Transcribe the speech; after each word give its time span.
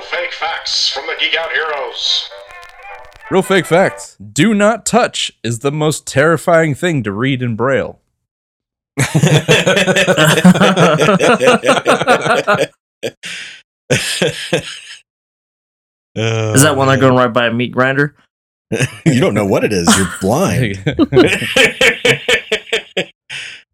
real 0.00 0.08
fake 0.08 0.32
facts 0.32 0.88
from 0.88 1.06
the 1.06 1.14
Geek 1.18 1.36
Out 1.36 1.50
Heroes. 1.52 2.30
Real 3.30 3.42
fake 3.42 3.66
facts. 3.66 4.16
Do 4.16 4.54
not 4.54 4.86
touch 4.86 5.30
is 5.44 5.58
the 5.60 5.70
most 5.70 6.06
terrifying 6.06 6.74
thing 6.74 7.02
to 7.02 7.12
read 7.12 7.42
in 7.42 7.54
Braille. 7.54 8.00
Is 8.98 9.06
that 16.62 16.74
one 16.76 16.88
they're 16.88 16.98
going 16.98 17.14
right 17.14 17.32
by 17.32 17.46
a 17.46 17.52
meat 17.52 17.72
grinder? 17.72 18.14
you 19.06 19.20
don't 19.20 19.34
know 19.34 19.46
what 19.46 19.64
it 19.64 19.72
is. 19.72 19.88
You're 19.96 20.08
blind. 20.20 20.76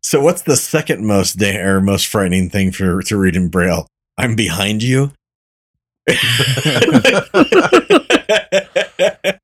so, 0.02 0.20
what's 0.20 0.42
the 0.42 0.56
second 0.56 1.06
most 1.06 1.38
da- 1.38 1.60
or 1.60 1.80
most 1.80 2.06
frightening 2.06 2.50
thing 2.50 2.72
for 2.72 3.00
to 3.02 3.16
read 3.16 3.36
in 3.36 3.48
Braille? 3.48 3.86
I'm 4.18 4.36
behind 4.36 4.82
you. 4.82 5.12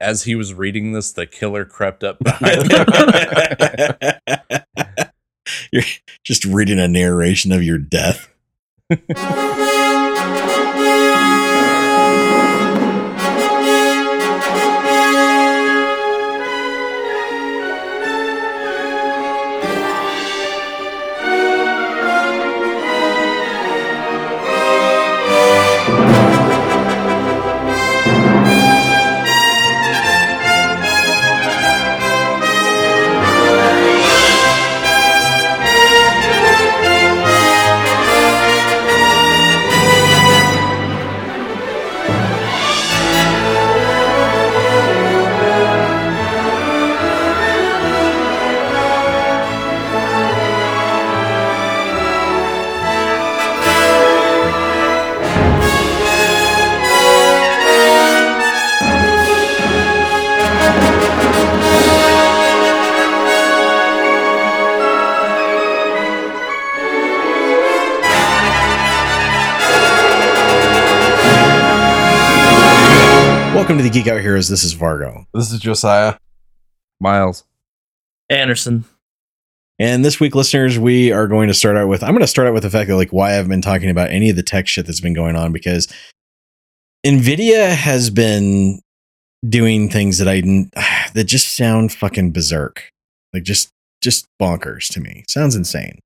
As 0.00 0.24
he 0.24 0.34
was 0.34 0.54
reading 0.54 0.92
this, 0.92 1.12
the 1.12 1.26
killer 1.26 1.64
crept 1.64 2.04
up 2.04 2.18
behind 2.18 2.70
him. 2.70 2.86
You're 5.72 5.82
just 6.24 6.44
reading 6.44 6.78
a 6.78 6.86
narration 6.88 7.52
of 7.52 7.62
your 7.62 7.78
death. 7.78 8.28
Welcome 73.58 73.78
to 73.78 73.82
the 73.82 73.90
Geek 73.90 74.06
Out 74.06 74.20
Heroes. 74.20 74.48
This 74.48 74.62
is 74.62 74.72
Vargo. 74.72 75.26
This 75.34 75.52
is 75.52 75.58
Josiah. 75.58 76.14
Miles. 77.00 77.42
Anderson. 78.30 78.84
And 79.80 80.04
this 80.04 80.20
week, 80.20 80.36
listeners, 80.36 80.78
we 80.78 81.10
are 81.10 81.26
going 81.26 81.48
to 81.48 81.54
start 81.54 81.76
out 81.76 81.88
with 81.88 82.04
I'm 82.04 82.12
going 82.12 82.20
to 82.20 82.28
start 82.28 82.46
out 82.46 82.54
with 82.54 82.62
the 82.62 82.70
fact 82.70 82.88
that 82.88 82.94
like 82.94 83.12
why 83.12 83.36
I've 83.36 83.48
been 83.48 83.60
talking 83.60 83.90
about 83.90 84.12
any 84.12 84.30
of 84.30 84.36
the 84.36 84.44
tech 84.44 84.68
shit 84.68 84.86
that's 84.86 85.00
been 85.00 85.12
going 85.12 85.34
on 85.34 85.50
because 85.50 85.92
Nvidia 87.04 87.74
has 87.74 88.10
been 88.10 88.80
doing 89.46 89.88
things 89.88 90.18
that 90.18 90.28
I 90.28 90.40
that 91.14 91.24
just 91.24 91.56
sound 91.56 91.92
fucking 91.92 92.30
berserk. 92.30 92.88
Like 93.34 93.42
just 93.42 93.70
just 94.00 94.28
bonkers 94.40 94.86
to 94.92 95.00
me. 95.00 95.24
Sounds 95.26 95.56
insane. 95.56 95.98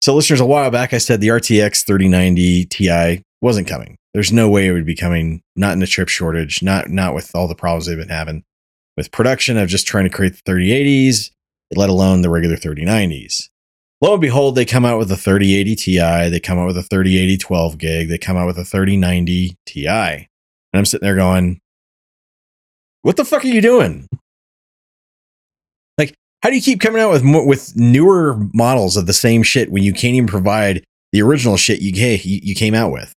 So 0.00 0.14
listeners, 0.14 0.40
a 0.40 0.46
while 0.46 0.70
back 0.70 0.94
I 0.94 0.98
said 0.98 1.20
the 1.20 1.28
RTX 1.28 1.84
3090 1.84 2.64
Ti 2.64 3.22
wasn't 3.42 3.68
coming. 3.68 3.98
There's 4.12 4.32
no 4.32 4.48
way 4.48 4.66
it 4.66 4.72
would 4.72 4.86
be 4.86 4.96
coming, 4.96 5.42
not 5.56 5.72
in 5.72 5.78
the 5.78 5.86
chip 5.86 6.08
shortage, 6.08 6.62
not 6.62 6.88
not 6.88 7.14
with 7.14 7.30
all 7.34 7.48
the 7.48 7.54
problems 7.54 7.86
they've 7.86 7.96
been 7.96 8.08
having 8.08 8.44
with 8.96 9.12
production 9.12 9.56
of 9.56 9.68
just 9.68 9.86
trying 9.86 10.04
to 10.04 10.10
create 10.10 10.34
the 10.44 10.50
3080s 10.50 11.30
let 11.76 11.88
alone 11.88 12.22
the 12.22 12.30
regular 12.30 12.56
3090s. 12.56 13.48
Lo 14.00 14.12
and 14.12 14.20
behold, 14.20 14.54
they 14.54 14.64
come 14.64 14.84
out 14.84 14.98
with 14.98 15.10
a 15.12 15.16
3080 15.16 15.76
Ti, 15.76 16.28
they 16.30 16.40
come 16.40 16.58
out 16.58 16.66
with 16.66 16.78
a 16.78 16.82
3080 16.82 17.36
12 17.36 17.78
gig, 17.78 18.08
they 18.08 18.18
come 18.18 18.36
out 18.36 18.46
with 18.46 18.58
a 18.58 18.64
3090 18.64 19.56
Ti. 19.66 19.86
And 19.86 20.26
I'm 20.72 20.84
sitting 20.84 21.06
there 21.06 21.16
going, 21.16 21.60
what 23.02 23.16
the 23.16 23.24
fuck 23.24 23.44
are 23.44 23.48
you 23.48 23.60
doing? 23.60 24.08
Like, 25.98 26.14
how 26.42 26.50
do 26.50 26.56
you 26.56 26.62
keep 26.62 26.80
coming 26.80 27.00
out 27.00 27.10
with 27.10 27.22
with 27.24 27.76
newer 27.76 28.38
models 28.54 28.96
of 28.96 29.06
the 29.06 29.12
same 29.12 29.42
shit 29.42 29.70
when 29.70 29.82
you 29.82 29.92
can't 29.92 30.14
even 30.14 30.28
provide 30.28 30.84
the 31.12 31.22
original 31.22 31.56
shit 31.56 31.80
you, 31.80 31.92
you 32.24 32.54
came 32.54 32.74
out 32.74 32.92
with? 32.92 33.14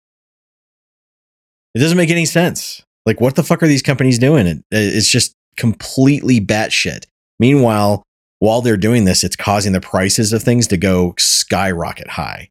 It 1.74 1.80
doesn't 1.80 1.98
make 1.98 2.09
any 2.09 2.26
sense. 2.26 2.84
Like, 3.06 3.22
what 3.22 3.36
the 3.36 3.44
fuck 3.44 3.64
are 3.64 3.68
these 3.68 3.82
companies 3.82 4.20
doing? 4.20 4.46
It, 4.48 4.64
it's 4.72 5.09
just 5.09 5.34
completely 5.58 6.40
batshit. 6.40 7.06
Meanwhile, 7.40 8.04
while 8.40 8.62
they're 8.62 8.78
doing 8.78 9.06
this, 9.06 9.24
it's 9.24 9.36
causing 9.36 9.72
the 9.72 9.81
prices 9.81 10.34
of 10.34 10.44
things 10.44 10.68
to 10.68 10.78
go 10.78 11.14
skyrocket 11.18 12.10
high. 12.10 12.50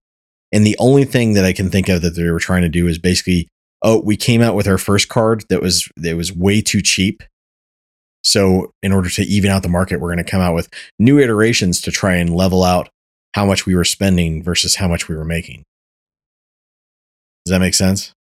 And 0.52 0.66
the 0.66 0.76
only 0.78 1.04
thing 1.04 1.34
that 1.34 1.44
I 1.44 1.52
can 1.52 1.70
think 1.70 1.88
of 1.88 2.02
that 2.02 2.10
they 2.10 2.30
were 2.30 2.40
trying 2.40 2.62
to 2.62 2.68
do 2.68 2.86
is 2.86 2.98
basically, 2.98 3.48
oh, 3.82 4.00
we 4.00 4.16
came 4.16 4.42
out 4.42 4.54
with 4.54 4.66
our 4.66 4.78
first 4.78 5.08
card 5.08 5.44
that 5.48 5.62
was 5.62 5.88
that 5.96 6.16
was 6.16 6.32
way 6.32 6.60
too 6.60 6.82
cheap. 6.82 7.22
So 8.22 8.72
in 8.82 8.92
order 8.92 9.08
to 9.08 9.22
even 9.22 9.50
out 9.50 9.62
the 9.62 9.68
market, 9.68 10.00
we're 10.00 10.14
going 10.14 10.24
to 10.24 10.30
come 10.30 10.40
out 10.40 10.54
with 10.54 10.68
new 10.98 11.18
iterations 11.18 11.80
to 11.82 11.90
try 11.90 12.16
and 12.16 12.34
level 12.34 12.62
out 12.62 12.88
how 13.34 13.46
much 13.46 13.64
we 13.64 13.74
were 13.74 13.84
spending 13.84 14.42
versus 14.42 14.76
how 14.76 14.88
much 14.88 15.08
we 15.08 15.16
were 15.16 15.24
making. 15.24 15.64
Does 17.44 17.52
that 17.52 17.60
make 17.60 17.74
sense? 17.74 18.12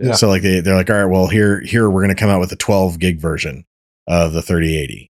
Yeah. 0.00 0.12
So 0.12 0.28
like 0.28 0.42
they, 0.42 0.60
they're 0.60 0.76
like, 0.76 0.90
all 0.90 0.96
right, 0.96 1.04
well 1.04 1.28
here 1.28 1.60
here 1.60 1.88
we're 1.88 2.02
going 2.02 2.14
to 2.14 2.20
come 2.20 2.30
out 2.30 2.40
with 2.40 2.52
a 2.52 2.56
12 2.56 2.98
gig 2.98 3.18
version 3.18 3.64
of 4.08 4.32
the 4.32 4.42
3080 4.42 5.10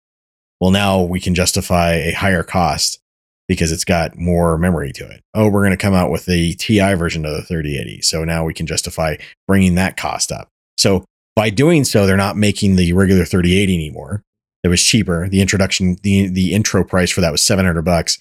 well 0.61 0.71
now 0.71 1.03
we 1.03 1.21
can 1.21 1.35
justify 1.35 1.93
a 1.93 2.13
higher 2.13 2.43
cost 2.43 3.01
because 3.49 3.73
it's 3.73 3.85
got 3.85 4.17
more 4.17 4.57
memory 4.59 4.93
to 4.93 5.09
it. 5.09 5.23
Oh 5.35 5.49
we're 5.49 5.63
going 5.63 5.71
to 5.71 5.77
come 5.77 5.95
out 5.95 6.11
with 6.11 6.27
the 6.27 6.55
ti 6.55 6.79
version 6.95 7.25
of 7.27 7.33
the 7.33 7.43
3080 7.43 8.03
so 8.03 8.25
now 8.25 8.45
we 8.45 8.55
can 8.55 8.67
justify 8.67 9.17
bringing 9.47 9.75
that 9.75 9.97
cost 9.97 10.33
up. 10.33 10.49
So 10.79 11.05
by 11.35 11.51
doing 11.51 11.85
so 11.85 12.07
they're 12.07 12.17
not 12.17 12.37
making 12.37 12.77
the 12.77 12.93
regular 12.93 13.25
3080 13.25 13.75
anymore. 13.75 14.23
It 14.65 14.69
was 14.69 14.83
cheaper. 14.83 15.29
The 15.29 15.41
introduction 15.41 15.97
the 16.03 16.29
the 16.29 16.55
intro 16.55 16.85
price 16.85 17.11
for 17.11 17.21
that 17.21 17.33
was 17.33 17.43
700 17.43 17.83
bucks 17.83 18.21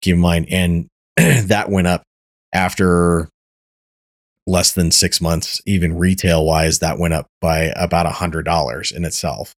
keep 0.00 0.14
in 0.14 0.20
mind 0.20 0.46
and 0.50 0.88
that 1.16 1.70
went 1.70 1.86
up 1.86 2.02
after 2.52 3.28
less 4.48 4.72
than 4.72 4.90
six 4.90 5.20
months 5.20 5.60
even 5.66 5.98
retail 5.98 6.44
wise 6.44 6.78
that 6.78 6.98
went 6.98 7.14
up 7.14 7.26
by 7.40 7.72
about 7.76 8.06
a 8.06 8.10
hundred 8.10 8.44
dollars 8.44 8.90
in 8.90 9.04
itself 9.04 9.54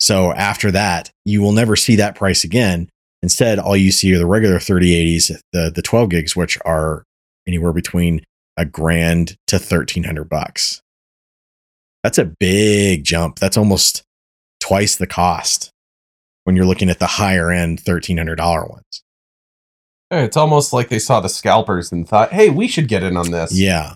so 0.00 0.32
after 0.32 0.70
that, 0.70 1.12
you 1.26 1.42
will 1.42 1.52
never 1.52 1.76
see 1.76 1.96
that 1.96 2.14
price 2.14 2.42
again. 2.42 2.88
Instead, 3.22 3.58
all 3.58 3.76
you 3.76 3.92
see 3.92 4.14
are 4.14 4.18
the 4.18 4.26
regular 4.26 4.56
3080s, 4.56 5.38
the 5.52 5.70
the 5.70 5.82
12 5.82 6.08
gigs, 6.08 6.34
which 6.34 6.58
are 6.64 7.04
anywhere 7.46 7.74
between 7.74 8.22
a 8.56 8.64
grand 8.64 9.36
to 9.46 9.56
1300 9.56 10.24
bucks. 10.28 10.80
That's 12.02 12.18
a 12.18 12.24
big 12.24 13.04
jump. 13.04 13.38
That's 13.38 13.58
almost 13.58 14.02
twice 14.58 14.96
the 14.96 15.06
cost 15.06 15.70
when 16.44 16.56
you're 16.56 16.64
looking 16.64 16.88
at 16.88 16.98
the 16.98 17.06
higher 17.06 17.50
end 17.50 17.82
$1300 17.82 18.70
ones. 18.70 19.02
Hey, 20.10 20.24
It's 20.24 20.36
almost 20.36 20.72
like 20.72 20.88
they 20.88 20.98
saw 20.98 21.20
the 21.20 21.28
scalpers 21.28 21.92
and 21.92 22.08
thought, 22.08 22.32
"Hey, 22.32 22.50
we 22.50 22.66
should 22.66 22.88
get 22.88 23.02
in 23.02 23.16
on 23.16 23.30
this." 23.30 23.52
Yeah. 23.52 23.94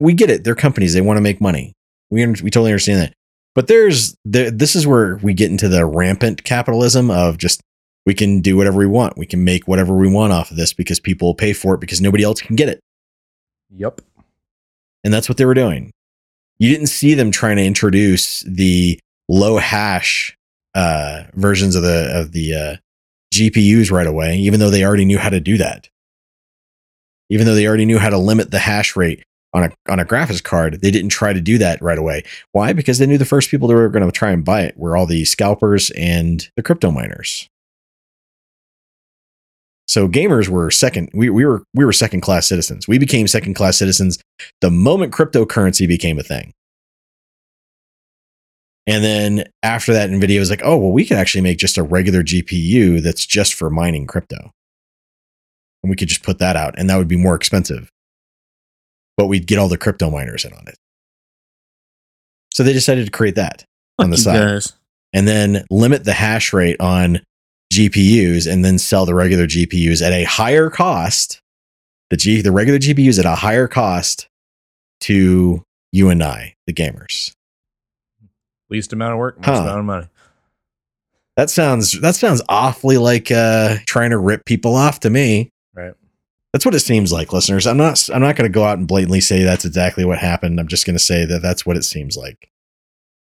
We 0.00 0.14
get 0.14 0.30
it. 0.30 0.42
They're 0.42 0.54
companies. 0.54 0.94
They 0.94 1.00
want 1.00 1.18
to 1.18 1.22
make 1.22 1.40
money. 1.40 1.74
We, 2.10 2.26
we 2.26 2.50
totally 2.50 2.70
understand 2.72 3.00
that. 3.00 3.14
But 3.54 3.68
there's 3.68 4.16
the, 4.24 4.50
this 4.50 4.74
is 4.74 4.86
where 4.86 5.16
we 5.22 5.34
get 5.34 5.50
into 5.50 5.68
the 5.68 5.84
rampant 5.84 6.44
capitalism 6.44 7.10
of 7.10 7.36
just 7.38 7.60
we 8.06 8.14
can 8.14 8.40
do 8.40 8.56
whatever 8.56 8.78
we 8.78 8.86
want. 8.86 9.18
We 9.18 9.26
can 9.26 9.44
make 9.44 9.68
whatever 9.68 9.94
we 9.94 10.08
want 10.08 10.32
off 10.32 10.50
of 10.50 10.56
this 10.56 10.72
because 10.72 10.98
people 10.98 11.28
will 11.28 11.34
pay 11.34 11.52
for 11.52 11.74
it 11.74 11.80
because 11.80 12.00
nobody 12.00 12.24
else 12.24 12.40
can 12.40 12.56
get 12.56 12.68
it. 12.68 12.80
Yep. 13.70 14.00
And 15.04 15.12
that's 15.12 15.28
what 15.28 15.38
they 15.38 15.44
were 15.44 15.54
doing. 15.54 15.92
You 16.58 16.72
didn't 16.72 16.88
see 16.88 17.14
them 17.14 17.30
trying 17.30 17.56
to 17.56 17.64
introduce 17.64 18.40
the 18.40 18.98
low 19.28 19.58
hash 19.58 20.36
uh, 20.74 21.24
versions 21.34 21.76
of 21.76 21.82
the 21.82 22.10
of 22.14 22.32
the 22.32 22.54
uh, 22.54 22.76
GPUs 23.32 23.90
right 23.90 24.06
away, 24.06 24.36
even 24.36 24.60
though 24.60 24.70
they 24.70 24.84
already 24.84 25.04
knew 25.04 25.18
how 25.18 25.30
to 25.30 25.40
do 25.40 25.56
that. 25.56 25.88
Even 27.30 27.46
though 27.46 27.54
they 27.54 27.66
already 27.66 27.86
knew 27.86 27.98
how 27.98 28.10
to 28.10 28.18
limit 28.18 28.50
the 28.50 28.58
hash 28.58 28.94
rate 28.94 29.24
on 29.54 29.64
a 29.64 29.70
on 29.88 29.98
a 29.98 30.04
graphics 30.04 30.42
card, 30.42 30.80
they 30.82 30.90
didn't 30.90 31.10
try 31.10 31.32
to 31.32 31.40
do 31.40 31.56
that 31.58 31.80
right 31.80 31.98
away. 31.98 32.24
Why? 32.52 32.72
Because 32.72 32.98
they 32.98 33.06
knew 33.06 33.18
the 33.18 33.24
first 33.24 33.50
people 33.50 33.68
that 33.68 33.74
were 33.74 33.88
going 33.88 34.04
to 34.04 34.12
try 34.12 34.30
and 34.30 34.44
buy 34.44 34.62
it 34.62 34.76
were 34.76 34.96
all 34.96 35.06
the 35.06 35.24
scalpers 35.24 35.90
and 35.92 36.48
the 36.56 36.62
crypto 36.62 36.90
miners. 36.90 37.48
So 39.88 40.08
gamers 40.08 40.48
were 40.48 40.70
second. 40.70 41.10
We, 41.14 41.30
we 41.30 41.44
were 41.44 41.64
we 41.74 41.84
were 41.84 41.92
second 41.92 42.20
class 42.20 42.46
citizens. 42.46 42.86
We 42.86 42.98
became 42.98 43.26
second 43.26 43.54
class 43.54 43.78
citizens 43.78 44.18
the 44.60 44.70
moment 44.70 45.12
cryptocurrency 45.12 45.88
became 45.88 46.18
a 46.18 46.22
thing. 46.22 46.52
And 48.86 49.04
then 49.04 49.44
after 49.62 49.92
that, 49.92 50.10
NVIDIA 50.10 50.38
was 50.38 50.50
like, 50.50 50.62
oh, 50.64 50.76
well, 50.76 50.90
we 50.92 51.04
could 51.04 51.16
actually 51.16 51.42
make 51.42 51.58
just 51.58 51.78
a 51.78 51.82
regular 51.82 52.22
GPU 52.22 53.00
that's 53.02 53.24
just 53.24 53.54
for 53.54 53.70
mining 53.70 54.06
crypto. 54.06 54.50
And 55.82 55.90
we 55.90 55.96
could 55.96 56.08
just 56.08 56.22
put 56.22 56.38
that 56.38 56.56
out, 56.56 56.74
and 56.78 56.88
that 56.90 56.96
would 56.96 57.08
be 57.08 57.16
more 57.16 57.34
expensive. 57.34 57.88
But 59.16 59.26
we'd 59.26 59.46
get 59.46 59.58
all 59.58 59.68
the 59.68 59.78
crypto 59.78 60.10
miners 60.10 60.44
in 60.44 60.52
on 60.52 60.66
it. 60.66 60.76
So 62.54 62.62
they 62.62 62.72
decided 62.72 63.04
to 63.06 63.10
create 63.10 63.36
that 63.36 63.64
on 63.98 64.10
the 64.10 64.16
side 64.16 64.38
guys. 64.38 64.72
and 65.12 65.26
then 65.26 65.64
limit 65.70 66.04
the 66.04 66.12
hash 66.12 66.52
rate 66.52 66.80
on 66.80 67.20
GPUs 67.72 68.50
and 68.50 68.64
then 68.64 68.78
sell 68.78 69.06
the 69.06 69.14
regular 69.14 69.46
GPUs 69.46 70.04
at 70.04 70.12
a 70.12 70.24
higher 70.24 70.70
cost. 70.70 71.40
The 72.10 72.16
G 72.16 72.42
the 72.42 72.52
regular 72.52 72.78
GPUs 72.78 73.18
at 73.18 73.24
a 73.24 73.34
higher 73.36 73.68
cost 73.68 74.26
to 75.02 75.62
you 75.92 76.08
and 76.10 76.22
I, 76.22 76.54
the 76.66 76.74
gamers. 76.74 77.32
Least 78.72 78.92
amount 78.94 79.12
of 79.12 79.18
work, 79.18 79.36
most 79.38 79.46
Huh. 79.46 79.62
amount 79.62 79.78
of 79.80 79.84
money. 79.84 80.06
That 81.36 81.50
sounds 81.50 82.00
that 82.00 82.14
sounds 82.14 82.42
awfully 82.48 82.96
like 82.98 83.30
uh 83.30 83.76
trying 83.86 84.10
to 84.10 84.18
rip 84.18 84.44
people 84.44 84.74
off 84.74 85.00
to 85.00 85.10
me. 85.10 85.50
Right. 85.74 85.92
That's 86.52 86.64
what 86.64 86.74
it 86.74 86.80
seems 86.80 87.12
like, 87.12 87.32
listeners. 87.32 87.66
I'm 87.66 87.76
not 87.76 88.08
I'm 88.12 88.20
not 88.22 88.36
going 88.36 88.50
to 88.50 88.54
go 88.54 88.64
out 88.64 88.78
and 88.78 88.88
blatantly 88.88 89.20
say 89.20 89.42
that's 89.42 89.64
exactly 89.64 90.04
what 90.04 90.18
happened. 90.18 90.58
I'm 90.58 90.68
just 90.68 90.84
going 90.86 90.96
to 90.96 91.02
say 91.02 91.24
that 91.26 91.40
that's 91.42 91.64
what 91.64 91.76
it 91.76 91.84
seems 91.84 92.16
like. 92.16 92.50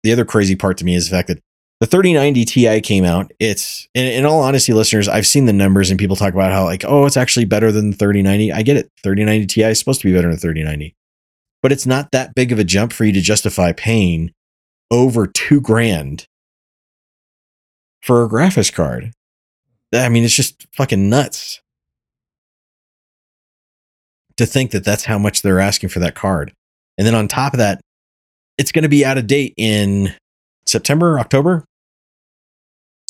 The 0.04 0.12
other 0.12 0.26
crazy 0.26 0.56
part 0.56 0.78
to 0.80 0.86
me 0.86 0.96
is 0.96 1.10
the 1.10 1.16
fact 1.16 1.28
that 1.28 1.40
the 1.80 1.88
3090 1.88 2.46
Ti 2.46 2.82
came 2.82 3.04
out. 3.06 3.32
It's 3.40 3.88
in, 3.94 4.06
in 4.06 4.26
all 4.26 4.42
honesty, 4.42 4.74
listeners, 4.74 5.08
I've 5.08 5.28
seen 5.28 5.46
the 5.46 5.54
numbers 5.54 5.90
and 5.90 6.00
people 6.00 6.16
talk 6.16 6.34
about 6.34 6.52
how 6.52 6.64
like, 6.66 6.84
oh, 6.86 7.06
it's 7.06 7.18
actually 7.18 7.46
better 7.46 7.72
than 7.72 7.92
the 7.92 7.98
3090. 7.98 8.52
I 8.52 8.62
get 8.62 8.78
it. 8.78 8.90
3090 9.04 9.48
Ti 9.48 9.64
is 9.64 9.80
supposed 9.80 10.02
to 10.02 10.08
be 10.08 10.14
better 10.14 10.30
than 10.30 10.38
3090. 10.38 10.96
But 11.62 11.72
it's 11.72 11.86
not 11.86 12.12
that 12.12 12.36
big 12.36 12.52
of 12.52 12.60
a 12.60 12.64
jump 12.64 12.92
for 12.94 13.06
you 13.06 13.12
to 13.14 13.22
justify 13.22 13.72
paying 13.72 14.34
over 14.92 15.26
2 15.26 15.62
grand 15.62 16.28
for 18.04 18.24
a 18.24 18.30
graphics 18.30 18.72
card. 18.72 19.14
I 19.94 20.10
mean, 20.10 20.24
it's 20.24 20.36
just 20.36 20.68
fucking 20.74 21.10
nuts 21.10 21.62
to 24.38 24.46
think 24.46 24.72
that 24.72 24.84
that's 24.84 25.06
how 25.06 25.18
much 25.18 25.42
they're 25.42 25.60
asking 25.60 25.90
for 25.90 26.00
that 26.00 26.16
card. 26.16 26.54
And 26.98 27.06
then 27.08 27.16
on 27.16 27.28
top 27.28 27.54
of 27.54 27.58
that, 27.58 27.82
it's 28.58 28.72
going 28.72 28.84
to 28.84 28.90
be 28.90 29.04
out 29.06 29.18
of 29.18 29.28
date 29.28 29.54
in 29.58 30.14
September, 30.68 31.20
October. 31.20 31.66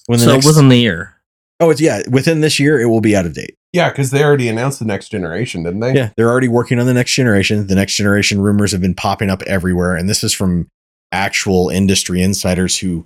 When 0.07 0.19
So 0.19 0.36
within 0.36 0.69
the 0.69 0.78
year. 0.78 1.22
oh, 1.60 1.69
it's 1.69 1.81
yeah, 1.81 2.01
within 2.10 2.42
this 2.42 2.60
year 2.60 2.80
it 2.80 2.86
will 2.86 3.01
be 3.01 3.16
out 3.16 3.25
of 3.25 3.33
date. 3.33 3.56
Yeah, 3.74 3.89
because 3.89 4.12
they 4.12 4.24
already 4.24 4.50
announced 4.50 4.80
the 4.80 4.86
next 4.86 5.10
generation, 5.10 5.63
didn't 5.63 5.80
they? 5.80 5.94
Yeah, 5.94 6.10
they're 6.18 6.30
already 6.30 6.48
working 6.48 6.80
on 6.80 6.86
the 6.86 6.94
next 6.94 7.13
generation. 7.13 7.68
The 7.68 7.75
next 7.75 7.95
generation 7.95 8.42
rumors 8.42 8.72
have 8.72 8.81
been 8.81 8.95
popping 8.95 9.30
up 9.30 9.42
everywhere, 9.44 9.95
and 9.95 10.10
this 10.10 10.24
is 10.24 10.33
from 10.33 10.68
actual 11.11 11.69
industry 11.69 12.21
insiders 12.21 12.77
who 12.77 13.05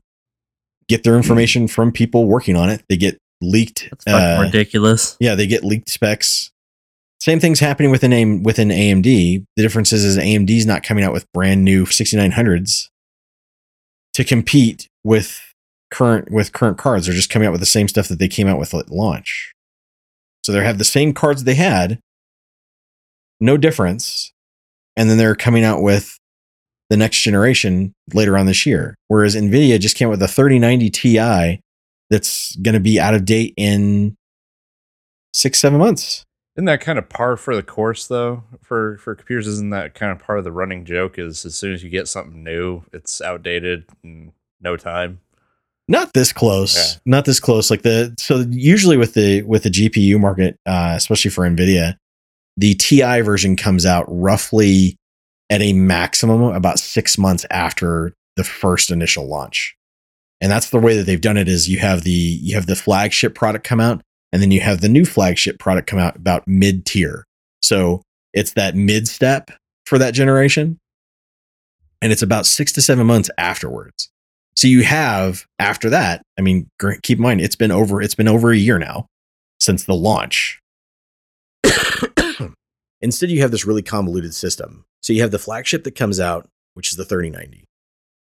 get 0.88 1.04
their 1.04 1.18
information 1.18 1.68
from 1.68 1.92
people 1.92 2.26
working 2.26 2.56
on 2.56 2.70
it. 2.70 2.84
They 2.90 2.98
get 2.98 3.18
leaked. 3.42 3.90
That's 4.06 4.08
uh, 4.08 4.42
ridiculous. 4.42 5.18
Yeah, 5.20 5.36
they 5.36 5.48
get 5.48 5.64
leaked 5.64 5.90
specs. 5.90 6.52
Same 7.20 7.40
thing's 7.40 7.60
happening 7.60 7.92
within 7.92 8.44
within 8.44 8.70
AMD. 8.70 9.04
The 9.56 9.64
difference 9.64 9.92
is, 9.92 10.04
is 10.04 10.18
AMD's 10.18 10.66
not 10.66 10.84
coming 10.84 11.04
out 11.04 11.14
with 11.14 11.32
brand 11.34 11.64
new 11.64 11.86
6900s 11.86 12.90
to 14.14 14.24
compete 14.24 14.88
with 15.04 15.42
current 15.92 16.32
with 16.32 16.54
current 16.54 16.78
cards. 16.78 17.06
They're 17.06 17.16
just 17.16 17.30
coming 17.30 17.48
out 17.48 17.52
with 17.52 17.62
the 17.62 17.66
same 17.66 17.88
stuff 17.88 18.08
that 18.10 18.20
they 18.20 18.28
came 18.28 18.48
out 18.48 18.60
with 18.60 18.74
at 18.74 18.92
launch. 18.92 19.54
So 20.44 20.52
they 20.52 20.64
have 20.64 20.78
the 20.78 20.84
same 20.84 21.14
cards 21.14 21.44
they 21.44 21.56
had, 21.56 22.00
no 23.40 23.58
difference, 23.58 24.32
and 24.96 25.10
then 25.10 25.18
they're 25.18 25.36
coming 25.36 25.64
out 25.64 25.82
with 25.82 26.20
the 26.90 26.98
next 26.98 27.22
generation 27.22 27.94
later 28.14 28.38
on 28.38 28.46
this 28.46 28.66
year. 28.66 28.96
Whereas 29.08 29.36
Nvidia 29.36 29.80
just 29.80 29.96
came 29.98 30.08
out 30.08 30.12
with 30.12 30.24
a 30.24 30.28
3090 30.28 30.90
Ti 30.90 31.60
that's 32.10 32.56
going 32.58 32.74
to 32.74 32.80
be 32.80 33.00
out 33.00 33.14
of 33.16 33.26
date 33.26 33.54
in 33.58 34.16
six 35.34 35.60
seven 35.60 35.80
months. 35.80 36.24
Isn't 36.58 36.66
that 36.66 36.80
kind 36.82 36.98
of 36.98 37.10
par 37.10 37.36
for 37.36 37.56
the 37.56 37.64
course 37.64 38.08
though? 38.08 38.44
For 38.62 38.98
for 39.00 39.16
computers, 39.16 39.48
isn't 39.48 39.72
that 39.72 39.94
kind 39.94 40.12
of 40.12 40.20
part 40.20 40.38
of 40.38 40.46
the 40.46 40.52
running 40.52 40.86
joke? 40.86 41.18
Is 41.20 41.46
as 41.46 41.56
soon 41.56 41.74
as 41.74 41.84
you 41.84 41.90
get 41.90 42.08
something 42.08 42.44
new, 42.44 42.84
it's 42.94 43.22
outdated 43.22 43.86
in 44.04 44.32
no 44.62 44.78
time. 44.78 45.20
not 45.90 46.14
this 46.14 46.32
close 46.32 46.76
Yeah. 46.76 47.00
not 47.06 47.26
this 47.26 47.40
close 47.40 47.70
like 47.70 47.82
the 47.84 48.16
so 48.18 48.46
usually 48.50 48.98
with 48.98 49.14
the 49.14 49.44
with 49.44 49.62
the 49.64 49.70
gpu 49.70 50.20
market 50.20 50.58
uh, 50.66 50.94
especially 50.96 51.30
for 51.30 51.44
nvidia 51.48 51.96
the 52.58 52.74
ti 52.74 53.22
version 53.22 53.56
comes 53.56 53.86
out 53.86 54.06
roughly 54.08 54.96
at 55.50 55.62
a 55.62 55.74
maximum 55.74 56.42
about 56.42 56.80
six 56.80 57.18
months 57.18 57.46
after 57.52 58.14
the 58.36 58.44
first 58.44 58.92
initial 58.92 59.28
launch. 59.28 59.76
And 60.42 60.52
that's 60.52 60.70
the 60.70 60.80
way 60.80 60.98
that 60.98 61.04
they've 61.04 61.22
done 61.22 61.38
it 61.38 61.48
is 61.48 61.70
you 61.70 61.80
have 61.80 62.04
the 62.04 62.12
you 62.12 62.56
have 62.56 62.66
the 62.66 62.76
flagship 62.76 63.36
product 63.36 63.66
come 63.66 63.80
out 63.80 64.02
and 64.32 64.42
then 64.42 64.52
you 64.52 64.60
have 64.62 64.82
the 64.82 64.90
new 64.90 65.06
flagship 65.06 65.60
product 65.60 65.88
come 65.88 66.00
out 66.00 66.16
about 66.16 66.48
mid 66.48 66.86
tier 66.86 67.26
so 67.66 68.04
it's 68.32 68.54
that 68.54 68.76
mid 68.76 69.08
step 69.08 69.50
for 69.88 69.98
that 69.98 70.14
generation 70.14 70.78
and 72.00 72.12
it's 72.12 72.22
about 72.22 72.46
six 72.46 72.72
to 72.74 72.82
seven 72.82 73.08
months 73.08 73.32
afterwards. 73.40 74.12
So 74.56 74.68
you 74.68 74.84
have 74.84 75.48
after 75.58 75.90
that, 75.90 76.22
I 76.38 76.42
mean, 76.42 76.70
keep 77.02 77.18
in 77.18 77.24
mind 77.24 77.42
it's 77.42 77.56
been 77.56 77.72
over 77.72 78.04
it's 78.04 78.14
been 78.14 78.28
over 78.28 78.52
a 78.52 78.58
year 78.58 78.78
now 78.78 79.08
since 79.60 79.86
the 79.86 79.96
launch. 79.96 80.60
Instead, 83.06 83.30
you 83.30 83.40
have 83.42 83.52
this 83.52 83.68
really 83.68 83.84
convoluted 83.84 84.34
system. 84.34 84.84
So 85.04 85.14
you 85.14 85.22
have 85.22 85.30
the 85.30 85.38
flagship 85.38 85.84
that 85.84 85.94
comes 85.94 86.20
out, 86.20 86.50
which 86.74 86.90
is 86.90 86.98
the 86.98 87.06
3090. 87.06 87.64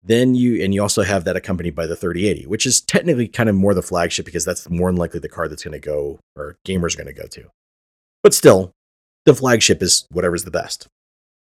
Then 0.01 0.33
you 0.33 0.63
and 0.63 0.73
you 0.73 0.81
also 0.81 1.03
have 1.03 1.23
that 1.25 1.35
accompanied 1.35 1.75
by 1.75 1.85
the 1.85 1.95
3080, 1.95 2.47
which 2.47 2.65
is 2.65 2.81
technically 2.81 3.27
kind 3.27 3.47
of 3.47 3.53
more 3.53 3.75
the 3.75 3.83
flagship 3.83 4.25
because 4.25 4.43
that's 4.43 4.67
more 4.71 4.89
than 4.89 4.97
likely 4.97 5.19
the 5.19 5.29
card 5.29 5.51
that's 5.51 5.63
going 5.63 5.79
to 5.79 5.87
go 5.87 6.19
or 6.35 6.57
gamers 6.67 6.95
are 6.95 7.03
going 7.03 7.15
to 7.15 7.21
go 7.21 7.27
to. 7.27 7.51
But 8.23 8.33
still, 8.33 8.71
the 9.25 9.35
flagship 9.35 9.83
is 9.83 10.07
whatever's 10.09 10.45
the 10.45 10.49
best. 10.49 10.87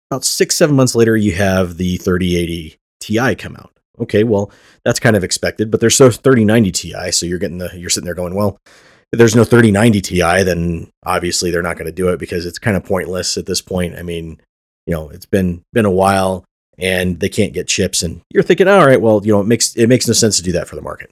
About 0.10 0.26
six, 0.26 0.56
seven 0.56 0.76
months 0.76 0.96
later, 0.96 1.16
you 1.16 1.34
have 1.34 1.78
the 1.78 1.98
3080 1.98 2.78
Ti 3.00 3.36
come 3.36 3.56
out. 3.58 3.78
Okay, 4.00 4.24
well, 4.24 4.52
that's 4.84 5.00
kind 5.00 5.16
of 5.16 5.24
expected, 5.24 5.70
but 5.70 5.82
there's 5.82 5.96
so 5.96 6.10
3090 6.10 6.72
Ti, 6.72 7.12
so 7.12 7.28
you're 7.28 7.38
getting 7.38 7.60
the 7.60 7.70
you're 7.78 7.92
sitting 7.92 8.06
there 8.06 8.16
going, 8.16 8.34
well, 8.34 8.58
there's 9.12 9.36
no 9.36 9.44
3090 9.44 10.02
Ti, 10.02 10.44
then 10.44 10.92
obviously 11.06 11.52
they're 11.52 11.62
not 11.62 11.78
going 11.78 11.88
to 11.88 11.92
do 11.92 12.10
it 12.10 12.20
because 12.20 12.46
it's 12.46 12.60
kind 12.60 12.78
of 12.78 12.84
pointless 12.84 13.38
at 13.38 13.46
this 13.46 13.62
point. 13.62 13.96
I 13.98 14.04
mean, 14.04 14.40
you 14.86 14.94
know, 14.94 15.10
it's 15.10 15.26
been 15.26 15.64
been 15.74 15.86
a 15.86 15.92
while 15.92 16.46
and 16.78 17.20
they 17.20 17.30
can't 17.30 17.54
get 17.54 17.68
chips 17.68 18.04
and 18.04 18.22
you're 18.30 18.44
thinking, 18.44 18.68
all 18.68 18.86
right, 18.86 19.02
well, 19.02 19.22
you 19.26 19.32
know, 19.32 19.42
it 19.42 19.48
makes 19.48 19.76
it 19.76 19.88
makes 19.88 20.08
no 20.08 20.14
sense 20.14 20.38
to 20.38 20.44
do 20.44 20.52
that 20.54 20.68
for 20.68 20.76
the 20.76 20.82
market. 20.82 21.10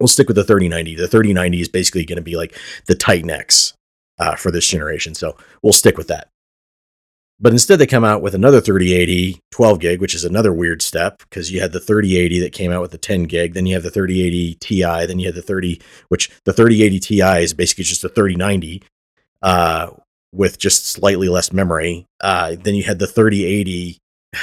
We'll 0.00 0.08
stick 0.08 0.28
with 0.28 0.36
the 0.36 0.44
3090. 0.44 0.94
The 0.94 1.08
3090 1.08 1.60
is 1.60 1.68
basically 1.68 2.04
going 2.04 2.16
to 2.16 2.22
be 2.22 2.36
like 2.36 2.56
the 2.86 2.94
Titan 2.94 3.30
X 3.30 3.74
uh, 4.18 4.36
for 4.36 4.50
this 4.50 4.66
generation, 4.66 5.14
so 5.14 5.36
we'll 5.62 5.72
stick 5.72 5.98
with 5.98 6.08
that. 6.08 6.28
But 7.40 7.52
instead, 7.52 7.78
they 7.78 7.86
come 7.86 8.04
out 8.04 8.20
with 8.20 8.34
another 8.34 8.60
3080 8.60 9.40
12 9.52 9.80
gig, 9.80 10.00
which 10.00 10.14
is 10.14 10.24
another 10.24 10.52
weird 10.52 10.82
step 10.82 11.18
because 11.18 11.52
you 11.52 11.60
had 11.60 11.72
the 11.72 11.80
3080 11.80 12.40
that 12.40 12.52
came 12.52 12.72
out 12.72 12.80
with 12.80 12.90
the 12.90 12.98
10 12.98 13.24
gig. 13.24 13.54
Then 13.54 13.66
you 13.66 13.74
have 13.74 13.82
the 13.82 13.90
3080 13.90 14.54
Ti. 14.54 15.06
Then 15.06 15.18
you 15.18 15.26
had 15.26 15.34
the 15.34 15.42
30, 15.42 15.80
which 16.08 16.30
the 16.44 16.52
3080 16.52 16.98
Ti 16.98 17.42
is 17.42 17.54
basically 17.54 17.84
just 17.84 18.04
a 18.04 18.08
3090 18.08 18.82
uh, 19.42 19.90
with 20.32 20.58
just 20.58 20.86
slightly 20.86 21.28
less 21.28 21.52
memory. 21.52 22.06
Uh, 22.20 22.56
then 22.60 22.74
you 22.74 22.82
had 22.82 22.98
the 22.98 23.06
3080 23.06 23.98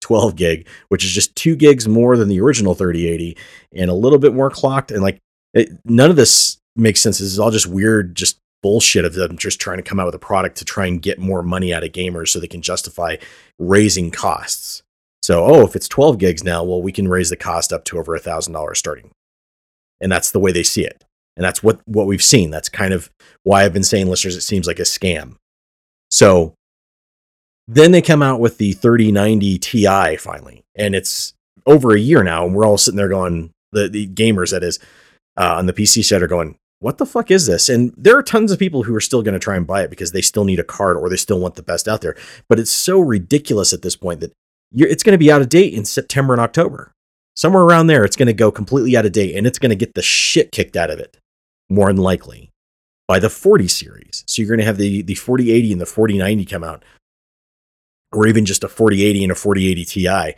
12 0.00 0.36
gig, 0.36 0.68
which 0.88 1.04
is 1.04 1.10
just 1.10 1.34
two 1.36 1.56
gigs 1.56 1.88
more 1.88 2.16
than 2.16 2.28
the 2.28 2.40
original 2.40 2.74
3080 2.74 3.36
and 3.74 3.90
a 3.90 3.94
little 3.94 4.18
bit 4.18 4.34
more 4.34 4.50
clocked. 4.50 4.90
And 4.90 5.02
like, 5.02 5.18
it, 5.54 5.70
none 5.84 6.10
of 6.10 6.16
this 6.16 6.58
makes 6.76 7.00
sense. 7.00 7.18
This 7.18 7.32
is 7.32 7.38
all 7.38 7.50
just 7.50 7.66
weird, 7.66 8.14
just 8.14 8.38
bullshit 8.64 9.04
of 9.04 9.12
them 9.12 9.36
just 9.36 9.60
trying 9.60 9.76
to 9.76 9.82
come 9.82 10.00
out 10.00 10.06
with 10.06 10.14
a 10.14 10.18
product 10.18 10.56
to 10.56 10.64
try 10.64 10.86
and 10.86 11.02
get 11.02 11.18
more 11.18 11.42
money 11.42 11.74
out 11.74 11.84
of 11.84 11.92
gamers 11.92 12.28
so 12.28 12.40
they 12.40 12.46
can 12.46 12.62
justify 12.62 13.14
raising 13.58 14.10
costs. 14.10 14.82
So, 15.22 15.44
oh, 15.44 15.66
if 15.66 15.76
it's 15.76 15.86
12 15.86 16.16
gigs 16.16 16.42
now, 16.42 16.64
well, 16.64 16.80
we 16.80 16.90
can 16.90 17.06
raise 17.06 17.28
the 17.28 17.36
cost 17.36 17.74
up 17.74 17.84
to 17.84 17.98
over 17.98 18.14
a 18.14 18.18
thousand 18.18 18.54
dollars 18.54 18.78
starting. 18.78 19.10
And 20.00 20.10
that's 20.10 20.30
the 20.30 20.38
way 20.38 20.50
they 20.50 20.62
see 20.62 20.82
it. 20.82 21.04
And 21.36 21.44
that's 21.44 21.62
what, 21.62 21.86
what 21.86 22.06
we've 22.06 22.22
seen. 22.22 22.50
That's 22.50 22.70
kind 22.70 22.94
of 22.94 23.10
why 23.42 23.64
I've 23.64 23.74
been 23.74 23.84
saying, 23.84 24.08
listeners, 24.08 24.34
it 24.34 24.40
seems 24.40 24.66
like 24.66 24.78
a 24.78 24.84
scam. 24.84 25.36
So 26.10 26.54
then 27.68 27.92
they 27.92 28.00
come 28.00 28.22
out 28.22 28.40
with 28.40 28.56
the 28.56 28.72
3090 28.72 29.58
Ti 29.58 30.16
finally. 30.16 30.64
And 30.74 30.94
it's 30.94 31.34
over 31.66 31.94
a 31.94 32.00
year 32.00 32.22
now. 32.22 32.46
And 32.46 32.54
we're 32.54 32.64
all 32.64 32.78
sitting 32.78 32.96
there 32.96 33.08
going, 33.08 33.50
the, 33.72 33.90
the 33.90 34.06
gamers, 34.06 34.52
that 34.52 34.62
is, 34.62 34.78
uh, 35.36 35.56
on 35.58 35.66
the 35.66 35.74
PC 35.74 36.02
side 36.02 36.22
are 36.22 36.26
going, 36.26 36.56
what 36.80 36.98
the 36.98 37.06
fuck 37.06 37.30
is 37.30 37.46
this? 37.46 37.68
And 37.68 37.94
there 37.96 38.16
are 38.18 38.22
tons 38.22 38.52
of 38.52 38.58
people 38.58 38.82
who 38.82 38.94
are 38.94 39.00
still 39.00 39.22
going 39.22 39.34
to 39.34 39.38
try 39.38 39.56
and 39.56 39.66
buy 39.66 39.82
it 39.82 39.90
because 39.90 40.12
they 40.12 40.20
still 40.20 40.44
need 40.44 40.58
a 40.60 40.64
card 40.64 40.96
or 40.96 41.08
they 41.08 41.16
still 41.16 41.40
want 41.40 41.54
the 41.54 41.62
best 41.62 41.88
out 41.88 42.02
there. 42.02 42.16
But 42.48 42.58
it's 42.60 42.70
so 42.70 43.00
ridiculous 43.00 43.72
at 43.72 43.82
this 43.82 43.96
point 43.96 44.20
that 44.20 44.32
it's 44.72 45.02
going 45.02 45.14
to 45.14 45.18
be 45.18 45.32
out 45.32 45.40
of 45.40 45.48
date 45.48 45.72
in 45.72 45.84
September 45.84 46.34
and 46.34 46.40
October. 46.40 46.92
Somewhere 47.36 47.62
around 47.62 47.86
there, 47.86 48.04
it's 48.04 48.16
going 48.16 48.26
to 48.26 48.32
go 48.32 48.50
completely 48.52 48.96
out 48.96 49.06
of 49.06 49.12
date 49.12 49.34
and 49.34 49.46
it's 49.46 49.58
going 49.58 49.70
to 49.70 49.76
get 49.76 49.94
the 49.94 50.02
shit 50.02 50.52
kicked 50.52 50.76
out 50.76 50.90
of 50.90 50.98
it, 50.98 51.16
more 51.70 51.86
than 51.86 52.02
likely. 52.02 52.50
by 53.06 53.18
the 53.18 53.30
40 53.30 53.68
series. 53.68 54.24
So 54.26 54.42
you're 54.42 54.48
going 54.48 54.60
to 54.60 54.66
have 54.66 54.78
the 54.78 55.02
the 55.02 55.14
4080 55.14 55.72
and 55.72 55.80
the 55.80 55.86
4090 55.86 56.44
come 56.46 56.64
out, 56.64 56.84
or 58.12 58.26
even 58.26 58.44
just 58.44 58.64
a 58.64 58.68
4080 58.68 59.24
and 59.24 59.32
a 59.32 59.34
4080 59.34 59.84
Ti, 59.84 60.34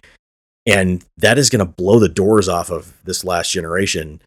and 0.67 1.05
that 1.17 1.39
is 1.39 1.51
going 1.51 1.65
to 1.65 1.73
blow 1.73 1.99
the 1.99 2.09
doors 2.09 2.49
off 2.49 2.71
of 2.71 2.95
this 3.05 3.25
last 3.25 3.51
generation 3.53 4.21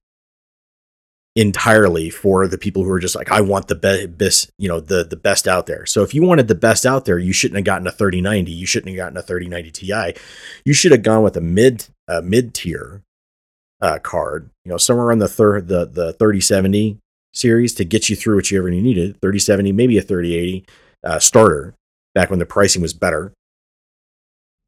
entirely 1.39 2.09
for 2.09 2.49
the 2.49 2.57
people 2.57 2.83
who 2.83 2.91
are 2.91 2.99
just 2.99 3.15
like 3.15 3.31
I 3.31 3.39
want 3.39 3.69
the 3.69 3.75
be- 3.75 4.07
best, 4.07 4.51
you 4.57 4.67
know, 4.67 4.81
the 4.81 5.05
the 5.05 5.15
best 5.15 5.47
out 5.47 5.67
there. 5.67 5.85
So 5.85 6.03
if 6.03 6.13
you 6.13 6.21
wanted 6.21 6.49
the 6.49 6.55
best 6.55 6.85
out 6.85 7.05
there, 7.05 7.17
you 7.17 7.31
shouldn't 7.31 7.55
have 7.55 7.65
gotten 7.65 7.87
a 7.87 7.91
3090, 7.91 8.51
you 8.51 8.65
shouldn't 8.65 8.89
have 8.89 8.97
gotten 8.97 9.17
a 9.17 9.21
3090 9.21 9.71
Ti. 9.71 10.21
You 10.65 10.73
should 10.73 10.91
have 10.91 11.01
gone 11.01 11.23
with 11.23 11.37
a 11.37 11.41
mid 11.41 11.87
uh, 12.09 12.21
mid 12.21 12.53
tier 12.53 13.03
uh, 13.79 13.99
card, 13.99 14.49
you 14.65 14.69
know, 14.69 14.77
somewhere 14.77 15.13
on 15.13 15.19
the 15.19 15.29
third 15.29 15.69
the 15.69 15.85
the 15.85 16.11
3070 16.11 16.97
series 17.33 17.73
to 17.75 17.85
get 17.85 18.09
you 18.09 18.17
through 18.17 18.35
whichever 18.35 18.67
you 18.67 18.81
needed, 18.81 19.13
3070, 19.21 19.71
maybe 19.71 19.97
a 19.97 20.01
3080 20.01 20.65
uh, 21.05 21.19
starter 21.19 21.73
back 22.13 22.29
when 22.29 22.39
the 22.39 22.45
pricing 22.45 22.81
was 22.81 22.93
better. 22.93 23.31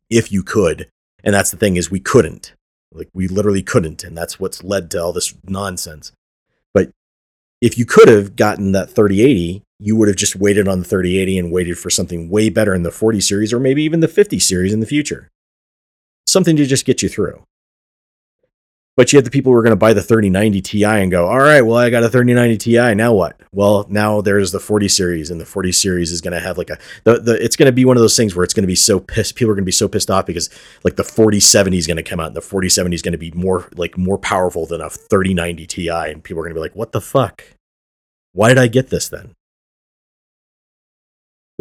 If 0.09 0.31
you 0.31 0.41
could. 0.41 0.87
And 1.23 1.35
that's 1.35 1.51
the 1.51 1.57
thing 1.57 1.75
is 1.75 1.91
we 1.91 1.99
couldn't. 1.99 2.53
Like 2.93 3.09
we 3.13 3.27
literally 3.27 3.63
couldn't 3.63 4.03
and 4.03 4.17
that's 4.17 4.39
what's 4.39 4.63
led 4.63 4.91
to 4.91 5.01
all 5.01 5.13
this 5.13 5.33
nonsense 5.47 6.11
if 7.61 7.77
you 7.77 7.85
could 7.85 8.09
have 8.09 8.35
gotten 8.35 8.71
that 8.71 8.89
3080, 8.89 9.63
you 9.79 9.95
would 9.95 10.07
have 10.07 10.17
just 10.17 10.35
waited 10.35 10.67
on 10.67 10.79
the 10.79 10.85
3080 10.85 11.37
and 11.37 11.51
waited 11.51 11.77
for 11.77 11.89
something 11.89 12.29
way 12.29 12.49
better 12.49 12.73
in 12.73 12.83
the 12.83 12.91
40 12.91 13.21
series 13.21 13.53
or 13.53 13.59
maybe 13.59 13.83
even 13.83 13.99
the 13.99 14.07
50 14.07 14.39
series 14.39 14.73
in 14.73 14.79
the 14.79 14.85
future. 14.85 15.29
Something 16.25 16.55
to 16.55 16.65
just 16.65 16.85
get 16.85 17.01
you 17.01 17.09
through. 17.09 17.43
But 18.98 19.12
you 19.12 19.17
had 19.17 19.25
the 19.25 19.31
people 19.31 19.51
who 19.51 19.55
were 19.55 19.63
going 19.63 19.71
to 19.71 19.77
buy 19.77 19.93
the 19.93 20.01
3090 20.01 20.62
Ti 20.62 20.83
and 20.83 21.10
go, 21.10 21.25
all 21.25 21.39
right, 21.39 21.62
well, 21.62 21.77
I 21.77 21.89
got 21.89 22.03
a 22.03 22.10
3090 22.10 22.57
Ti. 22.57 22.95
Now 22.95 23.13
what? 23.13 23.39
Well, 23.53 23.86
now 23.89 24.19
there's 24.19 24.51
the 24.51 24.60
40 24.60 24.89
series, 24.89 25.31
and 25.31 25.39
the 25.39 25.45
40 25.45 25.71
series 25.71 26.12
is 26.12 26.19
going 26.19 26.33
to 26.33 26.41
have 26.41 26.57
like 26.57 26.69
a, 26.69 26.77
the, 27.05 27.19
the, 27.19 27.43
it's 27.43 27.55
going 27.55 27.67
to 27.67 27.71
be 27.71 27.86
one 27.86 27.95
of 27.95 28.01
those 28.01 28.17
things 28.17 28.36
where 28.36 28.43
it's 28.43 28.53
going 28.53 28.63
to 28.63 28.67
be 28.67 28.75
so 28.75 29.00
pissed. 29.00 29.36
People 29.36 29.51
are 29.51 29.55
going 29.55 29.63
to 29.63 29.65
be 29.65 29.71
so 29.71 29.88
pissed 29.88 30.12
off 30.12 30.25
because 30.25 30.50
like 30.83 30.98
the 30.98 31.05
4070 31.05 31.77
is 31.77 31.88
going 31.88 31.98
to 31.98 32.03
come 32.03 32.19
out, 32.19 32.27
and 32.27 32.36
the 32.36 32.41
4070 32.41 32.93
is 32.93 33.01
going 33.01 33.13
to 33.13 33.17
be 33.17 33.31
more, 33.31 33.69
like, 33.75 33.98
more 33.98 34.17
powerful 34.17 34.65
than 34.65 34.81
a 34.81 34.89
3090 34.89 35.67
Ti. 35.67 35.89
And 35.89 36.24
people 36.24 36.41
are 36.41 36.43
going 36.43 36.53
to 36.53 36.60
be 36.60 36.62
like, 36.62 36.75
what 36.75 36.91
the 36.91 37.01
fuck? 37.01 37.43
Why 38.33 38.50
did 38.50 38.57
I 38.57 38.67
get 38.67 38.89
this 38.89 39.07
then? 39.07 39.33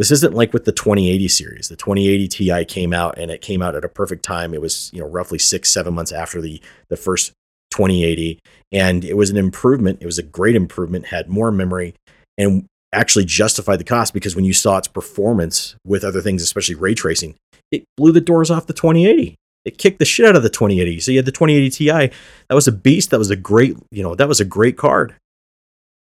This 0.01 0.09
isn't 0.09 0.33
like 0.33 0.51
with 0.51 0.65
the 0.65 0.71
2080 0.71 1.27
series. 1.27 1.69
The 1.69 1.75
2080 1.75 2.27
Ti 2.27 2.65
came 2.65 2.91
out 2.91 3.19
and 3.19 3.29
it 3.29 3.43
came 3.43 3.61
out 3.61 3.75
at 3.75 3.85
a 3.85 3.87
perfect 3.87 4.25
time. 4.25 4.51
It 4.51 4.59
was, 4.59 4.89
you 4.91 4.99
know, 4.99 5.05
roughly 5.05 5.37
six, 5.37 5.69
seven 5.69 5.93
months 5.93 6.11
after 6.11 6.41
the, 6.41 6.59
the 6.89 6.97
first 6.97 7.33
2080. 7.69 8.39
And 8.71 9.05
it 9.05 9.15
was 9.15 9.29
an 9.29 9.37
improvement. 9.37 9.99
It 10.01 10.07
was 10.07 10.17
a 10.17 10.23
great 10.23 10.55
improvement, 10.55 11.05
had 11.05 11.29
more 11.29 11.51
memory, 11.51 11.93
and 12.35 12.65
actually 12.91 13.25
justified 13.25 13.79
the 13.79 13.83
cost 13.83 14.11
because 14.11 14.35
when 14.35 14.43
you 14.43 14.53
saw 14.53 14.79
its 14.79 14.87
performance 14.87 15.75
with 15.85 16.03
other 16.03 16.19
things, 16.19 16.41
especially 16.41 16.73
ray 16.73 16.95
tracing, 16.95 17.35
it 17.71 17.83
blew 17.95 18.11
the 18.11 18.19
doors 18.19 18.49
off 18.49 18.65
the 18.65 18.73
2080. 18.73 19.35
It 19.65 19.77
kicked 19.77 19.99
the 19.99 20.05
shit 20.05 20.25
out 20.25 20.35
of 20.35 20.41
the 20.41 20.49
2080. 20.49 20.99
So 21.01 21.11
you 21.11 21.19
had 21.19 21.25
the 21.25 21.31
2080 21.31 21.69
Ti. 21.69 22.15
That 22.49 22.55
was 22.55 22.67
a 22.67 22.71
beast. 22.71 23.11
That 23.11 23.19
was 23.19 23.29
a 23.29 23.35
great, 23.35 23.77
you 23.91 24.01
know, 24.01 24.15
that 24.15 24.27
was 24.27 24.39
a 24.39 24.45
great 24.45 24.77
card. 24.77 25.13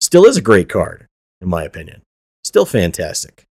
Still 0.01 0.25
is 0.25 0.37
a 0.37 0.41
great 0.41 0.69
card, 0.69 1.05
in 1.39 1.49
my 1.49 1.63
opinion. 1.63 2.01
Still 2.43 2.65
fantastic. 2.65 3.45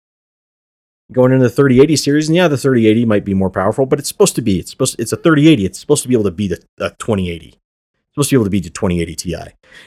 Going 1.10 1.32
into 1.32 1.44
the 1.44 1.50
3080 1.50 1.96
series, 1.96 2.28
and 2.28 2.36
yeah, 2.36 2.48
the 2.48 2.56
3080 2.56 3.04
might 3.04 3.24
be 3.24 3.34
more 3.34 3.50
powerful, 3.50 3.86
but 3.86 3.98
it's 3.98 4.08
supposed 4.08 4.34
to 4.36 4.42
be. 4.42 4.58
It's 4.58 4.70
supposed. 4.70 4.96
To, 4.96 5.02
it's 5.02 5.12
a 5.12 5.16
3080. 5.16 5.66
It's 5.66 5.78
supposed 5.78 6.02
to 6.02 6.08
be 6.08 6.14
able 6.14 6.24
to 6.24 6.30
beat 6.30 6.52
a, 6.52 6.60
a 6.78 6.90
2080. 6.90 7.48
It's 7.48 7.56
supposed 8.14 8.30
to 8.30 8.34
be 8.34 8.36
able 8.36 8.44
to 8.44 8.50
beat 8.50 8.64
the 8.64 8.70
2080 8.70 9.14
Ti. 9.16 9.36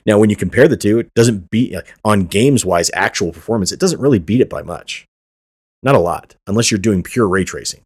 Now, 0.05 0.19
when 0.19 0.29
you 0.29 0.36
compare 0.36 0.67
the 0.67 0.77
two, 0.77 1.00
it 1.00 1.13
doesn't 1.15 1.50
beat 1.50 1.75
on 2.03 2.25
games 2.25 2.65
wise 2.65 2.91
actual 2.93 3.31
performance. 3.31 3.72
It 3.72 3.79
doesn't 3.79 4.01
really 4.01 4.19
beat 4.19 4.41
it 4.41 4.50
by 4.50 4.62
much. 4.62 5.05
Not 5.81 5.95
a 5.95 6.00
lot, 6.00 6.36
unless 6.48 6.69
you're 6.69 6.79
doing 6.79 7.01
pure 7.01 7.27
ray 7.27 7.43
tracing, 7.43 7.81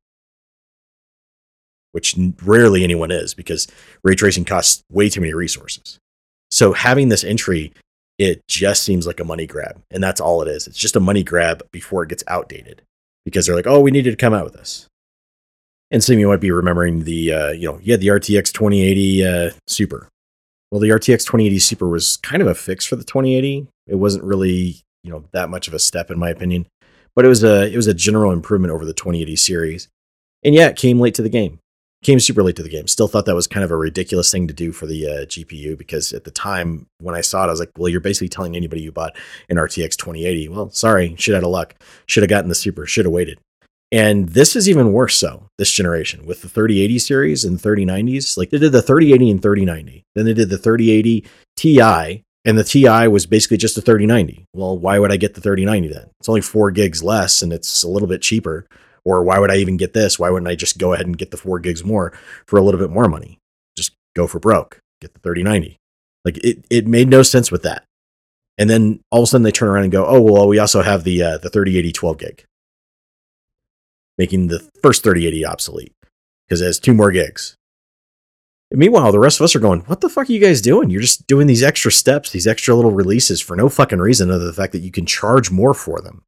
which 1.91 2.15
rarely 2.43 2.83
anyone 2.83 3.11
is 3.11 3.33
because 3.33 3.67
ray 4.03 4.15
tracing 4.15 4.45
costs 4.45 4.83
way 4.89 5.09
too 5.09 5.21
many 5.21 5.33
resources. 5.33 5.99
So 6.49 6.73
having 6.73 7.09
this 7.09 7.23
entry 7.23 7.73
it 8.19 8.45
just 8.47 8.83
seems 8.83 9.07
like 9.07 9.21
a 9.21 9.23
money 9.23 9.47
grab. 9.47 9.81
And 9.89 10.03
that's 10.03 10.19
all 10.19 10.41
it 10.41 10.49
is. 10.49 10.67
It's 10.67 10.77
just 10.77 10.97
a 10.97 10.99
money 10.99 11.23
grab 11.23 11.63
before 11.71 12.03
it 12.03 12.09
gets 12.09 12.23
outdated 12.27 12.81
because 13.29 13.45
they're 13.45 13.55
like, 13.55 13.67
oh, 13.67 13.79
we 13.79 13.91
needed 13.91 14.11
to 14.11 14.17
come 14.17 14.33
out 14.33 14.43
with 14.43 14.53
this. 14.53 14.87
And 15.91 16.03
some 16.03 16.13
of 16.13 16.19
you 16.19 16.27
might 16.27 16.39
be 16.39 16.51
remembering 16.51 17.03
the, 17.03 17.33
uh, 17.33 17.51
you 17.51 17.71
know, 17.71 17.79
you 17.81 17.93
had 17.93 18.01
the 18.01 18.07
RTX 18.07 18.51
2080 18.51 19.25
uh, 19.25 19.51
Super. 19.67 20.09
Well, 20.71 20.79
the 20.79 20.89
RTX 20.89 21.25
2080 21.25 21.59
Super 21.59 21.87
was 21.87 22.17
kind 22.17 22.41
of 22.41 22.47
a 22.47 22.53
fix 22.53 22.85
for 22.85 22.95
the 22.95 23.03
2080. 23.03 23.67
It 23.87 23.95
wasn't 23.95 24.23
really, 24.23 24.81
you 25.03 25.11
know, 25.11 25.23
that 25.31 25.49
much 25.49 25.67
of 25.67 25.73
a 25.73 25.79
step 25.79 26.11
in 26.11 26.19
my 26.19 26.29
opinion, 26.29 26.67
but 27.15 27.25
it 27.25 27.27
was 27.27 27.43
a 27.43 27.71
it 27.71 27.75
was 27.75 27.87
a 27.87 27.93
general 27.93 28.31
improvement 28.31 28.71
over 28.71 28.85
the 28.85 28.93
2080 28.93 29.35
series. 29.35 29.87
And 30.43 30.53
yeah, 30.53 30.67
it 30.67 30.75
came 30.75 30.99
late 30.99 31.15
to 31.15 31.23
the 31.23 31.29
game 31.29 31.59
came 32.03 32.19
super 32.19 32.43
late 32.43 32.55
to 32.55 32.63
the 32.63 32.69
game. 32.69 32.87
Still 32.87 33.07
thought 33.07 33.25
that 33.25 33.35
was 33.35 33.47
kind 33.47 33.63
of 33.63 33.71
a 33.71 33.77
ridiculous 33.77 34.31
thing 34.31 34.47
to 34.47 34.53
do 34.53 34.71
for 34.71 34.85
the 34.85 35.05
uh, 35.07 35.25
GPU 35.25 35.77
because 35.77 36.13
at 36.13 36.23
the 36.23 36.31
time 36.31 36.87
when 36.99 37.15
I 37.15 37.21
saw 37.21 37.43
it, 37.43 37.47
I 37.47 37.51
was 37.51 37.59
like, 37.59 37.71
well, 37.77 37.89
you're 37.89 37.99
basically 37.99 38.29
telling 38.29 38.55
anybody 38.55 38.81
you 38.81 38.91
bought 38.91 39.17
an 39.49 39.57
RTX 39.57 39.97
2080. 39.97 40.49
Well, 40.49 40.69
sorry, 40.69 41.15
shit 41.17 41.35
out 41.35 41.43
of 41.43 41.49
luck. 41.49 41.75
Should 42.05 42.23
have 42.23 42.29
gotten 42.29 42.49
the 42.49 42.55
super, 42.55 42.85
should 42.85 43.05
have 43.05 43.13
waited. 43.13 43.39
And 43.91 44.29
this 44.29 44.55
is 44.55 44.69
even 44.69 44.93
worse 44.93 45.15
so, 45.15 45.47
this 45.57 45.71
generation 45.71 46.25
with 46.25 46.41
the 46.41 46.49
3080 46.49 46.99
series 46.99 47.43
and 47.43 47.57
3090s. 47.57 48.37
Like 48.37 48.51
they 48.51 48.59
did 48.59 48.71
the 48.71 48.81
3080 48.81 49.31
and 49.31 49.41
3090. 49.41 50.03
Then 50.15 50.25
they 50.25 50.33
did 50.33 50.49
the 50.49 50.57
3080 50.59 51.25
Ti, 51.57 52.23
and 52.45 52.57
the 52.57 52.63
Ti 52.63 53.07
was 53.07 53.25
basically 53.25 53.57
just 53.57 53.77
a 53.77 53.81
3090. 53.81 54.45
Well, 54.53 54.77
why 54.77 54.99
would 54.99 55.11
I 55.11 55.17
get 55.17 55.33
the 55.33 55.41
3090 55.41 55.93
then? 55.93 56.09
It's 56.19 56.29
only 56.29 56.41
four 56.41 56.71
gigs 56.71 57.03
less 57.03 57.41
and 57.41 57.51
it's 57.51 57.83
a 57.83 57.89
little 57.89 58.07
bit 58.07 58.21
cheaper. 58.21 58.67
Or 59.09 59.23
why 59.23 59.39
would 59.39 59.49
I 59.49 59.55
even 59.55 59.75
get 59.75 59.93
this? 59.93 60.19
Why 60.19 60.29
wouldn't 60.29 60.47
I 60.47 60.53
just 60.53 60.77
go 60.77 60.93
ahead 60.93 61.07
and 61.07 61.17
get 61.17 61.31
the 61.31 61.37
four 61.37 61.57
gigs 61.57 61.83
more 61.83 62.13
for 62.45 62.59
a 62.59 62.61
little 62.61 62.79
bit 62.79 62.91
more 62.91 63.07
money? 63.07 63.39
Just 63.75 63.93
go 64.15 64.27
for 64.27 64.39
broke, 64.39 64.79
get 65.01 65.15
the 65.15 65.19
3090. 65.21 65.77
Like 66.23 66.37
it, 66.37 66.63
it 66.69 66.85
made 66.85 67.09
no 67.09 67.23
sense 67.23 67.51
with 67.51 67.63
that. 67.63 67.85
And 68.59 68.69
then 68.69 68.99
all 69.11 69.21
of 69.21 69.23
a 69.23 69.27
sudden 69.27 69.41
they 69.41 69.51
turn 69.51 69.69
around 69.69 69.83
and 69.85 69.91
go, 69.91 70.05
oh, 70.05 70.21
well, 70.21 70.47
we 70.47 70.59
also 70.59 70.83
have 70.83 71.05
the, 71.05 71.23
uh, 71.23 71.37
the 71.39 71.49
3080 71.49 71.91
12 71.91 72.17
gig, 72.19 72.45
making 74.19 74.47
the 74.47 74.59
first 74.83 75.01
3080 75.01 75.43
obsolete 75.43 75.93
because 76.47 76.61
it 76.61 76.65
has 76.65 76.79
two 76.79 76.93
more 76.93 77.11
gigs. 77.11 77.55
And 78.69 78.79
meanwhile, 78.79 79.11
the 79.11 79.17
rest 79.17 79.39
of 79.39 79.43
us 79.43 79.55
are 79.55 79.59
going, 79.59 79.79
what 79.81 80.01
the 80.01 80.09
fuck 80.09 80.29
are 80.29 80.31
you 80.31 80.39
guys 80.39 80.61
doing? 80.61 80.91
You're 80.91 81.01
just 81.01 81.25
doing 81.25 81.47
these 81.47 81.63
extra 81.63 81.91
steps, 81.91 82.29
these 82.29 82.45
extra 82.45 82.75
little 82.75 82.91
releases 82.91 83.41
for 83.41 83.55
no 83.55 83.69
fucking 83.69 83.97
reason 83.97 84.29
other 84.29 84.39
than 84.39 84.47
the 84.47 84.53
fact 84.53 84.73
that 84.73 84.83
you 84.83 84.91
can 84.91 85.07
charge 85.07 85.49
more 85.49 85.73
for 85.73 85.99
them. 85.99 86.21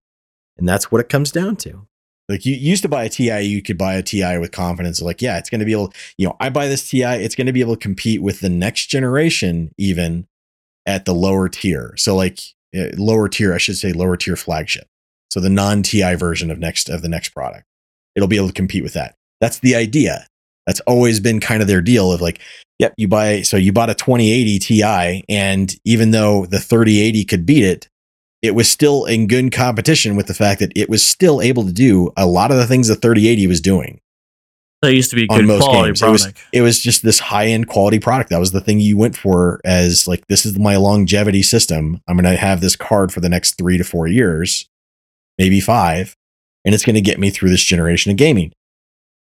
And 0.58 0.68
that's 0.68 0.92
what 0.92 1.02
it 1.02 1.10
comes 1.10 1.32
down 1.32 1.58
to. 1.58 1.86
Like 2.32 2.46
you 2.46 2.56
used 2.56 2.82
to 2.84 2.90
buy 2.90 3.04
a 3.04 3.10
TI, 3.10 3.42
you 3.42 3.62
could 3.62 3.78
buy 3.78 3.96
a 3.96 4.02
TI 4.02 4.38
with 4.38 4.54
confidence. 4.54 5.02
Like, 5.02 5.22
yeah, 5.22 5.38
it's 5.38 5.50
going 5.50 5.60
to 5.60 5.66
be 5.66 5.74
able, 5.74 5.94
you 6.18 6.28
know, 6.28 6.38
I 6.40 6.50
buy 6.50 6.70
this 6.70 6.90
TI, 6.90 7.04
it's 7.04 7.36
going 7.36 7.48
to 7.48 7.54
be 7.54 7.60
able 7.60 7.76
to 7.76 7.82
compete 7.82 8.22
with 8.22 8.40
the 8.40 8.50
next 8.50 8.88
generation, 8.88 9.72
even 9.78 10.28
at 10.86 11.04
the 11.04 11.14
lower 11.14 11.50
tier. 11.50 11.94
So, 11.98 12.16
like 12.16 12.40
uh, 12.76 12.88
lower 12.98 13.28
tier, 13.28 13.54
I 13.54 13.58
should 13.58 13.78
say 13.78 13.92
lower 13.92 14.16
tier 14.16 14.38
flagship. 14.38 14.88
So 15.30 15.42
the 15.42 15.50
non 15.50 15.84
TI 15.84 16.16
version 16.16 16.50
of 16.50 16.58
next 16.58 16.90
of 16.90 17.02
the 17.02 17.10
next 17.10 17.30
product, 17.30 17.66
it'll 18.16 18.30
be 18.30 18.38
able 18.38 18.48
to 18.48 18.54
compete 18.54 18.84
with 18.84 18.94
that. 18.94 19.16
That's 19.42 19.60
the 19.60 19.76
idea. 19.76 20.26
That's 20.68 20.80
always 20.82 21.20
been 21.20 21.42
kind 21.42 21.62
of 21.62 21.68
their 21.68 21.82
deal 21.82 22.14
of 22.14 22.22
like, 22.22 22.40
yep, 22.80 22.94
you 22.96 23.10
buy 23.10 23.42
so 23.42 23.58
you 23.58 23.74
bought 23.74 23.90
a 23.90 23.94
2080 23.94 24.60
Ti, 24.60 25.26
and 25.28 25.76
even 25.84 26.12
though 26.12 26.46
the 26.46 26.60
3080 26.60 27.26
could 27.26 27.46
beat 27.46 27.66
it, 27.66 27.90
it 28.42 28.56
was 28.56 28.70
still 28.70 29.06
in 29.06 29.28
good 29.28 29.52
competition 29.52 30.16
with 30.16 30.28
the 30.28 30.34
fact 30.34 30.60
that 30.60 30.72
it 30.76 30.90
was 30.90 31.04
still 31.04 31.42
able 31.42 31.64
to 31.64 31.72
do 31.72 32.12
a 32.18 32.26
lot 32.26 32.52
of 32.52 32.58
the 32.58 32.66
things 32.66 32.88
the 32.88 32.96
3080 32.96 33.48
was 33.48 33.62
doing. 33.62 34.02
That 34.82 34.96
used 34.96 35.12
to 35.12 35.16
be 35.16 35.28
good 35.28 35.46
quality 35.46 35.90
games. 35.90 36.00
product. 36.00 36.10
It 36.10 36.12
was, 36.12 36.34
it 36.54 36.62
was 36.62 36.82
just 36.82 37.04
this 37.04 37.20
high 37.20 37.48
end 37.48 37.68
quality 37.68 38.00
product. 38.00 38.32
That 38.32 38.40
was 38.40 38.52
the 38.52 38.62
thing 38.62 38.80
you 38.80 38.98
went 38.98 39.16
for 39.16 39.62
as 39.64 40.08
like, 40.08 40.26
this 40.28 40.44
is 40.44 40.58
my 40.58 40.76
longevity 40.78 41.44
system. 41.44 42.02
I'm 42.08 42.18
going 42.18 42.24
to 42.24 42.40
have 42.40 42.62
this 42.62 42.76
card 42.76 43.14
for 43.14 43.20
the 43.20 43.30
next 43.30 43.60
three 43.60 43.78
to 43.78 43.84
four 43.84 44.08
years, 44.08 44.68
maybe 45.38 45.60
five, 45.60 46.16
and 46.66 46.74
it's 46.74 46.84
going 46.84 46.96
to 46.96 47.02
get 47.02 47.20
me 47.20 47.30
through 47.30 47.52
this 47.52 47.64
generation 47.64 48.10
of 48.10 48.18
gaming. 48.18 48.54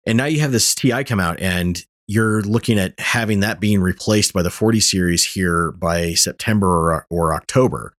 And 0.08 0.17
now 0.17 0.25
you 0.25 0.39
have 0.39 0.51
this 0.51 0.74
TI 0.74 1.03
come 1.03 1.20
out 1.20 1.39
and 1.39 1.86
you're 2.08 2.41
looking 2.41 2.79
at 2.79 3.00
having 3.00 3.41
that 3.41 3.60
being 3.60 3.79
replaced 3.79 4.34
by 4.34 4.41
the 4.41 4.50
40 4.50 4.79
series 4.79 5.34
here 5.34 5.72
by 5.72 6.15
September 6.15 6.67
or, 6.67 7.08
or 7.12 7.36
October 7.36 7.93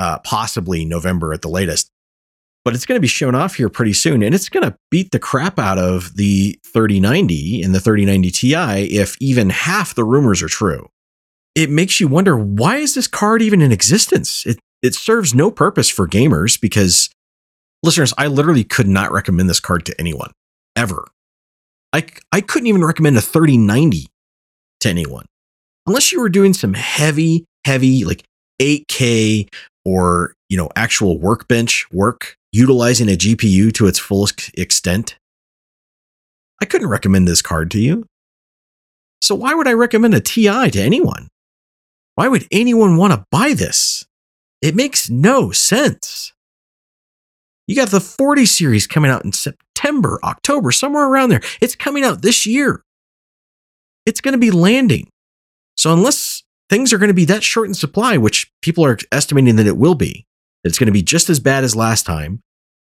uh, 0.00 0.18
possibly 0.20 0.84
November 0.84 1.32
at 1.32 1.42
the 1.42 1.48
latest. 1.48 1.90
But 2.64 2.74
it's 2.74 2.86
going 2.86 2.96
to 2.96 3.02
be 3.02 3.08
shown 3.08 3.34
off 3.34 3.54
here 3.54 3.68
pretty 3.68 3.92
soon, 3.92 4.22
and 4.22 4.34
it's 4.34 4.48
going 4.48 4.68
to 4.68 4.76
beat 4.90 5.12
the 5.12 5.18
crap 5.18 5.58
out 5.58 5.78
of 5.78 6.16
the 6.16 6.58
3090 6.66 7.62
and 7.62 7.74
the 7.74 7.80
3090 7.80 8.30
Ti 8.30 8.54
if 8.96 9.16
even 9.20 9.50
half 9.50 9.94
the 9.94 10.04
rumors 10.04 10.42
are 10.42 10.48
true. 10.48 10.88
It 11.54 11.70
makes 11.70 12.00
you 12.00 12.08
wonder 12.08 12.36
why 12.36 12.76
is 12.76 12.94
this 12.94 13.06
card 13.06 13.42
even 13.42 13.62
in 13.62 13.72
existence? 13.72 14.44
It 14.46 14.58
it 14.82 14.94
serves 14.94 15.34
no 15.34 15.50
purpose 15.50 15.90
for 15.90 16.08
gamers 16.08 16.58
because 16.60 17.10
listeners, 17.82 18.14
I 18.16 18.28
literally 18.28 18.64
could 18.64 18.88
not 18.88 19.12
recommend 19.12 19.50
this 19.50 19.60
card 19.60 19.84
to 19.86 19.98
anyone 19.98 20.32
ever. 20.76 21.08
I 21.92 22.06
I 22.32 22.40
couldn't 22.40 22.68
even 22.68 22.84
recommend 22.84 23.16
a 23.16 23.22
3090 23.22 24.06
to 24.80 24.88
anyone 24.88 25.26
unless 25.86 26.12
you 26.12 26.20
were 26.20 26.28
doing 26.28 26.54
some 26.54 26.74
heavy 26.74 27.44
heavy 27.64 28.04
like 28.04 28.24
8K 28.60 29.48
or, 29.84 30.34
you 30.48 30.56
know, 30.56 30.68
actual 30.76 31.18
workbench 31.18 31.86
work 31.92 32.36
utilizing 32.52 33.08
a 33.08 33.16
GPU 33.16 33.72
to 33.74 33.86
its 33.86 33.98
fullest 33.98 34.50
extent, 34.58 35.16
I 36.60 36.66
couldn't 36.66 36.88
recommend 36.88 37.26
this 37.26 37.42
card 37.42 37.70
to 37.72 37.80
you. 37.80 38.06
So 39.22 39.34
why 39.34 39.54
would 39.54 39.68
I 39.68 39.72
recommend 39.72 40.14
a 40.14 40.20
TI 40.20 40.70
to 40.70 40.80
anyone? 40.80 41.28
Why 42.14 42.28
would 42.28 42.46
anyone 42.50 42.96
want 42.96 43.12
to 43.12 43.24
buy 43.30 43.54
this? 43.54 44.04
It 44.60 44.74
makes 44.74 45.08
no 45.08 45.52
sense. 45.52 46.32
You 47.66 47.76
got 47.76 47.90
the 47.90 48.00
40 48.00 48.46
series 48.46 48.86
coming 48.86 49.10
out 49.10 49.24
in 49.24 49.32
September, 49.32 50.18
October, 50.24 50.72
somewhere 50.72 51.06
around 51.06 51.30
there. 51.30 51.40
It's 51.60 51.76
coming 51.76 52.04
out 52.04 52.22
this 52.22 52.44
year. 52.44 52.82
It's 54.04 54.20
going 54.20 54.32
to 54.32 54.38
be 54.38 54.50
landing. 54.50 55.08
So, 55.76 55.92
unless 55.92 56.42
things 56.70 56.92
are 56.92 56.98
going 56.98 57.08
to 57.08 57.14
be 57.14 57.26
that 57.26 57.42
short 57.42 57.68
in 57.68 57.74
supply, 57.74 58.16
which 58.16 58.50
people 58.62 58.84
are 58.86 58.96
estimating 59.12 59.56
that 59.56 59.66
it 59.66 59.76
will 59.76 59.94
be, 59.94 60.24
it's 60.64 60.78
going 60.78 60.86
to 60.86 60.92
be 60.92 61.02
just 61.02 61.28
as 61.28 61.40
bad 61.40 61.64
as 61.64 61.76
last 61.76 62.06
time. 62.06 62.40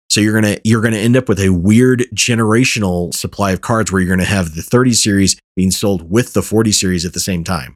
So 0.10 0.20
you're 0.20 0.34
gonna 0.34 0.58
you're 0.66 0.82
gonna 0.82 0.98
end 0.98 1.16
up 1.16 1.30
with 1.30 1.40
a 1.40 1.52
weird 1.52 2.02
generational 2.14 3.14
supply 3.14 3.52
of 3.52 3.62
cards 3.62 3.92
where 3.94 4.02
you're 4.02 4.14
gonna 4.14 4.26
have 4.26 4.56
the 4.56 4.62
30 4.62 4.92
series 4.92 5.40
being 5.56 5.72
sold 5.72 6.12
with 6.12 6.34
the 6.34 6.42
40 6.42 6.74
series 6.74 7.06
at 7.06 7.14
the 7.14 7.22
same 7.22 7.46
time 7.46 7.76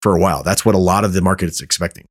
for 0.00 0.14
a 0.14 0.20
while. 0.20 0.44
That's 0.44 0.64
what 0.64 0.76
a 0.76 0.78
lot 0.78 1.02
of 1.02 1.12
the 1.12 1.20
market 1.20 1.48
is 1.48 1.60
expecting. 1.60 2.06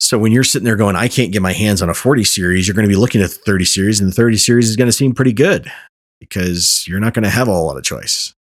So 0.00 0.18
when 0.18 0.32
you're 0.32 0.42
sitting 0.42 0.64
there 0.64 0.74
going, 0.74 0.96
I 0.96 1.06
can't 1.06 1.30
get 1.30 1.40
my 1.40 1.52
hands 1.52 1.82
on 1.82 1.88
a 1.88 1.94
40 1.94 2.24
series, 2.24 2.66
you're 2.66 2.74
going 2.74 2.88
to 2.88 2.92
be 2.92 2.98
looking 2.98 3.22
at 3.22 3.30
the 3.30 3.36
30 3.36 3.64
series, 3.64 4.00
and 4.00 4.10
the 4.10 4.14
30 4.14 4.38
series 4.38 4.68
is 4.68 4.74
going 4.74 4.88
to 4.88 4.92
seem 4.92 5.14
pretty 5.14 5.34
good 5.34 5.70
because 6.18 6.84
you're 6.88 6.98
not 6.98 7.14
going 7.14 7.22
to 7.22 7.30
have 7.30 7.46
a 7.46 7.52
lot 7.52 7.76
of 7.76 7.84
choice. 7.84 8.34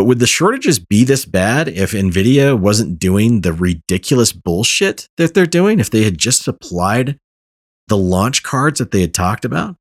But 0.00 0.06
would 0.06 0.18
the 0.18 0.26
shortages 0.26 0.78
be 0.78 1.04
this 1.04 1.26
bad 1.26 1.68
if 1.68 1.92
NVIDIA 1.92 2.58
wasn't 2.58 2.98
doing 2.98 3.42
the 3.42 3.52
ridiculous 3.52 4.32
bullshit 4.32 5.06
that 5.18 5.34
they're 5.34 5.44
doing? 5.44 5.78
If 5.78 5.90
they 5.90 6.04
had 6.04 6.16
just 6.16 6.42
supplied 6.42 7.18
the 7.88 7.98
launch 7.98 8.42
cards 8.42 8.78
that 8.78 8.92
they 8.92 9.02
had 9.02 9.12
talked 9.12 9.44
about? 9.44 9.76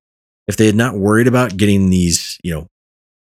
If 0.45 0.57
they 0.57 0.65
had 0.65 0.75
not 0.75 0.97
worried 0.97 1.27
about 1.27 1.55
getting 1.55 1.89
these, 1.89 2.37
you 2.43 2.53
know, 2.53 2.67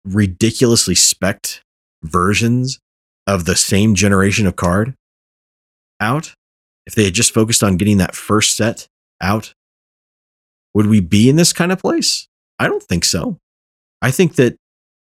ridiculously 0.05 0.95
specced 0.95 1.59
versions 2.01 2.79
of 3.27 3.45
the 3.45 3.55
same 3.55 3.93
generation 3.93 4.47
of 4.47 4.55
card 4.55 4.95
out? 5.99 6.33
if 6.87 6.95
they 6.95 7.03
had 7.03 7.13
just 7.13 7.31
focused 7.31 7.61
on 7.61 7.77
getting 7.77 7.97
that 7.99 8.15
first 8.15 8.57
set 8.57 8.87
out, 9.21 9.53
would 10.73 10.87
we 10.87 10.99
be 10.99 11.29
in 11.29 11.35
this 11.35 11.53
kind 11.53 11.71
of 11.71 11.77
place? 11.77 12.27
I 12.57 12.65
don't 12.65 12.81
think 12.81 13.05
so. 13.05 13.37
I 14.01 14.09
think 14.09 14.33
that 14.37 14.57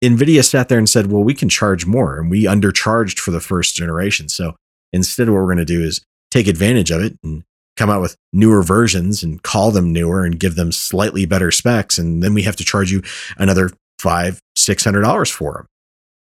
NVIDIA 0.03 0.43
sat 0.43 0.69
there 0.69 0.77
and 0.77 0.89
said, 0.89 1.11
well, 1.11 1.23
we 1.23 1.33
can 1.33 1.49
charge 1.49 1.85
more 1.85 2.19
and 2.19 2.29
we 2.29 2.43
undercharged 2.43 3.19
for 3.19 3.31
the 3.31 3.39
first 3.39 3.75
generation. 3.75 4.29
So 4.29 4.55
instead, 4.93 5.29
what 5.29 5.35
we're 5.35 5.45
going 5.45 5.57
to 5.57 5.65
do 5.65 5.81
is 5.81 6.01
take 6.31 6.47
advantage 6.47 6.91
of 6.91 7.01
it 7.01 7.17
and 7.23 7.43
come 7.75 7.89
out 7.89 8.01
with 8.01 8.15
newer 8.33 8.61
versions 8.61 9.23
and 9.23 9.41
call 9.41 9.71
them 9.71 9.91
newer 9.91 10.23
and 10.23 10.39
give 10.39 10.55
them 10.55 10.71
slightly 10.71 11.25
better 11.25 11.51
specs. 11.51 11.97
And 11.97 12.21
then 12.21 12.33
we 12.33 12.43
have 12.43 12.55
to 12.57 12.63
charge 12.63 12.91
you 12.91 13.01
another 13.37 13.71
five, 13.99 14.39
six 14.55 14.83
hundred 14.83 15.01
dollars 15.01 15.29
for 15.29 15.53
them. 15.53 15.65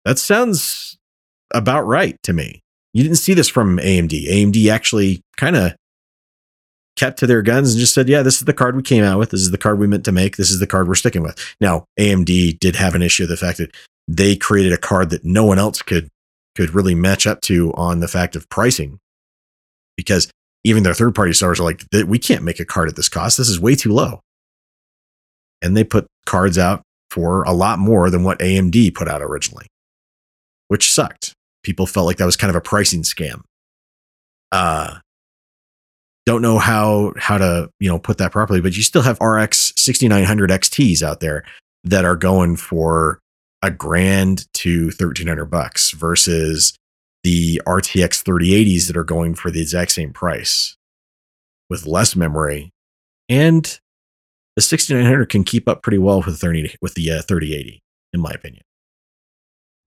That 0.04 0.18
sounds 0.18 0.96
about 1.52 1.82
right 1.82 2.16
to 2.24 2.32
me. 2.32 2.60
You 2.92 3.02
didn't 3.02 3.18
see 3.18 3.34
this 3.34 3.48
from 3.48 3.78
AMD. 3.78 4.28
AMD 4.28 4.70
actually 4.70 5.22
kind 5.36 5.56
of 5.56 5.72
kept 6.96 7.18
to 7.18 7.26
their 7.26 7.42
guns 7.42 7.72
and 7.72 7.80
just 7.80 7.94
said, 7.94 8.08
yeah, 8.08 8.22
this 8.22 8.36
is 8.36 8.44
the 8.44 8.52
card 8.52 8.76
we 8.76 8.82
came 8.82 9.04
out 9.04 9.18
with. 9.18 9.30
This 9.30 9.40
is 9.40 9.50
the 9.50 9.58
card 9.58 9.78
we 9.78 9.86
meant 9.86 10.04
to 10.04 10.12
make. 10.12 10.36
This 10.36 10.50
is 10.50 10.60
the 10.60 10.66
card 10.66 10.88
we're 10.88 10.94
sticking 10.94 11.22
with. 11.22 11.38
Now, 11.60 11.84
AMD 11.98 12.58
did 12.58 12.76
have 12.76 12.94
an 12.94 13.02
issue 13.02 13.22
of 13.24 13.28
the 13.28 13.36
fact 13.36 13.58
that 13.58 13.74
they 14.08 14.36
created 14.36 14.72
a 14.72 14.78
card 14.78 15.10
that 15.10 15.24
no 15.24 15.44
one 15.44 15.58
else 15.58 15.82
could 15.82 16.08
could 16.54 16.74
really 16.74 16.94
match 16.94 17.26
up 17.26 17.40
to 17.40 17.72
on 17.74 18.00
the 18.00 18.08
fact 18.08 18.36
of 18.36 18.46
pricing 18.50 18.98
because 19.96 20.30
even 20.64 20.82
their 20.82 20.94
third 20.94 21.14
party 21.14 21.32
sellers 21.32 21.58
are 21.58 21.64
like, 21.64 21.84
we 22.06 22.18
can't 22.18 22.44
make 22.44 22.60
a 22.60 22.64
card 22.64 22.88
at 22.88 22.96
this 22.96 23.08
cost. 23.08 23.38
This 23.38 23.48
is 23.48 23.58
way 23.58 23.74
too 23.74 23.92
low. 23.92 24.20
And 25.62 25.76
they 25.76 25.84
put 25.84 26.06
cards 26.26 26.58
out 26.58 26.82
for 27.10 27.42
a 27.44 27.52
lot 27.52 27.78
more 27.78 28.10
than 28.10 28.22
what 28.22 28.38
AMD 28.38 28.94
put 28.94 29.08
out 29.08 29.22
originally, 29.22 29.66
which 30.68 30.92
sucked 30.92 31.32
people 31.62 31.86
felt 31.86 32.06
like 32.06 32.16
that 32.18 32.26
was 32.26 32.36
kind 32.36 32.50
of 32.50 32.56
a 32.56 32.60
pricing 32.60 33.02
scam. 33.02 33.42
Uh, 34.50 34.98
don't 36.26 36.42
know 36.42 36.58
how 36.58 37.12
how 37.16 37.38
to 37.38 37.70
you 37.80 37.88
know 37.88 37.98
put 37.98 38.18
that 38.18 38.32
properly, 38.32 38.60
but 38.60 38.76
you 38.76 38.82
still 38.82 39.02
have 39.02 39.20
RX 39.20 39.72
6900 39.76 40.50
XTs 40.50 41.02
out 41.02 41.20
there 41.20 41.44
that 41.84 42.04
are 42.04 42.16
going 42.16 42.56
for 42.56 43.18
a 43.62 43.70
grand 43.70 44.46
to 44.54 44.86
1300 44.86 45.46
bucks 45.46 45.92
versus 45.92 46.74
the 47.22 47.62
RTX 47.66 48.22
3080s 48.24 48.88
that 48.88 48.96
are 48.96 49.04
going 49.04 49.34
for 49.34 49.50
the 49.50 49.60
exact 49.60 49.92
same 49.92 50.12
price 50.12 50.76
with 51.70 51.86
less 51.86 52.16
memory 52.16 52.70
and 53.28 53.78
the 54.56 54.62
6900 54.62 55.28
can 55.28 55.44
keep 55.44 55.68
up 55.68 55.82
pretty 55.82 55.98
well 55.98 56.22
with 56.22 56.38
30 56.38 56.74
with 56.82 56.94
the 56.94 57.10
uh, 57.10 57.22
3080 57.22 57.80
in 58.12 58.20
my 58.20 58.30
opinion 58.30 58.62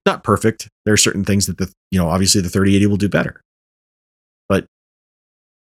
not 0.05 0.23
perfect. 0.23 0.69
There 0.85 0.93
are 0.93 0.97
certain 0.97 1.25
things 1.25 1.47
that 1.47 1.57
the, 1.57 1.71
you 1.91 1.99
know, 1.99 2.07
obviously 2.07 2.41
the 2.41 2.49
3080 2.49 2.87
will 2.87 2.97
do 2.97 3.09
better. 3.09 3.41
But 4.47 4.67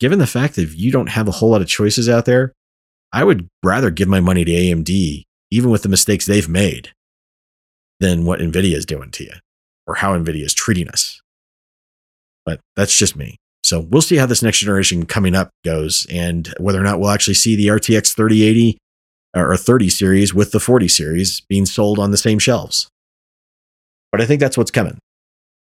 given 0.01 0.19
the 0.19 0.27
fact 0.27 0.57
that 0.57 0.71
you 0.71 0.91
don't 0.91 1.09
have 1.09 1.29
a 1.29 1.33
whole 1.33 1.51
lot 1.51 1.63
of 1.63 1.69
choices 1.69 2.09
out 2.09 2.25
there, 2.25 2.53
I 3.13 3.25
would 3.25 3.49
rather 3.63 3.91
give 3.91 4.09
my 4.09 4.21
money 4.21 4.45
to 4.45 4.51
AMD, 4.51 5.23
even 5.51 5.71
with 5.71 5.83
the 5.83 5.89
mistakes 5.89 6.27
they've 6.27 6.49
made, 6.49 6.93
than 8.01 8.25
what 8.25 8.41
NVIDIA 8.41 8.75
is 8.75 8.87
doing 8.87 9.11
to 9.13 9.25
you 9.25 9.33
or 9.87 9.97
how 9.97 10.17
NVIDIA 10.17 10.45
is 10.45 10.55
treating 10.55 10.89
us. 10.89 11.21
But 12.45 12.61
that's 12.77 12.97
just 12.97 13.17
me. 13.17 13.37
So 13.63 13.81
we'll 13.81 14.03
see 14.03 14.17
how 14.17 14.27
this 14.27 14.43
next 14.43 14.59
generation 14.59 15.07
coming 15.07 15.35
up 15.35 15.51
goes 15.65 16.07
and 16.11 16.53
whether 16.59 16.79
or 16.79 16.85
not 16.85 17.01
we'll 17.01 17.11
actually 17.11 17.35
see 17.35 17.57
the 17.57 17.69
RTX 17.69 18.15
3080 18.15 18.79
or 19.35 19.57
30 19.57 19.89
series 19.89 20.35
with 20.35 20.53
the 20.53 20.61
40 20.61 20.89
series 20.89 21.41
being 21.49 21.67
sold 21.67 21.99
on 21.99 22.11
the 22.11 22.17
same 22.17 22.39
shelves 22.39 22.89
but 24.15 24.21
I 24.21 24.27
think 24.27 24.39
that's 24.39 24.57
what's 24.57 24.71
coming. 24.71 24.97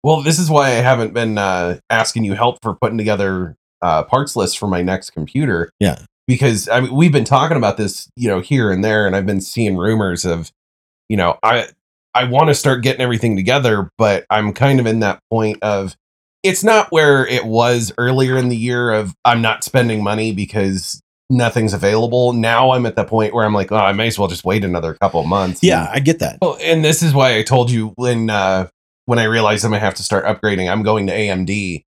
Well, 0.02 0.20
this 0.20 0.38
is 0.38 0.50
why 0.50 0.66
I 0.66 0.82
haven't 0.82 1.14
been 1.14 1.38
uh, 1.38 1.78
asking 1.88 2.24
you 2.24 2.34
help 2.34 2.58
for 2.60 2.74
putting 2.74 2.98
together 2.98 3.56
uh, 3.84 4.02
parts 4.02 4.34
list 4.34 4.58
for 4.58 4.66
my 4.66 4.82
next 4.82 5.10
computer. 5.10 5.70
Yeah, 5.78 5.98
because 6.26 6.68
I 6.68 6.80
mean, 6.80 6.94
we've 6.94 7.12
been 7.12 7.24
talking 7.24 7.56
about 7.56 7.76
this, 7.76 8.08
you 8.16 8.28
know, 8.28 8.40
here 8.40 8.70
and 8.70 8.82
there, 8.82 9.06
and 9.06 9.14
I've 9.14 9.26
been 9.26 9.40
seeing 9.40 9.76
rumors 9.76 10.24
of, 10.24 10.50
you 11.08 11.16
know, 11.16 11.38
I 11.42 11.68
I 12.14 12.24
want 12.24 12.48
to 12.48 12.54
start 12.54 12.82
getting 12.82 13.02
everything 13.02 13.36
together, 13.36 13.90
but 13.98 14.24
I'm 14.30 14.52
kind 14.52 14.80
of 14.80 14.86
in 14.86 15.00
that 15.00 15.20
point 15.30 15.62
of 15.62 15.96
it's 16.42 16.64
not 16.64 16.92
where 16.92 17.26
it 17.26 17.44
was 17.44 17.92
earlier 17.98 18.36
in 18.36 18.48
the 18.48 18.56
year 18.56 18.90
of 18.90 19.14
I'm 19.24 19.42
not 19.42 19.64
spending 19.64 20.02
money 20.02 20.32
because 20.32 21.00
nothing's 21.30 21.72
available. 21.72 22.32
Now 22.32 22.72
I'm 22.72 22.86
at 22.86 22.96
the 22.96 23.04
point 23.04 23.34
where 23.34 23.44
I'm 23.44 23.54
like, 23.54 23.72
oh, 23.72 23.76
I 23.76 23.92
may 23.92 24.06
as 24.06 24.18
well 24.18 24.28
just 24.28 24.44
wait 24.44 24.64
another 24.64 24.94
couple 24.94 25.22
months. 25.24 25.62
Yeah, 25.62 25.86
and, 25.86 25.88
I 25.94 25.98
get 26.00 26.20
that. 26.20 26.38
Well, 26.40 26.58
and 26.60 26.84
this 26.84 27.02
is 27.02 27.12
why 27.12 27.36
I 27.36 27.42
told 27.42 27.70
you 27.70 27.92
when 27.96 28.30
uh 28.30 28.68
when 29.06 29.18
I 29.18 29.24
realized 29.24 29.64
I'm 29.64 29.72
gonna 29.72 29.80
have 29.80 29.94
to 29.94 30.02
start 30.02 30.24
upgrading, 30.24 30.70
I'm 30.70 30.82
going 30.82 31.06
to 31.08 31.12
AMD. 31.12 31.84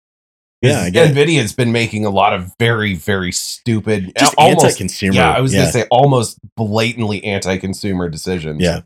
Yeah, 0.64 0.88
Nvidia 0.88 1.40
has 1.40 1.52
been 1.52 1.72
making 1.72 2.04
a 2.04 2.10
lot 2.10 2.32
of 2.32 2.52
very, 2.58 2.94
very 2.94 3.32
stupid, 3.32 4.12
just 4.18 4.34
almost, 4.36 4.64
anti-consumer. 4.64 5.14
Yeah, 5.14 5.32
I 5.32 5.40
was 5.40 5.52
yeah. 5.52 5.60
gonna 5.60 5.72
say 5.72 5.84
almost 5.90 6.38
blatantly 6.56 7.22
anti-consumer 7.24 8.08
decisions. 8.08 8.62
Yeah. 8.62 8.80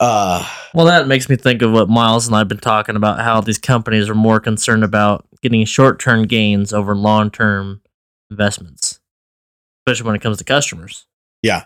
Uh, 0.00 0.48
well, 0.74 0.86
that 0.86 1.08
makes 1.08 1.28
me 1.28 1.34
think 1.36 1.60
of 1.62 1.72
what 1.72 1.88
Miles 1.88 2.26
and 2.28 2.36
I've 2.36 2.46
been 2.48 2.58
talking 2.58 2.94
about. 2.94 3.20
How 3.20 3.40
these 3.40 3.58
companies 3.58 4.08
are 4.08 4.14
more 4.14 4.38
concerned 4.38 4.84
about 4.84 5.26
getting 5.42 5.64
short-term 5.64 6.26
gains 6.26 6.72
over 6.72 6.94
long-term 6.94 7.82
investments, 8.30 9.00
especially 9.86 10.06
when 10.06 10.14
it 10.14 10.22
comes 10.22 10.38
to 10.38 10.44
customers. 10.44 11.06
Yeah. 11.42 11.64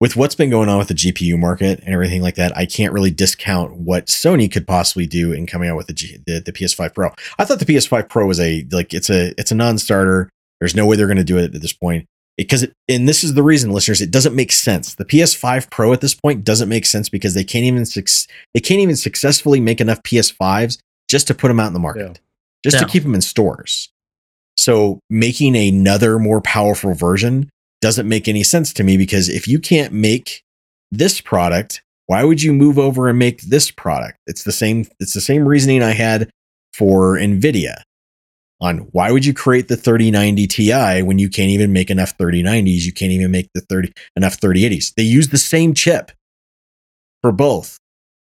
With 0.00 0.14
what's 0.14 0.36
been 0.36 0.50
going 0.50 0.68
on 0.68 0.78
with 0.78 0.88
the 0.88 0.94
GPU 0.94 1.36
market 1.36 1.80
and 1.80 1.92
everything 1.92 2.22
like 2.22 2.36
that, 2.36 2.56
I 2.56 2.66
can't 2.66 2.92
really 2.92 3.10
discount 3.10 3.74
what 3.74 4.06
Sony 4.06 4.50
could 4.50 4.66
possibly 4.66 5.06
do 5.06 5.32
in 5.32 5.46
coming 5.46 5.68
out 5.68 5.76
with 5.76 5.88
the, 5.88 5.92
G, 5.92 6.18
the, 6.24 6.38
the 6.38 6.52
PS5 6.52 6.94
Pro. 6.94 7.10
I 7.38 7.44
thought 7.44 7.58
the 7.58 7.64
PS5 7.64 8.08
Pro 8.08 8.26
was 8.26 8.38
a 8.38 8.64
like 8.70 8.94
it's 8.94 9.10
a 9.10 9.34
it's 9.38 9.50
a 9.50 9.56
non-starter. 9.56 10.30
There's 10.60 10.76
no 10.76 10.86
way 10.86 10.96
they're 10.96 11.06
going 11.06 11.16
to 11.16 11.24
do 11.24 11.38
it 11.38 11.54
at 11.54 11.60
this 11.60 11.72
point 11.72 12.06
because 12.38 12.62
it, 12.62 12.72
and 12.88 13.06
this 13.06 13.22
is 13.22 13.34
the 13.34 13.42
reason 13.42 13.72
listeners 13.72 14.00
it 14.00 14.10
doesn't 14.10 14.34
make 14.34 14.52
sense 14.52 14.94
the 14.94 15.04
ps5 15.04 15.70
pro 15.70 15.92
at 15.92 16.00
this 16.00 16.14
point 16.14 16.44
doesn't 16.44 16.70
make 16.70 16.86
sense 16.86 17.10
because 17.10 17.34
they 17.34 17.44
can't 17.44 17.64
even 17.64 17.84
they 18.54 18.60
can't 18.60 18.80
even 18.80 18.96
successfully 18.96 19.60
make 19.60 19.80
enough 19.80 20.02
ps5s 20.04 20.78
just 21.10 21.26
to 21.26 21.34
put 21.34 21.48
them 21.48 21.60
out 21.60 21.66
in 21.66 21.72
the 21.74 21.78
market 21.78 22.00
yeah. 22.00 22.14
just 22.64 22.76
yeah. 22.76 22.80
to 22.80 22.86
keep 22.86 23.02
them 23.02 23.14
in 23.14 23.20
stores 23.20 23.90
so 24.56 25.00
making 25.10 25.54
another 25.56 26.18
more 26.18 26.40
powerful 26.40 26.94
version 26.94 27.50
doesn't 27.80 28.08
make 28.08 28.28
any 28.28 28.42
sense 28.42 28.72
to 28.74 28.84
me 28.84 28.96
because 28.96 29.28
if 29.28 29.46
you 29.46 29.58
can't 29.58 29.92
make 29.92 30.42
this 30.90 31.20
product, 31.20 31.82
why 32.06 32.24
would 32.24 32.42
you 32.42 32.52
move 32.52 32.78
over 32.78 33.08
and 33.08 33.18
make 33.18 33.42
this 33.42 33.70
product? 33.70 34.18
It's 34.26 34.44
the 34.44 34.52
same 34.52 34.86
it's 34.98 35.14
the 35.14 35.20
same 35.20 35.46
reasoning 35.46 35.82
I 35.82 35.92
had 35.92 36.30
for 36.72 37.16
Nvidia 37.16 37.82
on 38.60 38.78
why 38.92 39.12
would 39.12 39.24
you 39.24 39.32
create 39.32 39.68
the 39.68 39.76
3090 39.76 40.46
Ti 40.46 41.02
when 41.02 41.18
you 41.18 41.28
can't 41.28 41.50
even 41.50 41.72
make 41.72 41.90
enough 41.90 42.16
3090s, 42.18 42.84
you 42.84 42.92
can't 42.92 43.12
even 43.12 43.30
make 43.30 43.48
the 43.54 43.60
30 43.60 43.92
enough 44.16 44.40
3080s. 44.40 44.94
They 44.94 45.04
use 45.04 45.28
the 45.28 45.38
same 45.38 45.74
chip 45.74 46.10
for 47.22 47.32
both. 47.32 47.78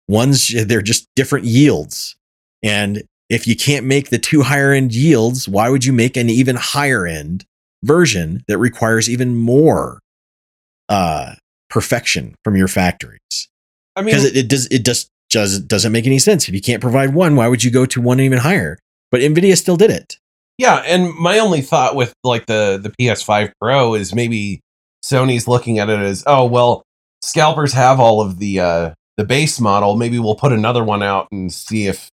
One's 0.09 0.49
they're 0.67 0.83
just 0.83 1.07
different 1.17 1.47
yields. 1.47 2.17
And 2.63 3.03
if 3.29 3.47
you 3.47 3.57
can't 3.57 3.87
make 3.87 4.11
the 4.11 4.19
two 4.19 4.43
higher 4.43 4.73
end 4.73 4.93
yields, 4.93 5.49
why 5.49 5.69
would 5.69 5.85
you 5.85 5.93
make 5.93 6.17
an 6.17 6.29
even 6.29 6.57
higher 6.57 7.07
end 7.07 7.45
version 7.83 8.43
that 8.49 8.59
requires 8.59 9.09
even 9.09 9.37
more 9.37 10.01
uh, 10.89 11.35
perfection 11.69 12.35
from 12.45 12.57
your 12.57 12.69
factories? 12.69 13.49
I 13.97 14.03
mean, 14.03 14.15
Because 14.15 14.25
it, 14.25 14.37
it 14.37 14.49
does 14.49 14.67
it 14.67 14.85
just 14.85 15.11
does 15.31 15.61
doesn't 15.61 15.93
make 15.93 16.07
any 16.07 16.19
sense. 16.19 16.49
If 16.49 16.55
you 16.55 16.61
can't 16.61 16.83
provide 16.83 17.15
one, 17.15 17.37
why 17.37 17.49
would 17.49 17.65
you 17.65 17.71
go 17.71 17.87
to 17.87 18.01
one 18.01 18.21
even 18.21 18.39
higher? 18.39 18.79
But 19.11 19.21
Nvidia 19.21 19.57
still 19.57 19.77
did 19.77 19.91
it. 19.91 20.17
Yeah, 20.59 20.83
and 20.87 21.15
my 21.15 21.39
only 21.39 21.63
thought 21.63 21.97
with 21.97 22.13
like 22.23 22.47
the 22.47 22.79
the 22.83 22.91
PS5 22.91 23.53
Pro 23.61 23.95
is 23.95 24.15
maybe 24.15 24.61
Sony's 25.05 25.49
looking 25.49 25.79
at 25.79 25.89
it 25.89 25.99
as, 26.01 26.23
oh 26.27 26.45
well, 26.45 26.83
scalpers 27.23 27.73
have 27.73 27.99
all 27.99 28.21
of 28.21 28.39
the 28.39 28.61
uh 28.61 28.91
the 29.17 29.25
base 29.25 29.61
model. 29.61 29.97
Maybe 29.97 30.19
we'll 30.19 30.35
put 30.35 30.53
another 30.53 30.85
one 30.85 31.03
out 31.03 31.29
and 31.33 31.53
see 31.53 31.87
if 31.87 32.11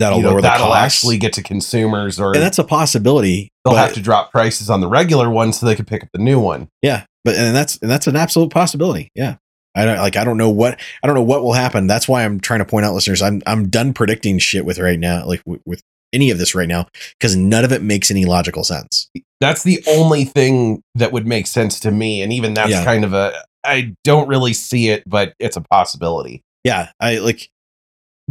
That'll 0.00 0.18
you 0.18 0.24
know, 0.24 0.30
lower 0.30 0.40
that'll 0.42 0.66
cost. 0.68 0.78
actually 0.82 1.18
get 1.18 1.32
to 1.34 1.42
consumers, 1.42 2.18
or 2.18 2.32
and 2.32 2.42
that's 2.42 2.58
a 2.58 2.64
possibility. 2.64 3.50
they'll 3.64 3.74
have 3.76 3.92
to 3.94 4.00
drop 4.02 4.32
prices 4.32 4.68
on 4.68 4.80
the 4.80 4.88
regular 4.88 5.30
one 5.30 5.52
so 5.52 5.66
they 5.66 5.76
can 5.76 5.84
pick 5.84 6.02
up 6.02 6.08
the 6.12 6.18
new 6.18 6.40
one. 6.40 6.68
Yeah, 6.82 7.04
but 7.24 7.36
and 7.36 7.54
that's 7.54 7.76
and 7.82 7.90
that's 7.90 8.06
an 8.08 8.16
absolute 8.16 8.50
possibility. 8.50 9.10
Yeah. 9.14 9.36
I 9.76 9.84
don't 9.84 9.98
like 9.98 10.16
I 10.16 10.24
don't 10.24 10.36
know 10.36 10.50
what 10.50 10.80
I 11.00 11.06
don't 11.06 11.14
know 11.14 11.22
what 11.22 11.44
will 11.44 11.52
happen. 11.52 11.86
That's 11.86 12.08
why 12.08 12.24
I'm 12.24 12.40
trying 12.40 12.58
to 12.58 12.64
point 12.64 12.84
out 12.84 12.92
listeners 12.92 13.22
I'm 13.22 13.40
I'm 13.46 13.68
done 13.68 13.92
predicting 13.92 14.40
shit 14.40 14.64
with 14.64 14.80
right 14.80 14.98
now 14.98 15.24
like 15.24 15.42
with, 15.46 15.60
with 15.64 15.80
any 16.12 16.30
of 16.32 16.38
this 16.38 16.56
right 16.56 16.66
now 16.66 16.88
cuz 17.20 17.36
none 17.36 17.64
of 17.64 17.70
it 17.70 17.80
makes 17.80 18.10
any 18.10 18.24
logical 18.24 18.64
sense. 18.64 19.08
That's 19.40 19.62
the 19.62 19.80
only 19.86 20.24
thing 20.24 20.82
that 20.96 21.12
would 21.12 21.24
make 21.24 21.46
sense 21.46 21.78
to 21.80 21.92
me, 21.92 22.20
and 22.20 22.32
even 22.32 22.52
that's 22.54 22.70
Yeah. 22.70 22.84
kind 22.84 23.04
of 23.04 23.12
a 23.12 23.32
I 23.64 23.94
don't 24.02 24.26
really 24.26 24.54
see 24.54 24.88
it, 24.88 25.04
but 25.06 25.34
it's 25.38 25.56
a 25.56 25.60
possibility. 25.60 26.42
Yeah, 26.64 26.88
I 26.98 27.18
like 27.18 27.48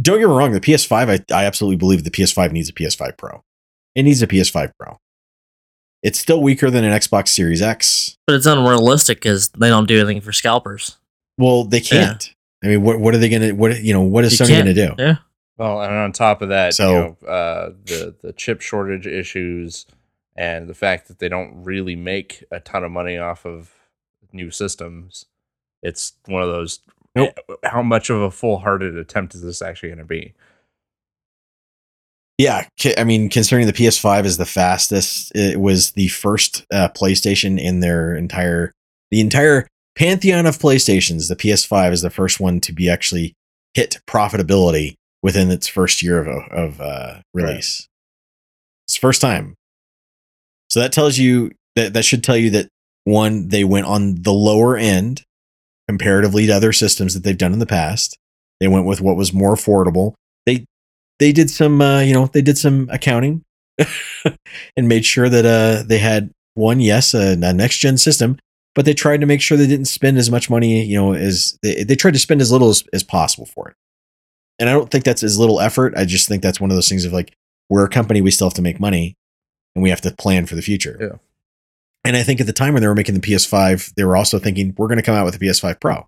don't 0.00 0.18
get 0.18 0.28
me 0.28 0.34
wrong, 0.34 0.52
the 0.52 0.60
PS5 0.60 0.92
I 1.30 1.34
I 1.34 1.44
absolutely 1.44 1.76
believe 1.76 2.04
the 2.04 2.10
PS5 2.10 2.52
needs 2.52 2.68
a 2.68 2.72
PS5 2.72 3.16
Pro. 3.18 3.42
It 3.94 4.02
needs 4.04 4.22
a 4.22 4.26
PS5 4.26 4.72
Pro. 4.78 4.98
It's 6.02 6.18
still 6.18 6.40
weaker 6.42 6.70
than 6.70 6.84
an 6.84 6.92
Xbox 6.92 7.28
Series 7.28 7.60
X. 7.60 8.16
But 8.26 8.36
it's 8.36 8.46
unrealistic 8.46 9.18
because 9.18 9.48
they 9.50 9.68
don't 9.68 9.86
do 9.86 9.98
anything 10.00 10.20
for 10.22 10.32
scalpers. 10.32 10.96
Well, 11.36 11.64
they 11.64 11.80
can't. 11.80 12.34
I 12.64 12.68
mean, 12.68 12.82
what 12.82 13.00
what 13.00 13.14
are 13.14 13.18
they 13.18 13.28
going 13.28 13.42
to 13.42 13.52
what 13.52 13.82
you 13.82 13.92
know, 13.92 14.02
what 14.02 14.24
is 14.24 14.38
You 14.38 14.46
Sony 14.46 14.50
going 14.50 14.66
to 14.66 14.74
do? 14.74 14.94
Yeah. 14.98 15.16
Well, 15.58 15.82
and 15.82 15.94
on 15.94 16.12
top 16.12 16.40
of 16.42 16.48
that, 16.50 16.74
So- 16.74 16.90
you 16.90 16.98
know, 17.22 17.28
uh, 17.28 17.70
the 17.84 18.14
the 18.22 18.32
chip 18.32 18.60
shortage 18.62 19.06
issues 19.06 19.86
and 20.36 20.68
the 20.68 20.74
fact 20.74 21.08
that 21.08 21.18
they 21.18 21.28
don't 21.28 21.64
really 21.64 21.96
make 21.96 22.44
a 22.50 22.60
ton 22.60 22.82
of 22.84 22.90
money 22.90 23.18
off 23.18 23.44
of 23.44 23.70
new 24.32 24.50
systems, 24.50 25.26
it's 25.82 26.14
one 26.26 26.42
of 26.42 26.48
those. 26.48 26.80
Nope. 27.24 27.58
How 27.64 27.82
much 27.82 28.10
of 28.10 28.20
a 28.20 28.30
full 28.30 28.58
hearted 28.58 28.96
attempt 28.96 29.34
is 29.34 29.42
this 29.42 29.62
actually 29.62 29.90
going 29.90 29.98
to 29.98 30.04
be? 30.04 30.34
Yeah, 32.38 32.66
I 32.96 33.04
mean, 33.04 33.28
considering 33.28 33.66
the 33.66 33.72
PS5 33.74 34.24
is 34.24 34.38
the 34.38 34.46
fastest, 34.46 35.30
it 35.34 35.60
was 35.60 35.90
the 35.90 36.08
first 36.08 36.64
uh, 36.72 36.88
PlayStation 36.88 37.60
in 37.60 37.80
their 37.80 38.14
entire 38.16 38.72
the 39.10 39.20
entire 39.20 39.66
pantheon 39.94 40.46
of 40.46 40.58
PlayStations. 40.58 41.28
The 41.28 41.36
PS5 41.36 41.92
is 41.92 42.00
the 42.00 42.08
first 42.08 42.40
one 42.40 42.60
to 42.60 42.72
be 42.72 42.88
actually 42.88 43.34
hit 43.74 44.00
profitability 44.06 44.94
within 45.22 45.50
its 45.50 45.68
first 45.68 46.02
year 46.02 46.24
of 46.24 46.50
of 46.50 46.80
uh, 46.80 47.20
release. 47.34 47.86
It's 48.88 48.96
first 48.96 49.20
time. 49.20 49.54
So 50.70 50.80
that 50.80 50.92
tells 50.92 51.18
you 51.18 51.50
that 51.76 51.92
that 51.92 52.06
should 52.06 52.24
tell 52.24 52.38
you 52.38 52.48
that 52.50 52.68
one 53.04 53.48
they 53.48 53.64
went 53.64 53.84
on 53.84 54.22
the 54.22 54.32
lower 54.32 54.78
end 54.78 55.24
comparatively 55.90 56.46
to 56.46 56.52
other 56.52 56.72
systems 56.72 57.14
that 57.14 57.24
they've 57.24 57.36
done 57.36 57.52
in 57.52 57.58
the 57.58 57.66
past. 57.66 58.16
They 58.60 58.68
went 58.68 58.86
with 58.86 59.00
what 59.00 59.16
was 59.16 59.32
more 59.32 59.56
affordable. 59.56 60.14
They 60.46 60.64
they 61.18 61.32
did 61.32 61.50
some 61.50 61.80
uh, 61.80 62.00
you 62.00 62.14
know 62.14 62.26
they 62.26 62.42
did 62.42 62.56
some 62.56 62.88
accounting 62.92 63.42
and 64.76 64.88
made 64.88 65.04
sure 65.04 65.28
that 65.28 65.44
uh, 65.44 65.82
they 65.84 65.98
had 65.98 66.30
one 66.54 66.78
yes 66.78 67.12
a, 67.12 67.32
a 67.32 67.52
next 67.52 67.78
gen 67.78 67.98
system 67.98 68.38
but 68.74 68.84
they 68.84 68.94
tried 68.94 69.20
to 69.20 69.26
make 69.26 69.40
sure 69.40 69.56
they 69.56 69.66
didn't 69.66 69.86
spend 69.86 70.18
as 70.18 70.30
much 70.30 70.50
money 70.50 70.84
you 70.84 70.96
know 70.96 71.12
as 71.14 71.56
they, 71.62 71.84
they 71.84 71.96
tried 71.96 72.12
to 72.12 72.18
spend 72.18 72.40
as 72.40 72.52
little 72.52 72.68
as, 72.68 72.82
as 72.92 73.02
possible 73.04 73.46
for 73.46 73.68
it 73.68 73.76
and 74.58 74.68
i 74.68 74.72
don't 74.72 74.90
think 74.90 75.04
that's 75.04 75.22
as 75.22 75.38
little 75.38 75.60
effort 75.60 75.94
i 75.96 76.04
just 76.04 76.28
think 76.28 76.42
that's 76.42 76.60
one 76.60 76.70
of 76.70 76.76
those 76.76 76.88
things 76.88 77.04
of 77.04 77.12
like 77.12 77.32
we're 77.70 77.84
a 77.84 77.88
company 77.88 78.20
we 78.20 78.32
still 78.32 78.48
have 78.48 78.54
to 78.54 78.62
make 78.62 78.80
money 78.80 79.14
and 79.74 79.82
we 79.82 79.90
have 79.90 80.00
to 80.00 80.10
plan 80.10 80.44
for 80.44 80.56
the 80.56 80.62
future 80.62 80.98
Yeah. 81.00 81.18
And 82.04 82.16
i 82.16 82.22
think 82.22 82.40
at 82.40 82.46
the 82.46 82.52
time 82.52 82.72
when 82.74 82.82
they 82.82 82.88
were 82.88 82.94
making 82.94 83.14
the 83.14 83.20
ps5 83.20 83.94
they 83.94 84.04
were 84.04 84.16
also 84.16 84.38
thinking 84.38 84.74
we're 84.76 84.88
going 84.88 84.96
to 84.98 85.02
come 85.02 85.14
out 85.14 85.24
with 85.24 85.34
a 85.34 85.38
ps5 85.38 85.80
pro 85.80 86.06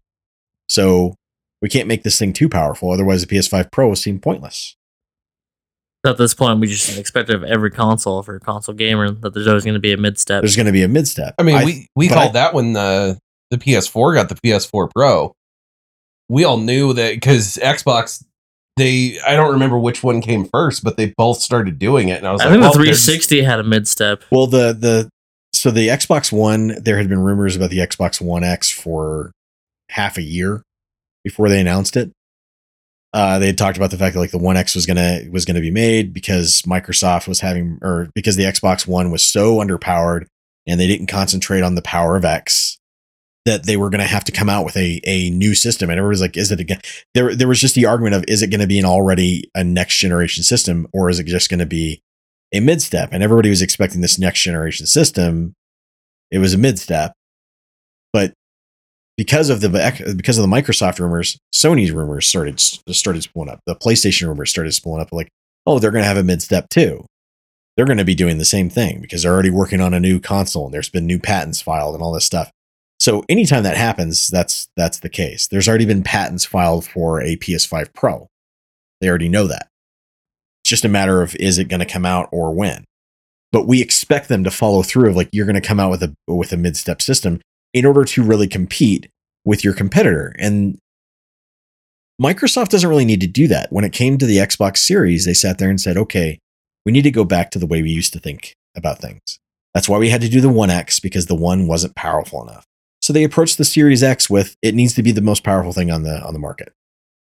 so 0.69 1.15
we 1.61 1.69
can't 1.69 1.89
make 1.89 2.03
this 2.03 2.19
thing 2.19 2.33
too 2.33 2.49
powerful 2.49 2.91
otherwise 2.91 3.25
the 3.25 3.37
ps5 3.37 3.71
pro 3.71 3.89
will 3.89 3.97
seem 3.97 4.19
pointless 4.19 4.77
At 6.05 6.17
this 6.19 6.35
point, 6.35 6.59
we 6.61 6.67
just 6.67 6.99
expect 6.99 7.31
of 7.31 7.45
every 7.45 7.71
console 7.71 8.23
for 8.25 8.35
a 8.35 8.41
console 8.41 8.75
gamer 8.75 9.11
that 9.13 9.35
there's 9.35 9.47
always 9.47 9.65
going 9.65 9.75
to 9.75 9.81
be 9.81 9.93
a 9.93 9.97
mid 9.97 10.19
step. 10.19 10.43
there's 10.43 10.57
going 10.57 10.67
to 10.67 10.73
be 10.73 10.83
a 10.83 10.89
mid 10.89 11.07
step 11.07 11.35
I 11.39 11.45
mean, 11.45 11.65
we 11.65 11.87
we 11.95 12.09
called 12.09 12.31
I- 12.31 12.33
that 12.33 12.55
when 12.55 12.73
the 12.73 13.19
the 13.51 13.59
PS4 13.59 14.15
got 14.15 14.29
the 14.31 14.35
PS4 14.37 14.91
Pro. 14.95 15.35
We 16.29 16.43
all 16.45 16.57
knew 16.57 16.95
that 16.95 17.13
because 17.15 17.57
Xbox, 17.63 18.25
they 18.79 19.21
I 19.27 19.37
don't 19.37 19.53
remember 19.53 19.79
which 19.79 20.03
one 20.03 20.23
came 20.23 20.47
first, 20.47 20.83
but 20.83 20.97
they 20.97 21.13
both 21.19 21.39
started 21.41 21.79
doing 21.79 22.09
it, 22.09 22.17
and 22.19 22.27
I 22.27 22.33
was 22.33 22.41
I 22.41 22.47
like, 22.47 22.53
think 22.55 22.63
well, 22.63 22.73
the 22.73 22.79
there's- 22.85 23.05
360 23.05 23.43
had 23.43 23.61
a 23.61 23.63
mid 23.65 23.87
step. 23.87 24.25
Well, 24.33 24.47
the 24.49 24.73
the 24.73 25.11
so 25.53 25.71
the 25.71 25.89
Xbox 25.89 26.33
One, 26.33 26.77
there 26.83 26.97
had 26.97 27.09
been 27.09 27.21
rumors 27.21 27.57
about 27.57 27.71
the 27.71 27.79
Xbox 27.79 28.21
One 28.21 28.45
X 28.45 28.71
for 28.71 29.33
half 29.91 30.17
a 30.17 30.23
year 30.23 30.63
before 31.25 31.49
they 31.49 31.61
announced 31.61 31.97
it. 31.97 32.11
Uh, 33.13 33.39
they 33.39 33.47
had 33.47 33.59
talked 33.59 33.77
about 33.77 33.91
the 33.91 33.99
fact 33.99 34.15
that 34.15 34.21
like 34.21 34.31
the 34.31 34.39
One 34.39 34.57
X 34.57 34.75
was 34.75 34.87
gonna 34.87 35.21
was 35.31 35.45
gonna 35.45 35.61
be 35.61 35.71
made 35.71 36.15
because 36.15 36.63
Microsoft 36.63 37.29
was 37.29 37.41
having 37.41 37.79
or 37.83 38.09
because 38.15 38.37
the 38.37 38.45
Xbox 38.45 38.87
One 38.87 39.11
was 39.11 39.23
so 39.23 39.57
underpowered 39.57 40.27
and 40.67 40.81
they 40.81 40.87
didn't 40.87 41.09
concentrate 41.09 41.63
on 41.63 41.75
the 41.75 41.83
power 41.83 42.17
of 42.17 42.25
X 42.25 42.79
that 43.45 43.65
they 43.65 43.77
were 43.77 43.91
gonna 43.91 44.05
have 44.05 44.25
to 44.25 44.33
come 44.33 44.49
out 44.49 44.65
with 44.65 44.77
a 44.79 45.01
a 45.05 45.29
new 45.31 45.55
system. 45.55 45.91
And 45.91 45.99
everybody's 45.99 46.23
like, 46.23 46.39
is 46.39 46.51
it 46.51 46.61
again? 46.61 46.81
There 47.13 47.35
there 47.35 47.49
was 47.49 47.61
just 47.61 47.75
the 47.75 47.87
argument 47.87 48.15
of 48.15 48.25
is 48.29 48.41
it 48.41 48.51
gonna 48.51 48.67
be 48.67 48.79
an 48.79 48.87
already 48.87 49.51
a 49.55 49.63
next 49.63 49.99
generation 49.99 50.43
system 50.43 50.89
or 50.95 51.11
is 51.11 51.21
it 51.21 51.27
just 51.27 51.51
gonna 51.51 51.67
be 51.67 52.01
a 52.53 52.61
mid 52.61 52.83
step, 52.83 53.11
and 53.13 53.23
everybody 53.23 53.49
was 53.49 53.63
expecting 53.63 54.01
this 54.01 54.19
next 54.19 54.41
generation 54.43 54.87
system. 54.87 55.55
It 56.31 56.39
was 56.39 56.55
a 56.55 56.59
mid 56.59 56.79
step, 56.79 57.13
but 58.13 58.33
because 59.17 59.51
of 59.51 59.61
the 59.61 59.69
because 60.17 60.39
of 60.39 60.49
the 60.49 60.55
Microsoft 60.55 60.99
rumors, 60.99 61.39
Sony's 61.55 61.93
rumors 61.93 62.27
started 62.27 62.59
started 62.61 63.23
spooling 63.23 63.51
up. 63.51 63.61
The 63.67 63.77
PlayStation 63.77 64.27
rumors 64.29 64.51
started 64.51 64.73
spooling 64.73 65.03
up. 65.03 65.13
Like, 65.13 65.29
oh, 65.67 65.79
they're 65.79 65.91
going 65.91 66.03
to 66.03 66.09
have 66.09 66.17
a 66.17 66.23
mid 66.23 66.43
step 66.43 66.69
too. 66.71 67.05
They're 67.77 67.87
going 67.87 67.99
to 67.99 68.05
be 68.05 68.15
doing 68.15 68.39
the 68.39 68.45
same 68.45 68.69
thing 68.69 69.01
because 69.01 69.23
they're 69.23 69.33
already 69.33 69.51
working 69.51 69.81
on 69.81 69.95
a 69.95 70.01
new 70.01 70.21
console 70.21 70.67
and 70.67 70.75
there's 70.75 70.91
been 70.91 71.07
new 71.07 71.19
patents 71.19 71.63
filed 71.63 71.95
and 71.95 72.03
all 72.03 72.13
this 72.13 72.25
stuff. 72.25 72.51
So 73.01 73.25
anytime 73.29 73.63
that 73.65 73.77
happens, 73.77 74.29
that's 74.29 74.69
that's 74.77 75.01
the 75.01 75.09
case. 75.09 75.49
There's 75.49 75.69
already 75.69 75.87
been 75.87 76.03
patents 76.03 76.45
filed 76.45 76.87
for 76.87 77.21
a 77.21 77.37
PS5 77.37 77.95
Pro. 77.95 78.29
They 79.01 79.09
already 79.09 79.29
know 79.29 79.47
that. 79.49 79.69
Just 80.73 80.87
a 80.87 80.89
matter 80.89 81.21
of 81.21 81.37
is 81.37 81.59
it 81.59 81.69
going 81.69 81.81
to 81.81 81.85
come 81.85 82.07
out 82.07 82.31
or 82.33 82.51
when. 82.55 82.87
But 83.51 83.67
we 83.67 83.83
expect 83.83 84.31
them 84.31 84.43
to 84.45 84.51
follow 84.51 84.83
through 84.83 85.11
of 85.11 85.17
like 85.17 85.29
you're 85.31 85.45
going 85.45 85.61
to 85.61 85.61
come 85.61 85.79
out 85.79 85.91
with 85.91 86.03
a 86.03 86.15
with 86.27 86.51
a 86.51 86.57
mid 86.57 86.79
step 86.79 87.03
system 87.03 87.43
in 87.75 87.85
order 87.85 88.07
to 88.07 88.23
really 88.23 88.49
compete 88.49 89.11
with 89.45 89.65
your 89.65 89.75
competitor. 89.75 90.35
And 90.39 90.79
Microsoft 92.19 92.71
doesn't 92.71 92.89
really 92.89 93.05
need 93.05 93.21
to 93.21 93.27
do 93.27 93.47
that. 93.49 93.71
When 93.71 93.85
it 93.85 93.93
came 93.93 94.17
to 94.17 94.25
the 94.25 94.39
Xbox 94.39 94.79
Series, 94.79 95.27
they 95.27 95.35
sat 95.35 95.59
there 95.59 95.69
and 95.69 95.79
said, 95.79 95.99
"Okay, 95.99 96.39
we 96.87 96.93
need 96.93 97.03
to 97.03 97.11
go 97.11 97.25
back 97.25 97.51
to 97.51 97.59
the 97.59 97.67
way 97.67 97.83
we 97.83 97.91
used 97.91 98.15
to 98.15 98.19
think 98.19 98.55
about 98.75 98.99
things." 98.99 99.21
That's 99.75 99.91
why 99.91 99.99
we 99.99 100.09
had 100.09 100.23
to 100.23 100.31
do 100.31 100.41
the 100.41 100.49
One 100.49 100.71
X 100.71 101.01
because 101.01 101.27
the 101.27 101.35
One 101.35 101.67
wasn't 101.67 101.97
powerful 101.97 102.43
enough. 102.49 102.65
So 103.03 103.13
they 103.13 103.25
approached 103.25 103.59
the 103.59 103.67
Series 103.67 104.03
X 104.03 104.31
with 104.31 104.57
it 104.63 104.75
needs 104.75 104.95
to 104.95 105.03
be 105.03 105.13
the 105.13 105.21
most 105.21 105.45
powerful 105.45 105.75
thing 105.75 105.91
on 105.91 106.03
the 106.03 106.23
on 106.23 106.33
the 106.33 106.41
market. 106.41 106.73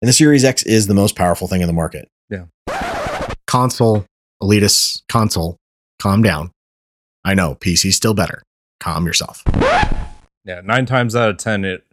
And 0.02 0.08
the 0.10 0.12
Series 0.12 0.44
X 0.44 0.64
is 0.64 0.86
the 0.86 0.92
most 0.92 1.16
powerful 1.16 1.48
thing 1.48 1.62
on 1.62 1.66
the 1.66 1.72
market. 1.72 2.10
Yeah. 3.48 3.52
Console, 3.52 4.06
elitist 4.42 5.02
console, 5.08 5.56
calm 5.98 6.22
down. 6.22 6.52
I 7.24 7.34
know, 7.34 7.54
PC's 7.56 7.96
still 7.96 8.14
better. 8.14 8.42
Calm 8.80 9.06
yourself. 9.06 9.42
Yeah, 10.44 10.60
nine 10.64 10.86
times 10.86 11.16
out 11.16 11.30
of 11.30 11.36
ten, 11.38 11.64
it 11.64 11.84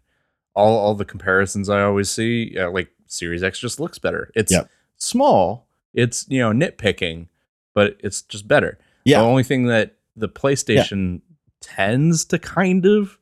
all 0.54 0.78
all 0.78 0.94
the 0.96 1.06
comparisons 1.06 1.70
I 1.70 1.82
always 1.82 2.10
see, 2.10 2.52
yeah, 2.54 2.68
like 2.68 2.90
Series 3.08 3.44
X 3.44 3.60
just 3.60 3.80
looks 3.80 4.00
better. 4.00 4.32
It's 4.36 4.52
Yep. 4.52 4.70
small, 4.98 5.68
it's 5.94 6.26
you 6.30 6.40
know 6.40 6.52
nitpicking, 6.52 7.28
but 7.74 7.98
it's 8.02 8.22
just 8.22 8.48
better. 8.48 8.78
Yeah. 9.04 9.20
The 9.20 9.26
only 9.26 9.44
thing 9.44 9.66
that 9.68 9.96
the 10.16 10.30
PlayStation 10.30 11.22
tends 11.62 12.24
to 12.26 12.40
kind 12.40 12.86
of 12.86 13.18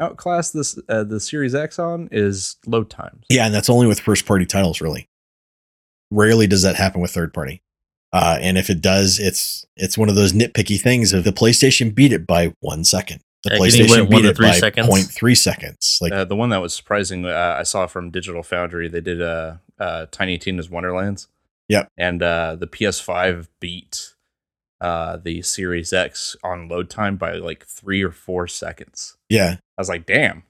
outclass 0.00 0.50
this 0.50 0.78
uh, 0.88 1.04
the 1.04 1.20
Series 1.20 1.54
X 1.54 1.78
on 1.78 2.08
is 2.10 2.56
load 2.66 2.90
times. 2.90 3.26
Yeah, 3.30 3.46
and 3.46 3.54
that's 3.54 3.70
only 3.70 3.86
with 3.86 4.00
first 4.00 4.26
party 4.26 4.46
titles, 4.46 4.80
really. 4.80 5.08
Rarely 6.10 6.46
does 6.46 6.62
that 6.62 6.74
happen 6.76 7.00
with 7.00 7.10
third 7.12 7.32
party. 7.32 7.62
Uh, 8.14 8.38
and 8.40 8.56
if 8.56 8.70
it 8.70 8.80
does, 8.80 9.18
it's 9.18 9.66
it's 9.76 9.98
one 9.98 10.08
of 10.08 10.14
those 10.14 10.32
nitpicky 10.32 10.80
things 10.80 11.12
of 11.12 11.24
the 11.24 11.32
PlayStation 11.32 11.92
beat 11.92 12.12
it 12.12 12.28
by 12.28 12.54
one 12.60 12.84
second. 12.84 13.20
The 13.42 13.54
Yeah, 13.54 13.58
PlayStation 13.58 13.90
wait 13.90 14.00
one 14.02 14.22
beat 14.22 14.24
it 14.24 14.36
three 14.36 14.46
by 14.46 14.52
seconds? 14.52 14.88
0.3 14.88 15.36
seconds. 15.36 15.98
Like, 16.00 16.12
uh, 16.12 16.24
the 16.24 16.36
one 16.36 16.50
that 16.50 16.62
was 16.62 16.72
surprising 16.72 17.26
uh, 17.26 17.56
I 17.58 17.64
saw 17.64 17.88
from 17.88 18.10
Digital 18.10 18.44
Foundry, 18.44 18.88
they 18.88 19.00
did 19.00 19.20
uh, 19.20 19.56
uh, 19.80 20.06
Tiny 20.12 20.38
Tina's 20.38 20.70
Wonderlands. 20.70 21.26
Yep. 21.68 21.88
And 21.98 22.22
uh, 22.22 22.54
the 22.54 22.68
PS5 22.68 23.48
beat 23.58 24.14
uh, 24.80 25.16
the 25.16 25.42
Series 25.42 25.92
X 25.92 26.36
on 26.44 26.68
load 26.68 26.88
time 26.88 27.16
by 27.16 27.34
like 27.34 27.66
three 27.66 28.02
or 28.02 28.12
four 28.12 28.46
seconds. 28.46 29.16
Yeah. 29.28 29.56
I 29.76 29.80
was 29.80 29.88
like, 29.88 30.06
damn. 30.06 30.38
I 30.38 30.42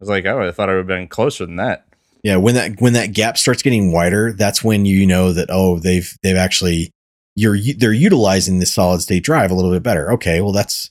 was 0.00 0.08
like, 0.08 0.26
oh, 0.26 0.42
I 0.42 0.50
thought 0.50 0.68
I 0.68 0.72
would 0.72 0.78
have 0.78 0.86
been 0.88 1.06
closer 1.06 1.46
than 1.46 1.56
that. 1.56 1.86
Yeah, 2.24 2.36
when 2.36 2.54
that 2.54 2.80
when 2.80 2.94
that 2.94 3.12
gap 3.12 3.36
starts 3.36 3.60
getting 3.60 3.92
wider, 3.92 4.32
that's 4.32 4.64
when 4.64 4.86
you 4.86 5.06
know 5.06 5.34
that 5.34 5.48
oh 5.50 5.78
they've 5.78 6.10
they've 6.22 6.38
actually 6.38 6.90
you're 7.36 7.58
they're 7.78 7.92
utilizing 7.92 8.58
the 8.58 8.66
solid 8.66 9.00
state 9.00 9.24
drive 9.24 9.50
a 9.50 9.54
little 9.54 9.72
bit 9.72 9.82
better. 9.82 10.12
Okay, 10.12 10.40
well 10.40 10.52
that's 10.52 10.90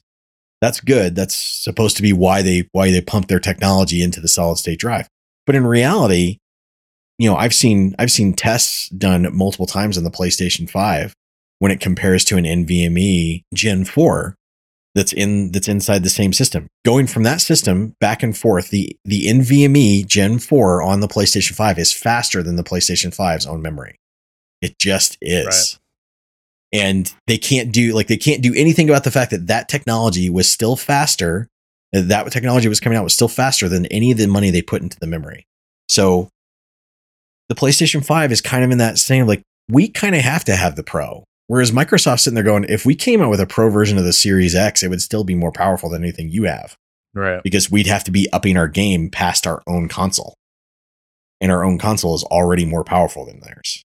that's 0.61 0.79
good. 0.79 1.15
That's 1.15 1.35
supposed 1.35 1.97
to 1.97 2.01
be 2.01 2.13
why 2.13 2.41
they 2.41 2.69
why 2.71 2.91
they 2.91 3.01
pump 3.01 3.27
their 3.27 3.39
technology 3.39 4.01
into 4.01 4.21
the 4.21 4.27
solid 4.27 4.57
state 4.57 4.79
drive. 4.79 5.07
But 5.45 5.55
in 5.55 5.67
reality, 5.67 6.37
you 7.17 7.29
know, 7.29 7.35
I've 7.35 7.53
seen 7.53 7.95
I've 7.99 8.11
seen 8.11 8.33
tests 8.33 8.89
done 8.89 9.27
multiple 9.35 9.65
times 9.65 9.97
on 9.97 10.03
the 10.03 10.11
PlayStation 10.11 10.69
5 10.69 11.13
when 11.59 11.71
it 11.71 11.79
compares 11.79 12.23
to 12.25 12.37
an 12.37 12.45
NVMe 12.45 13.43
Gen 13.53 13.85
4 13.85 14.35
that's 14.95 15.13
in 15.13 15.51
that's 15.51 15.67
inside 15.67 16.03
the 16.03 16.09
same 16.09 16.33
system. 16.33 16.67
Going 16.85 17.07
from 17.07 17.23
that 17.23 17.41
system 17.41 17.95
back 17.99 18.23
and 18.23 18.37
forth, 18.37 18.69
the 18.69 18.95
the 19.05 19.27
NVMe 19.27 20.05
Gen 20.05 20.39
4 20.39 20.81
on 20.81 20.99
the 20.99 21.07
PlayStation 21.07 21.55
5 21.55 21.77
is 21.77 21.93
faster 21.93 22.43
than 22.43 22.55
the 22.55 22.63
PlayStation 22.63 23.15
5's 23.15 23.45
own 23.45 23.61
memory. 23.61 23.97
It 24.61 24.79
just 24.79 25.17
is. 25.21 25.79
And 26.73 27.13
they 27.27 27.37
can't 27.37 27.71
do 27.71 27.93
like 27.93 28.07
they 28.07 28.17
can't 28.17 28.41
do 28.41 28.53
anything 28.55 28.89
about 28.89 29.03
the 29.03 29.11
fact 29.11 29.31
that 29.31 29.47
that 29.47 29.69
technology 29.69 30.29
was 30.29 30.51
still 30.51 30.75
faster. 30.75 31.47
That 31.91 32.31
technology 32.31 32.67
was 32.67 32.79
coming 32.79 32.97
out 32.97 33.03
was 33.03 33.13
still 33.13 33.27
faster 33.27 33.69
than 33.69 33.85
any 33.85 34.11
of 34.11 34.17
the 34.17 34.27
money 34.27 34.49
they 34.49 34.63
put 34.63 34.81
into 34.81 34.99
the 34.99 35.05
memory. 35.05 35.45
So 35.87 36.29
the 37.49 37.55
PlayStation 37.55 38.03
5 38.03 38.31
is 38.31 38.41
kind 38.41 38.63
of 38.63 38.71
in 38.71 38.79
that 38.79 38.97
same 38.97 39.27
like 39.27 39.43
we 39.69 39.87
kind 39.87 40.15
of 40.15 40.21
have 40.21 40.43
to 40.45 40.55
have 40.55 40.75
the 40.75 40.83
pro. 40.83 41.23
Whereas 41.47 41.71
Microsoft's 41.71 42.23
sitting 42.23 42.35
there 42.35 42.43
going, 42.43 42.63
if 42.63 42.85
we 42.85 42.95
came 42.95 43.21
out 43.21 43.29
with 43.29 43.39
a 43.39 43.45
pro 43.45 43.69
version 43.69 43.97
of 43.99 44.05
the 44.05 44.13
Series 44.13 44.55
X, 44.55 44.81
it 44.81 44.87
would 44.87 45.01
still 45.01 45.23
be 45.23 45.35
more 45.35 45.51
powerful 45.51 45.89
than 45.89 46.01
anything 46.01 46.29
you 46.29 46.43
have 46.45 46.75
Right. 47.13 47.43
because 47.43 47.69
we'd 47.69 47.85
have 47.85 48.03
to 48.05 48.11
be 48.11 48.27
upping 48.33 48.57
our 48.57 48.67
game 48.67 49.09
past 49.11 49.45
our 49.45 49.61
own 49.67 49.87
console. 49.87 50.33
And 51.39 51.51
our 51.51 51.63
own 51.63 51.77
console 51.77 52.15
is 52.15 52.23
already 52.23 52.65
more 52.65 52.83
powerful 52.83 53.25
than 53.25 53.41
theirs. 53.41 53.83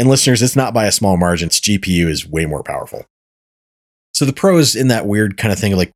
And 0.00 0.08
listeners, 0.08 0.40
it's 0.40 0.56
not 0.56 0.72
by 0.72 0.86
a 0.86 0.92
small 0.92 1.18
margin. 1.18 1.48
Its 1.48 1.60
GPU 1.60 2.08
is 2.08 2.26
way 2.26 2.46
more 2.46 2.62
powerful. 2.62 3.04
So 4.14 4.24
the 4.24 4.32
pro 4.32 4.56
is 4.56 4.74
in 4.74 4.88
that 4.88 5.06
weird 5.06 5.36
kind 5.36 5.52
of 5.52 5.58
thing 5.58 5.74
of 5.74 5.78
like, 5.78 5.92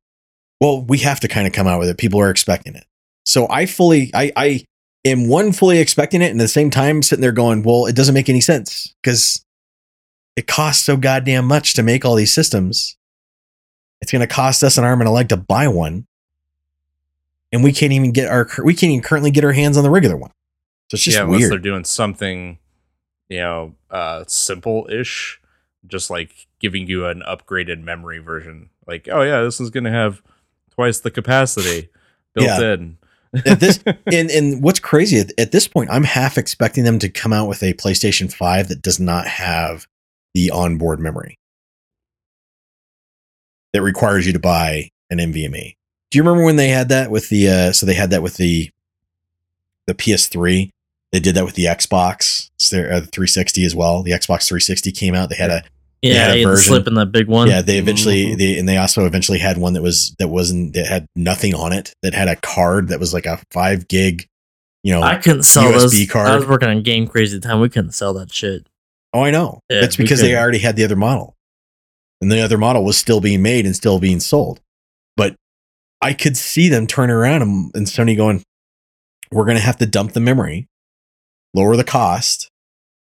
well, 0.61 0.83
we 0.83 0.99
have 0.99 1.19
to 1.21 1.27
kind 1.27 1.47
of 1.47 1.53
come 1.53 1.65
out 1.65 1.79
with 1.79 1.89
it. 1.89 1.97
People 1.97 2.21
are 2.21 2.29
expecting 2.29 2.75
it. 2.75 2.85
So 3.25 3.49
I 3.49 3.65
fully, 3.65 4.11
I, 4.13 4.31
I 4.35 4.65
am 5.05 5.27
one 5.27 5.51
fully 5.51 5.79
expecting 5.79 6.21
it 6.21 6.29
and 6.29 6.39
at 6.39 6.43
the 6.43 6.47
same 6.47 6.69
time 6.69 7.01
sitting 7.01 7.21
there 7.21 7.31
going, 7.31 7.63
well, 7.63 7.87
it 7.87 7.95
doesn't 7.95 8.13
make 8.13 8.29
any 8.29 8.41
sense 8.41 8.93
because 9.01 9.43
it 10.35 10.45
costs 10.45 10.85
so 10.85 10.97
goddamn 10.97 11.45
much 11.45 11.73
to 11.73 11.81
make 11.81 12.05
all 12.05 12.13
these 12.13 12.31
systems. 12.31 12.95
It's 14.01 14.11
going 14.11 14.21
to 14.21 14.27
cost 14.27 14.63
us 14.63 14.77
an 14.77 14.83
arm 14.83 15.01
and 15.01 15.07
a 15.07 15.11
leg 15.11 15.29
to 15.29 15.37
buy 15.37 15.67
one. 15.67 16.05
And 17.51 17.63
we 17.63 17.73
can't 17.73 17.91
even 17.91 18.11
get 18.11 18.29
our, 18.29 18.47
we 18.63 18.75
can't 18.75 18.91
even 18.91 19.01
currently 19.01 19.31
get 19.31 19.43
our 19.43 19.53
hands 19.53 19.77
on 19.77 19.83
the 19.83 19.89
regular 19.89 20.15
one. 20.15 20.31
So 20.91 20.95
it's 20.95 21.03
just 21.03 21.17
yeah, 21.17 21.23
unless 21.23 21.39
weird. 21.39 21.51
they're 21.53 21.57
doing 21.57 21.85
something, 21.85 22.59
you 23.29 23.39
know, 23.39 23.75
uh, 23.89 24.23
simple-ish, 24.27 25.39
just 25.87 26.09
like 26.09 26.47
giving 26.59 26.87
you 26.87 27.05
an 27.07 27.21
upgraded 27.27 27.81
memory 27.81 28.19
version. 28.19 28.69
Like, 28.87 29.07
oh 29.11 29.21
yeah, 29.21 29.41
this 29.41 29.59
is 29.59 29.69
going 29.69 29.83
to 29.85 29.91
have 29.91 30.21
twice 30.71 30.99
the 30.99 31.11
capacity 31.11 31.89
built 32.33 32.47
Yeah. 32.47 32.73
in. 32.73 32.97
at 33.45 33.59
this 33.59 33.83
and 34.11 34.29
and 34.29 34.63
what's 34.63 34.79
crazy 34.79 35.17
at, 35.19 35.31
at 35.37 35.51
this 35.51 35.67
point 35.67 35.89
i'm 35.91 36.05
half 36.05 36.37
expecting 36.37 36.85
them 36.85 36.99
to 36.99 37.09
come 37.09 37.33
out 37.33 37.49
with 37.49 37.61
a 37.63 37.73
playstation 37.73 38.31
5 38.31 38.69
that 38.69 38.81
does 38.81 38.97
not 38.97 39.27
have 39.27 39.87
the 40.33 40.49
onboard 40.51 41.01
memory 41.01 41.37
that 43.73 43.81
requires 43.81 44.25
you 44.25 44.31
to 44.33 44.39
buy 44.39 44.89
an 45.09 45.17
nvme 45.17 45.75
do 46.11 46.17
you 46.17 46.23
remember 46.23 46.45
when 46.45 46.55
they 46.55 46.69
had 46.69 46.87
that 46.89 47.11
with 47.11 47.27
the 47.29 47.49
uh 47.49 47.71
so 47.73 47.85
they 47.85 47.93
had 47.93 48.09
that 48.11 48.23
with 48.23 48.37
the 48.37 48.69
the 49.87 49.93
ps3 49.93 50.69
they 51.11 51.19
did 51.19 51.35
that 51.35 51.43
with 51.45 51.55
the 51.55 51.65
xbox 51.65 52.44
so 52.59 52.75
there- 52.77 52.91
uh, 52.93 52.99
the 52.99 53.07
360 53.07 53.65
as 53.65 53.75
well 53.75 54.03
the 54.03 54.11
xbox 54.11 54.47
360 54.47 54.91
came 54.91 55.13
out 55.15 55.29
they 55.29 55.35
had 55.35 55.49
a 55.49 55.63
They 56.03 56.09
Yeah, 56.09 56.15
had 56.25 56.29
a 56.29 56.33
they 56.33 56.39
had 56.41 56.47
the 56.47 56.51
version. 56.51 56.67
slip 56.73 56.87
in 56.87 56.93
that 56.95 57.11
big 57.11 57.27
one. 57.27 57.47
yeah 57.49 57.61
they 57.61 57.77
eventually 57.77 58.25
Mhm. 58.27 58.37
they 58.37 58.59
and 58.59 58.69
they 58.69 58.77
also 58.77 59.05
eventually 59.05 59.39
had 59.39 59.57
one 59.57 59.73
that 59.73 59.81
was 59.81 60.15
that 60.19 60.27
wasn't 60.29 60.73
that 60.73 60.85
had 60.87 61.07
nothing 61.15 61.53
on 61.55 61.73
it 61.73 61.93
that 62.03 62.13
had 62.13 62.27
a 62.27 62.35
card 62.35 62.89
that 62.89 62.99
was 62.99 63.13
like 63.13 63.25
a 63.25 63.39
five 63.51 63.87
gig 63.87 64.27
you 64.83 64.91
know 64.93 65.01
I 65.01 65.15
couldn't 65.15 65.43
sell 65.43 65.63
USB 65.71 66.05
those. 66.05 66.11
card. 66.11 66.27
I 66.27 66.35
was 66.35 66.45
working 66.45 66.69
on 66.69 66.83
Game 66.83 67.07
Crazy 67.07 67.35
at 67.37 67.41
the 67.41 67.47
time. 67.47 67.59
We 67.59 67.69
couldn't 67.69 67.93
sell 67.93 68.13
that 68.15 68.31
shit. 68.31 68.67
Oh, 69.13 69.23
I 69.23 69.31
know. 69.31 69.61
Yeah, 69.69 69.81
That's 69.81 69.95
because 69.95 70.21
they 70.21 70.35
already 70.35 70.59
had 70.59 70.75
the 70.75 70.83
other 70.83 70.95
model. 70.95 71.35
And 72.21 72.31
the 72.31 72.39
other 72.41 72.57
model 72.59 72.83
was 72.83 72.95
still 72.97 73.19
being 73.19 73.41
made 73.41 73.65
and 73.65 73.75
still 73.75 73.97
being 73.99 74.19
sold. 74.19 74.59
But 75.17 75.35
I 76.01 76.13
could 76.13 76.37
see 76.37 76.69
them 76.69 76.85
turn 76.85 77.09
around 77.09 77.41
and, 77.41 77.71
and 77.73 77.87
Sony 77.87 78.15
going, 78.15 78.43
we're 79.31 79.45
going 79.45 79.57
to 79.57 79.63
have 79.63 79.77
to 79.77 79.85
dump 79.87 80.11
the 80.13 80.19
memory, 80.19 80.67
lower 81.55 81.75
the 81.75 81.83
cost 81.83 82.49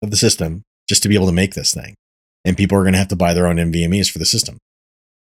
of 0.02 0.10
the 0.10 0.16
system 0.16 0.62
just 0.88 1.02
to 1.04 1.08
be 1.08 1.14
able 1.14 1.26
to 1.26 1.32
make 1.32 1.54
this 1.54 1.72
thing. 1.72 1.94
And 2.44 2.56
people 2.56 2.76
are 2.76 2.82
going 2.82 2.92
to 2.94 2.98
have 2.98 3.08
to 3.08 3.16
buy 3.16 3.32
their 3.34 3.46
own 3.46 3.56
NVMEs 3.56 4.10
for 4.10 4.18
the 4.18 4.26
system. 4.26 4.58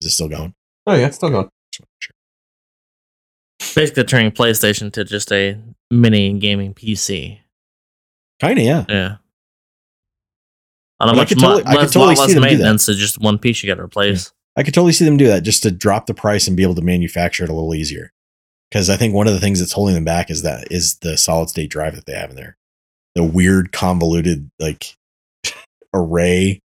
Is 0.01 0.09
it 0.09 0.11
still 0.13 0.29
going? 0.29 0.55
Oh 0.87 0.95
yeah, 0.95 1.07
it's 1.07 1.17
still 1.17 1.31
going. 1.31 1.49
Basically, 3.75 4.05
turning 4.05 4.33
PlayStation 4.33 4.93
to 4.93 5.05
just 5.05 5.31
a 5.33 5.59
mini 5.91 6.39
gaming 6.39 6.75
PC. 6.75 7.39
Kind 8.41 8.59
of, 8.59 8.65
yeah. 8.65 8.85
Yeah. 8.89 9.17
On 11.01 11.09
a 11.09 11.13
But 11.13 11.15
I 11.15 11.17
much 11.17 11.29
could 11.29 11.41
mo- 11.41 11.49
totally- 11.59 11.65
I 11.67 11.77
could 11.77 11.93
totally 11.93 12.07
lot 12.07 12.17
see 12.17 12.21
less 12.23 12.35
them 12.35 12.43
do 12.43 12.49
that. 12.49 12.51
maintenance. 12.55 12.89
It's 12.89 12.99
just 12.99 13.21
one 13.21 13.39
piece 13.39 13.63
you 13.63 13.69
got 13.69 13.77
to 13.77 13.83
replace. 13.83 14.33
I 14.57 14.63
could 14.63 14.75
totally 14.75 14.93
see 14.93 15.05
them 15.05 15.17
do 15.17 15.29
that 15.29 15.43
just 15.45 15.63
to 15.63 15.71
drop 15.71 16.07
the 16.07 16.15
price 16.15 16.47
and 16.49 16.57
be 16.57 16.63
able 16.63 16.75
to 16.75 16.83
manufacture 16.83 17.45
it 17.45 17.51
a 17.51 17.55
little 17.55 17.75
easier. 17.75 18.11
Because 18.71 18.91
I 18.91 18.97
think 18.97 19.15
one 19.15 19.27
of 19.27 19.33
the 19.35 19.41
things 19.41 19.61
that's 19.61 19.73
holding 19.73 19.95
them 19.95 20.05
back 20.05 20.31
is 20.31 20.43
that 20.43 20.71
is 20.71 20.97
the 21.03 21.17
solid 21.17 21.49
state 21.49 21.71
drive 21.71 21.95
that 21.97 22.07
they 22.07 22.13
have 22.15 22.31
in 22.31 22.37
there. 22.37 22.57
The 23.15 23.25
weird 23.25 23.73
convoluted 23.73 24.51
like 24.59 24.95
array 25.95 26.61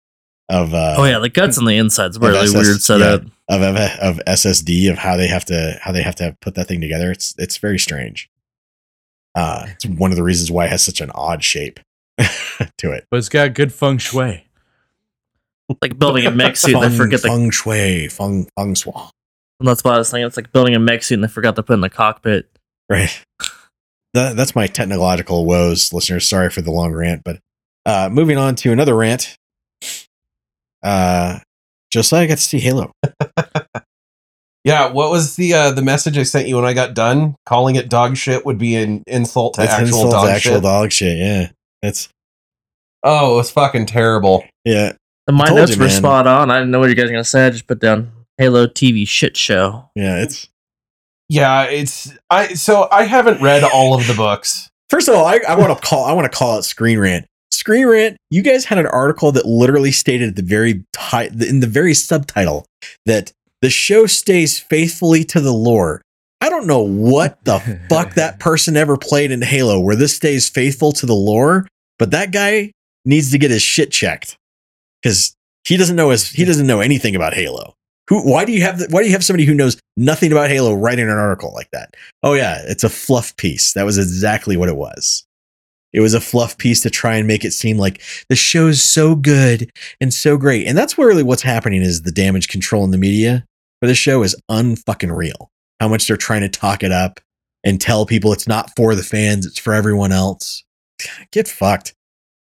of 0.50 0.74
uh 0.74 0.96
oh 0.98 1.04
yeah, 1.04 1.20
the 1.20 1.30
guts 1.30 1.58
on 1.58 1.66
the 1.66 1.78
inside's 1.78 2.16
of 2.16 2.22
really 2.24 2.40
SS 2.40 2.54
weird 2.54 2.82
setup. 2.82 3.22
of, 3.50 3.62
of 3.62 3.76
of 3.76 4.22
SSD 4.26 4.90
of 4.90 4.98
how 4.98 5.18
they 5.18 5.28
have 5.28 5.46
to 5.46 5.78
how 5.82 5.92
they 5.92 6.02
have 6.02 6.16
to 6.16 6.38
put 6.42 6.56
that 6.56 6.68
thing 6.68 6.80
together. 6.80 7.12
It's 7.12 7.36
it's 7.38 7.58
very 7.58 7.78
strange. 7.78 8.30
Uh 9.36 9.68
it's 9.68 9.86
one 9.86 10.12
of 10.12 10.18
the 10.18 10.24
reasons 10.24 10.50
why 10.52 10.66
it 10.66 10.72
has 10.72 10.84
such 10.84 11.02
an 11.02 11.12
odd 11.14 11.44
shape 11.44 11.80
to 12.18 12.92
it. 12.92 13.06
But 13.12 13.18
it's 13.18 13.30
got 13.30 13.54
good 13.54 13.74
feng 13.74 13.98
shui. 13.98 14.46
Like 15.82 16.00
building 16.00 16.26
a 16.26 16.32
mech 16.32 16.56
suit, 16.56 16.80
they 16.80 16.90
forget 16.90 17.22
the. 17.22 17.28
feng 17.28 17.52
shui, 17.52 18.08
feng 18.08 18.48
feng 18.58 18.74
shui. 18.74 18.94
That's 19.60 19.84
what 19.84 19.96
I 19.96 19.98
was 19.98 20.10
thinking. 20.10 20.26
It's 20.28 20.38
like 20.38 20.54
building 20.54 20.76
a 20.76 20.80
mech 20.80 21.04
suit, 21.04 21.16
and 21.16 21.24
they 21.24 21.28
forgot 21.28 21.56
to 21.58 21.64
put 21.64 21.74
in 21.74 21.82
the 21.82 21.90
cockpit. 21.90 22.48
Right. 22.90 23.22
That, 24.14 24.36
that's 24.36 24.56
my 24.56 24.68
technological 24.68 25.46
woes, 25.46 25.92
listeners. 25.94 26.28
Sorry 26.28 26.50
for 26.50 26.62
the 26.62 26.72
long 26.72 26.94
rant, 26.94 27.22
but 27.24 27.40
uh, 27.86 28.10
moving 28.12 28.38
on 28.38 28.56
to 28.56 28.72
another 28.72 28.96
rant. 28.96 29.36
Uh, 30.84 31.40
Josiah 31.92 32.28
got 32.28 32.38
to 32.38 32.44
see 32.44 32.60
Halo. 32.60 32.92
Yeah, 34.64 34.92
what 34.92 35.12
was 35.12 35.38
the 35.38 35.54
uh, 35.54 35.72
the 35.72 35.82
message 35.82 36.18
I 36.18 36.24
sent 36.24 36.50
you 36.50 36.58
when 36.58 36.66
I 36.66 36.74
got 36.74 36.94
done? 36.94 37.36
Calling 37.46 37.78
it 37.78 37.88
dog 37.88 38.18
shit 38.18 38.46
would 38.46 38.58
be 38.58 38.76
an 38.76 39.02
insult 39.08 39.54
to 39.54 39.64
It's 39.64 39.72
actual 39.72 39.86
insult 39.88 40.06
to 40.08 40.12
dog 40.12 40.28
actual 40.28 40.54
shit. 40.56 40.64
dog 40.64 40.92
shit. 40.92 41.18
Yeah, 41.18 41.50
it's 41.82 42.10
Oh, 43.02 43.36
it 43.36 43.38
was 43.38 43.50
fucking 43.52 43.86
terrible. 43.86 44.44
yeah. 44.66 44.92
And 45.26 45.38
my 45.38 45.48
notes 45.48 45.72
you, 45.76 45.78
were 45.80 45.86
man. 45.86 45.96
spot 45.96 46.28
on. 46.28 46.52
I 46.52 46.56
didn't 46.58 46.72
know 46.72 46.80
what 46.80 46.90
you 46.90 46.96
guys 46.96 47.06
were 47.06 47.12
gonna 47.12 47.24
say. 47.24 47.46
I 47.48 47.50
just 47.52 47.66
put 47.66 47.80
down 47.80 48.12
Halo 48.38 48.68
TV 48.68 49.08
shit 49.08 49.38
show. 49.38 49.90
Yeah, 49.96 50.18
it's 50.22 50.50
Yeah, 51.30 51.64
it's 51.64 52.14
I 52.30 52.54
so 52.54 52.88
I 52.92 53.04
haven't 53.04 53.42
read 53.42 53.64
all 53.64 53.94
of 53.94 54.08
the 54.08 54.14
books. 54.14 54.70
first 54.90 55.08
of 55.08 55.16
all, 55.16 55.26
I, 55.26 55.40
I 55.48 55.56
want 55.56 55.78
to 55.78 55.88
call 55.88 56.06
I 56.06 56.14
want 56.14 56.32
to 56.32 56.38
call 56.38 56.58
out 56.58 56.66
Screen 56.66 57.00
Rant. 57.00 57.26
Screen 57.52 57.88
Rant, 57.88 58.18
you 58.30 58.42
guys 58.42 58.66
had 58.66 58.78
an 58.78 58.88
article 58.88 59.32
that 59.34 59.46
literally 59.46 59.92
stated 59.92 60.30
at 60.30 60.36
the 60.36 60.42
very 60.42 60.86
ti- 60.94 61.48
in 61.48 61.60
the 61.60 61.68
very 61.68 61.94
subtitle 61.94 62.66
that 63.06 63.32
the 63.62 63.70
show 63.70 64.06
stays 64.06 64.60
faithfully 64.60 65.24
to 65.26 65.42
the 65.42 65.54
lore. 65.54 66.02
I 66.40 66.50
don't 66.50 66.68
know 66.68 66.82
what 66.82 67.44
the 67.46 67.60
fuck 67.90 68.14
that 68.14 68.40
person 68.40 68.78
ever 68.78 68.96
played 68.96 69.32
in 69.32 69.42
Halo 69.42 69.80
where 69.80 69.96
this 69.96 70.16
stays 70.16 70.48
faithful 70.48 70.92
to 70.94 71.06
the 71.06 71.16
lore, 71.16 71.68
but 71.98 72.12
that 72.12 72.32
guy 72.32 72.72
needs 73.06 73.32
to 73.32 73.38
get 73.38 73.52
his 73.52 73.62
shit 73.62 73.92
checked 73.92 74.38
because 75.02 75.34
he 75.66 75.78
doesn't 75.78 75.96
know 75.96 76.12
his 76.12 76.30
he 76.30 76.46
doesn't 76.46 76.68
know 76.68 76.80
anything 76.80 77.16
about 77.16 77.34
Halo. 77.34 77.74
Who? 78.10 78.22
Why 78.22 78.46
do 78.46 78.52
you 78.52 78.62
have 78.62 78.80
the, 78.80 78.88
Why 78.90 79.02
do 79.02 79.08
you 79.08 79.14
have 79.14 79.24
somebody 79.24 79.46
who 79.46 79.54
knows 79.54 79.78
nothing 79.96 80.32
about 80.32 80.50
Halo 80.50 80.74
writing 80.74 81.06
an 81.06 81.18
article 81.18 81.54
like 81.54 81.70
that? 81.72 81.96
Oh 82.24 82.34
yeah, 82.34 82.62
it's 82.66 82.84
a 82.84 82.90
fluff 82.90 83.36
piece. 83.38 83.74
That 83.74 83.86
was 83.86 83.98
exactly 83.98 84.58
what 84.58 84.70
it 84.70 84.78
was. 84.78 85.26
It 85.94 86.02
was 86.02 86.14
a 86.14 86.22
fluff 86.22 86.58
piece 86.58 86.82
to 86.82 86.90
try 86.90 87.16
and 87.16 87.28
make 87.28 87.46
it 87.46 87.54
seem 87.54 87.78
like 87.78 88.02
the 88.30 88.36
show's 88.36 88.84
so 88.84 89.16
good 89.16 89.72
and 90.00 90.14
so 90.14 90.38
great. 90.38 90.68
And 90.68 90.78
that's 90.78 90.98
really 90.98 91.24
what's 91.24 91.42
happening 91.42 91.82
is 91.82 92.02
the 92.02 92.12
damage 92.12 92.50
control 92.50 92.84
in 92.84 92.92
the 92.92 92.98
media 92.98 93.46
for 93.82 93.88
the 93.88 93.96
show 93.96 94.24
is 94.24 94.36
unfucking 94.50 95.16
real. 95.16 95.50
How 95.80 95.88
much 95.88 96.08
they're 96.08 96.18
trying 96.18 96.42
to 96.42 96.50
talk 96.50 96.84
it 96.84 96.92
up 96.92 97.20
and 97.64 97.80
tell 97.80 98.06
people 98.06 98.34
it's 98.34 98.48
not 98.48 98.72
for 98.76 98.96
the 98.96 99.04
fans, 99.04 99.46
it's 99.46 99.60
for 99.60 99.74
everyone 99.74 100.12
else. 100.12 100.64
Get 101.32 101.48
fucked. 101.48 101.94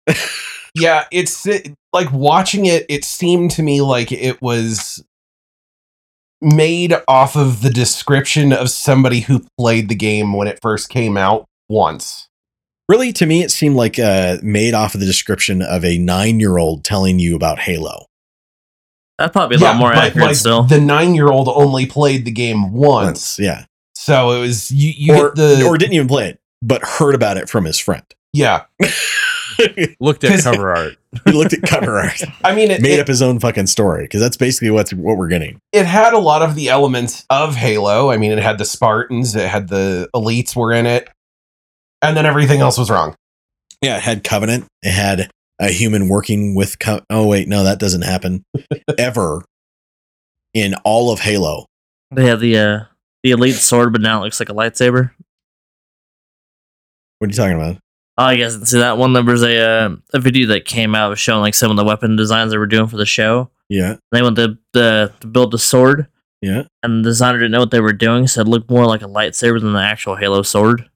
yeah, 0.75 1.05
it's 1.11 1.45
it, 1.45 1.73
like 1.91 2.11
watching 2.11 2.65
it. 2.65 2.85
It 2.89 3.05
seemed 3.05 3.51
to 3.51 3.63
me 3.63 3.81
like 3.81 4.11
it 4.11 4.41
was 4.41 5.03
made 6.43 6.95
off 7.07 7.35
of 7.35 7.61
the 7.61 7.69
description 7.69 8.53
of 8.53 8.69
somebody 8.69 9.21
who 9.21 9.45
played 9.57 9.89
the 9.89 9.95
game 9.95 10.33
when 10.33 10.47
it 10.47 10.59
first 10.61 10.89
came 10.89 11.17
out 11.17 11.45
once. 11.69 12.27
Really, 12.89 13.13
to 13.13 13.25
me, 13.25 13.41
it 13.41 13.51
seemed 13.51 13.75
like 13.75 13.97
uh, 13.97 14.37
made 14.43 14.73
off 14.73 14.93
of 14.93 14.99
the 14.99 15.05
description 15.05 15.61
of 15.61 15.85
a 15.85 15.97
nine-year-old 15.97 16.83
telling 16.83 17.17
you 17.17 17.35
about 17.35 17.59
Halo. 17.59 18.07
That'd 19.17 19.31
probably 19.31 19.57
be 19.57 19.63
a 19.63 19.67
lot 19.67 19.77
more 19.77 19.93
but, 19.93 20.03
accurate 20.03 20.27
like, 20.27 20.35
still. 20.35 20.63
The 20.63 20.81
nine-year-old 20.81 21.47
only 21.47 21.85
played 21.85 22.25
the 22.25 22.31
game 22.31 22.73
once, 22.73 23.39
yeah, 23.39 23.65
so 23.95 24.31
it 24.31 24.39
was 24.39 24.69
you. 24.69 24.91
You 24.95 25.13
or 25.13 25.29
get 25.29 25.35
the 25.35 25.65
or 25.65 25.77
didn't 25.77 25.93
even 25.93 26.07
play 26.07 26.29
it, 26.29 26.39
but 26.61 26.83
heard 26.83 27.15
about 27.15 27.37
it 27.37 27.49
from 27.49 27.65
his 27.65 27.79
friend. 27.79 28.03
yeah. 28.33 28.65
he 29.57 29.95
Looked 29.99 30.23
at 30.23 30.43
cover 30.43 30.75
art. 30.75 30.97
He 31.25 31.31
looked 31.31 31.53
at 31.53 31.61
cover 31.61 31.99
art, 31.99 32.23
I 32.43 32.55
mean, 32.55 32.71
it, 32.71 32.81
made 32.81 32.97
it, 32.97 32.99
up 32.99 33.07
his 33.07 33.21
own 33.21 33.39
fucking 33.39 33.67
story 33.67 34.05
because 34.05 34.19
that's 34.19 34.35
basically 34.35 34.71
what's 34.71 34.91
what 34.91 35.15
we're 35.15 35.27
getting. 35.27 35.59
it 35.71 35.85
had 35.85 36.13
a 36.13 36.17
lot 36.17 36.41
of 36.41 36.55
the 36.55 36.69
elements 36.69 37.23
of 37.29 37.55
Halo. 37.55 38.09
I 38.09 38.17
mean, 38.17 38.31
it 38.31 38.39
had 38.39 38.57
the 38.57 38.65
Spartans, 38.65 39.35
it 39.35 39.47
had 39.47 39.67
the 39.67 40.09
elites 40.15 40.55
were 40.55 40.73
in 40.73 40.87
it, 40.87 41.07
and 42.01 42.17
then 42.17 42.25
everything 42.25 42.61
else 42.61 42.79
was 42.79 42.89
wrong. 42.89 43.15
Yeah, 43.79 43.97
it 43.97 44.01
had 44.01 44.23
Covenant. 44.23 44.65
It 44.81 44.91
had 44.91 45.29
a 45.59 45.69
human 45.69 46.07
working 46.09 46.55
with. 46.55 46.79
Co- 46.79 47.01
oh 47.11 47.27
wait, 47.27 47.47
no, 47.47 47.63
that 47.63 47.77
doesn't 47.77 48.01
happen 48.01 48.43
ever 48.97 49.45
in 50.55 50.73
all 50.83 51.11
of 51.11 51.19
Halo. 51.19 51.67
They 52.09 52.25
have 52.25 52.39
the 52.39 52.57
uh, 52.57 52.79
the 53.21 53.31
elite 53.31 53.55
sword, 53.55 53.91
but 53.91 54.01
now 54.01 54.21
it 54.21 54.23
looks 54.23 54.39
like 54.39 54.49
a 54.49 54.53
lightsaber. 54.53 55.11
What 57.19 57.27
are 57.27 57.31
you 57.31 57.35
talking 57.35 57.55
about? 57.55 57.77
Oh, 58.17 58.25
I 58.25 58.35
guess 58.35 58.55
see 58.69 58.77
that 58.79 58.97
one. 58.97 59.13
There 59.13 59.23
was 59.23 59.41
a 59.43 59.57
uh, 59.59 59.95
a 60.13 60.19
video 60.19 60.47
that 60.49 60.65
came 60.65 60.93
out 60.95 61.17
showing 61.17 61.41
like 61.41 61.55
some 61.55 61.71
of 61.71 61.77
the 61.77 61.83
weapon 61.83 62.15
designs 62.15 62.51
they 62.51 62.57
were 62.57 62.67
doing 62.67 62.87
for 62.87 62.97
the 62.97 63.05
show. 63.05 63.49
Yeah, 63.69 63.95
They 64.11 64.21
went 64.21 64.35
to, 64.35 64.57
the 64.73 65.11
to 65.21 65.27
build 65.27 65.49
the 65.51 65.57
sword, 65.57 66.05
yeah. 66.41 66.63
and 66.83 67.03
the 67.03 67.09
designer 67.09 67.39
didn't 67.39 67.53
know 67.53 67.59
what 67.61 67.71
they 67.71 67.79
were 67.79 67.93
doing, 67.93 68.27
so 68.27 68.41
it 68.41 68.47
looked 68.47 68.69
more 68.69 68.85
like 68.85 69.01
a 69.01 69.07
lightsaber 69.07 69.59
than 69.59 69.73
the 69.73 69.79
actual 69.81 70.15
Halo 70.15 70.43
sword. 70.43 70.87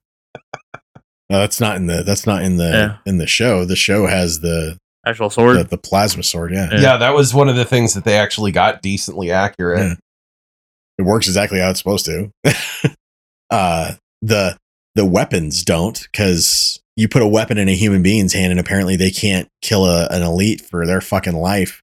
No, 1.29 1.39
that's 1.39 1.59
not 1.59 1.75
in 1.77 1.87
the. 1.87 2.03
That's 2.03 2.27
not 2.27 2.43
in 2.43 2.57
the 2.57 2.69
Yeah. 2.69 2.97
in 3.05 3.17
the 3.17 3.25
show. 3.25 3.65
The 3.65 3.75
show 3.75 4.05
has 4.05 4.41
the 4.41 4.77
Actual 5.05 5.29
sword. 5.29 5.57
the, 5.57 5.63
the 5.63 5.77
plasma 5.77 6.21
sword. 6.21 6.51
Yeah. 6.53 6.69
Yeah. 6.71 6.81
Yeah. 6.81 6.97
that 6.97 7.15
was 7.15 7.33
one 7.33 7.49
of 7.49 7.55
the 7.55 7.65
things 7.65 7.93
that 7.95 8.03
they 8.03 8.15
actually 8.17 8.51
got 8.51 8.81
decently 8.81 9.31
accurate. 9.31 9.79
Yeah. 9.79 9.93
it 10.99 11.03
works 11.03 11.27
exactly 11.27 11.59
how 11.59 11.69
it's 11.71 11.79
supposed 11.79 12.05
to. 12.05 12.31
uh 13.49 13.93
the 14.21 14.57
the 14.95 15.05
weapons 15.05 15.63
don't 15.63 16.07
because 16.11 16.79
you 16.97 17.07
put 17.07 17.21
a 17.21 17.27
weapon 17.27 17.57
in 17.57 17.69
a 17.69 17.75
human 17.75 18.01
being's 18.01 18.33
hand 18.33 18.51
and 18.51 18.59
apparently 18.59 18.97
they 18.97 19.11
can't 19.11 19.47
kill 19.61 19.85
a, 19.85 20.07
an 20.07 20.23
elite 20.23 20.59
for 20.59 20.85
their 20.85 20.99
fucking 20.99 21.35
life. 21.35 21.81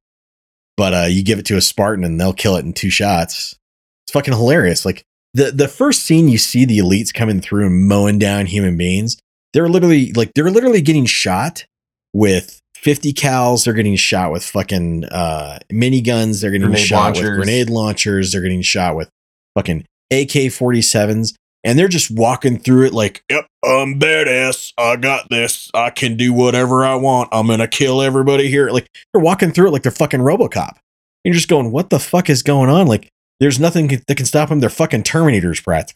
But 0.77 0.93
uh 0.93 1.07
you 1.09 1.23
give 1.23 1.39
it 1.39 1.47
to 1.47 1.57
a 1.57 1.63
Spartan 1.63 2.05
and 2.05 2.21
they'll 2.21 2.35
kill 2.35 2.57
it 2.57 2.65
in 2.65 2.75
two 2.75 2.91
shots. 2.91 3.57
It's 4.05 4.13
fucking 4.13 4.35
hilarious. 4.35 4.85
Like 4.85 5.05
the 5.33 5.53
the 5.53 5.69
first 5.69 6.05
scene 6.05 6.29
you 6.29 6.37
see 6.37 6.65
the 6.65 6.79
elites 6.79 7.15
coming 7.15 7.41
through 7.41 7.67
and 7.67 7.89
mowing 7.89 8.19
down 8.19 8.47
human 8.47 8.77
beings, 8.77 9.17
they're 9.53 9.69
literally 9.69 10.13
like 10.13 10.33
they're 10.35 10.51
literally 10.51 10.83
getting 10.83 11.07
shot 11.07 11.65
with 12.13 12.61
50 12.75 13.13
cals, 13.13 13.65
they're 13.65 13.73
getting 13.73 13.97
shot 13.97 14.33
with 14.33 14.45
fucking 14.45 15.05
uh 15.05 15.61
miniguns, 15.73 16.43
they're 16.43 16.51
getting 16.51 16.67
Grenade 16.67 16.87
shot 16.87 17.17
with 17.17 17.23
grenade 17.23 17.71
launchers, 17.71 18.33
they're 18.33 18.43
getting 18.43 18.63
shot 18.63 18.97
with 18.97 19.09
fucking 19.55 19.87
AK-47s 20.11 21.35
and 21.65 21.79
they're 21.79 21.89
just 21.89 22.11
walking 22.11 22.59
through 22.59 22.87
it 22.87 22.93
like, 22.93 23.23
"Yep, 23.31 23.47
I'm 23.65 23.99
badass. 23.99 24.73
I 24.79 24.97
got 24.97 25.31
this. 25.31 25.71
I 25.75 25.91
can 25.91 26.17
do 26.17 26.33
whatever 26.33 26.85
I 26.85 26.95
want. 26.95 27.31
I'm 27.33 27.49
to 27.49 27.67
kill 27.67 28.03
everybody 28.03 28.49
here." 28.49 28.71
Like 28.71 28.87
they're 29.13 29.23
walking 29.23 29.51
through 29.51 29.69
it 29.69 29.71
like 29.71 29.83
they're 29.83 29.93
fucking 29.93 30.21
RoboCop. 30.21 30.77
You're 31.25 31.35
just 31.35 31.49
going, 31.49 31.73
"What 31.73 31.91
the 31.91 31.99
fuck 31.99 32.29
is 32.31 32.43
going 32.43 32.71
on?" 32.71 32.87
Like 32.87 33.09
there's 33.41 33.59
nothing 33.59 33.89
that 33.89 34.17
can 34.17 34.27
stop 34.27 34.51
them. 34.51 34.61
They're 34.61 34.71
fucking 34.71 35.03
Terminators, 35.03 35.63
Pratt. 35.63 35.93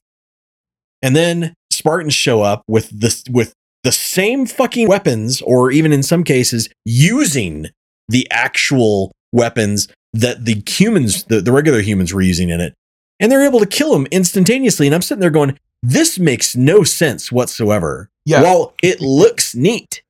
And 1.03 1.15
then 1.15 1.55
Spartans 1.71 2.15
show 2.15 2.43
up 2.43 2.63
with 2.67 2.91
this 2.91 3.23
with 3.31 3.53
the 3.85 3.93
same 3.93 4.47
fucking 4.47 4.89
weapons, 4.89 5.41
or 5.43 5.71
even 5.71 5.93
in 5.93 6.03
some 6.03 6.25
cases, 6.25 6.69
using 6.85 7.67
the 8.09 8.27
actual 8.31 9.13
weapons 9.33 9.89
that 10.13 10.45
the 10.45 10.63
humans, 10.67 11.25
the, 11.25 11.41
the 11.41 11.53
regular 11.53 11.81
humans 11.81 12.13
were 12.13 12.23
using 12.23 12.49
in 12.49 12.61
it. 12.61 12.75
And 13.21 13.31
they're 13.33 13.45
able 13.45 13.61
to 13.61 13.67
kill 13.67 13.95
him 13.95 14.07
instantaneously. 14.11 14.87
And 14.87 14.95
I'm 14.95 15.03
sitting 15.03 15.21
there 15.21 15.31
going, 15.31 15.59
this 15.83 16.19
makes 16.19 16.55
no 16.57 16.83
sense 16.85 17.33
whatsoever. 17.33 18.11
Yeah. 18.25 18.43
While 18.43 18.75
it 18.83 19.01
looks 19.01 19.55
neat 19.55 20.03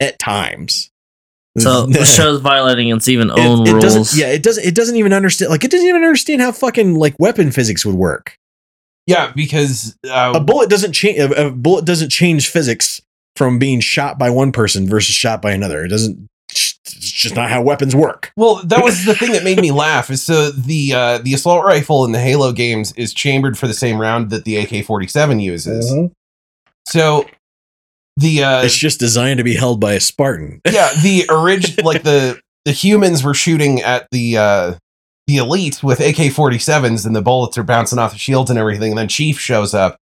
at 0.00 0.18
times. 0.18 0.90
so 1.58 1.86
the 1.86 2.04
show's 2.04 2.40
violating 2.40 2.88
its 2.88 3.08
even 3.08 3.30
It- 3.30 3.38
own 3.38 3.66
it, 3.66 3.72
rules. 3.72 3.82
doesn't 3.82 4.18
yeah 4.20 4.28
it 4.28 4.42
doesn't 4.42 4.64
it 4.64 4.74
doesn't 4.74 4.96
even 4.96 5.12
understand 5.12 5.50
like 5.50 5.64
it 5.64 5.70
doesn't 5.70 5.86
even 5.88 6.04
understand 6.04 6.40
how 6.40 6.52
fucking 6.52 6.94
like 6.94 7.16
weapon 7.18 7.50
physics 7.50 7.84
would 7.84 7.96
work 7.96 8.36
Yeah, 9.08 9.32
because 9.34 9.96
uh, 10.08 10.32
a 10.36 10.40
bullet 10.40 10.70
doesn't 10.70 10.92
change 10.92 11.18
a, 11.18 11.46
a 11.46 11.50
bullet 11.50 11.84
doesn't 11.84 12.10
change 12.10 12.48
physics 12.48 13.00
from 13.34 13.58
being 13.58 13.80
shot 13.80 14.16
by 14.18 14.30
one 14.30 14.52
person 14.52 14.86
versus 14.88 15.14
shot 15.14 15.42
by 15.42 15.50
another 15.52 15.84
it 15.84 15.88
doesn't 15.88 16.28
it's 16.94 17.10
just 17.10 17.34
not 17.36 17.50
how 17.50 17.62
weapons 17.62 17.94
work 17.94 18.32
Well, 18.36 18.62
that 18.64 18.82
was 18.82 19.04
the 19.04 19.14
thing 19.14 19.32
that 19.32 19.44
made 19.44 19.60
me 19.60 19.70
laugh. 19.86 20.10
Is 20.10 20.22
so 20.22 20.50
the 20.50 20.92
uh, 20.94 21.18
the 21.18 21.34
assault 21.34 21.64
rifle 21.64 22.04
in 22.04 22.12
the 22.12 22.20
Halo 22.20 22.52
games 22.52 22.92
is 22.92 23.14
chambered 23.14 23.58
for 23.58 23.66
the 23.66 23.74
same 23.74 24.00
round 24.00 24.30
that 24.30 24.44
the 24.44 24.56
AK 24.56 24.84
forty 24.84 25.06
seven 25.06 25.40
uses. 25.40 25.92
So 26.86 27.26
the 28.16 28.42
uh, 28.42 28.64
it's 28.64 28.76
just 28.76 29.00
designed 29.00 29.38
to 29.38 29.44
be 29.44 29.54
held 29.54 29.80
by 29.80 29.94
a 29.94 30.00
spartan 30.00 30.60
yeah 30.70 30.90
the 31.02 31.24
original 31.30 31.86
like 31.86 32.02
the 32.02 32.40
the 32.64 32.72
humans 32.72 33.24
were 33.24 33.34
shooting 33.34 33.80
at 33.80 34.06
the 34.10 34.36
uh, 34.36 34.74
the 35.26 35.38
elite 35.38 35.82
with 35.82 36.00
AK 36.00 36.32
forty 36.32 36.58
sevens, 36.58 37.06
and 37.06 37.14
the 37.14 37.22
bullets 37.22 37.56
are 37.56 37.62
bouncing 37.62 37.98
off 37.98 38.12
the 38.12 38.18
shields 38.18 38.50
and 38.50 38.58
everything. 38.58 38.92
And 38.92 38.98
then 38.98 39.08
Chief 39.08 39.38
shows 39.38 39.74
up 39.74 39.96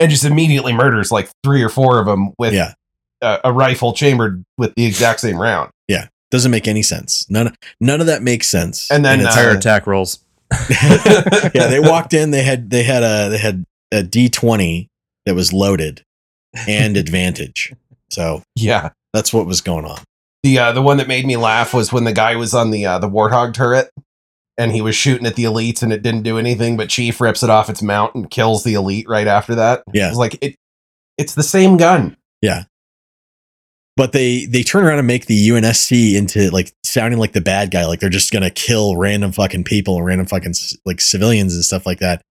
and 0.00 0.10
just 0.10 0.24
immediately 0.24 0.72
murders 0.72 1.10
like 1.10 1.28
three 1.44 1.62
or 1.62 1.68
four 1.68 1.98
of 1.98 2.06
them 2.06 2.32
with 2.38 2.54
yeah 2.54 2.74
a, 3.20 3.40
a 3.44 3.52
rifle 3.52 3.92
chambered 3.92 4.44
with 4.56 4.74
the 4.76 4.86
exact 4.86 5.20
same 5.20 5.40
round. 5.40 5.70
Doesn't 6.30 6.50
make 6.50 6.68
any 6.68 6.82
sense 6.82 7.24
none 7.30 7.54
none 7.80 8.00
of 8.00 8.06
that 8.06 8.22
makes 8.22 8.48
sense 8.48 8.90
And 8.90 9.04
then, 9.04 9.20
it's- 9.20 9.34
Higher 9.34 9.50
Uh, 9.50 9.56
attack 9.56 9.86
rolls. 9.86 10.18
yeah 10.70 11.66
they 11.66 11.80
walked 11.80 12.14
in 12.14 12.30
they 12.30 12.42
had 12.42 12.70
they 12.70 12.82
had 12.82 13.02
a 13.02 13.28
they 13.30 13.38
had 13.38 13.64
a 13.92 14.02
d20 14.02 14.86
that 15.26 15.34
was 15.34 15.52
loaded 15.52 16.02
and 16.66 16.96
advantage 17.04 17.74
so 18.10 18.42
Yeah. 18.56 18.90
that's 19.12 19.32
what 19.32 19.46
was 19.46 19.60
going 19.60 19.84
on 19.84 19.98
The 20.42 20.58
uh, 20.58 20.72
the 20.72 20.82
one 20.82 20.96
that 20.98 21.08
made 21.08 21.26
me 21.26 21.36
laugh 21.36 21.74
was 21.74 21.92
when 21.92 22.04
the 22.04 22.12
guy 22.12 22.36
was 22.36 22.54
on 22.54 22.70
the 22.70 22.86
uh, 22.86 22.98
the 22.98 23.08
warthog 23.10 23.52
turret 23.54 23.90
and 24.56 24.72
he 24.72 24.80
was 24.80 24.94
shooting 24.96 25.26
at 25.26 25.34
the 25.36 25.44
elites 25.44 25.82
and 25.82 25.92
it 25.92 26.02
didn't 26.02 26.22
do 26.22 26.36
anything, 26.36 26.76
but 26.76 26.88
Chief 26.88 27.20
rips 27.20 27.44
it 27.44 27.50
off 27.50 27.70
its 27.70 27.80
mount 27.80 28.14
and 28.16 28.28
kills 28.28 28.64
the 28.64 28.74
elite 28.74 29.06
right 29.08 29.28
after 29.28 29.54
that. 29.54 29.84
Yeah. 29.92 30.06
It 30.06 30.10
was 30.10 30.18
like 30.18 30.38
it 30.42 30.56
it's 31.16 31.34
the 31.34 31.42
same 31.44 31.76
gun. 31.76 32.16
But 33.98 34.12
they 34.12 34.46
they 34.46 34.62
turn 34.62 34.84
around 34.84 34.98
and 34.98 35.08
make 35.08 35.26
the 35.26 35.48
UNSC 35.48 36.14
into 36.14 36.50
like 36.52 36.72
sounding 36.84 37.18
like 37.18 37.32
the 37.32 37.40
bad 37.40 37.72
guy, 37.72 37.84
like 37.84 37.98
they're 37.98 38.08
just 38.08 38.32
gonna 38.32 38.48
kill 38.48 38.96
random 38.96 39.32
fucking 39.32 39.64
people 39.64 39.96
and 39.96 40.06
random 40.06 40.24
fucking 40.24 40.54
like 40.86 41.00
civilians 41.00 41.52
and 41.52 41.64
stuff 41.64 41.84
like 41.84 41.98
that. 41.98 42.22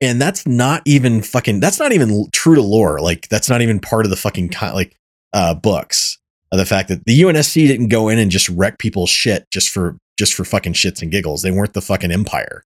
And 0.00 0.22
that's 0.22 0.46
not 0.46 0.80
even 0.84 1.20
fucking. 1.22 1.58
That's 1.58 1.80
not 1.80 1.90
even 1.90 2.28
true 2.30 2.54
to 2.54 2.62
lore. 2.62 3.00
Like 3.00 3.28
that's 3.28 3.50
not 3.50 3.62
even 3.62 3.80
part 3.80 4.06
of 4.06 4.10
the 4.10 4.16
fucking 4.16 4.52
like 4.72 4.94
uh 5.32 5.56
books. 5.56 6.18
Uh, 6.52 6.56
the 6.56 6.64
fact 6.64 6.88
that 6.88 7.04
the 7.04 7.20
UNSC 7.20 7.66
didn't 7.66 7.88
go 7.88 8.08
in 8.08 8.20
and 8.20 8.30
just 8.30 8.48
wreck 8.50 8.78
people's 8.78 9.10
shit 9.10 9.44
just 9.50 9.70
for 9.70 9.98
just 10.20 10.34
for 10.34 10.44
fucking 10.44 10.74
shits 10.74 11.02
and 11.02 11.10
giggles. 11.10 11.42
They 11.42 11.50
weren't 11.50 11.74
the 11.74 11.82
fucking 11.82 12.12
empire. 12.12 12.62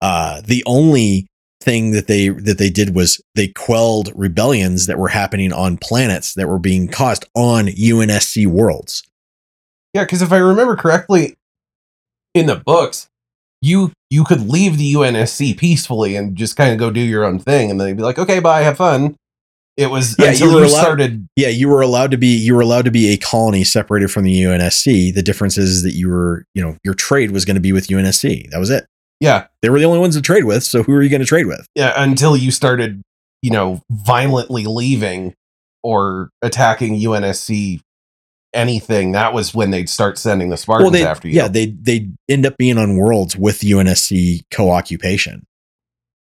Uh, 0.00 0.42
the 0.44 0.62
only 0.64 1.26
thing 1.60 1.90
that 1.92 2.06
they 2.06 2.28
that 2.28 2.58
they 2.58 2.70
did 2.70 2.94
was 2.94 3.20
they 3.34 3.48
quelled 3.48 4.10
rebellions 4.14 4.86
that 4.86 4.98
were 4.98 5.08
happening 5.08 5.52
on 5.52 5.76
planets 5.76 6.34
that 6.34 6.48
were 6.48 6.58
being 6.58 6.88
caused 6.88 7.26
on 7.34 7.66
UNSC 7.66 8.46
worlds. 8.46 9.02
Yeah, 9.94 10.04
because 10.04 10.22
if 10.22 10.32
I 10.32 10.38
remember 10.38 10.76
correctly, 10.76 11.36
in 12.34 12.46
the 12.46 12.56
books, 12.56 13.08
you 13.60 13.92
you 14.08 14.24
could 14.24 14.48
leave 14.48 14.78
the 14.78 14.94
UNSC 14.94 15.56
peacefully 15.58 16.16
and 16.16 16.36
just 16.36 16.56
kind 16.56 16.72
of 16.72 16.78
go 16.78 16.90
do 16.90 17.00
your 17.00 17.24
own 17.24 17.38
thing, 17.38 17.70
and 17.70 17.78
then 17.80 17.86
they'd 17.88 17.96
be 17.96 18.02
like, 18.02 18.18
"Okay, 18.18 18.40
bye, 18.40 18.62
have 18.62 18.76
fun." 18.76 19.16
It 19.76 19.90
was 19.90 20.14
Yeah, 20.18 20.32
you, 20.32 20.52
were 20.52 20.64
allowed- 20.64 20.68
started. 20.80 21.26
Yeah, 21.36 21.48
you 21.48 21.68
were 21.68 21.80
allowed 21.80 22.10
to 22.10 22.18
be 22.18 22.36
you 22.36 22.54
were 22.54 22.60
allowed 22.60 22.84
to 22.86 22.90
be 22.90 23.08
a 23.12 23.16
colony 23.16 23.64
separated 23.64 24.10
from 24.10 24.24
the 24.24 24.42
UNSC. 24.42 25.14
The 25.14 25.22
difference 25.22 25.56
is 25.56 25.82
that 25.84 25.92
you 25.94 26.08
were, 26.10 26.44
you 26.54 26.62
know, 26.62 26.76
your 26.84 26.92
trade 26.94 27.30
was 27.30 27.44
going 27.44 27.54
to 27.54 27.60
be 27.60 27.72
with 27.72 27.86
UNSC. 27.88 28.50
That 28.50 28.58
was 28.58 28.68
it. 28.70 28.86
Yeah, 29.20 29.46
They 29.62 29.68
were 29.68 29.78
the 29.78 29.84
only 29.84 29.98
ones 29.98 30.16
to 30.16 30.22
trade 30.22 30.44
with, 30.44 30.64
so 30.64 30.82
who 30.82 30.92
are 30.94 31.02
you 31.02 31.10
going 31.10 31.20
to 31.20 31.26
trade 31.26 31.46
with? 31.46 31.66
yeah, 31.74 31.92
until 31.96 32.36
you 32.36 32.50
started, 32.50 33.02
you 33.42 33.50
know, 33.50 33.82
violently 33.90 34.64
leaving 34.64 35.34
or 35.82 36.30
attacking 36.42 36.98
UNSC 36.98 37.80
anything. 38.52 39.12
That 39.12 39.32
was 39.32 39.54
when 39.54 39.70
they'd 39.70 39.88
start 39.88 40.18
sending 40.18 40.50
the 40.50 40.56
Spartans 40.56 40.92
they 40.92 41.04
after 41.04 41.28
you. 41.28 41.34
yeah, 41.34 41.48
they 41.48 41.66
they 41.66 42.08
end 42.28 42.46
up 42.46 42.56
being 42.56 42.78
on 42.78 42.96
worlds 42.96 43.36
with 43.36 43.60
UNSC 43.60 44.42
co-occupation. 44.50 45.44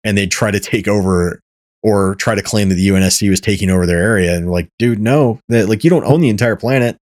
And 0.04 0.16
they'd 0.18 0.32
try 0.32 0.52
to 0.52 0.60
take 0.60 0.88
over 0.88 1.42
or 1.82 2.16
try 2.16 2.36
to 2.36 2.44
claim 2.44 2.70
that 2.70 2.76
the 2.76 2.88
UNSC 2.90 3.28
was 3.30 3.42
taking 3.42 3.70
over 3.72 3.86
their 3.88 4.02
area 4.02 4.36
and 4.36 4.52
like, 4.52 4.70
dude, 4.78 5.00
no, 5.00 5.40
that 5.50 5.68
like 5.68 5.84
you 5.84 5.90
don't 5.90 6.06
own 6.06 6.22
the 6.22 6.30
entire 6.30 6.56
planet. 6.56 6.98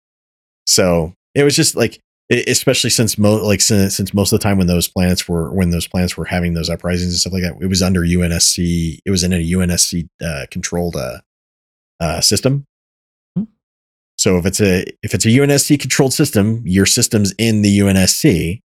So 0.67 1.15
it 1.35 1.45
was 1.45 1.55
just 1.55 1.77
like, 1.77 2.01
especially 2.31 2.91
since 2.91 3.19
mo- 3.19 3.43
like 3.45 3.61
since, 3.61 3.97
since 3.97 4.13
most 4.13 4.33
of 4.33 4.39
the 4.39 4.43
time 4.43 4.59
when 4.59 4.67
those 4.67 4.89
planets 4.89 5.29
were 5.29 5.53
when 5.53 5.71
those 5.71 5.87
planets 5.87 6.17
were 6.17 6.27
having 6.27 6.55
those 6.55 6.69
uprisings 6.69 7.13
and 7.13 7.19
stuff 7.19 7.33
like 7.33 7.43
that, 7.43 7.57
it 7.61 7.69
was 7.69 7.83
under 7.83 8.03
UNSC. 8.03 8.99
It 9.05 9.11
was 9.11 9.25
in 9.25 9.33
a 9.33 9.43
UNSC 9.43 10.09
uh, 10.23 10.47
controlled 10.51 10.97
uh, 10.97 11.19
uh, 12.01 12.21
system. 12.21 12.65
Hmm. 13.37 13.45
So 14.17 14.37
if 14.37 14.47
it's 14.47 14.61
a 14.61 14.85
if 15.03 15.15
it's 15.15 15.25
a 15.25 15.31
UNSC 15.31 15.81
controlled 15.81 16.13
system, 16.13 16.63
your 16.67 16.87
system's 16.87 17.35
in 17.39 17.63
the 17.63 17.79
UNSC, 17.79 18.61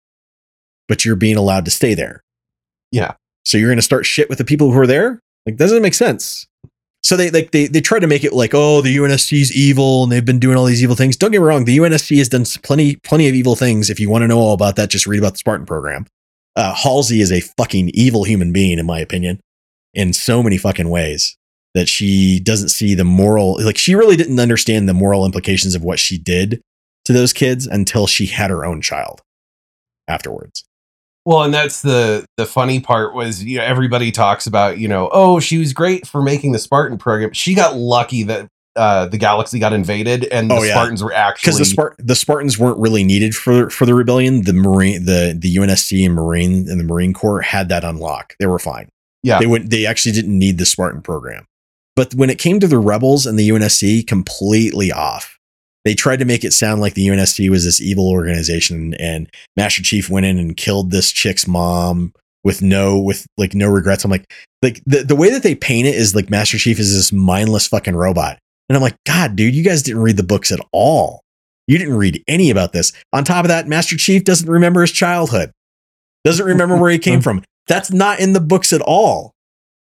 but 0.88 1.04
you're 1.04 1.16
being 1.16 1.36
allowed 1.36 1.64
to 1.66 1.70
stay 1.70 1.94
there. 1.94 2.22
Yeah. 2.90 3.14
So 3.44 3.58
you're 3.58 3.70
going 3.70 3.78
to 3.78 3.82
start 3.82 4.06
shit 4.06 4.28
with 4.28 4.38
the 4.38 4.44
people 4.44 4.72
who 4.72 4.78
are 4.78 4.86
there? 4.86 5.20
Like 5.46 5.56
doesn't 5.56 5.82
make 5.82 5.94
sense. 5.94 6.46
So 7.02 7.16
they 7.16 7.30
like 7.30 7.50
they 7.50 7.66
they 7.66 7.80
try 7.80 7.98
to 7.98 8.06
make 8.06 8.22
it 8.24 8.32
like 8.32 8.52
oh 8.54 8.80
the 8.80 8.96
UNSC 8.96 9.40
is 9.40 9.54
evil 9.54 10.04
and 10.04 10.12
they've 10.12 10.24
been 10.24 10.38
doing 10.38 10.56
all 10.56 10.64
these 10.64 10.82
evil 10.82 10.96
things. 10.96 11.16
Don't 11.16 11.32
get 11.32 11.40
me 11.40 11.46
wrong, 11.46 11.64
the 11.64 11.78
UNSC 11.78 12.18
has 12.18 12.28
done 12.28 12.44
plenty 12.62 12.96
plenty 12.96 13.28
of 13.28 13.34
evil 13.34 13.56
things. 13.56 13.90
If 13.90 13.98
you 13.98 14.08
want 14.08 14.22
to 14.22 14.28
know 14.28 14.38
all 14.38 14.54
about 14.54 14.76
that, 14.76 14.90
just 14.90 15.06
read 15.06 15.18
about 15.18 15.32
the 15.32 15.38
Spartan 15.38 15.66
program. 15.66 16.06
Uh, 16.54 16.74
Halsey 16.74 17.20
is 17.20 17.32
a 17.32 17.40
fucking 17.40 17.90
evil 17.94 18.24
human 18.24 18.52
being, 18.52 18.78
in 18.78 18.86
my 18.86 19.00
opinion, 19.00 19.40
in 19.94 20.12
so 20.12 20.42
many 20.42 20.58
fucking 20.58 20.88
ways 20.88 21.36
that 21.74 21.88
she 21.88 22.38
doesn't 22.38 22.68
see 22.68 22.94
the 22.94 23.04
moral 23.04 23.62
like 23.64 23.78
she 23.78 23.94
really 23.94 24.16
didn't 24.16 24.38
understand 24.38 24.88
the 24.88 24.94
moral 24.94 25.24
implications 25.24 25.74
of 25.74 25.82
what 25.82 25.98
she 25.98 26.18
did 26.18 26.60
to 27.04 27.12
those 27.12 27.32
kids 27.32 27.66
until 27.66 28.06
she 28.06 28.26
had 28.26 28.50
her 28.50 28.64
own 28.64 28.80
child 28.80 29.22
afterwards. 30.06 30.64
Well, 31.24 31.42
and 31.42 31.54
that's 31.54 31.82
the 31.82 32.24
the 32.36 32.46
funny 32.46 32.80
part 32.80 33.14
was 33.14 33.44
you 33.44 33.58
know 33.58 33.64
everybody 33.64 34.10
talks 34.10 34.46
about 34.46 34.78
you 34.78 34.88
know 34.88 35.08
oh 35.12 35.38
she 35.40 35.58
was 35.58 35.72
great 35.72 36.06
for 36.06 36.22
making 36.22 36.52
the 36.52 36.58
Spartan 36.58 36.98
program. 36.98 37.32
She 37.32 37.54
got 37.54 37.76
lucky 37.76 38.24
that 38.24 38.48
uh, 38.74 39.06
the 39.06 39.18
galaxy 39.18 39.58
got 39.58 39.72
invaded 39.72 40.24
and 40.24 40.50
the 40.50 40.54
Oh, 40.54 40.62
yeah. 40.62 40.72
Spartans 40.72 41.04
were 41.04 41.12
actually 41.12 41.52
because 41.52 41.58
the 41.58 41.76
Spart- 41.76 41.94
the 41.98 42.16
Spartans 42.16 42.58
weren't 42.58 42.78
really 42.78 43.04
needed 43.04 43.36
for 43.36 43.68
for 43.70 43.86
the 43.86 43.94
rebellion. 43.94 44.42
The 44.44 44.52
marine 44.54 45.04
the 45.04 45.36
the 45.38 45.54
UNSC 45.56 46.04
and 46.04 46.14
Marine 46.14 46.68
and 46.68 46.80
the 46.80 46.84
Marine 46.84 47.12
Corps 47.12 47.42
had 47.42 47.68
that 47.68 47.84
unlock. 47.84 48.34
They 48.40 48.46
were 48.46 48.58
fine. 48.58 48.88
yeah 49.22 49.38
They 49.38 49.46
went. 49.46 49.70
They 49.70 49.86
actually 49.86 50.12
didn't 50.12 50.38
need 50.38 50.58
the 50.58 50.66
Spartan 50.66 51.02
program. 51.02 51.44
But 51.94 52.14
when 52.14 52.30
it 52.30 52.38
came 52.38 52.58
to 52.60 52.66
the 52.66 52.78
rebels 52.78 53.26
and 53.26 53.38
the 53.38 53.48
UNSC, 53.50 54.06
completely 54.06 54.90
off. 54.90 55.38
They 55.84 55.94
tried 55.94 56.18
to 56.20 56.24
make 56.24 56.44
it 56.44 56.52
sound 56.52 56.80
like 56.80 56.94
the 56.94 57.06
UNSC 57.08 57.48
was 57.50 57.64
this 57.64 57.80
evil 57.80 58.08
organization, 58.08 58.94
and 58.94 59.28
Master 59.56 59.82
Chief 59.82 60.08
went 60.08 60.26
in 60.26 60.38
and 60.38 60.56
killed 60.56 60.90
this 60.90 61.10
chick's 61.10 61.46
mom 61.48 62.12
with 62.44 62.62
no 62.62 62.98
with 63.00 63.26
like 63.36 63.54
no 63.54 63.68
regrets. 63.68 64.04
I'm 64.04 64.10
like, 64.10 64.32
like 64.62 64.80
the, 64.86 64.98
the 65.02 65.16
way 65.16 65.30
that 65.30 65.42
they 65.42 65.54
paint 65.54 65.88
it 65.88 65.94
is 65.94 66.14
like 66.14 66.30
Master 66.30 66.56
Chief 66.58 66.78
is 66.78 66.94
this 66.94 67.12
mindless 67.12 67.66
fucking 67.66 67.96
robot. 67.96 68.38
And 68.68 68.76
I'm 68.76 68.82
like, 68.82 68.96
God, 69.06 69.34
dude, 69.36 69.54
you 69.54 69.64
guys 69.64 69.82
didn't 69.82 70.02
read 70.02 70.16
the 70.16 70.22
books 70.22 70.52
at 70.52 70.60
all. 70.72 71.20
You 71.66 71.78
didn't 71.78 71.96
read 71.96 72.22
any 72.28 72.50
about 72.50 72.72
this. 72.72 72.92
On 73.12 73.24
top 73.24 73.44
of 73.44 73.48
that, 73.48 73.68
Master 73.68 73.96
Chief 73.96 74.24
doesn't 74.24 74.48
remember 74.48 74.80
his 74.82 74.92
childhood, 74.92 75.50
doesn't 76.24 76.46
remember 76.46 76.76
where 76.76 76.90
he 76.90 76.98
came 76.98 77.20
from. 77.22 77.42
That's 77.66 77.92
not 77.92 78.20
in 78.20 78.32
the 78.32 78.40
books 78.40 78.72
at 78.72 78.80
all. 78.82 79.32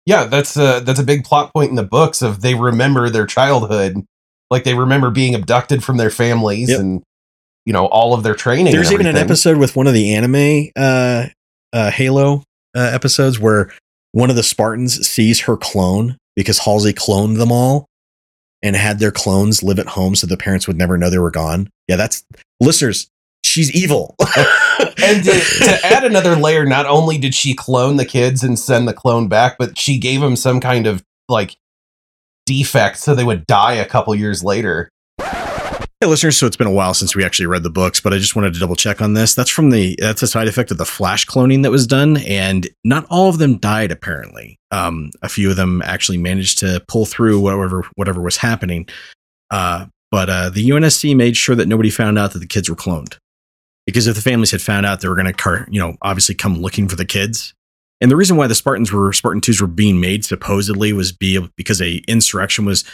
yeah 0.07 0.25
that's 0.25 0.57
a 0.57 0.81
that's 0.81 1.01
a 1.01 1.05
big 1.05 1.25
plot 1.25 1.53
point 1.55 1.71
in 1.71 1.77
the 1.77 1.83
books 1.83 2.21
of 2.23 2.41
they 2.43 2.55
remember 2.55 3.09
their 3.11 3.27
childhood 3.27 4.05
like 4.51 4.65
they 4.65 4.75
remember 4.75 5.11
being 5.11 5.35
abducted 5.35 5.83
from 5.83 5.97
their 5.97 6.11
families 6.11 6.71
Yep. 6.71 6.81
and 6.81 7.03
you 7.67 7.73
know 7.73 7.87
all 7.87 8.15
of 8.15 8.23
their 8.23 8.35
training. 8.35 8.73
There's 8.73 8.93
even 8.93 9.07
an 9.07 9.17
episode 9.17 9.57
with 9.57 9.77
one 9.77 9.87
of 9.87 9.95
the 9.95 10.15
anime 10.15 10.71
uh, 10.77 11.27
uh, 11.73 11.91
Halo 11.91 12.43
uh, 12.77 12.91
episodes 12.93 13.39
where 13.39 13.73
one 14.13 14.31
of 14.31 14.37
the 14.37 14.43
Spartans 14.43 15.07
sees 15.07 15.41
her 15.41 15.57
clone 15.57 16.17
because 16.37 16.59
Halsey 16.61 16.93
cloned 16.93 17.39
them 17.39 17.51
all 17.51 17.87
and 18.63 18.77
had 18.77 18.99
their 18.99 19.11
clones 19.11 19.63
live 19.63 19.79
at 19.79 19.89
home 19.89 20.15
so 20.15 20.27
the 20.27 20.37
parents 20.37 20.67
would 20.67 20.77
never 20.79 20.97
know 20.99 21.11
they 21.11 21.19
were 21.19 21.31
gone. 21.31 21.69
Yeah, 21.89 21.97
that's 21.97 22.25
listeners. 22.61 23.09
She's 23.45 23.71
evil. 23.75 24.15
and 24.21 25.23
to, 25.25 25.31
to 25.31 25.81
add 25.85 26.05
another 26.05 26.35
layer, 26.35 26.65
not 26.65 26.87
only 26.87 27.19
did 27.19 27.35
she 27.35 27.55
clone 27.55 27.97
the 27.97 28.07
kids 28.07 28.43
and 28.43 28.59
send 28.59 28.89
the 28.89 28.95
clone 28.95 29.29
back, 29.29 29.57
but 29.59 29.77
she 29.79 29.99
gave 29.99 30.21
them 30.23 30.35
some 30.35 30.61
kind 30.61 30.87
of 30.87 31.03
like 31.29 31.57
defect 32.47 32.99
so 32.99 33.15
they 33.15 33.25
would 33.25 33.47
die 33.47 33.75
a 33.75 33.87
couple 33.87 34.15
years 34.15 34.43
later. 34.43 34.89
Hey, 36.01 36.11
listeners, 36.11 36.37
so 36.37 36.47
it's 36.47 36.57
been 36.57 36.67
a 36.67 36.73
while 36.73 36.93
since 36.93 37.17
we 37.17 37.25
actually 37.25 37.47
read 37.47 37.63
the 37.63 37.71
books, 37.71 37.99
but 37.99 38.13
I 38.13 38.19
just 38.19 38.37
wanted 38.37 38.53
to 38.53 38.61
double 38.61 38.77
check 38.77 39.01
on 39.01 39.15
this. 39.15 39.35
That's 39.35 39.49
from 39.49 39.71
the 39.71 39.97
that's 39.99 40.23
a 40.23 40.27
side 40.27 40.49
effect 40.49 40.71
of 40.71 40.77
the 40.77 40.85
flash 40.85 41.25
cloning 41.25 41.63
that 41.63 41.71
was 41.71 41.87
done, 41.87 42.19
and 42.19 42.69
not 42.85 43.07
all 43.09 43.31
of 43.31 43.39
them 43.39 43.57
died. 43.57 43.91
Apparently, 43.91 44.59
um, 44.71 45.11
a 45.23 45.31
few 45.31 45.49
of 45.49 45.57
them 45.57 45.81
actually 45.83 46.19
managed 46.19 46.59
to 46.59 46.85
pull 46.89 47.07
through 47.07 47.41
whatever 47.41 47.87
whatever 47.95 48.21
was 48.21 48.37
happening. 48.37 48.87
Uh, 49.51 49.87
but 50.11 50.29
uh, 50.29 50.51
the 50.51 50.69
UNSC 50.69 51.17
made 51.17 51.37
sure 51.39 51.57
that 51.57 51.69
nobody 51.69 51.91
found 51.91 52.19
out 52.19 52.33
that 52.35 52.41
the 52.41 52.47
kids 52.47 52.69
were 52.69 52.77
cloned, 52.77 53.17
because 53.87 54.07
if 54.07 54.15
the 54.15 54.21
families 54.21 54.51
had 54.51 54.61
found 54.61 54.85
out, 54.85 55.01
they 55.01 55.09
were 55.09 55.15
going 55.15 55.27
to, 55.27 55.33
car- 55.33 55.67
you 55.71 55.81
know, 55.81 55.97
obviously 56.03 56.35
come 56.35 56.61
looking 56.61 56.87
for 56.87 56.97
the 56.97 57.07
kids. 57.07 57.55
And 58.01 58.11
the 58.11 58.17
reason 58.17 58.37
why 58.37 58.47
the 58.47 58.55
Spartans 58.55 58.93
were 58.93 59.13
Spartan 59.13 59.41
twos 59.41 59.61
were 59.61 59.67
being 59.67 60.01
made 60.01 60.25
supposedly 60.25 60.93
was 60.93 61.13
be 61.13 61.39
because 61.57 61.81
a 61.81 62.03
insurrection 62.09 62.65
was 62.65 62.85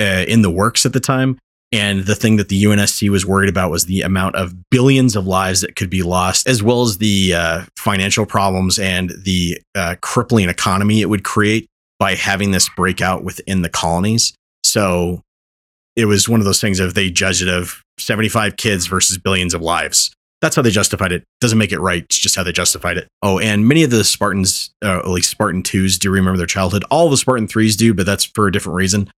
uh, 0.00 0.24
in 0.28 0.42
the 0.42 0.50
works 0.50 0.84
at 0.84 0.92
the 0.92 1.00
time. 1.00 1.38
And 1.70 2.06
the 2.06 2.14
thing 2.14 2.36
that 2.36 2.48
the 2.48 2.64
UNSC 2.64 3.10
was 3.10 3.26
worried 3.26 3.50
about 3.50 3.70
was 3.70 3.84
the 3.84 4.00
amount 4.00 4.36
of 4.36 4.54
billions 4.70 5.16
of 5.16 5.26
lives 5.26 5.60
that 5.60 5.76
could 5.76 5.90
be 5.90 6.02
lost, 6.02 6.48
as 6.48 6.62
well 6.62 6.82
as 6.82 6.96
the 6.96 7.34
uh, 7.34 7.64
financial 7.76 8.24
problems 8.24 8.78
and 8.78 9.10
the 9.24 9.60
uh, 9.74 9.96
crippling 10.00 10.48
economy 10.48 11.02
it 11.02 11.10
would 11.10 11.24
create 11.24 11.66
by 11.98 12.14
having 12.14 12.52
this 12.52 12.70
breakout 12.70 13.22
within 13.22 13.60
the 13.60 13.68
colonies. 13.68 14.32
So 14.64 15.22
it 15.94 16.06
was 16.06 16.28
one 16.28 16.40
of 16.40 16.46
those 16.46 16.60
things 16.60 16.80
of 16.80 16.94
they 16.94 17.10
judged 17.10 17.42
it 17.42 17.48
of 17.48 17.82
75 17.98 18.56
kids 18.56 18.86
versus 18.86 19.18
billions 19.18 19.52
of 19.52 19.60
lives. 19.60 20.12
That's 20.40 20.54
how 20.54 20.62
they 20.62 20.70
justified 20.70 21.12
it. 21.12 21.24
Doesn't 21.40 21.58
make 21.58 21.72
it 21.72 21.80
right. 21.80 22.04
It's 22.04 22.18
just 22.18 22.36
how 22.36 22.42
they 22.42 22.52
justified 22.52 22.96
it. 22.96 23.08
Oh, 23.22 23.38
and 23.38 23.66
many 23.66 23.82
of 23.82 23.90
the 23.90 24.04
Spartans, 24.04 24.70
uh, 24.84 24.98
at 24.98 25.08
least 25.08 25.30
Spartan 25.30 25.62
2s, 25.62 25.98
do 25.98 26.10
remember 26.10 26.36
their 26.36 26.46
childhood. 26.46 26.84
All 26.90 27.10
the 27.10 27.16
Spartan 27.16 27.48
3s 27.48 27.76
do, 27.76 27.92
but 27.92 28.06
that's 28.06 28.24
for 28.24 28.46
a 28.46 28.52
different 28.52 28.76
reason 28.76 29.10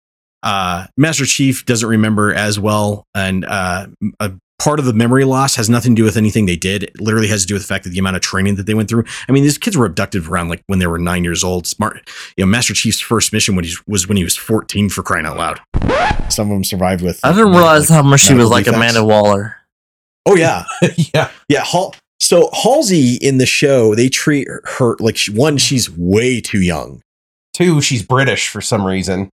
uh, 0.43 0.87
Master 0.97 1.27
Chief 1.27 1.65
doesn't 1.67 1.89
remember 1.89 2.33
as 2.33 2.59
well, 2.59 3.07
and 3.15 3.45
uh, 3.45 3.87
a 4.21 4.33
part 4.59 4.79
of 4.79 4.85
the 4.87 4.93
memory 4.93 5.25
loss 5.25 5.55
has 5.57 5.69
nothing 5.69 5.95
to 5.95 6.01
do 6.01 6.05
with 6.05 6.17
anything 6.17 6.47
they 6.47 6.57
did. 6.57 6.85
It 6.85 7.01
literally 7.01 7.29
has 7.29 7.43
to 7.43 7.47
do 7.47 7.55
with 7.55 7.63
the 7.63 7.69
fact 7.69 7.85
that 7.85 7.91
the 7.91 7.99
amount 7.99 8.17
of 8.17 8.23
training 8.23 8.57
that 8.57 8.67
they 8.67 8.75
went 8.75 8.89
through. 8.89 9.05
I 9.29 9.33
mean, 9.33 9.43
these 9.43 9.59
kids 9.59 9.77
were 9.77 9.87
abducted 9.87 10.27
around 10.27 10.49
like 10.49 10.63
when 10.67 10.79
they 10.79 10.87
were 10.87 10.99
nine 10.99 11.25
years 11.25 11.43
old. 11.43 11.67
Smart, 11.67 12.09
you 12.37 12.45
know, 12.45 12.51
Master 12.51 12.75
Chief's 12.75 13.01
first 13.01 13.33
mission 13.33 13.57
when 13.57 13.65
he 13.65 13.75
was 13.87 14.09
when 14.09 14.17
he 14.17 14.25
was 14.25 14.37
fourteen 14.37 14.89
for 14.89 15.03
crying 15.03 15.27
out 15.27 15.37
loud. 15.37 15.61
Some 16.31 16.51
of 16.51 16.55
them 16.55 16.65
survived 16.65 17.03
with. 17.03 17.21
I 17.25 17.33
didn't 17.33 17.53
realize 17.53 17.91
like, 17.91 17.97
how 17.97 18.09
much 18.09 18.21
she 18.21 18.35
was 18.35 18.49
like 18.49 18.65
defects. 18.65 18.77
Amanda 18.77 19.05
Waller. 19.05 19.58
Oh 20.29 20.37
yeah, 20.37 20.65
yeah. 21.15 21.31
yeah. 21.49 21.65
Hal- 21.65 21.95
so 22.21 22.51
Halsey 22.53 23.15
in 23.15 23.39
the 23.39 23.47
show, 23.47 23.95
they 23.95 24.09
treat 24.09 24.47
her 24.49 24.97
like 25.01 25.17
she, 25.17 25.31
one, 25.33 25.57
she's 25.57 25.89
way 25.91 26.41
too 26.41 26.61
young. 26.61 27.01
Two, 27.55 27.81
she's 27.81 28.03
British 28.03 28.49
for 28.49 28.61
some 28.61 28.85
reason. 28.85 29.31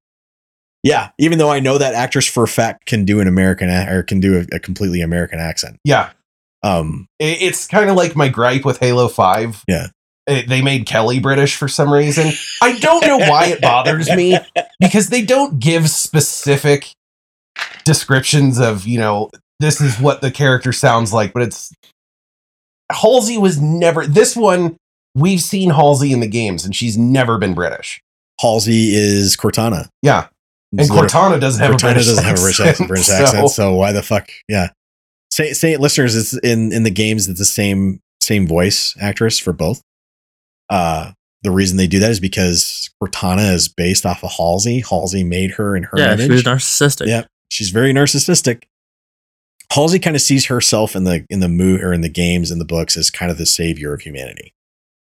Yeah, 0.84 1.10
even 1.18 1.40
though 1.40 1.50
I 1.50 1.60
know 1.60 1.78
that 1.80 1.96
actress 1.96 2.28
for 2.28 2.44
a 2.44 2.48
fact 2.48 2.86
can 2.86 3.06
do 3.06 3.20
an 3.20 3.28
American 3.28 3.70
or 3.70 4.04
can 4.04 4.20
do 4.20 4.38
a, 4.40 4.56
a 4.56 4.60
completely 4.60 5.02
American 5.02 5.40
accent. 5.40 5.78
Yeah. 5.84 6.12
Um, 6.64 7.08
It- 7.20 7.42
It's 7.42 7.66
kind 7.68 7.90
of 7.90 7.96
like 7.96 8.16
my 8.16 8.30
gripe 8.30 8.64
with 8.66 8.80
Halo 8.80 9.08
5. 9.08 9.64
Yeah. 9.68 9.88
It- 10.28 10.48
they 10.48 10.62
made 10.62 10.86
Kelly 10.86 11.20
British 11.20 11.56
for 11.56 11.68
some 11.68 11.92
reason. 11.92 12.32
I 12.62 12.78
don't 12.78 13.06
know 13.06 13.18
why 13.18 13.46
it 13.48 13.62
bothers 13.62 14.10
me 14.12 14.38
because 14.80 15.10
they 15.10 15.24
don't 15.24 15.60
give 15.60 15.90
specific 15.90 16.92
descriptions 17.84 18.60
of, 18.60 18.86
you 18.86 19.00
know, 19.00 19.30
this 19.60 19.82
is 19.82 20.00
what 20.00 20.22
the 20.22 20.32
character 20.32 20.72
sounds 20.72 21.14
like, 21.14 21.34
but 21.34 21.44
it's 21.44 21.74
Halsey 22.92 23.38
was 23.38 23.60
never 23.60 24.06
this 24.06 24.36
one 24.36 24.78
we've 25.16 25.42
seen 25.42 25.70
Halsey 25.72 26.12
in 26.12 26.20
the 26.20 26.28
games 26.28 26.66
and 26.66 26.76
she's 26.76 26.98
never 26.98 27.38
been 27.38 27.54
British. 27.54 28.02
Halsey 28.40 28.94
is 28.94 29.38
Cortana. 29.38 29.88
Yeah. 30.02 30.28
And 30.78 30.90
Cortana 30.90 31.40
doesn't 31.40 31.62
have 31.62 31.72
a 31.72 31.76
Cortana 31.76 31.94
British 31.94 32.08
doesn't 32.08 32.24
have 32.24 32.38
a 32.38 32.42
British 32.42 32.60
accent, 32.60 32.88
British 32.90 33.06
so- 33.08 33.14
accent, 33.14 33.50
so 33.52 33.74
why 33.74 33.92
the 33.92 34.04
fuck? 34.04 34.30
Yeah. 34.50 34.70
Say, 35.32 35.54
say 35.54 35.78
listeners, 35.78 36.16
it's 36.16 36.34
in 36.46 36.72
in 36.72 36.84
the 36.84 36.92
games. 36.92 37.28
It's 37.28 37.40
the 37.40 37.46
same 37.46 38.00
same 38.22 38.48
voice 38.48 38.96
actress 39.02 39.40
for 39.40 39.54
both. 39.54 39.82
Uh, 40.70 41.12
the 41.44 41.52
reason 41.52 41.78
they 41.78 41.88
do 41.88 42.00
that 42.00 42.12
is 42.12 42.20
because 42.20 42.90
Cortana 43.02 43.54
is 43.54 43.68
based 43.68 44.06
off 44.06 44.24
of 44.24 44.32
Halsey. 44.32 44.82
Halsey 44.82 45.24
made 45.24 45.52
her 45.52 45.76
in 45.76 45.84
her 45.84 45.98
yeah, 45.98 46.14
image. 46.14 46.26
she 46.26 46.32
was 46.32 46.44
narcissistic. 46.44 47.08
Yeah. 47.08 47.26
She's 47.50 47.70
very 47.70 47.94
narcissistic. 47.94 48.64
Halsey 49.72 50.00
kind 50.00 50.16
of 50.16 50.22
sees 50.22 50.46
herself 50.46 50.96
in 50.96 51.04
the 51.04 51.26
in 51.30 51.40
the 51.40 51.50
mo- 51.50 51.80
or 51.82 51.94
in 51.94 52.02
the 52.02 52.10
games 52.10 52.52
in 52.52 52.60
the 52.60 52.66
books 52.66 52.98
as 52.98 53.10
kind 53.10 53.32
of 53.32 53.38
the 53.38 53.46
savior 53.46 53.94
of 53.94 54.02
humanity. 54.02 54.54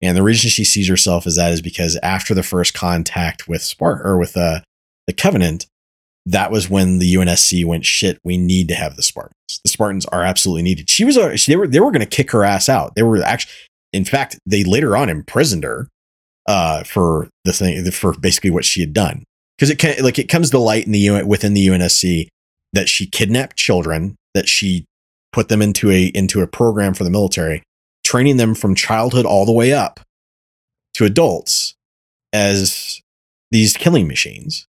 And 0.02 0.18
the 0.18 0.24
reason 0.24 0.50
she 0.50 0.64
sees 0.64 0.88
herself 0.88 1.28
as 1.28 1.36
that 1.36 1.52
is 1.52 1.62
because 1.62 1.98
after 2.02 2.34
the 2.34 2.44
first 2.44 2.74
contact 2.74 3.48
with 3.48 3.62
Spart 3.62 4.04
or 4.04 4.18
with 4.18 4.36
uh, 4.36 4.62
the 5.06 5.14
Covenant, 5.14 5.68
that 6.26 6.52
was 6.52 6.70
when 6.70 6.98
the 7.00 7.14
UNSC 7.14 7.66
went 7.66 7.86
shit. 7.86 8.20
We 8.24 8.38
need 8.38 8.68
to 8.70 8.76
have 8.76 8.96
the 8.96 9.04
Spartans. 9.04 9.36
The 9.64 9.70
Spartans 9.70 10.06
are 10.08 10.24
absolutely 10.24 10.64
needed. 10.64 10.90
She 10.90 11.06
was 11.06 11.18
uh, 11.18 11.36
they 11.48 11.56
were 11.56 11.68
they 11.68 11.80
were 11.80 11.92
going 11.92 12.02
to 12.02 12.06
kick 12.06 12.32
her 12.32 12.44
ass 12.44 12.70
out. 12.70 12.96
They 12.96 13.04
were 13.04 13.22
actually, 13.24 13.52
in 13.94 14.06
fact, 14.06 14.40
they 14.46 14.64
later 14.64 14.98
on 14.98 15.10
imprisoned 15.10 15.64
her 15.64 15.88
uh, 16.48 16.84
for 16.84 17.30
the 17.46 17.54
thing 17.54 17.90
for 17.92 18.14
basically 18.14 18.50
what 18.50 18.66
she 18.66 18.82
had 18.82 18.94
done 18.94 19.24
because 19.58 19.70
it 19.70 19.78
can 19.78 20.04
like 20.04 20.20
it 20.20 20.30
comes 20.30 20.50
to 20.52 20.60
light 20.60 20.86
in 20.86 20.92
the 20.92 21.00
UN, 21.00 21.28
within 21.28 21.54
the 21.54 21.68
UNSC 21.68 22.28
that 22.74 22.90
she 22.90 23.06
kidnapped 23.06 23.56
children, 23.58 24.16
that 24.34 24.48
she 24.48 24.86
put 25.32 25.50
them 25.50 25.62
into 25.62 25.90
a 25.90 26.06
into 26.08 26.42
a 26.42 26.48
program 26.48 26.94
for 26.94 27.04
the 27.04 27.10
military, 27.10 27.64
training 28.04 28.38
them 28.38 28.56
from 28.56 28.76
childhood 28.76 29.26
all 29.26 29.46
the 29.46 29.52
way 29.52 29.74
up 29.74 30.00
to 30.96 31.06
adults 31.06 31.76
as 32.34 33.02
these 33.52 33.76
killing 33.76 34.08
machines 34.08 34.68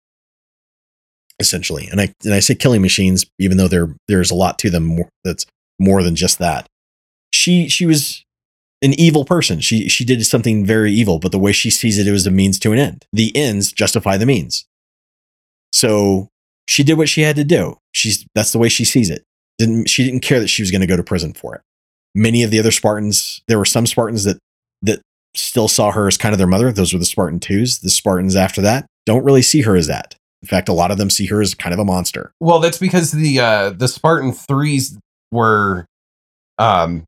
essentially. 1.38 1.88
And 1.90 2.00
i 2.00 2.12
and 2.24 2.34
i 2.34 2.40
say 2.40 2.54
killing 2.54 2.82
machines 2.82 3.26
even 3.38 3.56
though 3.56 3.68
there 3.68 3.94
there's 4.08 4.30
a 4.30 4.34
lot 4.34 4.58
to 4.60 4.70
them 4.70 4.84
more, 4.84 5.08
that's 5.24 5.46
more 5.78 6.02
than 6.02 6.16
just 6.16 6.38
that. 6.38 6.66
She 7.32 7.68
she 7.68 7.86
was 7.86 8.24
an 8.82 8.98
evil 8.98 9.24
person. 9.24 9.60
She 9.60 9.88
she 9.88 10.04
did 10.04 10.24
something 10.24 10.64
very 10.64 10.92
evil 10.92 11.18
but 11.18 11.32
the 11.32 11.38
way 11.38 11.52
she 11.52 11.70
sees 11.70 11.98
it 11.98 12.06
it 12.06 12.12
was 12.12 12.26
a 12.26 12.30
means 12.30 12.58
to 12.60 12.72
an 12.72 12.78
end. 12.78 13.04
The 13.12 13.34
ends 13.36 13.72
justify 13.72 14.16
the 14.16 14.26
means. 14.26 14.66
So 15.72 16.28
she 16.68 16.82
did 16.82 16.94
what 16.98 17.08
she 17.08 17.22
had 17.22 17.36
to 17.36 17.44
do. 17.44 17.76
She's 17.92 18.24
that's 18.34 18.52
the 18.52 18.58
way 18.58 18.68
she 18.68 18.84
sees 18.84 19.10
it. 19.10 19.22
Didn't 19.58 19.88
she 19.88 20.04
didn't 20.04 20.20
care 20.20 20.40
that 20.40 20.48
she 20.48 20.62
was 20.62 20.70
going 20.70 20.80
to 20.82 20.86
go 20.86 20.96
to 20.96 21.02
prison 21.04 21.32
for 21.32 21.54
it. 21.54 21.60
Many 22.14 22.42
of 22.42 22.50
the 22.50 22.58
other 22.58 22.70
spartans 22.70 23.40
there 23.48 23.58
were 23.58 23.64
some 23.64 23.86
spartans 23.86 24.24
that 24.24 24.38
that 24.82 25.00
still 25.34 25.68
saw 25.68 25.90
her 25.92 26.06
as 26.08 26.16
kind 26.16 26.32
of 26.32 26.38
their 26.38 26.46
mother. 26.46 26.72
Those 26.72 26.92
were 26.92 26.98
the 26.98 27.04
spartan 27.04 27.40
2s 27.40 27.80
the 27.82 27.90
spartans 27.90 28.36
after 28.36 28.60
that 28.62 28.86
don't 29.04 29.24
really 29.24 29.42
see 29.42 29.62
her 29.62 29.76
as 29.76 29.86
that. 29.86 30.14
In 30.42 30.48
fact 30.48 30.68
a 30.68 30.72
lot 30.72 30.90
of 30.90 30.98
them 30.98 31.10
see 31.10 31.26
her 31.26 31.40
as 31.40 31.54
kind 31.54 31.72
of 31.72 31.78
a 31.78 31.84
monster. 31.84 32.32
Well, 32.40 32.58
that's 32.58 32.78
because 32.78 33.12
the 33.12 33.40
uh 33.40 33.70
the 33.70 33.88
Spartan 33.88 34.32
threes 34.32 34.98
were 35.32 35.86
um 36.58 37.04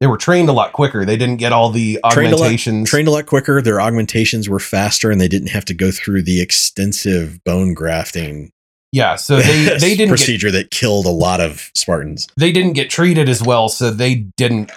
they 0.00 0.06
were 0.06 0.16
trained 0.16 0.48
a 0.48 0.52
lot 0.52 0.72
quicker. 0.72 1.04
They 1.04 1.16
didn't 1.18 1.36
get 1.36 1.52
all 1.52 1.68
the 1.70 1.98
Trained 2.10 2.32
a 2.32 2.36
lot- 2.36 2.44
augmentations. 2.44 2.88
trained 2.88 3.06
a 3.08 3.10
lot 3.10 3.26
quicker. 3.26 3.60
Their 3.60 3.80
augmentations 3.80 4.48
were 4.48 4.58
faster 4.60 5.10
and 5.10 5.20
they 5.20 5.28
didn't 5.28 5.48
have 5.48 5.64
to 5.66 5.74
go 5.74 5.90
through 5.90 6.22
the 6.22 6.40
extensive 6.40 7.42
bone 7.44 7.74
grafting 7.74 8.50
yeah, 8.92 9.16
so 9.16 9.36
they 9.40 9.64
they 9.78 9.78
didn't 9.78 9.98
get, 9.98 10.08
procedure 10.08 10.50
that 10.50 10.70
killed 10.70 11.06
a 11.06 11.10
lot 11.10 11.40
of 11.40 11.70
spartans 11.74 12.26
they 12.36 12.52
didn't 12.52 12.72
get 12.74 12.90
treated 12.90 13.28
as 13.28 13.42
well, 13.42 13.68
so 13.68 13.90
they 13.90 14.14
didn't 14.36 14.70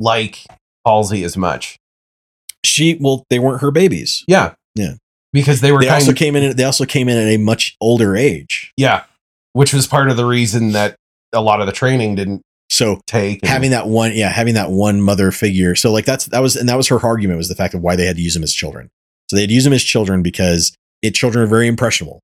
like 0.00 0.44
Halsey 0.86 1.24
as 1.24 1.36
much. 1.36 1.76
she 2.64 2.98
well 3.00 3.24
they 3.30 3.38
weren't 3.38 3.60
her 3.60 3.70
babies 3.70 4.24
Yeah. 4.26 4.54
Yeah. 4.74 4.94
Because 5.32 5.60
they 5.60 5.72
were 5.72 5.80
they 5.80 5.86
kind 5.86 5.96
also 6.00 6.12
of 6.12 6.16
came 6.16 6.34
in 6.36 6.56
they 6.56 6.64
also 6.64 6.84
came 6.86 7.08
in 7.08 7.16
at 7.18 7.28
a 7.34 7.36
much 7.36 7.76
older 7.80 8.16
age 8.16 8.72
yeah, 8.76 9.04
which 9.52 9.72
was 9.74 9.86
part 9.86 10.10
of 10.10 10.16
the 10.16 10.24
reason 10.24 10.72
that 10.72 10.96
a 11.32 11.40
lot 11.40 11.60
of 11.60 11.66
the 11.66 11.72
training 11.72 12.14
didn't 12.14 12.42
so 12.70 13.00
take. 13.06 13.40
and- 13.42 13.48
having 13.50 13.70
that 13.70 13.86
one 13.86 14.12
yeah 14.14 14.28
having 14.30 14.54
that 14.54 14.70
one 14.70 15.00
mother 15.02 15.30
figure 15.30 15.74
so 15.74 15.92
like 15.92 16.04
that's 16.06 16.26
that 16.26 16.40
was 16.40 16.56
and 16.56 16.68
that 16.68 16.76
was 16.76 16.88
her 16.88 16.98
argument 17.04 17.36
was 17.38 17.48
the 17.48 17.54
fact 17.54 17.74
of 17.74 17.82
why 17.82 17.94
they 17.96 18.06
had 18.06 18.16
to 18.16 18.22
use 18.22 18.34
them 18.34 18.42
as 18.42 18.52
children 18.54 18.88
so 19.30 19.36
they'd 19.36 19.50
use 19.50 19.64
them 19.64 19.72
as 19.72 19.82
children 19.82 20.22
because 20.22 20.74
it 21.02 21.14
children 21.14 21.44
are 21.44 21.48
very 21.48 21.66
impressionable 21.66 22.20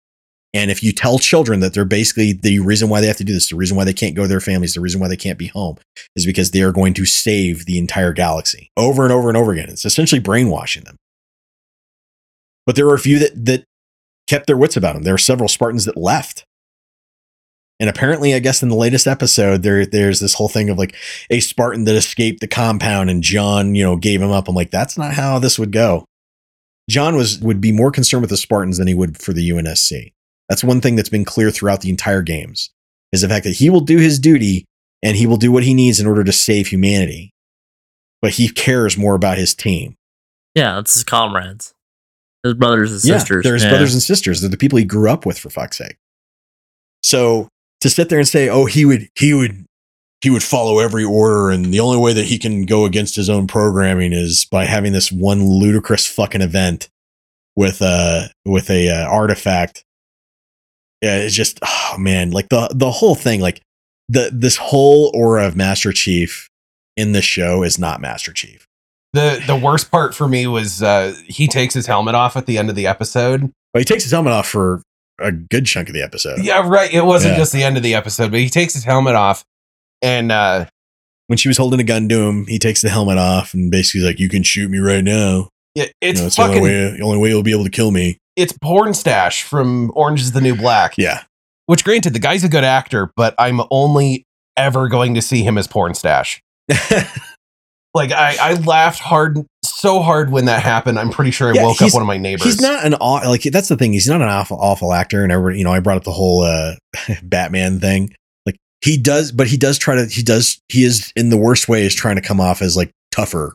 and 0.55 0.71
if 0.71 0.83
you 0.83 0.93
tell 0.93 1.19
children 1.19 1.61
that 1.61 1.75
they're 1.75 1.85
basically 1.85 2.33
the 2.33 2.61
reason 2.61 2.89
why 2.89 3.01
they 3.01 3.07
have 3.07 3.19
to 3.19 3.25
do 3.25 3.35
this 3.35 3.51
the 3.51 3.57
reason 3.57 3.77
why 3.77 3.85
they 3.85 3.93
can't 3.93 4.15
go 4.15 4.23
to 4.23 4.29
their 4.29 4.41
families 4.41 4.75
the 4.75 4.81
reason 4.81 5.01
why 5.01 5.09
they 5.09 5.17
can't 5.17 5.39
be 5.39 5.49
home 5.49 5.77
is 6.17 6.25
because 6.25 6.53
they 6.53 6.63
are 6.63 6.73
going 6.73 6.95
to 6.95 7.05
save 7.05 7.67
the 7.67 7.79
entire 7.79 8.13
galaxy 8.13 8.71
over 8.77 9.03
and 9.03 9.13
over 9.13 9.29
and 9.29 9.37
over 9.37 9.53
again 9.53 9.69
it's 9.69 9.85
essentially 9.85 10.21
brainwashing 10.21 10.85
them 10.85 10.97
but 12.65 12.77
there 12.77 12.87
were 12.87 12.95
a 12.95 12.99
few 12.99 13.19
that 13.19 13.45
that 13.45 13.65
kept 14.27 14.47
their 14.47 14.57
wits 14.57 14.77
about 14.77 14.95
them 14.95 15.03
there 15.03 15.15
were 15.15 15.19
several 15.19 15.49
spartans 15.49 15.85
that 15.85 15.97
left 15.97 16.47
and 17.81 17.91
apparently, 17.91 18.35
I 18.35 18.39
guess 18.39 18.63
in 18.63 18.71
the 18.71 18.77
latest 18.77 19.07
episode, 19.07 19.63
there 19.63 19.85
there's 19.85 20.21
this 20.21 20.35
whole 20.35 20.49
thing 20.49 20.71
of 20.71 20.79
like 20.79 20.95
a 21.29 21.41
Spartan 21.41 21.85
that 21.85 21.97
escaped 21.97 22.41
the 22.41 22.47
compound 22.47 23.11
and 23.11 23.23
John, 23.23 23.75
you 23.75 23.83
know, 23.83 23.97
gave 23.97 24.23
him 24.23 24.31
up. 24.31 24.49
I'm 24.49 24.55
like, 24.55 24.71
that's 24.71 24.97
not 24.97 25.13
how 25.13 25.39
this 25.39 25.59
would 25.59 25.73
go. 25.73 26.07
John 26.89 27.17
was 27.17 27.41
would 27.41 27.61
be 27.61 27.73
more 27.73 27.91
concerned 27.91 28.23
with 28.23 28.31
the 28.31 28.39
Spartans 28.39 28.79
than 28.79 28.87
he 28.87 28.95
would 28.95 29.19
for 29.19 29.35
the 29.35 29.47
UNSC. 29.51 30.14
That's 30.49 30.65
one 30.65 30.81
thing 30.81 30.97
that's 30.97 31.09
been 31.09 31.25
clear 31.25 31.51
throughout 31.51 31.81
the 31.81 31.91
entire 31.91 32.23
games 32.23 32.71
is 33.13 33.23
the 33.23 33.29
fact 33.29 33.45
that 33.45 33.57
he 33.57 33.71
will 33.71 33.81
do 33.81 33.99
his 33.99 34.19
duty 34.19 34.65
and 35.03 35.17
he 35.17 35.27
will 35.27 35.37
do 35.37 35.53
what 35.53 35.63
he 35.65 35.75
needs 35.75 36.01
in 36.01 36.07
order 36.07 36.25
to 36.25 36.33
save 36.33 36.69
humanity. 36.69 37.31
But 38.21 38.33
he 38.33 38.49
cares 38.49 38.97
more 38.97 39.15
about 39.15 39.39
his 39.39 39.55
team. 39.55 39.97
Yeah, 40.55 40.79
it's 40.79 40.95
his 40.95 41.05
comrades, 41.05 41.75
his 42.43 42.55
brothers 42.55 42.93
and 42.93 43.01
sisters. 43.01 43.39
Yeah, 43.45 43.49
they're 43.49 43.55
his 43.55 43.65
Yeah. 43.65 43.71
brothers 43.71 43.93
and 43.93 44.03
sisters. 44.03 44.41
They're 44.41 44.51
the 44.51 44.57
people 44.57 44.79
he 44.79 44.85
grew 44.85 45.11
up 45.11 45.27
with, 45.27 45.39
for 45.39 45.51
fuck's 45.51 45.77
sake. 45.79 45.97
So 47.03 47.49
to 47.81 47.91
sit 47.91 48.09
there 48.09 48.19
and 48.19 48.29
say, 48.29 48.49
"Oh, 48.49 48.65
he 48.65 48.85
would, 48.85 49.09
he 49.15 49.35
would, 49.35 49.67
he 50.23 50.31
would 50.31 50.43
follow 50.43 50.79
every 50.79 51.05
order, 51.05 51.51
and 51.51 51.67
the 51.67 51.81
only 51.81 51.99
way 51.99 52.13
that 52.15 52.25
he 52.27 52.39
can 52.39 52.65
go 52.65 52.85
against 52.87 53.15
his 53.17 53.29
own 53.29 53.47
programming 53.47 54.13
is 54.13 54.47
by 54.51 54.65
having 54.65 54.93
this 54.93 55.13
one 55.13 55.45
ludicrous 55.45 56.07
fucking 56.07 56.41
event 56.41 56.89
with 57.57 57.83
a 57.83 58.31
with 58.47 58.71
a 58.71 58.89
uh, 58.89 59.07
artifact." 59.07 59.84
Yeah, 61.05 61.17
it's 61.19 61.35
just, 61.35 61.59
oh 61.63 61.97
man, 61.99 62.31
like 62.31 62.49
the 62.49 62.69
the 62.75 62.91
whole 62.91 63.15
thing, 63.15 63.41
like 63.41 63.61
the 64.09 64.31
this 64.33 64.57
whole 64.57 65.11
aura 65.15 65.47
of 65.47 65.55
Master 65.57 65.93
Chief 65.93 66.49
in 66.97 67.13
the 67.13 67.23
show 67.23 67.63
is 67.63 67.79
not 67.79 68.01
Master 68.01 68.33
Chief. 68.33 68.67
the 69.13 69.43
the 69.47 69.57
worst 69.57 69.91
part 69.91 70.15
for 70.15 70.27
me 70.29 70.47
was 70.47 70.83
uh 70.83 71.15
he 71.27 71.47
takes 71.47 71.75
his 71.75 71.87
helmet 71.87 72.15
off 72.15 72.37
at 72.37 72.47
the 72.47 72.59
end 72.59 72.71
of 72.71 72.77
the 72.77 72.87
episode. 72.87 73.51
But 73.73 73.81
he 73.81 73.85
takes 73.85 74.03
his 74.05 74.13
helmet 74.13 74.33
off 74.33 74.47
for 74.49 74.83
a 75.21 75.31
good 75.33 75.67
chunk 75.67 75.89
of 75.89 75.95
the 75.95 76.03
episode. 76.03 76.39
Yeah, 76.43 76.67
right. 76.67 76.93
It 76.93 77.05
wasn't 77.05 77.33
Yeah. 77.35 77.39
just 77.39 77.53
the 77.53 77.63
end 77.63 77.77
of 77.77 77.83
the 77.83 77.95
episode, 77.95 78.31
but 78.31 78.41
he 78.41 78.49
takes 78.49 78.73
his 78.75 78.85
helmet 78.85 79.15
off 79.15 79.45
and 80.03 80.31
uh 80.33 80.67
when 81.27 81.37
she 81.39 81.49
was 81.49 81.57
holding 81.57 81.81
a 81.81 81.85
gun 81.85 82.09
to 82.11 82.21
him, 82.29 82.47
he 82.47 82.59
takes 82.59 82.83
the 82.83 82.89
helmet 82.91 83.17
off 83.19 83.55
and 83.55 83.71
basically 83.71 84.01
is 84.01 84.07
like, 84.07 84.19
"You 84.21 84.29
can 84.29 84.43
shoot 84.43 84.71
me 84.71 84.79
right 84.79 85.03
now. 85.03 85.49
yeah, 85.75 85.87
it's 86.01 86.19
you 86.21 86.23
know, 86.25 86.27
it's 86.27 86.37
the 86.37 86.43
fucking 86.43 86.59
only 86.59 86.71
way. 86.71 86.97
The 86.99 87.03
only 87.03 87.19
way 87.19 87.29
you'll 87.31 87.43
be 87.43 87.53
able 87.53 87.65
to 87.65 87.71
kill 87.71 87.91
me." 87.91 88.19
It's 88.37 88.53
Pornstache 88.53 89.43
from 89.43 89.93
Orange 89.95 90.21
is 90.21 90.33
the 90.33 90.41
New 90.41 90.57
Black. 90.57 90.95
Yeah, 90.99 91.23
Which 91.67 91.85
granted, 91.85 92.13
the 92.15 92.19
guy's 92.19 92.45
a 92.45 92.49
good 92.49 92.65
actor, 92.65 93.11
but 93.17 93.35
I'm 93.39 93.61
only 93.71 94.25
ever 94.57 94.89
going 94.89 95.15
to 95.15 95.23
see 95.23 95.43
him 95.43 95.57
as 95.59 95.69
Pornstache. 95.69 96.41
Like 97.97 98.11
I, 98.11 98.37
I 98.41 98.55
laughed 98.55 98.99
hard 98.99 99.39
so 99.63 100.03
hard 100.03 100.33
when 100.33 100.47
that 100.47 100.65
happened. 100.65 100.99
I'm 100.99 101.11
pretty 101.11 101.31
sure 101.31 101.51
I 101.51 101.53
Yeah, 101.53 101.63
woke 101.63 101.81
up 101.81 101.95
one 101.95 102.03
of 102.03 102.09
my 102.09 102.17
neighbors. 102.17 102.43
he's 102.45 102.61
not 102.61 102.85
an 102.85 102.95
aw- 102.95 103.29
like 103.29 103.43
that's 103.45 103.69
the 103.69 103.77
thing. 103.77 103.93
He's 103.93 104.09
not 104.09 104.21
an 104.21 104.29
awful 104.29 104.59
awful 104.61 104.93
actor, 104.93 105.23
and 105.23 105.31
everybody, 105.31 105.59
you 105.59 105.65
know, 105.65 105.73
I 105.73 105.79
brought 105.79 105.99
up 105.99 106.03
the 106.03 106.11
whole 106.11 106.43
uh, 106.43 106.75
Batman 107.23 107.79
thing. 107.79 108.13
Like 108.47 108.57
he 108.81 108.97
does, 108.99 109.31
but 109.31 109.47
he 109.47 109.57
does 109.57 109.79
try 109.79 109.95
to. 109.95 110.07
He 110.07 110.25
does. 110.25 110.59
He 110.69 110.83
is 110.83 111.13
in 111.15 111.29
the 111.29 111.37
worst 111.37 111.69
way 111.69 111.87
is 111.87 111.95
trying 111.95 112.17
to 112.17 112.21
come 112.21 112.41
off 112.41 112.63
as 112.63 112.77
like 112.77 112.91
tougher, 113.13 113.55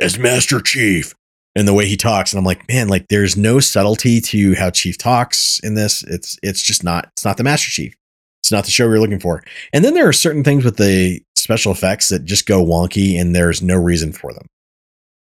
as 0.00 0.18
Master 0.18 0.62
Chief, 0.62 1.14
and 1.56 1.66
the 1.66 1.74
way 1.74 1.86
he 1.86 1.96
talks. 1.96 2.32
And 2.32 2.38
I'm 2.38 2.44
like, 2.44 2.66
man, 2.68 2.88
like 2.88 3.08
there's 3.08 3.36
no 3.36 3.60
subtlety 3.60 4.20
to 4.20 4.54
how 4.54 4.70
Chief 4.70 4.96
talks 4.98 5.60
in 5.62 5.74
this. 5.74 6.02
It's 6.04 6.38
it's 6.42 6.62
just 6.62 6.84
not. 6.84 7.08
It's 7.12 7.24
not 7.24 7.36
the 7.36 7.44
Master 7.44 7.70
Chief. 7.70 7.94
It's 8.42 8.52
not 8.52 8.64
the 8.64 8.70
show 8.70 8.88
we 8.88 8.94
are 8.94 9.00
looking 9.00 9.20
for. 9.20 9.42
And 9.72 9.84
then 9.84 9.94
there 9.94 10.08
are 10.08 10.12
certain 10.12 10.42
things 10.42 10.64
with 10.64 10.76
the 10.76 11.20
special 11.36 11.72
effects 11.72 12.08
that 12.08 12.24
just 12.24 12.46
go 12.46 12.64
wonky, 12.64 13.20
and 13.20 13.34
there's 13.34 13.62
no 13.62 13.76
reason 13.76 14.12
for 14.12 14.32
them. 14.32 14.46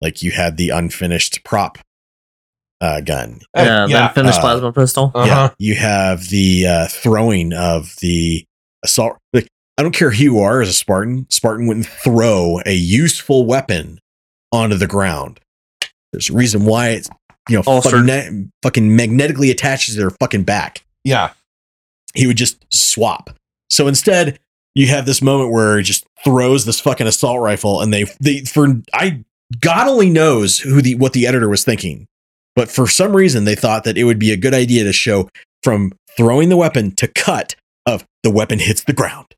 Like 0.01 0.23
you 0.23 0.31
had 0.31 0.57
the 0.57 0.69
unfinished 0.69 1.43
prop 1.43 1.77
uh, 2.81 3.01
gun. 3.01 3.41
Uh, 3.55 3.63
yeah, 3.63 3.87
yeah. 3.87 4.07
finished 4.09 4.39
uh, 4.39 4.41
plasma 4.41 4.73
pistol. 4.73 5.11
Uh-huh. 5.13 5.25
Yeah, 5.25 5.49
you 5.57 5.75
have 5.75 6.29
the 6.29 6.67
uh, 6.67 6.87
throwing 6.87 7.53
of 7.53 7.95
the 8.01 8.45
assault. 8.83 9.17
Like, 9.33 9.47
I 9.77 9.83
don't 9.83 9.93
care 9.95 10.11
who 10.11 10.23
you 10.23 10.39
are 10.39 10.61
as 10.61 10.69
a 10.69 10.73
Spartan. 10.73 11.27
Spartan 11.29 11.67
wouldn't 11.67 11.87
throw 11.87 12.61
a 12.65 12.73
useful 12.73 13.45
weapon 13.45 13.99
onto 14.51 14.75
the 14.75 14.87
ground. 14.87 15.39
There's 16.15 16.29
a 16.29 16.33
reason 16.33 16.63
why 16.63 16.91
it's 16.91 17.09
you 17.49 17.57
know 17.57 17.61
fucking, 17.61 18.05
ne- 18.05 18.47
fucking 18.63 18.95
magnetically 18.95 19.51
attaches 19.51 19.95
to 19.95 19.99
their 19.99 20.09
fucking 20.11 20.43
back. 20.43 20.85
Yeah. 21.03 21.33
He 22.13 22.25
would 22.25 22.37
just 22.37 22.65
swap. 22.71 23.31
So 23.69 23.87
instead, 23.87 24.39
you 24.75 24.87
have 24.87 25.05
this 25.05 25.21
moment 25.21 25.51
where 25.51 25.77
he 25.77 25.83
just 25.83 26.07
throws 26.23 26.63
this 26.63 26.79
fucking 26.79 27.05
assault 27.05 27.41
rifle, 27.41 27.81
and 27.81 27.93
they 27.93 28.05
they 28.21 28.41
for 28.41 28.81
I 28.93 29.25
God 29.59 29.87
only 29.89 30.09
knows 30.09 30.59
who 30.59 30.81
the 30.81 30.95
what 30.95 31.11
the 31.11 31.27
editor 31.27 31.49
was 31.49 31.65
thinking, 31.65 32.07
but 32.55 32.71
for 32.71 32.87
some 32.87 33.13
reason 33.13 33.43
they 33.43 33.55
thought 33.55 33.83
that 33.83 33.97
it 33.97 34.05
would 34.05 34.19
be 34.19 34.31
a 34.31 34.37
good 34.37 34.53
idea 34.53 34.85
to 34.85 34.93
show 34.93 35.29
from 35.63 35.91
throwing 36.15 36.47
the 36.47 36.57
weapon 36.57 36.95
to 36.95 37.09
cut 37.09 37.55
of 37.85 38.05
the 38.23 38.31
weapon 38.31 38.59
hits 38.59 38.85
the 38.85 38.93
ground, 38.93 39.35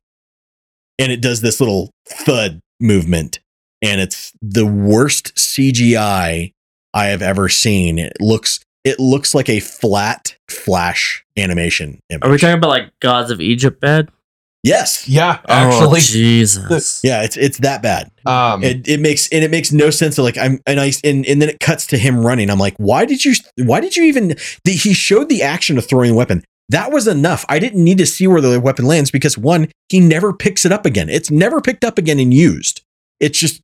and 0.96 1.10
it 1.10 1.20
does 1.20 1.40
this 1.40 1.60
little 1.60 1.90
thud 2.06 2.60
movement, 2.80 3.40
and 3.82 4.00
it's 4.00 4.32
the 4.40 4.66
worst 4.66 5.34
CGI 5.34 6.52
I 6.94 7.06
have 7.06 7.22
ever 7.22 7.48
seen. 7.48 7.98
It 7.98 8.16
looks 8.20 8.60
it 8.84 8.98
looks 8.98 9.34
like 9.34 9.48
a 9.48 9.60
flat 9.60 10.36
flash 10.48 11.24
animation. 11.36 12.00
Image. 12.10 12.24
Are 12.24 12.30
we 12.30 12.38
talking 12.38 12.56
about 12.56 12.70
like 12.70 12.92
Gods 13.00 13.30
of 13.30 13.40
Egypt 13.40 13.80
bad? 13.80 14.10
Yes. 14.64 15.08
Yeah. 15.08 15.38
oh, 15.48 15.52
Actually. 15.52 16.00
Jesus. 16.00 17.00
Yeah, 17.04 17.22
it's 17.22 17.36
it's 17.36 17.58
that 17.58 17.82
bad. 17.82 18.10
um 18.26 18.62
It, 18.64 18.88
it 18.88 19.00
makes 19.00 19.28
and 19.30 19.44
it 19.44 19.50
makes 19.50 19.72
no 19.72 19.90
sense. 19.90 20.16
To 20.16 20.22
like 20.22 20.36
I'm 20.38 20.60
and 20.66 20.80
I 20.80 20.92
and, 21.04 21.24
and 21.26 21.40
then 21.40 21.48
it 21.48 21.60
cuts 21.60 21.86
to 21.88 21.98
him 21.98 22.24
running. 22.24 22.50
I'm 22.50 22.58
like, 22.58 22.76
why 22.78 23.04
did 23.04 23.24
you 23.24 23.34
why 23.56 23.80
did 23.80 23.96
you 23.96 24.04
even? 24.04 24.36
The, 24.64 24.72
he 24.72 24.92
showed 24.94 25.28
the 25.28 25.42
action 25.42 25.78
of 25.78 25.88
throwing 25.88 26.10
the 26.10 26.16
weapon. 26.16 26.44
That 26.70 26.92
was 26.92 27.06
enough. 27.06 27.46
I 27.48 27.58
didn't 27.58 27.82
need 27.82 27.98
to 27.98 28.06
see 28.06 28.26
where 28.26 28.42
the 28.42 28.60
weapon 28.60 28.84
lands 28.84 29.10
because 29.10 29.38
one, 29.38 29.70
he 29.88 30.00
never 30.00 30.34
picks 30.34 30.66
it 30.66 30.72
up 30.72 30.84
again. 30.84 31.08
It's 31.08 31.30
never 31.30 31.62
picked 31.62 31.82
up 31.84 31.96
again 31.96 32.18
and 32.18 32.34
used. 32.34 32.82
It's 33.20 33.38
just 33.38 33.62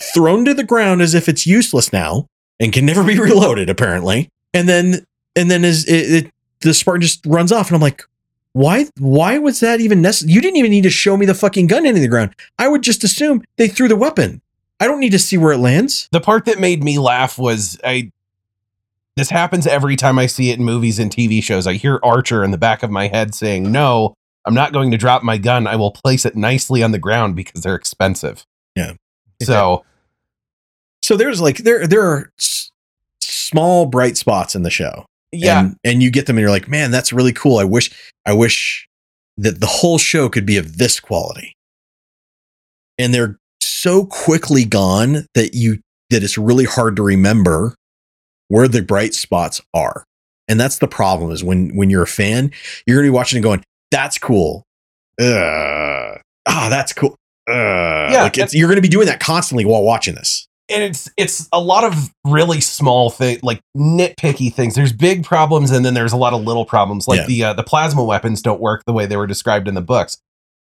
thrown 0.00 0.44
to 0.46 0.54
the 0.54 0.64
ground 0.64 1.02
as 1.02 1.14
if 1.14 1.28
it's 1.28 1.46
useless 1.46 1.92
now 1.92 2.26
and 2.60 2.72
can 2.72 2.86
never 2.86 3.04
be 3.04 3.18
reloaded 3.18 3.70
apparently. 3.70 4.28
And 4.54 4.68
then 4.68 5.06
and 5.34 5.50
then 5.50 5.64
is 5.64 5.84
it, 5.86 6.24
it, 6.24 6.32
the 6.60 6.74
Spartan 6.74 7.02
just 7.02 7.24
runs 7.26 7.52
off 7.52 7.68
and 7.68 7.76
I'm 7.76 7.82
like, 7.82 8.02
why 8.52 8.86
why 8.98 9.38
was 9.38 9.60
that 9.60 9.80
even 9.80 10.00
necessary? 10.00 10.32
You 10.32 10.40
didn't 10.40 10.56
even 10.56 10.70
need 10.70 10.84
to 10.84 10.90
show 10.90 11.16
me 11.16 11.26
the 11.26 11.34
fucking 11.34 11.66
gun 11.66 11.84
hitting 11.84 12.02
the 12.02 12.08
ground. 12.08 12.34
I 12.58 12.68
would 12.68 12.82
just 12.82 13.04
assume 13.04 13.44
they 13.56 13.68
threw 13.68 13.88
the 13.88 13.96
weapon. 13.96 14.40
I 14.80 14.86
don't 14.86 15.00
need 15.00 15.12
to 15.12 15.18
see 15.18 15.38
where 15.38 15.52
it 15.52 15.58
lands. 15.58 16.08
The 16.12 16.20
part 16.20 16.44
that 16.46 16.58
made 16.58 16.82
me 16.82 16.98
laugh 16.98 17.38
was 17.38 17.78
I. 17.84 18.12
This 19.16 19.30
happens 19.30 19.66
every 19.66 19.96
time 19.96 20.18
I 20.18 20.26
see 20.26 20.50
it 20.50 20.58
in 20.58 20.64
movies 20.64 20.98
and 20.98 21.10
TV 21.10 21.42
shows. 21.42 21.66
I 21.66 21.74
hear 21.74 21.98
Archer 22.02 22.44
in 22.44 22.50
the 22.50 22.58
back 22.58 22.82
of 22.82 22.90
my 22.90 23.08
head 23.08 23.34
saying, 23.34 23.70
"No, 23.70 24.14
I'm 24.44 24.54
not 24.54 24.72
going 24.72 24.90
to 24.90 24.98
drop 24.98 25.22
my 25.22 25.38
gun. 25.38 25.66
I 25.66 25.76
will 25.76 25.90
place 25.90 26.26
it 26.26 26.36
nicely 26.36 26.82
on 26.82 26.92
the 26.92 26.98
ground 26.98 27.36
because 27.36 27.62
they're 27.62 27.74
expensive." 27.74 28.46
Yeah. 28.74 28.92
So 29.42 29.84
So 31.06 31.16
there's 31.16 31.40
like 31.40 31.58
there 31.58 31.86
there 31.86 32.02
are 32.02 32.32
s- 32.36 32.68
small 33.20 33.86
bright 33.86 34.16
spots 34.16 34.56
in 34.56 34.64
the 34.64 34.70
show. 34.70 35.06
yeah, 35.30 35.60
and, 35.60 35.76
and 35.84 36.02
you 36.02 36.10
get 36.10 36.26
them 36.26 36.36
and 36.36 36.40
you're 36.40 36.50
like 36.50 36.66
man 36.66 36.90
that's 36.90 37.12
really 37.12 37.32
cool. 37.32 37.58
I 37.58 37.64
wish 37.64 37.92
i 38.26 38.32
wish 38.32 38.88
that 39.36 39.60
the 39.60 39.68
whole 39.68 39.98
show 39.98 40.28
could 40.28 40.44
be 40.44 40.56
of 40.56 40.78
this 40.78 40.98
quality. 40.98 41.52
And 42.98 43.14
they're 43.14 43.36
so 43.60 44.04
quickly 44.06 44.64
gone 44.64 45.26
that 45.34 45.54
you 45.54 45.78
that 46.10 46.24
it's 46.24 46.36
really 46.36 46.64
hard 46.64 46.96
to 46.96 47.04
remember 47.04 47.76
where 48.48 48.66
the 48.66 48.82
bright 48.82 49.14
spots 49.14 49.60
are. 49.72 50.02
And 50.48 50.58
that's 50.58 50.78
the 50.78 50.88
problem 50.88 51.30
is 51.30 51.44
when 51.44 51.76
when 51.76 51.88
you're 51.88 52.02
a 52.02 52.08
fan 52.08 52.50
you're 52.84 52.96
gonna 52.98 53.06
be 53.06 53.10
watching 53.10 53.36
and 53.36 53.44
going 53.44 53.62
that's 53.92 54.18
cool. 54.18 54.64
Uh 55.20 56.18
ah 56.48 56.66
that's 56.68 56.92
cool. 56.92 57.14
Uh 57.48 58.08
Yeah, 58.10 58.22
like 58.24 58.38
it's, 58.38 58.54
you're 58.56 58.68
gonna 58.68 58.80
be 58.80 58.88
doing 58.88 59.06
that 59.06 59.20
constantly 59.20 59.64
while 59.64 59.84
watching 59.84 60.16
this 60.16 60.48
and 60.68 60.82
it's 60.82 61.08
it's 61.16 61.48
a 61.52 61.60
lot 61.60 61.84
of 61.84 62.10
really 62.24 62.60
small 62.60 63.10
thing 63.10 63.38
like 63.42 63.60
nitpicky 63.76 64.52
things. 64.52 64.74
There's 64.74 64.92
big 64.92 65.24
problems 65.24 65.70
and 65.70 65.84
then 65.84 65.94
there's 65.94 66.12
a 66.12 66.16
lot 66.16 66.32
of 66.32 66.42
little 66.42 66.64
problems. 66.64 67.06
Like 67.06 67.20
Yeah. 67.20 67.26
the 67.26 67.44
uh, 67.44 67.52
the 67.54 67.62
plasma 67.62 68.02
weapons 68.04 68.42
don't 68.42 68.60
work 68.60 68.82
the 68.86 68.92
way 68.92 69.06
they 69.06 69.16
were 69.16 69.26
described 69.26 69.68
in 69.68 69.74
the 69.74 69.80
books. 69.80 70.18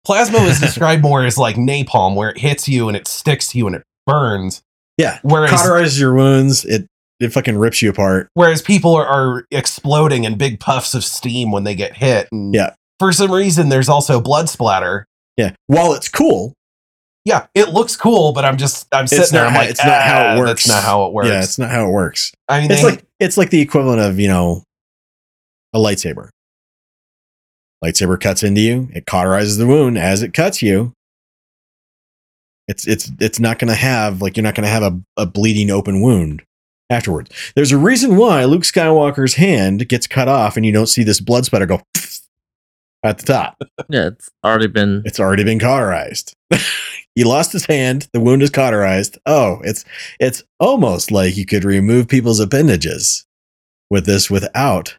Plasma 0.06 0.40
was 0.40 0.60
described 0.62 1.02
more 1.02 1.26
as 1.26 1.38
like 1.38 1.56
napalm 1.56 2.16
where 2.16 2.30
it 2.30 2.38
hits 2.38 2.68
you 2.68 2.88
and 2.88 2.96
it 2.96 3.08
sticks 3.08 3.50
to 3.52 3.58
you 3.58 3.68
and 3.68 3.76
it 3.76 3.84
burns. 4.06 4.62
Yeah. 4.98 5.20
Whereas 5.24 5.52
cauterizes 5.52 6.00
your 6.00 6.14
wounds 6.14 6.64
it 6.66 6.88
it 7.20 7.34
fucking 7.34 7.58
rips 7.58 7.82
you 7.82 7.90
apart. 7.90 8.30
Whereas 8.36 8.62
people 8.62 8.96
are, 8.96 9.06
are 9.08 9.46
exploding 9.50 10.24
in 10.24 10.38
big 10.38 10.60
puffs 10.60 10.94
of 10.94 11.04
steam 11.04 11.52
when 11.52 11.64
they 11.64 11.74
get 11.74 11.98
hit 11.98 12.28
and 12.32 12.54
Yeah. 12.54 12.76
for 13.00 13.12
some 13.12 13.32
reason 13.32 13.70
there's 13.70 13.90
also 13.90 14.22
blood 14.22 14.48
splatter. 14.50 15.08
Yeah. 15.36 15.52
While 15.66 15.94
it's 15.94 16.08
cool, 16.10 16.54
yeah 17.28 17.46
it 17.54 17.70
looks 17.70 17.96
cool 17.96 18.32
but 18.32 18.46
i'm 18.46 18.58
just 18.58 18.88
i'm 18.94 19.06
sitting 19.06 19.26
there 19.34 19.44
not 19.44 19.48
i'm 19.50 19.54
how- 19.54 19.60
like 19.60 19.70
it's 19.70 19.86
not 19.86 20.02
how 20.02 20.22
it 20.22 20.26
"Ah, 20.26 20.38
works." 20.40 20.48
that's 20.50 20.68
not 20.70 20.84
how 20.84 21.06
it 21.06 21.14
works 21.14 21.28
yeah, 21.30 21.44
it's 21.44 21.58
not 21.60 21.70
how 21.70 21.86
it 21.88 21.92
works. 21.92 22.32
i 22.48 22.62
mean 22.62 22.72
It's 22.72 22.82
they, 22.82 22.88
like 22.90 23.06
it's 23.20 23.38
like 23.38 23.50
the 23.50 23.60
equivalent 23.62 24.00
of 24.02 24.20
you 24.20 24.28
know 24.30 24.64
a 25.74 25.80
lightsaber. 25.80 26.30
Lightsaber 27.84 28.20
cuts 28.20 28.42
into 28.42 28.62
you. 28.62 28.88
It 28.94 29.06
cauterizes 29.06 29.58
the 29.60 29.68
wound 29.68 29.98
as 29.98 30.24
it 30.24 30.34
cuts 30.34 30.62
you. 30.64 30.94
It's 32.68 32.88
it's 32.88 33.12
it's 33.20 33.40
not 33.40 33.60
going 33.60 33.68
to 33.70 33.76
have 33.76 34.22
like 34.22 34.36
you're 34.38 34.44
not 34.44 34.56
going 34.56 34.64
to 34.64 34.70
have 34.70 34.84
a, 34.84 35.00
a 35.18 35.26
bleeding 35.26 35.70
open 35.70 36.02
wound 36.02 36.42
afterwards. 36.90 37.30
There's 37.56 37.72
a 37.72 37.78
reason 37.78 38.16
why 38.18 38.46
Luke 38.46 38.64
Skywalker's 38.64 39.36
hand 39.36 39.88
gets 39.90 40.08
cut 40.08 40.28
off 40.28 40.58
and 40.58 40.66
you 40.66 40.72
don't 40.72 40.88
see 40.88 41.04
this 41.04 41.20
blood 41.20 41.46
splatter 41.46 41.66
go 41.68 41.82
at 43.04 43.20
the 43.20 43.26
top. 43.26 43.62
Yeah, 43.90 44.08
it's 44.08 44.30
already 44.44 44.68
been. 44.68 45.04
It's 45.06 45.20
already 45.20 45.44
been 45.44 45.60
cauterized. 45.60 46.34
he 47.18 47.24
lost 47.24 47.52
his 47.52 47.66
hand. 47.66 48.08
The 48.14 48.20
wound 48.20 48.44
is 48.44 48.52
cauterized. 48.52 49.18
Oh, 49.26 49.60
it's 49.64 49.84
it's 50.20 50.44
almost 50.60 51.10
like 51.10 51.36
you 51.36 51.48
could 51.48 51.64
remove 51.64 52.08
people's 52.08 52.40
appendages 52.40 53.26
with 53.90 54.06
this 54.06 54.30
without 54.30 54.96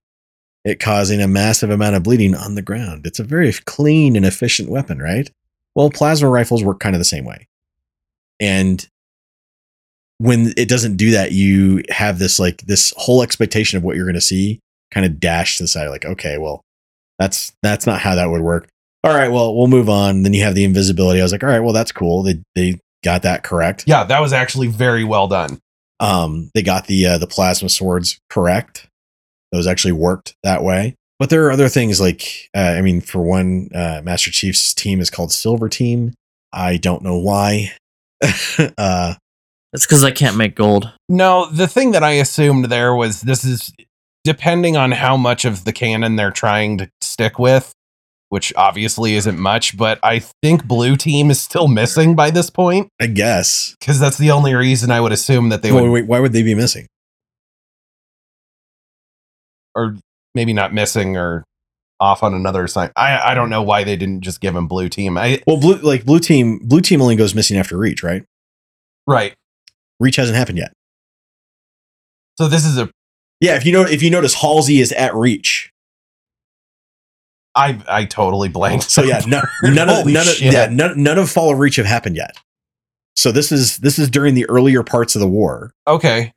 it 0.65 0.81
causing 0.81 1.21
a 1.23 1.29
massive 1.29 1.71
amount 1.71 1.95
of 1.95 2.03
bleeding 2.03 2.35
on 2.35 2.57
the 2.57 2.63
ground. 2.63 3.07
It's 3.07 3.21
a 3.21 3.25
very 3.25 3.53
clean 3.67 4.17
and 4.17 4.27
efficient 4.27 4.69
weapon, 4.69 4.99
right? 4.99 5.31
Well, 5.77 5.91
plasma 5.91 6.29
rifles 6.29 6.65
work 6.65 6.81
kind 6.81 6.97
of 6.97 6.99
the 6.99 7.05
same 7.05 7.25
way. 7.25 7.47
And 8.41 8.85
when 10.19 10.53
it 10.57 10.69
doesn't 10.69 10.97
do 10.97 11.13
that, 11.13 11.31
you 11.31 11.85
have 11.89 12.19
this 12.19 12.41
like 12.41 12.63
this 12.63 12.93
whole 12.97 13.23
expectation 13.23 13.77
of 13.77 13.85
what 13.85 13.95
you're 13.95 14.07
going 14.07 14.15
to 14.15 14.21
see 14.21 14.59
kind 14.91 15.07
of 15.07 15.21
dashed 15.21 15.59
to 15.59 15.63
the 15.63 15.69
side 15.69 15.87
like, 15.87 16.05
okay, 16.05 16.37
well, 16.37 16.63
that's 17.21 17.53
that's 17.63 17.87
not 17.87 18.01
how 18.01 18.17
that 18.17 18.29
would 18.29 18.43
work 18.43 18.69
all 19.05 19.15
right, 19.15 19.31
well, 19.31 19.57
we'll 19.57 19.67
move 19.69 19.89
on. 19.89 20.23
Then 20.23 20.35
you 20.35 20.43
have 20.45 20.55
the 20.55 20.65
invisibility. 20.65 21.21
I 21.21 21.23
was 21.23 21.33
like, 21.33 21.43
all 21.43 21.49
right, 21.49 21.61
well, 21.61 21.73
that's 21.73 21.93
cool. 21.93 22.23
They 22.23 22.41
they 22.55 22.81
got 23.05 23.23
that 23.23 23.45
correct. 23.45 23.85
yeah 23.87 24.03
that 24.03 24.21
was 24.21 24.33
actually 24.33 24.67
very 24.67 25.05
well 25.05 25.29
done 25.29 25.61
Um, 26.01 26.51
they 26.55 26.63
got 26.63 26.87
the 26.89 27.07
uh, 27.07 27.19
the 27.19 27.29
plasma 27.29 27.69
swords 27.69 28.19
correct. 28.29 28.89
Those 29.53 29.67
actually 29.67 29.93
worked 29.93 30.35
that 30.43 30.63
way. 30.63 30.95
But 31.19 31.31
there 31.31 31.47
are 31.47 31.51
other 31.51 31.69
things 31.69 32.01
like, 32.01 32.49
uh, 32.57 32.61
I 32.77 32.81
mean, 32.83 33.01
for 33.01 33.21
one, 33.23 33.71
uh, 33.75 34.03
Master 34.05 34.31
Chief's 34.31 34.73
team 34.75 35.01
is 35.01 35.11
called 35.11 35.33
Silver 35.33 35.69
Team. 35.69 36.15
I 36.53 36.77
don't 36.77 37.03
know 37.03 37.19
why. 37.19 37.73
uh, 38.79 39.15
It's 39.73 39.85
because 39.87 40.05
I 40.05 40.11
can't 40.13 40.37
make 40.37 40.55
gold. 40.55 40.93
No, 41.09 41.47
the 41.51 41.67
thing 41.67 41.91
that 41.93 42.05
I 42.05 42.13
assumed 42.13 42.67
there 42.67 42.95
was 42.95 43.23
this 43.23 43.45
is 43.45 43.73
depending 44.25 44.77
on 44.77 44.93
how 44.93 45.17
much 45.17 45.45
of 45.45 45.65
the 45.65 45.73
canon 45.73 46.17
they're 46.17 46.31
trying 46.31 46.79
to 46.79 46.91
stick 47.01 47.39
with, 47.39 47.73
which 48.31 48.53
obviously 48.57 49.15
isn't 49.15 49.39
much, 49.39 49.77
but 49.77 49.99
I 50.03 50.19
think 50.43 50.67
Blue 50.67 50.97
Team 50.97 51.31
is 51.31 51.41
still 51.41 51.67
missing 51.69 52.15
by 52.15 52.31
this 52.31 52.51
point 52.51 52.89
I 53.01 53.07
guess. 53.07 53.75
because 53.81 53.99
that's 53.99 54.19
the 54.19 54.31
only 54.31 54.55
reason 54.55 54.91
I 54.91 55.01
would 55.01 55.13
assume 55.13 55.49
that 55.49 55.63
they 55.63 55.73
Wait, 55.73 55.83
would, 55.83 55.91
wait, 55.91 56.07
why 56.07 56.21
would 56.21 56.33
they 56.33 56.43
be 56.43 56.55
missing? 56.55 56.87
or 59.75 59.97
maybe 60.35 60.53
not 60.53 60.75
missing 60.75 61.17
or 61.17 61.45
off 62.01 62.23
on 62.23 62.35
another 62.35 62.67
side. 62.69 62.93
I 62.97 63.31
I 63.33 63.35
don't 63.35 63.51
know 63.51 63.63
why 63.63 63.85
they 63.85 63.97
didn't 63.97 64.23
just 64.23 64.41
give 64.41 64.55
him 64.55 64.67
Blue 64.69 64.89
Team. 64.89 65.17
I 65.19 65.41
Well, 65.47 65.59
blue 65.59 65.77
like 65.77 66.05
blue 66.05 66.21
team, 66.21 66.59
blue 66.59 66.81
team 66.81 67.01
only 67.03 67.17
goes 67.17 67.35
missing 67.35 67.57
after 67.59 67.77
Reach, 67.77 68.03
right? 68.03 68.25
right. 69.07 69.35
Reach 70.01 70.17
hasn't 70.17 70.37
happened 70.37 70.59
yet. 70.59 70.73
So 72.39 72.47
this 72.49 72.65
is 72.65 72.79
a 72.79 72.89
Yeah, 73.41 73.57
if 73.57 73.67
you 73.67 73.73
know, 73.73 73.83
if 73.83 74.03
you 74.03 74.11
notice, 74.11 74.35
Halsey 74.35 74.81
is 74.81 74.93
at 74.93 75.15
Reach. 75.15 75.71
I 77.59 77.83
I 77.89 78.05
totally 78.05 78.49
blanked. 78.49 78.91
So 78.91 79.03
yeah, 79.03 79.21
no, 79.27 79.43
none 79.63 79.91
of 79.91 80.07
none 80.07 80.29
of 80.29 80.41
yeah, 80.41 80.69
none, 80.71 81.03
none 81.03 81.19
of 81.19 81.29
Fall 81.31 81.53
of 81.53 81.59
Reach 81.59 81.77
have 81.77 81.87
happened 81.87 82.17
yet. 82.17 82.37
So 83.17 83.33
this 83.33 83.51
is 83.53 83.79
this 83.79 83.99
is 83.99 84.09
during 84.09 84.35
the 84.35 84.49
earlier 84.49 84.83
parts 84.85 85.17
of 85.17 85.21
the 85.21 85.27
war 85.29 85.73
Okay. 85.87 86.33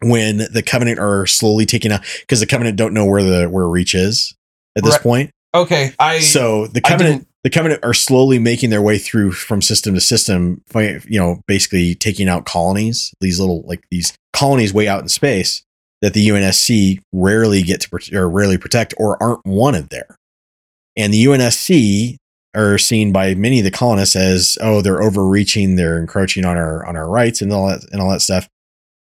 when 0.00 0.38
the 0.50 0.62
Covenant 0.64 0.98
are 0.98 1.26
slowly 1.26 1.66
taking 1.66 1.92
out 1.92 2.00
because 2.20 2.40
the 2.40 2.46
Covenant 2.46 2.76
don't 2.76 2.94
know 2.94 3.04
where 3.04 3.22
the 3.22 3.48
where 3.48 3.68
Reach 3.68 3.94
is 3.94 4.34
at 4.76 4.82
this 4.84 4.94
Right. 4.94 5.02
point. 5.02 5.30
Okay. 5.54 5.92
I 5.98 6.20
So 6.20 6.66
the 6.68 6.80
Covenant 6.80 7.28
the 7.44 7.50
Covenant 7.50 7.84
are 7.84 7.92
slowly 7.94 8.38
making 8.38 8.70
their 8.70 8.80
way 8.80 8.96
through 8.96 9.32
from 9.32 9.60
system 9.60 9.94
to 9.94 10.00
system, 10.00 10.62
you 10.74 11.20
know, 11.20 11.40
basically 11.46 11.94
taking 11.94 12.28
out 12.28 12.46
colonies, 12.46 13.12
these 13.20 13.38
little 13.38 13.62
like 13.66 13.84
these 13.90 14.14
colonies 14.32 14.72
way 14.72 14.88
out 14.88 15.02
in 15.02 15.08
space 15.08 15.62
that 16.04 16.12
the 16.12 16.28
UNSC 16.28 17.00
rarely 17.14 17.62
get 17.62 17.80
to 17.80 17.98
or 18.12 18.28
rarely 18.28 18.58
protect 18.58 18.92
or 18.98 19.20
aren't 19.22 19.46
wanted 19.46 19.88
there. 19.88 20.18
And 20.98 21.14
the 21.14 21.24
UNSC 21.24 22.16
are 22.54 22.76
seen 22.76 23.10
by 23.10 23.34
many 23.34 23.58
of 23.58 23.64
the 23.64 23.70
colonists 23.70 24.14
as 24.14 24.58
oh 24.60 24.82
they're 24.82 25.02
overreaching, 25.02 25.76
they're 25.76 25.98
encroaching 25.98 26.44
on 26.44 26.58
our 26.58 26.84
on 26.84 26.94
our 26.94 27.08
rights 27.08 27.40
and 27.40 27.50
all 27.50 27.68
that 27.68 27.90
and 27.90 28.02
all 28.02 28.10
that 28.10 28.20
stuff. 28.20 28.46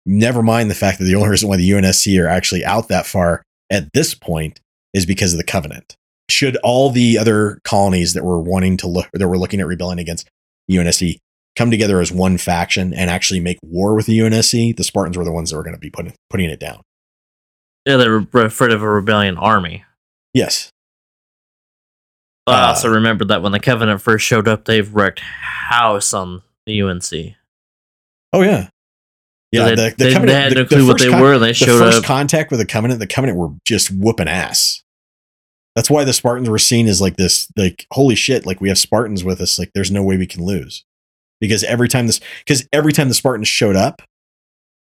Never 0.05 0.43
mind 0.43 0.69
the 0.69 0.75
fact 0.75 0.99
that 0.99 1.05
the 1.05 1.15
only 1.15 1.29
reason 1.29 1.47
why 1.47 1.55
the 1.55 1.69
UNSC 1.69 2.21
are 2.21 2.27
actually 2.27 2.65
out 2.65 2.89
that 2.89 3.05
far 3.05 3.43
at 3.69 3.93
this 3.93 4.13
point 4.13 4.59
is 4.93 5.05
because 5.05 5.33
of 5.33 5.37
the 5.37 5.45
Covenant 5.45 5.95
should 6.29 6.57
all 6.57 6.89
the 6.89 7.17
other 7.17 7.61
colonies 7.63 8.13
that 8.13 8.25
were 8.25 8.41
wanting 8.41 8.75
to 8.75 8.87
look 8.87 9.07
that 9.13 9.29
were 9.29 9.37
looking 9.37 9.61
at 9.61 9.67
rebelling 9.67 9.99
against 9.99 10.27
UNSC 10.69 11.15
come 11.55 11.71
together 11.71 12.01
as 12.01 12.11
one 12.11 12.37
faction 12.37 12.93
and 12.93 13.09
actually 13.09 13.39
make 13.39 13.57
war 13.63 13.95
with 13.95 14.05
the 14.05 14.19
UNSC, 14.19 14.75
the 14.75 14.83
Spartans 14.83 15.17
were 15.17 15.23
the 15.23 15.31
ones 15.31 15.49
that 15.49 15.55
were 15.55 15.63
going 15.63 15.75
to 15.75 15.79
be 15.79 15.89
putting 15.89 16.13
putting 16.29 16.49
it 16.49 16.59
down. 16.59 16.81
Yeah, 17.85 17.97
they 17.97 18.07
were 18.09 18.25
afraid 18.33 18.71
of 18.71 18.81
a 18.83 18.89
rebellion 18.89 19.37
army. 19.37 19.83
Yes. 20.33 20.69
But 22.45 22.55
I 22.55 22.63
Uh, 22.63 22.67
also 22.69 22.89
remember 22.89 23.25
that 23.25 23.41
when 23.41 23.51
the 23.51 23.59
Covenant 23.59 24.01
first 24.01 24.25
showed 24.25 24.47
up, 24.47 24.65
they've 24.65 24.93
wrecked 24.93 25.19
house 25.21 26.13
on 26.13 26.41
the 26.65 26.81
UNC. 26.81 27.35
Oh 28.33 28.41
yeah. 28.41 28.69
Yeah, 29.51 29.65
they, 29.65 29.75
the, 29.75 29.81
the 29.97 30.03
they, 30.05 30.13
Covenant, 30.13 30.27
they 30.27 30.33
had 30.43 30.53
no 30.55 30.63
the 30.63 30.67
clue 30.69 30.87
what 30.87 30.99
they 30.99 31.09
con- 31.09 31.21
were. 31.21 31.39
They 31.39 31.47
The 31.47 31.53
showed 31.55 31.79
first 31.79 31.97
up. 31.99 32.03
contact 32.03 32.51
with 32.51 32.59
the 32.59 32.65
Covenant, 32.67 32.99
the 32.99 33.07
Covenant 33.07 33.37
were 33.39 33.49
just 33.65 33.89
whooping 33.89 34.27
ass. 34.27 34.83
That's 35.75 35.89
why 35.89 36.03
the 36.03 36.13
Spartans 36.13 36.49
were 36.49 36.59
seen 36.59 36.87
as 36.87 37.01
like 37.01 37.15
this, 37.17 37.47
like 37.55 37.87
holy 37.91 38.13
shit, 38.15 38.45
like 38.45 38.61
we 38.61 38.67
have 38.69 38.77
Spartans 38.77 39.23
with 39.23 39.41
us, 39.41 39.57
like 39.57 39.71
there's 39.73 39.89
no 39.91 40.03
way 40.03 40.17
we 40.17 40.27
can 40.27 40.43
lose, 40.43 40.83
because 41.39 41.63
every 41.63 41.87
time 41.87 42.05
this, 42.07 42.19
because 42.45 42.67
every 42.73 42.91
time 42.93 43.07
the 43.07 43.15
Spartans 43.15 43.47
showed 43.47 43.75
up, 43.75 44.01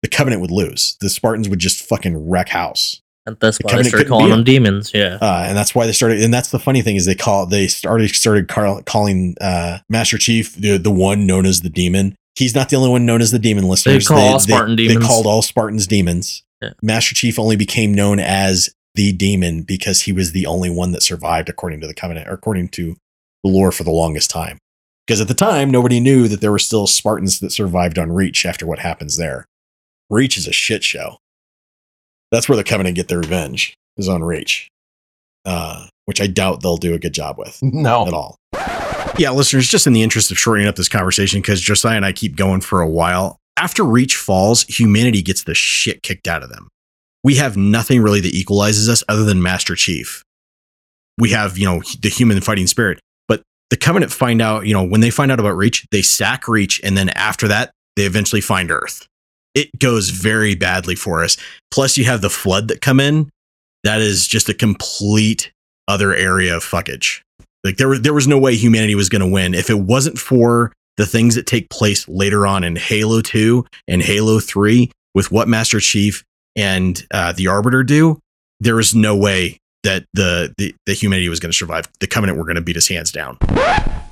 the 0.03 0.09
Covenant 0.09 0.41
would 0.41 0.51
lose. 0.51 0.95
The 0.99 1.09
Spartans 1.09 1.49
would 1.49 1.59
just 1.59 1.83
fucking 1.83 2.29
wreck 2.29 2.49
house. 2.49 3.01
and 3.25 3.37
that's 3.39 3.57
the 3.57 3.63
why 3.63 3.69
they 3.69 3.71
Covenant 3.71 3.87
started 3.89 4.07
calling 4.09 4.29
them 4.29 4.43
demons. 4.43 4.91
Yeah. 4.93 5.17
uh, 5.19 5.45
and 5.47 5.57
that's 5.57 5.73
why 5.73 5.87
they 5.87 5.93
started. 5.93 6.21
And 6.21 6.31
that's 6.31 6.51
the 6.51 6.59
funny 6.59 6.81
thing 6.83 6.95
is 6.95 7.05
they 7.05 7.15
call 7.15 7.47
they 7.47 7.67
started 7.67 8.09
started 8.11 8.47
car- 8.47 8.83
calling 8.83 9.35
uh, 9.41 9.79
Master 9.89 10.17
Chief 10.19 10.53
the 10.55 10.77
the 10.77 10.91
one 10.91 11.25
known 11.25 11.45
as 11.47 11.61
the 11.61 11.69
demon. 11.69 12.15
He's 12.35 12.53
not 12.53 12.69
the 12.69 12.75
only 12.75 12.89
one 12.89 13.05
known 13.05 13.21
as 13.21 13.31
the 13.31 13.39
demon. 13.39 13.67
Listeners, 13.67 14.07
call 14.07 14.19
all 14.19 14.39
Spartan 14.39 14.75
they, 14.75 14.87
demons. 14.87 14.99
They 14.99 15.07
called 15.07 15.25
all 15.25 15.41
Spartans 15.41 15.87
demons. 15.87 16.43
Yeah. 16.61 16.71
Master 16.81 17.15
Chief 17.15 17.39
only 17.39 17.55
became 17.55 17.93
known 17.93 18.19
as 18.19 18.69
the 18.95 19.11
demon 19.13 19.63
because 19.63 20.01
he 20.01 20.11
was 20.11 20.31
the 20.31 20.45
only 20.45 20.69
one 20.69 20.91
that 20.91 21.03
survived 21.03 21.49
according 21.49 21.81
to 21.81 21.87
the 21.87 21.93
covenant 21.93 22.27
or 22.27 22.33
according 22.33 22.69
to 22.69 22.95
the 23.43 23.49
lore 23.49 23.71
for 23.71 23.83
the 23.83 23.91
longest 23.91 24.29
time. 24.29 24.57
Because 25.05 25.19
at 25.19 25.27
the 25.27 25.33
time, 25.33 25.69
nobody 25.69 25.99
knew 25.99 26.27
that 26.27 26.41
there 26.41 26.51
were 26.51 26.59
still 26.59 26.87
Spartans 26.87 27.39
that 27.39 27.51
survived 27.51 27.99
on 27.99 28.11
Reach 28.11 28.45
after 28.45 28.65
what 28.65 28.79
happens 28.79 29.17
there. 29.17 29.45
Reach 30.13 30.37
is 30.37 30.47
a 30.47 30.53
shit 30.53 30.83
show. 30.83 31.17
That's 32.31 32.47
where 32.47 32.55
the 32.55 32.63
Covenant 32.63 32.95
get 32.95 33.07
their 33.07 33.19
revenge, 33.19 33.75
is 33.97 34.07
on 34.07 34.23
Reach, 34.23 34.69
uh, 35.45 35.87
which 36.05 36.21
I 36.21 36.27
doubt 36.27 36.61
they'll 36.61 36.77
do 36.77 36.93
a 36.93 36.99
good 36.99 37.13
job 37.13 37.37
with 37.37 37.59
No. 37.63 38.07
at 38.07 38.13
all. 38.13 38.37
Yeah, 39.17 39.31
listeners, 39.31 39.67
just 39.67 39.85
in 39.85 39.93
the 39.93 40.01
interest 40.01 40.31
of 40.31 40.39
shortening 40.39 40.67
up 40.67 40.75
this 40.75 40.89
conversation, 40.89 41.41
because 41.41 41.61
Josiah 41.61 41.97
and 41.97 42.05
I 42.05 42.11
keep 42.11 42.35
going 42.35 42.61
for 42.61 42.81
a 42.81 42.89
while, 42.89 43.37
after 43.57 43.83
Reach 43.83 44.15
falls, 44.15 44.63
humanity 44.63 45.21
gets 45.21 45.43
the 45.43 45.53
shit 45.53 46.01
kicked 46.01 46.27
out 46.27 46.41
of 46.41 46.49
them. 46.49 46.67
We 47.23 47.35
have 47.35 47.55
nothing 47.55 48.01
really 48.01 48.19
that 48.21 48.33
equalizes 48.33 48.89
us 48.89 49.03
other 49.07 49.23
than 49.23 49.41
Master 49.41 49.75
Chief. 49.75 50.23
We 51.19 51.29
have, 51.29 51.57
you 51.59 51.65
know, 51.65 51.81
the 52.01 52.09
human 52.09 52.41
fighting 52.41 52.65
spirit. 52.67 52.99
But 53.27 53.43
the 53.69 53.77
Covenant 53.77 54.11
find 54.11 54.41
out, 54.41 54.65
you 54.65 54.73
know, 54.73 54.83
when 54.83 55.01
they 55.01 55.11
find 55.11 55.31
out 55.31 55.39
about 55.39 55.55
Reach, 55.55 55.85
they 55.91 56.01
sack 56.01 56.47
Reach, 56.47 56.81
and 56.83 56.97
then 56.97 57.09
after 57.09 57.47
that, 57.47 57.71
they 57.95 58.05
eventually 58.05 58.41
find 58.41 58.71
Earth. 58.71 59.05
It 59.53 59.77
goes 59.79 60.09
very 60.09 60.55
badly 60.55 60.95
for 60.95 61.23
us. 61.23 61.37
Plus, 61.71 61.97
you 61.97 62.05
have 62.05 62.21
the 62.21 62.29
flood 62.29 62.67
that 62.69 62.81
come 62.81 62.99
in. 62.99 63.29
That 63.83 64.01
is 64.01 64.27
just 64.27 64.49
a 64.49 64.53
complete 64.53 65.51
other 65.87 66.13
area 66.13 66.55
of 66.55 66.63
fuckage. 66.63 67.21
Like 67.63 67.77
there, 67.77 67.97
there 67.97 68.13
was 68.13 68.27
no 68.27 68.37
way 68.37 68.55
humanity 68.55 68.95
was 68.95 69.09
going 69.09 69.21
to 69.21 69.27
win 69.27 69.53
if 69.53 69.69
it 69.69 69.79
wasn't 69.79 70.17
for 70.17 70.71
the 70.97 71.05
things 71.05 71.35
that 71.35 71.47
take 71.47 71.69
place 71.69 72.07
later 72.07 72.45
on 72.45 72.63
in 72.63 72.75
Halo 72.75 73.21
2 73.21 73.65
and 73.87 74.01
Halo 74.01 74.39
3 74.39 74.91
with 75.15 75.31
what 75.31 75.47
Master 75.47 75.79
Chief 75.79 76.23
and 76.55 77.05
uh, 77.11 77.33
the 77.33 77.47
Arbiter 77.47 77.83
do. 77.83 78.19
There 78.59 78.79
is 78.79 78.93
no 78.93 79.15
way 79.15 79.59
that 79.83 80.05
the, 80.13 80.53
the, 80.57 80.73
the 80.85 80.93
humanity 80.93 81.29
was 81.29 81.39
going 81.39 81.51
to 81.51 81.57
survive. 81.57 81.87
The 81.99 82.07
Covenant 82.07 82.37
were 82.37 82.45
going 82.45 82.55
to 82.55 82.61
beat 82.61 82.77
us 82.77 82.87
hands 82.87 83.11
down. 83.11 83.37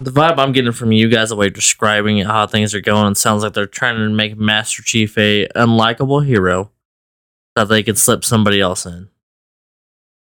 The 0.02 0.12
vibe 0.12 0.38
I'm 0.38 0.52
getting 0.52 0.72
from 0.72 0.92
you 0.92 1.10
guys, 1.10 1.30
the 1.30 1.36
way 1.36 1.46
you're 1.46 1.52
describing 1.52 2.20
how 2.20 2.48
things 2.48 2.74
are 2.74 2.82
going, 2.82 3.12
it 3.12 3.18
sounds 3.18 3.44
like 3.44 3.54
they're 3.54 3.68
trying 3.68 3.98
to 3.98 4.10
make 4.10 4.38
Master 4.38 4.82
Chief 4.82 5.18
a 5.18 5.48
unlikable 5.56 6.26
hero 6.26 6.72
that 7.56 7.70
they 7.70 7.84
could 7.84 7.98
slip 7.98 8.26
somebody 8.26 8.60
else 8.60 8.86
in. 8.86 9.10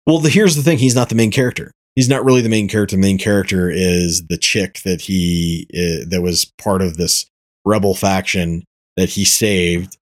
Well, 0.05 0.19
the, 0.19 0.29
here's 0.29 0.55
the 0.55 0.63
thing: 0.63 0.79
he's 0.79 0.95
not 0.95 1.09
the 1.09 1.15
main 1.15 1.31
character. 1.31 1.71
He's 1.95 2.09
not 2.09 2.23
really 2.25 2.41
the 2.41 2.49
main 2.49 2.67
character. 2.67 2.95
The 2.95 3.01
main 3.01 3.17
character 3.17 3.69
is 3.69 4.27
the 4.27 4.37
chick 4.37 4.81
that 4.83 5.01
he 5.01 5.67
uh, 5.73 6.09
that 6.09 6.21
was 6.21 6.45
part 6.57 6.81
of 6.81 6.97
this 6.97 7.25
rebel 7.65 7.93
faction 7.93 8.63
that 8.97 9.09
he 9.09 9.23
saved, 9.23 9.97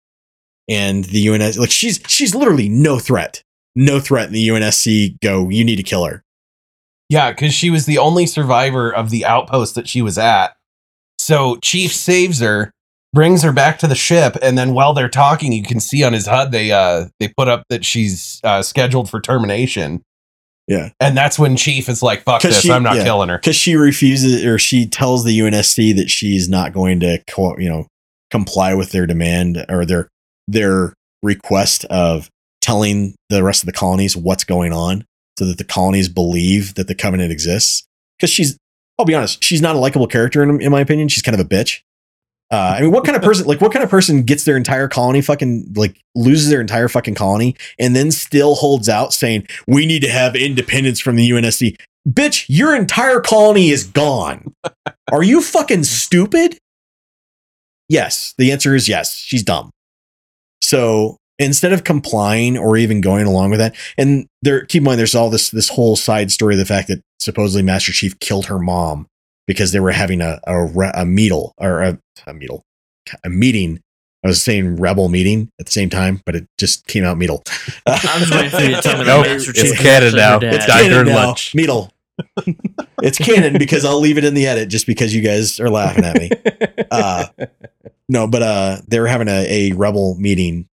and 0.70 1.04
the 1.06 1.30
UNS. 1.30 1.60
Like 1.60 1.72
she's 1.72 2.00
she's 2.08 2.34
literally 2.34 2.70
no 2.70 3.00
threat, 3.00 3.42
no 3.78 4.00
threat. 4.00 4.28
in 4.28 4.34
the 4.34 4.48
UNSC 4.48 5.20
go, 5.22 5.50
you 5.50 5.64
need 5.64 5.76
to 5.78 5.84
kill 5.84 6.06
her. 6.06 6.24
Yeah, 7.10 7.32
because 7.32 7.54
she 7.54 7.70
was 7.70 7.86
the 7.86 8.00
only 8.00 8.26
survivor 8.26 8.94
of 8.94 9.12
the 9.12 9.26
outpost 9.26 9.76
that 9.76 9.88
she 9.88 10.02
was 10.02 10.18
at. 10.18 10.58
So 11.20 11.58
Chief 11.62 11.94
saves 11.94 12.40
her, 12.42 12.72
brings 13.14 13.44
her 13.44 13.54
back 13.54 13.80
to 13.80 13.88
the 13.88 13.96
ship, 13.96 14.36
and 14.42 14.58
then 14.58 14.74
while 14.74 14.94
they're 14.94 15.08
talking, 15.08 15.54
you 15.54 15.64
can 15.64 15.80
see 15.80 16.04
on 16.04 16.14
his 16.14 16.26
HUD 16.26 16.52
they 16.52 16.72
uh 16.72 17.06
they 17.20 17.30
put 17.30 17.48
up 17.48 17.64
that 17.70 17.86
she's 17.86 18.42
uh, 18.44 18.62
scheduled 18.62 19.10
for 19.10 19.22
termination. 19.22 20.02
Yeah. 20.68 20.90
And 21.00 21.16
that's 21.16 21.40
when 21.40 21.56
Chief 21.56 21.88
is 21.88 22.04
like, 22.04 22.24
"Fuck 22.24 22.42
this! 22.42 22.60
she- 22.60 22.72
I'm 22.72 22.84
not 22.84 22.98
yeah. 22.98 23.04
killing 23.04 23.30
her." 23.30 23.38
because 23.38 23.56
she 23.56 23.76
refuses 23.76 24.44
or 24.44 24.60
she 24.60 24.86
tells 24.86 25.24
the 25.24 25.40
UNSC 25.40 25.96
that 25.96 26.10
she's 26.10 26.50
not 26.50 26.74
going 26.74 27.00
to 27.00 27.24
co- 27.30 27.58
you 27.58 27.70
know 27.70 27.88
comply 28.32 28.74
with 28.74 28.92
their 28.92 29.08
demand 29.08 29.66
or 29.70 29.86
their 29.86 30.10
their 30.48 30.94
request 31.24 31.86
of 31.86 32.30
telling 32.68 33.16
the 33.30 33.42
rest 33.44 33.64
of 33.64 33.66
the 33.66 33.72
colonies 33.72 34.18
what's 34.18 34.44
going 34.44 34.74
on 34.74 35.06
so 35.40 35.46
that 35.46 35.58
the 35.58 35.64
colonies 35.64 36.10
believe 36.10 36.76
that 36.76 36.88
the 36.88 36.96
covenant 36.96 37.32
exists 37.32 37.88
because 38.18 38.30
she's 38.30 38.58
I'll 39.00 39.06
be 39.06 39.16
honest 39.16 39.42
she's 39.42 39.62
not 39.62 39.76
a 39.76 39.80
likable 39.80 40.08
character 40.08 40.44
in, 40.44 40.62
in 40.62 40.70
my 40.70 40.82
opinion 40.82 41.08
she's 41.08 41.24
kind 41.24 41.40
of 41.40 41.46
a 41.46 41.48
bitch 41.48 41.80
uh, 42.52 42.76
I 42.78 42.82
mean 42.82 42.92
what 42.92 43.06
kind 43.06 43.16
of 43.16 43.22
person 43.22 43.48
like 43.48 43.62
what 43.62 43.72
kind 43.72 43.84
of 43.84 43.90
person 43.90 44.24
gets 44.24 44.44
their 44.44 44.58
entire 44.58 44.90
colony 44.90 45.22
fucking 45.22 45.76
like 45.78 45.98
loses 46.14 46.50
their 46.50 46.60
entire 46.60 46.90
fucking 46.90 47.16
colony 47.16 47.56
and 47.80 47.96
then 47.96 48.12
still 48.12 48.56
holds 48.56 48.90
out 48.90 49.14
saying 49.14 49.48
we 49.66 49.86
need 49.86 50.02
to 50.02 50.10
have 50.10 50.36
independence 50.36 51.00
from 51.00 51.16
the 51.16 51.30
UNSC 51.30 51.78
bitch, 52.08 52.46
your 52.48 52.76
entire 52.76 53.20
colony 53.20 53.70
is 53.70 53.84
gone. 53.84 54.54
Are 55.12 55.24
you 55.24 55.42
fucking 55.42 55.84
stupid? 55.84 56.58
Yes. 57.90 58.34
The 58.38 58.52
answer 58.52 58.76
is 58.76 58.88
yes. 58.88 59.16
She's 59.16 59.44
dumb. 59.44 59.72
So 60.62 61.18
instead 61.40 61.74
of 61.74 61.84
complying 61.84 62.58
or 62.58 62.78
even 62.78 63.02
going 63.02 63.26
along 63.26 63.52
with 63.52 63.60
that, 63.60 63.76
and 63.98 64.28
there, 64.42 64.66
keep 64.66 64.82
in 64.82 64.86
mind, 64.86 65.00
there's 65.00 65.16
all 65.16 65.30
this 65.30 65.50
this 65.50 65.70
whole 65.70 65.96
side 65.96 66.32
story 66.32 66.56
of 66.56 66.60
the 66.60 66.66
fact 66.66 66.88
that 66.88 67.02
supposedly 67.20 67.64
Master 67.64 67.92
Chief 67.92 68.20
killed 68.20 68.46
her 68.48 68.60
mom 68.60 69.08
because 69.48 69.72
they 69.72 69.80
were 69.80 69.92
having 69.92 70.22
a 70.22 70.40
a, 70.46 70.66
re- 70.66 70.92
a 70.94 71.06
meetle 71.06 71.54
or 71.58 71.82
a, 71.82 72.00
a 72.26 72.34
meetle 72.34 72.64
a 73.24 73.30
meeting. 73.30 73.82
I 74.24 74.28
was 74.28 74.42
saying 74.42 74.78
rebel 74.78 75.10
meeting 75.10 75.52
at 75.60 75.68
the 75.68 75.72
same 75.72 75.90
time, 75.90 76.22
but 76.26 76.36
it 76.36 76.48
just 76.58 76.88
came 76.88 77.04
out 77.04 77.18
meetle. 77.18 77.44
I'm 77.86 78.30
waiting 78.32 78.50
for 78.50 78.62
you 78.62 78.76
to 78.76 78.82
tell 78.82 78.98
me 78.98 79.06
Nope, 79.06 79.26
Master 79.26 79.52
it's 79.52 79.62
Chief 79.62 79.80
canon 79.80 80.16
now. 80.16 80.40
It's 80.42 80.66
Died 80.66 80.90
during 80.90 81.08
now. 81.08 81.28
lunch. 81.28 81.54
Meetle. 81.56 81.94
it's 83.04 83.20
canon 83.20 83.58
because 83.60 83.86
I'll 83.86 84.00
leave 84.00 84.18
it 84.18 84.26
in 84.26 84.34
the 84.34 84.48
edit 84.48 84.70
just 84.70 84.88
because 84.88 85.14
you 85.14 85.22
guys 85.22 85.60
are 85.60 85.70
laughing 85.70 86.04
at 86.04 86.18
me. 86.18 86.32
Uh, 86.90 87.28
no, 88.10 88.28
but 88.28 88.42
uh, 88.42 88.78
they 88.88 89.00
were 89.00 89.08
having 89.08 89.28
a, 89.28 89.72
a 89.72 89.72
rebel 89.74 90.16
meeting, 90.16 90.68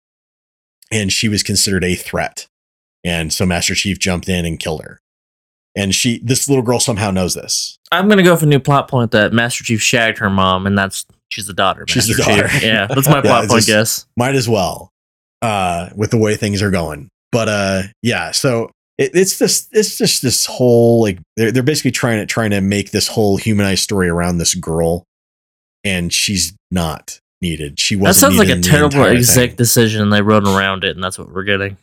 and 0.94 1.12
she 1.12 1.28
was 1.28 1.44
considered 1.44 1.84
a 1.84 1.96
threat, 1.96 2.48
and 3.04 3.34
so 3.34 3.46
Master 3.46 3.76
Chief 3.76 4.00
jumped 4.00 4.30
in 4.30 4.46
and 4.46 4.60
killed 4.60 4.84
her. 4.84 5.00
And 5.76 5.96
she, 5.96 6.20
this 6.20 6.48
little 6.48 6.64
girl, 6.64 6.80
somehow 6.80 7.10
knows 7.10 7.34
this. 7.34 7.80
I'm 7.92 8.08
gonna 8.08 8.24
go 8.24 8.36
for 8.36 8.46
a 8.46 8.48
new 8.48 8.60
plot 8.60 8.88
point 8.88 9.12
that 9.12 9.34
Master 9.34 9.64
Chief 9.64 9.82
shagged 9.82 10.20
her 10.20 10.30
mom, 10.30 10.68
and 10.68 10.78
that's 10.78 11.06
she's 11.32 11.48
the 11.48 11.54
daughter. 11.54 11.84
of 11.84 11.90
She's 11.90 12.08
the 12.08 12.22
daughter. 12.24 12.48
Chief. 12.48 12.64
Yeah, 12.64 12.88
that's 12.88 13.08
my 13.08 13.16
Yeah, 13.18 13.22
plot 13.22 13.48
point 13.50 13.66
guess. 13.66 14.06
Might 14.16 14.36
as 14.36 14.48
well, 14.48 14.92
uh, 15.42 15.90
with 15.96 16.12
the 16.12 16.18
way 16.18 16.36
things 16.36 16.62
are 16.62 16.72
going. 16.72 17.10
But 17.32 17.50
uh, 17.50 17.82
yeah, 18.04 18.32
so 18.32 18.70
it, 19.00 19.12
it's 19.16 19.40
this, 19.40 19.68
it's 19.72 19.98
just 19.98 20.22
this 20.22 20.46
whole 20.46 21.02
like 21.02 21.18
they're 21.36 21.52
they're 21.52 21.64
basically 21.64 21.92
trying 21.92 22.20
to 22.20 22.28
trying 22.28 22.52
to 22.52 22.62
make 22.62 22.92
this 22.92 23.08
whole 23.08 23.38
humanized 23.38 23.82
story 23.82 24.10
around 24.10 24.38
this 24.38 24.54
girl, 24.54 25.04
and 25.84 26.14
she's 26.14 26.54
not 26.70 27.20
needed. 27.44 27.80
She 27.80 27.94
That 27.96 28.02
wasn't. 28.02 28.16
That 28.34 28.38
sounds 28.38 28.50
like 28.50 28.58
a 28.58 28.62
terrible 28.62 28.98
entire 28.98 29.14
exec 29.16 29.50
thing. 29.52 29.56
decision. 29.58 30.10
They 30.10 30.24
wrote 30.24 30.48
around 30.48 30.84
it, 30.84 30.96
and 30.96 31.04
that's 31.04 31.20
what 31.20 31.32
we're 31.32 31.44
getting. 31.44 31.78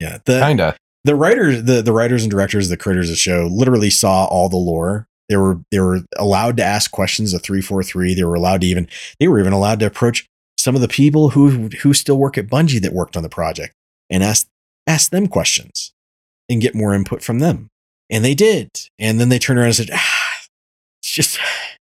Yeah, 0.00 0.18
the 0.24 0.40
Kinda. 0.40 0.76
the 1.04 1.14
writers, 1.14 1.64
the 1.64 1.82
the 1.82 1.92
writers 1.92 2.22
and 2.22 2.30
directors, 2.30 2.68
the 2.70 2.76
creators 2.78 3.08
of 3.10 3.12
the 3.12 3.16
show, 3.18 3.46
literally 3.52 3.90
saw 3.90 4.24
all 4.24 4.48
the 4.48 4.56
lore. 4.56 5.06
They 5.28 5.36
were 5.36 5.60
they 5.70 5.80
were 5.80 6.00
allowed 6.16 6.56
to 6.56 6.64
ask 6.64 6.90
questions 6.90 7.34
of 7.34 7.42
three 7.42 7.60
four 7.60 7.82
three. 7.82 8.14
They 8.14 8.24
were 8.24 8.34
allowed 8.34 8.62
to 8.62 8.66
even 8.66 8.88
they 9.20 9.28
were 9.28 9.38
even 9.38 9.52
allowed 9.52 9.80
to 9.80 9.86
approach 9.86 10.26
some 10.58 10.74
of 10.74 10.80
the 10.80 10.88
people 10.88 11.30
who 11.30 11.68
who 11.82 11.92
still 11.94 12.16
work 12.18 12.38
at 12.38 12.46
Bungie 12.48 12.80
that 12.80 12.92
worked 12.92 13.16
on 13.16 13.22
the 13.22 13.28
project 13.28 13.74
and 14.10 14.22
ask 14.24 14.48
ask 14.86 15.10
them 15.10 15.26
questions 15.28 15.92
and 16.48 16.60
get 16.60 16.74
more 16.74 16.94
input 16.94 17.22
from 17.22 17.38
them. 17.38 17.68
And 18.10 18.24
they 18.24 18.34
did. 18.34 18.68
And 18.98 19.18
then 19.20 19.28
they 19.28 19.38
turned 19.38 19.58
around 19.58 19.68
and 19.68 19.76
said, 19.76 19.90
ah, 19.92 20.30
"It's 21.00 21.12
just 21.12 21.38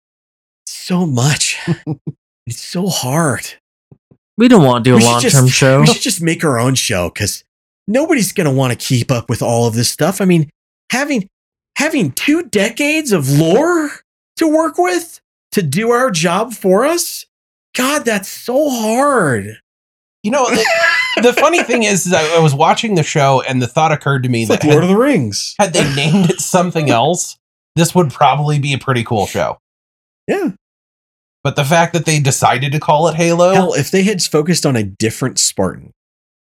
so 0.65 1.05
much. 1.05 1.59
it's 2.45 2.61
so 2.61 2.87
hard." 2.87 3.45
We 4.37 4.47
don't 4.47 4.63
want 4.63 4.83
to 4.83 4.89
do 4.89 4.93
a 4.95 4.97
We 4.97 5.01
should 5.01 5.09
long 5.11 5.21
term 5.21 5.47
show. 5.47 5.79
We 5.81 5.87
should 5.87 6.01
just 6.01 6.21
make 6.21 6.43
our 6.43 6.59
own 6.59 6.75
show 6.75 7.09
because 7.09 7.43
nobody's 7.87 8.33
going 8.33 8.49
to 8.49 8.53
want 8.53 8.73
to 8.73 8.77
keep 8.77 9.11
up 9.11 9.29
with 9.29 9.41
all 9.41 9.65
of 9.65 9.75
this 9.75 9.89
stuff. 9.89 10.19
I 10.19 10.25
mean, 10.25 10.49
having 10.91 11.29
having 11.77 12.11
two 12.11 12.43
decades 12.43 13.11
of 13.11 13.29
lore 13.29 13.91
to 14.37 14.47
work 14.47 14.77
with 14.77 15.21
to 15.51 15.61
do 15.61 15.91
our 15.91 16.11
job 16.11 16.53
for 16.53 16.85
us. 16.85 17.25
God, 17.75 18.05
that's 18.05 18.29
so 18.29 18.69
hard. 18.69 19.57
You 20.23 20.31
know, 20.31 20.49
the, 20.49 20.65
the 21.21 21.33
funny 21.33 21.61
thing 21.63 21.83
is, 21.83 22.07
is 22.07 22.13
I, 22.13 22.35
I 22.35 22.39
was 22.39 22.55
watching 22.55 22.95
the 22.95 23.03
show, 23.03 23.41
and 23.47 23.61
the 23.61 23.67
thought 23.67 23.91
occurred 23.91 24.23
to 24.23 24.29
me 24.29 24.41
It's 24.41 24.49
that 24.49 24.63
like 24.63 24.71
Lord 24.71 24.83
of 24.83 24.89
the 24.89 24.97
Rings. 24.97 25.55
had 25.59 25.73
they 25.73 25.83
named 25.95 26.31
it 26.31 26.39
something 26.39 26.89
else, 26.89 27.37
this 27.75 27.93
would 27.93 28.11
probably 28.11 28.59
be 28.59 28.73
a 28.73 28.77
pretty 28.77 29.03
cool 29.03 29.27
show. 29.27 29.59
Yeah. 30.27 30.51
But 31.45 31.55
the 31.55 31.63
fact 31.63 31.93
that 31.93 32.05
they 32.07 32.19
decided 32.19 32.71
to 32.71 32.79
call 32.79 33.07
it 33.07 33.13
Halo, 33.13 33.53
Hell, 33.53 33.73
if 33.75 33.91
they 33.91 34.01
had 34.01 34.19
focused 34.23 34.65
on 34.65 34.75
a 34.75 34.81
different 34.83 35.37
Spartan 35.37 35.91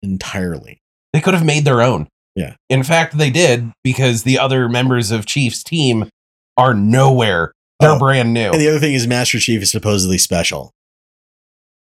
entirely. 0.02 0.80
they 1.12 1.20
could 1.20 1.34
have 1.34 1.46
made 1.46 1.66
their 1.66 1.82
own. 1.82 2.08
Yeah. 2.38 2.56
In 2.70 2.84
fact, 2.84 3.18
they 3.18 3.30
did 3.30 3.70
because 3.84 4.24
the 4.24 4.40
other 4.40 4.70
members 4.70 5.12
of 5.12 5.26
Chief's 5.26 5.62
team 5.62 6.10
are 6.58 6.74
nowhere. 6.74 7.52
They're 7.82 7.92
Oh. 7.92 8.00
brand 8.00 8.34
new. 8.34 8.52
And 8.52 8.62
the 8.62 8.70
other 8.70 8.80
thing 8.80 8.94
is 8.94 9.06
Master 9.06 9.40
Chief 9.40 9.62
is 9.62 9.70
supposedly 9.72 10.18
special. 10.18 10.72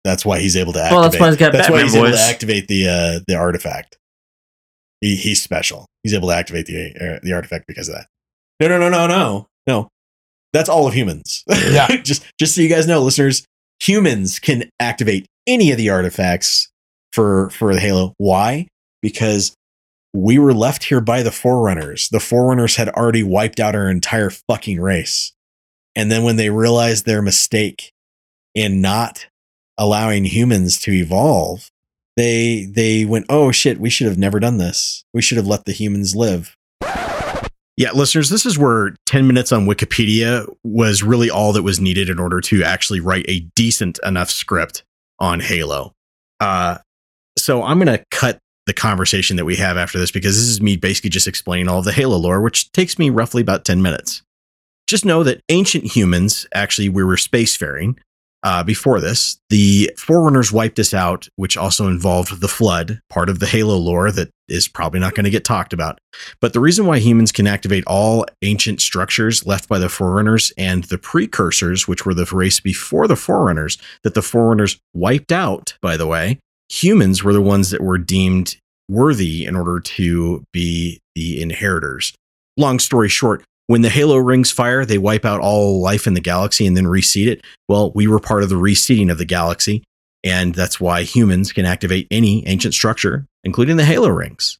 That's 0.05 0.26
why 0.26 0.39
he's 0.39 0.55
able 0.55 0.72
to 0.74 0.80
activate. 0.80 0.93
Well, 1.01 1.09
that's 1.09 1.20
why 1.20 1.28
he's 1.28 1.38
got 1.38 1.51
that's 1.51 1.70
why 1.70 1.82
Batman 1.82 1.86
he's 1.86 1.95
able 1.95 2.12
to 2.12 2.18
activate 2.22 2.68
the 2.70 2.88
uh, 2.88 3.20
the 3.28 3.36
artifact. 3.36 3.97
He, 5.01 5.18
he's 5.18 5.43
special. 5.43 5.86
He's 6.03 6.14
able 6.14 6.30
to 6.30 6.36
activate 6.36 6.66
the 6.66 6.95
uh, 6.95 7.20
the 7.22 7.34
artifact 7.34 7.68
because 7.68 7.89
of 7.89 7.95
that. 7.95 8.07
No, 8.62 8.70
no, 8.70 8.80
no, 8.80 8.89
no, 8.89 9.07
no, 9.07 9.47
no. 9.68 9.89
That's 10.53 10.69
all 10.69 10.87
of 10.87 10.93
humans. 10.93 11.43
Yeah. 11.71 11.87
just 11.97 12.25
just 12.39 12.55
so 12.55 12.61
you 12.61 12.69
guys 12.69 12.87
know, 12.87 13.01
listeners, 13.01 13.45
humans 13.79 14.39
can 14.39 14.69
activate 14.79 15.25
any 15.47 15.71
of 15.71 15.77
the 15.77 15.89
artifacts 15.89 16.69
for 17.13 17.49
for 17.51 17.73
the 17.73 17.79
Halo. 17.79 18.13
Why? 18.17 18.67
Because 19.01 19.55
we 20.13 20.37
were 20.37 20.53
left 20.53 20.83
here 20.85 21.01
by 21.01 21.23
the 21.23 21.31
Forerunners. 21.31 22.09
The 22.09 22.19
Forerunners 22.19 22.75
had 22.75 22.89
already 22.89 23.23
wiped 23.23 23.59
out 23.59 23.75
our 23.75 23.89
entire 23.89 24.29
fucking 24.29 24.79
race. 24.81 25.31
And 25.95 26.11
then 26.11 26.23
when 26.23 26.35
they 26.35 26.49
realized 26.49 27.05
their 27.05 27.21
mistake 27.21 27.91
in 28.53 28.81
not 28.81 29.27
allowing 29.77 30.25
humans 30.25 30.79
to 30.81 30.91
evolve, 30.91 31.69
they 32.17 32.65
they 32.65 33.05
went, 33.05 33.25
"Oh 33.29 33.51
shit, 33.51 33.79
we 33.79 33.89
should 33.89 34.07
have 34.07 34.17
never 34.17 34.39
done 34.39 34.57
this. 34.57 35.03
We 35.13 35.21
should 35.21 35.37
have 35.37 35.47
let 35.47 35.65
the 35.65 35.71
humans 35.71 36.15
live." 36.15 36.55
Yeah, 37.78 37.91
listeners, 37.93 38.30
this 38.30 38.45
is 38.45 38.57
where 38.57 38.95
10 39.05 39.28
minutes 39.28 39.51
on 39.51 39.65
Wikipedia 39.65 40.45
was 40.63 41.03
really 41.03 41.30
all 41.30 41.53
that 41.53 41.63
was 41.63 41.80
needed 41.80 42.09
in 42.09 42.19
order 42.19 42.41
to 42.41 42.63
actually 42.63 42.99
write 42.99 43.26
a 43.28 43.41
decent 43.55 43.97
enough 44.03 44.30
script 44.30 44.84
on 45.19 45.39
Halo. 45.39 45.93
Uh, 46.39 46.80
so 47.38 47.63
I'm 47.63 47.78
going 47.80 47.97
to 47.97 48.03
cut 48.11 48.39
the 48.65 48.74
conversation 48.74 49.38
that 49.38 49.45
we 49.45 49.55
have 49.55 49.78
after 49.78 49.97
this 49.97 50.11
because 50.11 50.36
this 50.36 50.47
is 50.47 50.61
me 50.61 50.76
basically 50.76 51.09
just 51.09 51.28
explaining 51.28 51.67
all 51.67 51.80
of 51.80 51.86
the 51.86 51.91
Halo 51.91 52.17
lore, 52.17 52.41
which 52.41 52.72
takes 52.72 52.99
me 52.99 53.09
roughly 53.09 53.41
about 53.41 53.65
10 53.65 53.82
minutes. 53.82 54.22
Just 54.88 55.05
know 55.05 55.24
that 55.24 55.41
ancient 55.49 55.95
humans, 55.95 56.45
actually, 56.53 56.89
we 56.89 57.03
were 57.03 57.15
spacefaring 57.15 57.97
uh, 58.43 58.63
before 58.63 58.99
this. 58.99 59.39
The 59.49 59.91
Forerunners 59.97 60.51
wiped 60.51 60.79
us 60.79 60.93
out, 60.93 61.27
which 61.35 61.57
also 61.57 61.87
involved 61.87 62.41
the 62.41 62.47
flood, 62.47 62.99
part 63.09 63.29
of 63.29 63.39
the 63.39 63.45
Halo 63.45 63.77
lore 63.77 64.11
that 64.11 64.29
is 64.47 64.67
probably 64.67 64.99
not 64.99 65.15
going 65.15 65.23
to 65.23 65.29
get 65.29 65.45
talked 65.45 65.73
about. 65.73 65.99
But 66.39 66.53
the 66.53 66.59
reason 66.59 66.85
why 66.85 66.99
humans 66.99 67.31
can 67.31 67.47
activate 67.47 67.83
all 67.87 68.25
ancient 68.41 68.81
structures 68.81 69.45
left 69.45 69.69
by 69.69 69.79
the 69.79 69.89
Forerunners 69.89 70.51
and 70.57 70.83
the 70.85 70.97
precursors, 70.97 71.87
which 71.87 72.05
were 72.05 72.13
the 72.13 72.25
race 72.31 72.59
before 72.59 73.07
the 73.07 73.15
Forerunners, 73.15 73.77
that 74.03 74.13
the 74.13 74.21
Forerunners 74.21 74.79
wiped 74.93 75.31
out, 75.31 75.75
by 75.81 75.95
the 75.95 76.07
way, 76.07 76.39
humans 76.69 77.23
were 77.23 77.33
the 77.33 77.41
ones 77.41 77.69
that 77.69 77.81
were 77.81 77.97
deemed 77.97 78.57
worthy 78.89 79.45
in 79.45 79.55
order 79.55 79.79
to 79.79 80.43
be 80.51 80.99
the 81.15 81.41
inheritors. 81.41 82.13
Long 82.57 82.79
story 82.79 83.07
short, 83.09 83.43
when 83.72 83.84
the 83.84 83.89
Halo 83.89 84.17
rings 84.17 84.51
fire, 84.51 84.84
they 84.84 84.97
wipe 84.97 85.24
out 85.24 85.39
all 85.39 85.80
life 85.80 86.05
in 86.05 86.13
the 86.13 86.19
galaxy 86.19 86.67
and 86.67 86.76
then 86.76 86.84
reseed 86.84 87.28
it. 87.28 87.41
Well, 87.69 87.93
we 87.95 88.05
were 88.05 88.19
part 88.19 88.43
of 88.43 88.49
the 88.49 88.55
reseeding 88.55 89.09
of 89.09 89.17
the 89.17 89.24
galaxy, 89.24 89.82
and 90.26 90.53
that's 90.53 90.82
why 90.82 91.03
humans 91.03 91.53
can 91.53 91.65
activate 91.65 92.05
any 92.11 92.45
ancient 92.47 92.74
structure, 92.74 93.26
including 93.45 93.78
the 93.78 93.86
Halo 93.86 94.09
rings. 94.09 94.59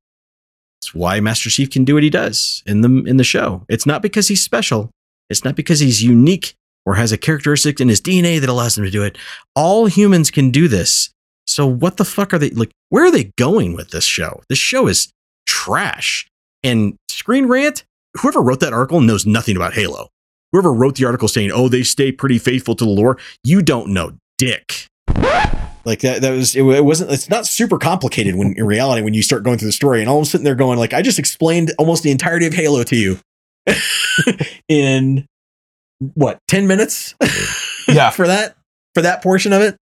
That's 0.82 0.96
why 0.96 1.20
Master 1.20 1.50
Chief 1.50 1.70
can 1.70 1.84
do 1.84 1.96
what 1.96 2.04
he 2.04 2.10
does 2.10 2.64
in 2.66 2.80
the 2.80 3.04
in 3.04 3.18
the 3.18 3.26
show. 3.26 3.66
It's 3.68 3.86
not 3.86 4.02
because 4.02 4.30
he's 4.30 4.42
special. 4.42 4.90
It's 5.30 5.44
not 5.44 5.58
because 5.58 5.82
he's 5.82 6.02
unique 6.02 6.54
or 6.86 6.96
has 6.96 7.12
a 7.12 7.18
characteristic 7.18 7.82
in 7.82 7.90
his 7.90 8.00
DNA 8.00 8.40
that 8.40 8.50
allows 8.50 8.78
him 8.78 8.86
to 8.86 8.90
do 8.90 9.04
it. 9.04 9.18
All 9.58 9.88
humans 9.88 10.32
can 10.32 10.52
do 10.52 10.70
this. 10.70 11.10
So 11.46 11.68
what 11.68 11.98
the 11.98 12.06
fuck 12.06 12.34
are 12.34 12.40
they 12.40 12.52
like? 12.52 12.72
Where 12.88 13.04
are 13.04 13.12
they 13.12 13.34
going 13.38 13.76
with 13.76 13.90
this 13.90 14.06
show? 14.06 14.42
This 14.48 14.58
show 14.58 14.88
is 14.88 15.12
trash. 15.46 16.30
And 16.64 16.96
Screen 17.10 17.48
Rant, 17.48 17.84
whoever 18.18 18.42
wrote 18.42 18.60
that 18.62 18.74
article 18.74 19.02
knows 19.02 19.26
nothing 19.26 19.56
about 19.56 19.74
Halo. 19.74 20.10
Whoever 20.52 20.74
wrote 20.74 20.96
the 20.96 21.06
article 21.06 21.28
saying, 21.28 21.52
"Oh, 21.54 21.70
they 21.70 21.84
stay 21.84 22.12
pretty 22.12 22.38
faithful 22.38 22.76
to 22.76 22.84
the 22.84 22.90
lore," 22.90 23.18
you 23.44 23.62
don't 23.62 23.90
know 23.90 24.14
dick. 24.38 24.88
Like 25.84 26.02
that, 26.02 26.22
that 26.22 26.32
was 26.32 26.56
it, 26.56 26.64
it 26.64 26.86
wasn't. 26.86 27.12
It's 27.12 27.30
not 27.30 27.48
super 27.48 27.78
complicated 27.78 28.36
when 28.36 28.54
in 28.58 28.66
reality 28.66 29.02
when 29.02 29.14
you 29.14 29.24
start 29.24 29.44
going 29.44 29.58
through 29.58 29.70
the 29.70 29.74
story, 29.74 30.02
and 30.02 30.10
all 30.10 30.18
of 30.18 30.24
a 30.24 30.26
sudden 30.26 30.44
they're 30.44 30.56
going 30.56 30.78
like, 30.78 30.94
"I 30.94 31.02
just 31.02 31.18
explained 31.20 31.72
almost 31.80 32.04
the 32.04 32.12
entirety 32.12 32.46
of 32.46 32.54
Halo 32.54 32.84
to 32.84 32.96
you 32.96 33.20
in 34.68 35.26
what 36.14 36.40
ten 36.48 36.68
minutes." 36.68 37.16
Yeah. 37.88 38.10
for 38.12 38.28
that 38.28 38.56
for 38.94 39.02
that 39.02 39.22
portion 39.22 39.52
of 39.52 39.62
it, 39.62 39.76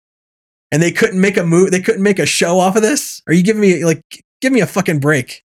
and 0.71 0.81
they 0.81 0.93
couldn't 0.93 1.21
make 1.21 1.37
a 1.37 1.45
move. 1.45 1.71
They 1.73 1.81
couldn't 1.81 2.03
make 2.03 2.19
a 2.21 2.27
show 2.27 2.61
off 2.61 2.77
of 2.77 2.83
this. 2.83 3.21
Are 3.27 3.33
you 3.33 3.43
giving 3.43 3.61
me 3.63 3.85
like 3.85 4.03
give 4.41 4.53
me 4.53 4.61
a 4.61 4.67
fucking 4.67 5.01
break? 5.01 5.43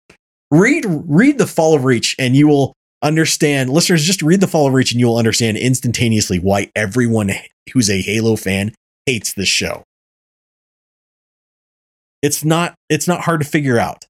Read 0.51 0.85
read 0.87 1.37
the 1.37 1.47
Fall 1.47 1.73
of 1.73 1.85
Reach, 1.85 2.15
and 2.19 2.35
you 2.35 2.47
will 2.47 2.73
understand. 3.01 3.69
Listeners, 3.69 4.03
just 4.03 4.21
read 4.21 4.41
the 4.41 4.47
Fall 4.47 4.67
of 4.67 4.73
Reach, 4.73 4.91
and 4.91 4.99
you 4.99 5.07
will 5.07 5.17
understand 5.17 5.57
instantaneously 5.57 6.39
why 6.39 6.69
everyone 6.75 7.31
who's 7.73 7.89
a 7.89 8.01
Halo 8.01 8.35
fan 8.35 8.73
hates 9.05 9.33
this 9.33 9.47
show. 9.47 9.83
It's 12.21 12.43
not 12.43 12.75
it's 12.89 13.07
not 13.07 13.21
hard 13.21 13.41
to 13.41 13.47
figure 13.47 13.79
out. 13.79 14.05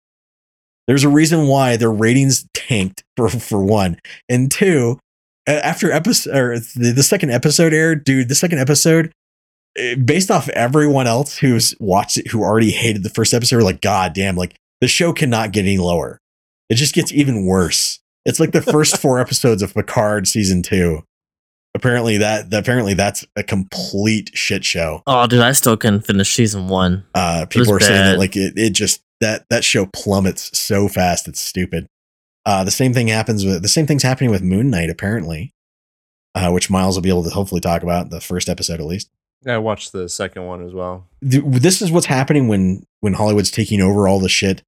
There's 0.88 1.04
a 1.04 1.10
reason 1.10 1.48
why 1.48 1.78
their 1.78 1.92
ratings 1.92 2.46
tanked 2.54 3.04
for 3.16 3.30
for 3.30 3.64
one, 3.64 4.00
and 4.28 4.52
two. 4.52 5.00
After 5.48 5.92
episode 5.92 6.36
or 6.36 6.60
the, 6.60 6.94
the 6.96 7.04
second 7.04 7.32
episode 7.32 7.74
aired, 7.74 8.04
dude, 8.04 8.30
the 8.30 8.36
second 8.36 8.60
episode, 8.60 9.12
eh, 9.76 9.96
based 9.96 10.30
off 10.30 10.50
everyone 10.50 11.08
else 11.08 11.38
who's 11.38 11.76
watched 11.80 12.18
it, 12.18 12.28
who 12.28 12.44
already 12.44 12.72
hated 12.72 13.04
the 13.04 13.10
first 13.10 13.34
episode, 13.34 13.56
were 13.56 13.64
like, 13.64 13.82
God 13.82 14.14
damn, 14.14 14.36
like 14.36 14.56
the 14.82 14.88
show 14.88 15.14
cannot 15.14 15.52
get 15.52 15.62
any 15.62 15.80
lower. 15.80 16.21
It 16.72 16.76
just 16.76 16.96
gets 16.96 17.12
even 17.12 17.46
worse. 17.46 18.00
It's 18.26 18.40
like 18.40 18.54
the 18.54 18.62
first 18.62 18.98
four 18.98 19.20
episodes 19.26 19.62
of 19.62 19.74
Picard 19.74 20.26
season 20.28 20.64
two. 20.64 21.04
Apparently 21.76 22.18
that 22.18 22.54
apparently 22.54 22.94
that's 22.94 23.26
a 23.36 23.44
complete 23.44 24.32
shit 24.34 24.64
show. 24.66 25.04
Oh, 25.06 25.28
dude, 25.28 25.42
I 25.42 25.52
still 25.52 25.76
couldn't 25.78 26.06
finish 26.06 26.34
season 26.34 26.68
one. 26.70 27.06
Uh, 27.14 27.46
people 27.50 27.74
are 27.74 27.80
saying 27.80 28.02
that 28.02 28.18
like 28.20 28.36
it, 28.36 28.54
it 28.58 28.70
just 28.72 29.02
that 29.20 29.46
that 29.50 29.64
show 29.64 29.86
plummets 29.94 30.58
so 30.58 30.88
fast 30.88 31.28
it's 31.28 31.40
stupid. 31.42 31.88
Uh, 32.46 32.64
the 32.64 32.72
same 32.72 32.94
thing 32.94 33.08
happens 33.08 33.46
with 33.46 33.62
the 33.62 33.68
same 33.70 33.86
thing's 33.86 34.04
happening 34.04 34.32
with 34.32 34.42
Moon 34.42 34.70
Knight 34.70 34.90
apparently, 34.90 35.54
uh, 36.36 36.52
which 36.52 36.70
Miles 36.70 36.96
will 36.96 37.04
be 37.04 37.10
able 37.10 37.24
to 37.24 37.30
hopefully 37.30 37.62
talk 37.62 37.84
about 37.84 38.10
the 38.12 38.20
first 38.22 38.50
episode 38.50 38.80
at 38.80 38.86
least. 38.86 39.10
I 39.48 39.58
watched 39.58 39.92
the 39.92 40.08
second 40.10 40.46
one 40.46 40.66
as 40.66 40.74
well. 40.74 41.08
Th- 41.30 41.44
This 41.46 41.82
is 41.82 41.92
what's 41.92 42.06
happening 42.06 42.48
when 42.48 42.84
when 43.00 43.14
Hollywood's 43.14 43.52
taking 43.52 43.82
over 43.82 44.08
all 44.08 44.20
the 44.20 44.30
shit 44.30 44.62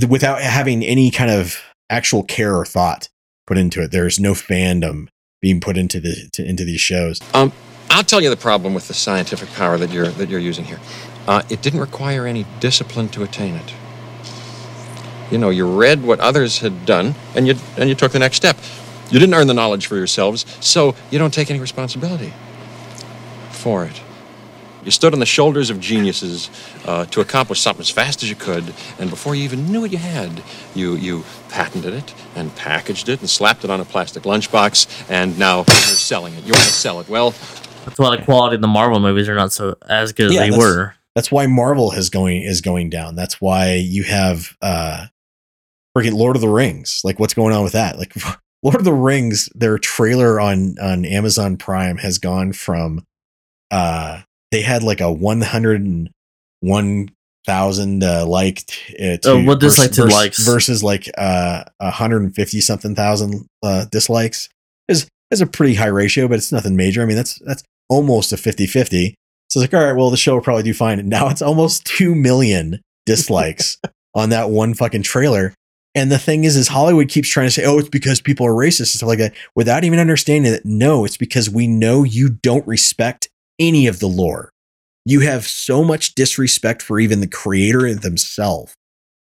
th- 0.00 0.10
without 0.10 0.40
having 0.40 0.82
any 0.84 1.10
kind 1.10 1.30
of 1.30 1.62
actual 1.90 2.22
care 2.22 2.56
or 2.56 2.64
thought 2.64 3.08
put 3.46 3.58
into 3.58 3.82
it. 3.82 3.90
There's 3.90 4.18
no 4.18 4.32
fandom 4.32 5.08
being 5.40 5.60
put 5.60 5.76
into 5.76 6.00
the 6.00 6.28
to, 6.32 6.44
into 6.44 6.64
these 6.64 6.80
shows. 6.80 7.20
Um, 7.34 7.52
I'll 7.90 8.02
tell 8.02 8.22
you 8.22 8.30
the 8.30 8.36
problem 8.36 8.74
with 8.74 8.88
the 8.88 8.94
scientific 8.94 9.50
power 9.50 9.78
that 9.78 9.90
you're 9.90 10.08
that 10.08 10.28
you're 10.28 10.40
using 10.40 10.64
here. 10.64 10.80
Uh, 11.26 11.42
it 11.48 11.62
didn't 11.62 11.80
require 11.80 12.26
any 12.26 12.46
discipline 12.60 13.08
to 13.10 13.22
attain 13.22 13.54
it. 13.54 13.72
You 15.30 15.38
know, 15.38 15.50
you 15.50 15.66
read 15.66 16.02
what 16.02 16.20
others 16.20 16.58
had 16.58 16.84
done, 16.86 17.14
and 17.34 17.46
you 17.46 17.56
and 17.76 17.88
you 17.88 17.94
took 17.94 18.12
the 18.12 18.18
next 18.18 18.36
step. 18.36 18.56
You 19.10 19.18
didn't 19.18 19.34
earn 19.34 19.46
the 19.46 19.54
knowledge 19.54 19.86
for 19.86 19.96
yourselves, 19.96 20.44
so 20.60 20.94
you 21.10 21.18
don't 21.18 21.32
take 21.32 21.50
any 21.50 21.60
responsibility 21.60 22.32
for 23.50 23.84
it. 23.84 24.00
You 24.84 24.90
stood 24.90 25.12
on 25.14 25.20
the 25.20 25.26
shoulders 25.26 25.70
of 25.70 25.80
geniuses 25.80 26.50
uh, 26.84 27.06
to 27.06 27.20
accomplish 27.20 27.60
something 27.60 27.80
as 27.80 27.90
fast 27.90 28.22
as 28.22 28.28
you 28.30 28.36
could, 28.36 28.64
and 28.98 29.08
before 29.10 29.34
you 29.34 29.42
even 29.44 29.70
knew 29.70 29.80
what 29.80 29.92
you 29.92 29.98
had, 29.98 30.42
you 30.74 30.94
you 30.96 31.24
patented 31.48 31.94
it 31.94 32.14
and 32.36 32.54
packaged 32.56 33.08
it 33.08 33.20
and 33.20 33.30
slapped 33.30 33.64
it 33.64 33.70
on 33.70 33.80
a 33.80 33.84
plastic 33.84 34.24
lunchbox, 34.24 35.10
and 35.10 35.38
now 35.38 35.58
you're 35.58 35.66
selling 35.66 36.34
it. 36.34 36.44
You 36.44 36.52
want 36.52 36.64
to 36.66 36.72
sell 36.72 37.00
it. 37.00 37.08
Well, 37.08 37.30
That's 37.86 37.98
why 37.98 38.16
the 38.16 38.22
quality 38.22 38.56
of 38.56 38.62
the 38.62 38.68
Marvel 38.68 39.00
movies 39.00 39.28
are 39.28 39.34
not 39.34 39.52
so 39.52 39.76
as 39.88 40.12
good 40.12 40.26
as 40.30 40.36
they 40.36 40.50
that's- 40.50 40.58
were. 40.58 40.94
That's 41.14 41.30
why 41.30 41.46
Marvel 41.46 41.92
is 41.92 42.10
going 42.10 42.42
is 42.42 42.60
going 42.60 42.90
down. 42.90 43.14
That's 43.14 43.40
why 43.40 43.74
you 43.74 44.02
have 44.02 44.56
uh 44.60 45.06
freaking 45.96 46.14
Lord 46.14 46.34
of 46.34 46.42
the 46.42 46.48
Rings. 46.48 47.00
Like 47.04 47.20
what's 47.20 47.34
going 47.34 47.54
on 47.54 47.62
with 47.62 47.72
that? 47.74 47.96
Like 47.98 48.12
Lord 48.64 48.76
of 48.76 48.84
the 48.84 48.92
Rings, 48.92 49.48
their 49.54 49.78
trailer 49.78 50.40
on 50.40 50.74
on 50.82 51.04
Amazon 51.04 51.56
Prime 51.56 51.98
has 51.98 52.18
gone 52.18 52.52
from 52.52 53.06
uh 53.70 54.22
they 54.54 54.62
had 54.62 54.84
like 54.84 55.00
a 55.00 55.10
101,000 55.10 58.04
uh, 58.04 58.24
liked 58.24 58.78
uh, 59.02 59.16
Oh, 59.24 59.42
what 59.42 59.58
disliked 59.58 59.96
versus, 59.96 60.14
likes? 60.14 60.38
versus 60.46 60.84
like 60.84 61.10
uh 61.18 61.64
150 61.78 62.60
something 62.60 62.94
thousand 62.94 63.48
uh 63.64 63.86
dislikes 63.86 64.48
is 64.86 65.08
is 65.32 65.40
a 65.40 65.46
pretty 65.46 65.74
high 65.74 65.88
ratio, 65.88 66.28
but 66.28 66.38
it's 66.38 66.52
nothing 66.52 66.76
major. 66.76 67.02
I 67.02 67.06
mean, 67.06 67.16
that's 67.16 67.40
that's 67.40 67.64
almost 67.88 68.32
a 68.32 68.36
50-50. 68.36 69.14
So 69.50 69.60
it's 69.60 69.66
like, 69.72 69.74
all 69.74 69.84
right, 69.84 69.96
well, 69.96 70.10
the 70.10 70.16
show 70.16 70.34
will 70.34 70.40
probably 70.40 70.62
do 70.62 70.72
fine. 70.72 71.00
And 71.00 71.08
now 71.08 71.28
it's 71.28 71.42
almost 71.42 71.84
2 71.86 72.14
million 72.14 72.80
dislikes 73.06 73.78
on 74.14 74.28
that 74.30 74.50
one 74.50 74.74
fucking 74.74 75.02
trailer. 75.02 75.52
And 75.96 76.12
the 76.12 76.18
thing 76.18 76.44
is, 76.44 76.56
is 76.56 76.68
Hollywood 76.68 77.08
keeps 77.08 77.28
trying 77.28 77.48
to 77.48 77.50
say, 77.50 77.64
oh, 77.64 77.78
it's 77.78 77.88
because 77.88 78.20
people 78.20 78.46
are 78.46 78.52
racist 78.52 78.80
and 78.80 78.88
stuff 78.88 79.08
like 79.08 79.18
that, 79.18 79.34
without 79.56 79.82
even 79.84 79.98
understanding 79.98 80.52
that 80.52 80.64
no, 80.64 81.04
it's 81.04 81.16
because 81.16 81.50
we 81.50 81.66
know 81.66 82.04
you 82.04 82.28
don't 82.30 82.64
respect 82.66 83.28
any 83.58 83.86
of 83.86 83.98
the 84.00 84.06
lore. 84.08 84.50
You 85.06 85.20
have 85.20 85.44
so 85.46 85.84
much 85.84 86.14
disrespect 86.14 86.80
for 86.82 86.98
even 86.98 87.20
the 87.20 87.26
creator 87.28 87.92
themselves. 87.94 88.74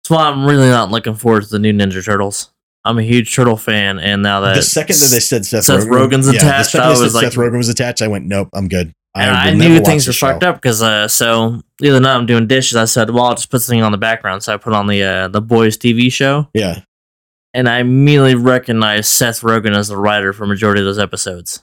That's 0.03 0.09
why 0.17 0.29
I'm 0.29 0.45
really 0.45 0.69
not 0.69 0.89
looking 0.89 1.15
forward 1.15 1.43
to 1.43 1.49
the 1.49 1.59
new 1.59 1.73
Ninja 1.73 2.03
Turtles. 2.03 2.49
I'm 2.85 2.97
a 2.97 3.03
huge 3.03 3.35
turtle 3.35 3.57
fan, 3.57 3.99
and 3.99 4.23
now 4.23 4.39
that 4.41 4.55
the 4.55 4.61
second 4.61 4.95
that 4.95 5.09
they 5.11 5.19
said 5.19 5.45
Seth, 5.45 5.65
Seth 5.65 5.85
Rogen, 5.85 6.09
Rogen's 6.09 6.27
yeah, 6.27 6.31
the 6.31 6.37
attached, 6.37 6.71
second 6.71 6.87
I 6.87 6.89
was 6.89 7.13
like- 7.13 7.25
Seth 7.25 7.33
Rogen 7.33 7.57
was 7.57 7.67
attached, 7.67 8.01
I 8.01 8.07
went, 8.07 8.25
nope, 8.25 8.47
I'm 8.53 8.69
good. 8.69 8.93
and 9.13 9.29
I, 9.29 9.49
will 9.51 9.57
knew 9.57 9.79
things 9.81 10.07
were 10.07 10.13
fucked 10.13 10.43
up 10.43 10.55
because 10.55 10.81
uh, 10.81 11.09
so 11.09 11.59
the 11.79 11.89
other 11.89 11.99
night 11.99 12.15
I'm 12.15 12.25
doing 12.25 12.47
dishes. 12.47 12.75
I 12.77 12.85
said, 12.85 13.09
"Well, 13.09 13.25
I'll 13.25 13.35
just 13.35 13.49
put 13.51 13.61
something 13.61 13.83
on 13.83 13.91
the 13.91 13.97
background." 13.97 14.43
So 14.43 14.53
I 14.53 14.57
put 14.57 14.73
on 14.73 14.87
the 14.87 15.03
uh, 15.03 15.27
the 15.27 15.41
boys 15.41 15.77
TV 15.77 16.09
show, 16.11 16.47
Yeah, 16.53 16.81
and 17.53 17.67
I 17.67 17.79
immediately 17.79 18.35
recognized 18.35 19.07
Seth 19.09 19.41
Rogen 19.41 19.75
as 19.75 19.89
the 19.89 19.97
writer 19.97 20.31
for 20.31 20.45
majority 20.47 20.79
of 20.81 20.85
those 20.85 20.99
episodes. 20.99 21.61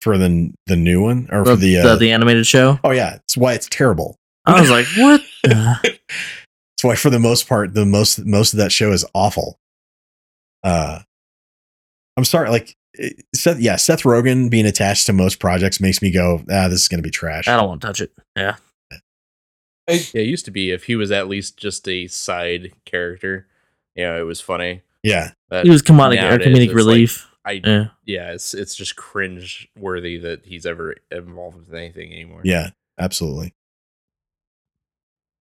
For 0.00 0.18
the 0.18 0.52
the 0.66 0.76
new 0.76 1.02
one 1.02 1.28
or 1.30 1.44
The, 1.44 1.50
for 1.50 1.56
the, 1.56 1.74
the, 1.76 1.90
uh, 1.92 1.96
the 1.96 2.12
animated 2.12 2.46
show. 2.46 2.78
oh 2.84 2.90
yeah, 2.90 3.16
it's 3.16 3.36
why 3.36 3.54
it's 3.54 3.68
terrible. 3.68 4.16
I 4.46 4.60
was 4.60 4.70
like, 4.70 4.86
"What?" 4.96 5.20
It's 5.84 6.82
That's 6.82 6.84
why, 6.84 6.96
for 6.96 7.08
the 7.10 7.18
most 7.20 7.48
part, 7.48 7.72
the 7.74 7.86
most 7.86 8.24
most 8.26 8.52
of 8.52 8.58
that 8.58 8.72
show 8.72 8.92
is 8.92 9.04
awful. 9.14 9.58
Uh, 10.62 11.00
I'm 12.16 12.24
sorry, 12.24 12.50
like 12.50 12.76
Seth. 13.34 13.60
Yeah, 13.60 13.76
Seth 13.76 14.02
Rogen 14.02 14.50
being 14.50 14.66
attached 14.66 15.06
to 15.06 15.12
most 15.12 15.38
projects 15.38 15.80
makes 15.80 16.02
me 16.02 16.10
go, 16.10 16.40
ah, 16.50 16.68
this 16.68 16.82
is 16.82 16.88
going 16.88 16.98
to 16.98 17.02
be 17.06 17.10
trash. 17.10 17.48
I 17.48 17.56
don't 17.56 17.68
want 17.68 17.80
to 17.82 17.86
touch 17.86 18.00
it. 18.00 18.12
Yeah. 18.36 18.56
Yeah, 19.88 19.96
it 20.14 20.26
used 20.26 20.46
to 20.46 20.50
be 20.50 20.70
if 20.70 20.84
he 20.84 20.96
was 20.96 21.10
at 21.10 21.28
least 21.28 21.56
just 21.58 21.86
a 21.88 22.06
side 22.06 22.72
character, 22.86 23.46
you 23.94 24.04
know, 24.04 24.18
it 24.18 24.24
was 24.24 24.40
funny. 24.40 24.80
Yeah, 25.02 25.32
But 25.50 25.64
He 25.66 25.70
was 25.70 25.82
comedic 25.82 26.18
or 26.18 26.22
nowadays, 26.22 26.48
comedic 26.48 26.56
it's 26.64 26.68
like, 26.68 26.76
relief. 26.76 27.28
I 27.44 27.60
yeah. 27.64 27.86
yeah, 28.06 28.32
it's 28.32 28.54
it's 28.54 28.74
just 28.74 28.96
cringe 28.96 29.68
worthy 29.76 30.16
that 30.18 30.46
he's 30.46 30.64
ever 30.66 30.94
involved 31.10 31.58
with 31.58 31.74
anything 31.74 32.12
anymore. 32.12 32.40
yeah, 32.44 32.70
absolutely. 32.98 33.54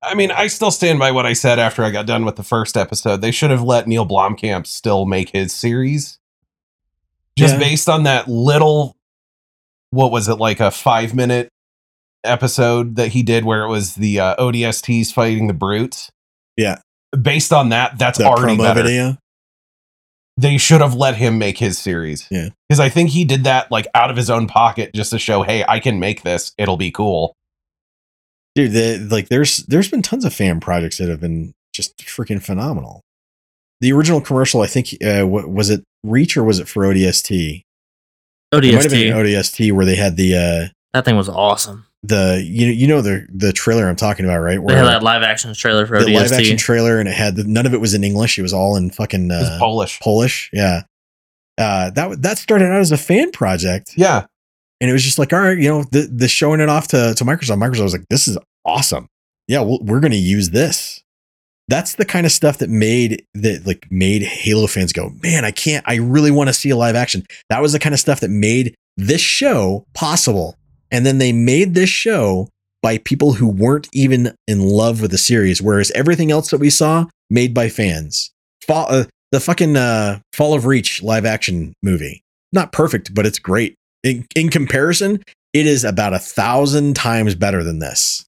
I 0.01 0.15
mean, 0.15 0.31
I 0.31 0.47
still 0.47 0.71
stand 0.71 0.99
by 0.99 1.11
what 1.11 1.25
I 1.25 1.31
said 1.31 1.59
after 1.59 1.81
I 1.83 1.89
got 1.89 2.05
done 2.05 2.25
with 2.25 2.35
the 2.35 2.43
first 2.43 2.75
episode. 2.75 3.21
They 3.21 3.31
should 3.31 3.51
have 3.51 3.63
let 3.63 3.87
Neil 3.87 4.05
Blomkamp 4.05 4.67
still 4.67 5.05
make 5.05 5.29
his 5.29 5.53
series. 5.53 6.19
Just 7.37 7.53
Yeah. 7.53 7.59
based 7.59 7.87
on 7.87 8.03
that 8.03 8.27
little 8.27 8.97
what 9.91 10.11
was 10.11 10.27
it 10.27 10.35
like 10.35 10.59
a 10.59 10.71
5 10.71 11.13
minute 11.13 11.49
episode 12.23 12.95
that 12.97 13.09
he 13.09 13.23
did 13.23 13.45
where 13.45 13.63
it 13.63 13.69
was 13.69 13.95
the 13.95 14.19
uh, 14.19 14.35
ODSTs 14.37 15.13
fighting 15.13 15.47
the 15.47 15.53
brutes. 15.53 16.11
Yeah. 16.57 16.79
Based 17.19 17.53
on 17.53 17.69
that, 17.69 17.97
that's 17.99 18.17
The 18.17 18.25
already 18.25 18.57
promo 18.57 18.63
better. 18.63 18.83
video. 18.83 19.17
They 20.35 20.57
should 20.57 20.81
have 20.81 20.95
let 20.95 21.15
him 21.15 21.37
make 21.37 21.59
his 21.59 21.77
series. 21.77 22.27
Yeah. 22.31 22.49
Cuz 22.69 22.79
I 22.79 22.89
think 22.89 23.11
he 23.11 23.23
did 23.23 23.43
that 23.43 23.71
like 23.71 23.87
out 23.93 24.09
of 24.09 24.17
his 24.17 24.29
own 24.29 24.47
pocket 24.47 24.91
just 24.93 25.11
to 25.11 25.19
show, 25.19 25.43
"Hey, 25.43 25.63
I 25.67 25.79
can 25.79 25.99
make 25.99 26.23
this. 26.23 26.53
It'll 26.57 26.77
be 26.77 26.91
cool." 26.91 27.35
dude 28.55 28.71
the, 28.71 28.97
like 29.09 29.29
there's 29.29 29.57
there's 29.65 29.89
been 29.89 30.01
tons 30.01 30.25
of 30.25 30.33
fan 30.33 30.59
projects 30.59 30.97
that 30.97 31.09
have 31.09 31.19
been 31.19 31.53
just 31.73 31.97
freaking 31.97 32.41
phenomenal 32.41 33.01
the 33.81 33.91
original 33.91 34.21
commercial 34.21 34.61
i 34.61 34.67
think 34.67 34.95
uh 35.03 35.23
what 35.23 35.49
was 35.49 35.69
it 35.69 35.83
reach 36.03 36.37
or 36.37 36.43
was 36.43 36.59
it 36.59 36.67
for 36.67 36.83
odst 36.83 37.31
it 37.31 37.63
might 38.51 38.83
have 38.83 38.91
been 38.91 39.13
ODST. 39.13 39.37
odst 39.37 39.71
where 39.71 39.85
they 39.85 39.95
had 39.95 40.15
the 40.15 40.35
uh 40.35 40.67
That 40.93 41.05
thing 41.05 41.15
was 41.15 41.27
awesome. 41.27 41.87
The 42.03 42.43
you 42.45 42.65
know 42.67 42.71
you 42.73 42.87
know 42.87 43.01
the 43.01 43.25
the 43.33 43.53
trailer 43.53 43.87
i'm 43.87 43.95
talking 43.95 44.25
about 44.25 44.39
right? 44.39 44.59
They 44.65 44.75
had 44.75 44.83
that 44.83 45.03
live 45.03 45.23
action 45.23 45.53
trailer 45.53 45.87
for 45.87 46.03
the 46.03 46.13
live 46.13 46.33
action 46.33 46.57
trailer 46.57 46.99
and 46.99 47.07
it 47.07 47.15
had 47.15 47.37
the, 47.37 47.45
none 47.45 47.65
of 47.65 47.73
it 47.73 47.79
was 47.79 47.93
in 47.93 48.03
english. 48.03 48.37
It 48.37 48.41
was 48.41 48.53
all 48.53 48.75
in 48.75 48.89
fucking 48.89 49.31
uh, 49.31 49.55
Polish. 49.57 49.99
polish? 50.01 50.49
Yeah. 50.51 50.81
Uh 51.57 51.91
that 51.91 52.21
that 52.21 52.37
started 52.37 52.65
out 52.65 52.81
as 52.81 52.91
a 52.91 52.97
fan 52.97 53.31
project. 53.31 53.93
Yeah. 53.95 54.25
and 54.81 54.89
it 54.89 54.93
was 54.93 55.03
just 55.03 55.17
like 55.17 55.31
all 55.31 55.39
right 55.39 55.57
you 55.57 55.69
know 55.69 55.85
the, 55.91 56.09
the 56.13 56.27
showing 56.27 56.59
it 56.59 56.67
off 56.67 56.89
to, 56.89 57.13
to 57.15 57.23
microsoft. 57.23 57.57
Microsoft 57.57 57.83
was 57.83 57.93
like 57.93 58.07
this 58.09 58.27
is 58.27 58.37
awesome. 58.65 59.07
Yeah 59.47 59.61
we 59.61 59.79
we're 59.81 60.01
going 60.01 60.11
to 60.11 60.17
use 60.17 60.49
this. 60.49 61.01
That's 61.69 61.95
the 61.95 62.03
kind 62.05 62.25
of 62.25 62.33
stuff 62.33 62.57
that 62.57 62.69
made 62.69 63.25
that 63.33 63.65
like 63.65 63.87
made 63.89 64.23
halo 64.23 64.67
fans 64.67 64.91
go 64.91 65.11
man 65.23 65.45
i 65.45 65.51
can't 65.51 65.85
i 65.87 65.95
really 65.95 66.29
want 66.29 66.49
to 66.49 66.53
see 66.53 66.69
a 66.69 66.75
live 66.75 66.95
action. 66.95 67.25
That 67.49 67.61
was 67.61 67.71
the 67.71 67.79
kind 67.79 67.93
of 67.93 67.99
stuff 68.01 68.19
that 68.19 68.29
made 68.29 68.75
this 68.97 69.21
show 69.21 69.85
possible 69.93 70.57
and 70.93 71.05
then 71.05 71.17
they 71.17 71.33
made 71.33 71.73
this 71.73 71.89
show 71.89 72.47
by 72.81 72.99
people 72.99 73.33
who 73.33 73.47
weren't 73.47 73.89
even 73.91 74.35
in 74.47 74.59
love 74.61 75.01
with 75.01 75.11
the 75.11 75.17
series 75.17 75.61
whereas 75.61 75.91
everything 75.91 76.31
else 76.31 76.51
that 76.51 76.59
we 76.59 76.69
saw 76.69 77.05
made 77.29 77.53
by 77.53 77.67
fans. 77.67 78.31
Fall, 78.65 78.85
uh, 78.87 79.05
the 79.31 79.39
fucking 79.39 79.75
uh, 79.75 80.19
fall 80.31 80.53
of 80.53 80.65
reach 80.65 81.01
live 81.01 81.25
action 81.25 81.73
movie. 81.81 82.23
Not 82.53 82.71
perfect 82.71 83.13
but 83.13 83.25
it's 83.25 83.39
great. 83.39 83.75
In, 84.03 84.25
in 84.35 84.49
comparison 84.49 85.23
it 85.51 85.65
is 85.65 85.83
about 85.83 86.13
a 86.13 86.19
thousand 86.19 86.95
times 86.95 87.35
better 87.35 87.63
than 87.63 87.79
this. 87.79 88.25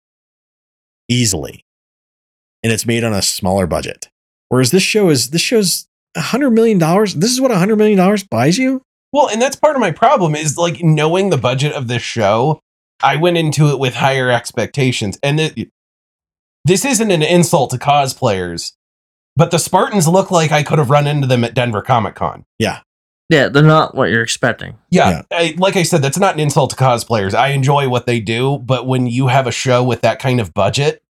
Easily. 1.07 1.61
And 2.63 2.73
it's 2.73 2.85
made 2.85 3.03
on 3.03 3.13
a 3.13 3.21
smaller 3.21 3.67
budget. 3.67 4.09
Whereas 4.49 4.71
this 4.71 4.83
show 4.83 5.09
is 5.09 5.29
this 5.29 5.41
show's 5.41 5.85
a 6.15 6.21
hundred 6.21 6.51
million 6.51 6.79
dollars. 6.79 7.13
This 7.13 7.31
is 7.31 7.41
what 7.41 7.51
a 7.51 7.57
hundred 7.57 7.75
million 7.75 7.97
dollars 7.97 8.23
buys 8.23 8.57
you 8.57 8.81
Well, 9.15 9.29
and 9.29 9.41
that's 9.41 9.55
part 9.55 9.77
of 9.77 9.79
my 9.79 9.91
problem 9.91 10.35
is 10.35 10.57
like 10.57 10.83
knowing 10.83 11.29
the 11.29 11.37
budget 11.37 11.71
of 11.71 11.87
this 11.87 12.01
show. 12.01 12.59
I 13.01 13.15
went 13.15 13.37
into 13.37 13.69
it 13.69 13.79
with 13.79 13.95
higher 13.95 14.29
expectations, 14.29 15.17
and 15.23 15.39
it, 15.39 15.69
this 16.65 16.83
isn't 16.83 17.09
an 17.09 17.21
insult 17.21 17.71
to 17.71 17.77
cosplayers, 17.77 18.73
but 19.37 19.51
the 19.51 19.57
Spartans 19.57 20.05
look 20.09 20.31
like 20.31 20.51
I 20.51 20.63
could 20.63 20.79
have 20.79 20.89
run 20.89 21.07
into 21.07 21.27
them 21.27 21.45
at 21.45 21.53
Denver 21.53 21.81
Comic 21.81 22.15
Con. 22.15 22.43
Yeah, 22.59 22.81
Yeah, 23.29 23.47
they're 23.47 23.63
not 23.63 23.95
what 23.95 24.09
you're 24.09 24.21
expecting. 24.21 24.77
Yeah, 24.89 25.21
I, 25.31 25.55
like 25.57 25.77
I 25.77 25.83
said, 25.83 26.01
that's 26.01 26.19
not 26.19 26.33
an 26.33 26.41
insult 26.41 26.71
to 26.71 26.75
cosplayers. 26.75 27.33
I 27.33 27.51
enjoy 27.51 27.87
what 27.87 28.07
they 28.07 28.19
do, 28.19 28.57
but 28.57 28.85
when 28.85 29.07
you 29.07 29.27
have 29.27 29.47
a 29.47 29.51
show 29.51 29.81
with 29.81 30.01
that 30.01 30.19
kind 30.19 30.41
of 30.41 30.53
budget, 30.53 31.01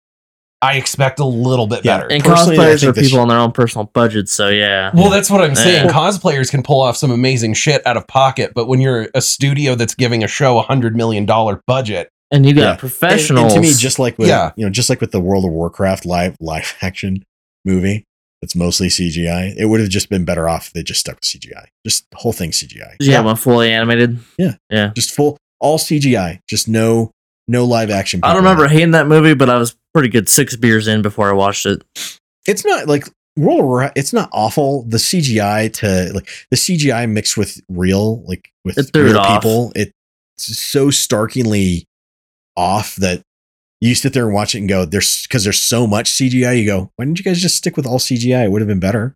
I 0.61 0.77
expect 0.77 1.19
a 1.19 1.25
little 1.25 1.67
bit 1.67 1.83
Yeah, 1.85 1.97
better. 1.97 2.11
And 2.11 2.23
Personally, 2.23 2.57
I 2.57 2.61
cosplayers 2.61 2.79
think 2.79 2.89
are 2.89 2.91
this- 2.93 3.07
people 3.07 3.19
on 3.19 3.27
their 3.27 3.37
own 3.37 3.51
personal 3.51 3.91
budgets, 3.93 4.31
so 4.31 4.47
yeah. 4.49 4.89
Well, 4.93 5.09
that's 5.11 5.29
what 5.29 5.41
I'm 5.41 5.53
saying. 5.55 5.85
Yeah. 5.87 5.91
Cosplayers 5.91 6.49
can 6.49 6.63
pull 6.63 6.81
off 6.81 6.97
some 6.97 7.11
amazing 7.11 7.53
shit 7.53 7.85
out 7.85 7.97
of 7.97 8.07
pocket, 8.07 8.53
but 8.55 8.67
when 8.67 8.81
you're 8.81 9.09
a 9.13 9.21
studio 9.21 9.75
that's 9.75 9.93
giving 9.93 10.23
a 10.23 10.27
show 10.27 10.57
a 10.57 10.61
hundred 10.63 10.95
million 10.95 11.25
dollar 11.25 11.61
budget, 11.67 12.09
And 12.31 12.43
you 12.45 12.53
got 12.55 12.61
Yeah. 12.61 12.69
And- 12.71 12.79
professionals. 12.79 13.53
And, 13.53 13.63
to 13.63 13.69
me, 13.69 13.75
just 13.77 13.99
like 13.99 14.17
with 14.17 14.27
Yeah. 14.29 14.51
you 14.55 14.65
know, 14.65 14.71
just 14.71 14.89
like 14.89 14.99
with 15.01 15.11
the 15.11 15.19
World 15.19 15.45
of 15.45 15.51
Warcraft 15.51 16.05
live 16.07 16.35
live 16.39 16.73
action 16.81 17.23
movie 17.63 18.03
that's 18.41 18.55
mostly 18.55 18.87
CGI, 18.87 19.53
it 19.57 19.65
would 19.65 19.79
have 19.79 19.89
just 19.89 20.09
been 20.09 20.25
better 20.25 20.49
off 20.49 20.67
if 20.67 20.73
they 20.73 20.81
just 20.83 20.99
stuck 21.01 21.15
with 21.17 21.23
CGI. 21.25 21.65
Just 21.85 22.09
the 22.09 22.17
whole 22.17 22.33
thing 22.33 22.49
CGI. 22.51 22.95
yeah, 22.99 23.19
one 23.21 23.35
fully 23.35 23.71
animated. 23.71 24.17
Yeah. 24.39 24.53
yeah. 24.71 24.91
Just 24.95 25.11
full 25.13 25.37
all 25.59 25.77
CGI. 25.77 26.39
Just 26.49 26.67
no 26.67 27.11
no 27.47 27.63
live 27.65 27.91
action. 27.91 28.21
I 28.23 28.29
don't 28.33 28.37
people 28.41 28.49
remember 28.49 28.67
hating 28.67 28.91
that 28.91 29.07
movie, 29.07 29.35
but 29.35 29.49
I 29.51 29.57
was 29.59 29.75
pretty 29.95 30.09
good 30.09 30.27
six 30.27 30.57
beers 30.57 30.89
in 30.89 31.01
before 31.01 31.29
I 31.29 31.31
watched 31.31 31.65
it. 31.65 31.81
It's 32.45 32.65
not 32.65 32.87
like 32.87 33.05
World. 33.37 33.91
It's 33.95 34.11
not 34.11 34.29
awful. 34.33 34.83
The 34.83 34.97
CGI 34.97 35.71
to 35.73 36.11
like 36.13 36.29
the 36.51 36.57
CGI 36.57 37.09
mixed 37.09 37.37
with 37.37 37.61
real 37.69 38.21
like 38.25 38.49
with 38.65 38.77
It 38.77 38.91
it 38.93 38.97
real 38.97 39.17
off. 39.17 39.41
people. 39.41 39.71
It's 39.75 39.91
so 40.37 40.89
starkingly 40.89 41.85
off 42.57 42.95
that 42.97 43.21
you 43.81 43.95
sit 43.95 44.13
there 44.13 44.25
and 44.25 44.33
watch 44.33 44.53
it 44.55 44.59
and 44.59 44.69
go, 44.69 44.83
there's 44.85 45.23
because 45.23 45.43
there's 45.45 45.61
so 45.61 45.87
much 45.87 46.11
CGI. 46.11 46.59
You 46.59 46.65
go, 46.65 46.91
why 46.95 47.05
didn't 47.05 47.19
you 47.19 47.23
guys 47.23 47.41
just 47.41 47.55
stick 47.55 47.77
with 47.77 47.85
all 47.85 47.99
CGI? 47.99 48.45
It 48.45 48.51
would 48.51 48.61
have 48.61 48.67
been 48.67 48.79
better. 48.79 49.15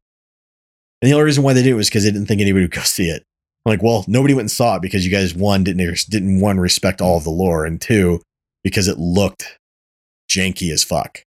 And 1.01 1.09
the 1.09 1.13
only 1.13 1.25
reason 1.25 1.43
why 1.43 1.53
they 1.53 1.63
did 1.63 1.71
it 1.71 1.75
was 1.75 1.89
because 1.89 2.03
they 2.03 2.11
didn't 2.11 2.27
think 2.27 2.41
anybody 2.41 2.63
would 2.65 2.71
go 2.71 2.81
see 2.81 3.09
it. 3.09 3.23
I'm 3.65 3.71
like, 3.71 3.83
well, 3.83 4.05
nobody 4.07 4.33
went 4.33 4.43
and 4.45 4.51
saw 4.51 4.77
it 4.77 4.81
because 4.81 5.05
you 5.05 5.11
guys 5.11 5.35
one 5.35 5.65
didn't 5.65 6.05
didn't 6.09 6.39
one 6.39 6.59
respect 6.59 7.01
all 7.01 7.17
of 7.17 7.25
the 7.25 7.29
lore, 7.29 7.65
and 7.65 7.79
two 7.81 8.21
because 8.63 8.87
it 8.87 8.97
looked 8.97 9.58
janky 10.29 10.71
as 10.71 10.83
fuck. 10.83 11.23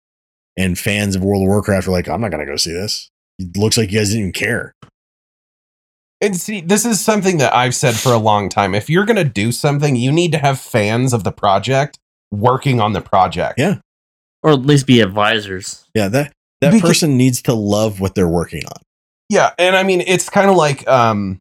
And 0.57 0.77
fans 0.77 1.15
of 1.15 1.23
World 1.23 1.43
of 1.43 1.47
Warcraft 1.47 1.87
are 1.87 1.91
like, 1.91 2.07
I'm 2.07 2.21
not 2.21 2.31
gonna 2.31 2.45
go 2.45 2.55
see 2.57 2.71
this. 2.73 3.09
It 3.39 3.57
looks 3.57 3.77
like 3.77 3.91
you 3.91 3.99
guys 3.99 4.09
didn't 4.09 4.19
even 4.21 4.31
care. 4.33 4.73
and 6.21 6.35
see, 6.37 6.61
this 6.61 6.85
is 6.85 6.99
something 7.01 7.39
that 7.39 7.53
I've 7.55 7.73
said 7.73 7.95
for 7.95 8.11
a 8.13 8.17
long 8.17 8.47
time. 8.49 8.75
If 8.75 8.89
you're 8.89 9.05
gonna 9.05 9.23
do 9.23 9.51
something, 9.51 9.95
you 9.95 10.11
need 10.11 10.31
to 10.33 10.37
have 10.37 10.59
fans 10.59 11.13
of 11.13 11.23
the 11.23 11.31
project 11.31 11.97
working 12.31 12.79
on 12.79 12.93
the 12.93 13.01
project. 13.01 13.57
Yeah. 13.57 13.77
Or 14.43 14.51
at 14.51 14.61
least 14.61 14.85
be 14.87 15.01
advisors. 15.01 15.85
Yeah, 15.95 16.07
that 16.09 16.31
that 16.61 16.71
Because- 16.73 16.89
person 16.89 17.17
needs 17.17 17.41
to 17.43 17.53
love 17.53 17.99
what 17.99 18.13
they're 18.15 18.27
working 18.27 18.63
on. 18.65 18.81
Yeah, 19.29 19.51
and 19.57 19.75
I 19.75 19.83
mean, 19.83 20.01
it's 20.05 20.29
kind 20.29 20.49
of 20.49 20.55
like 20.57 20.87
um, 20.87 21.39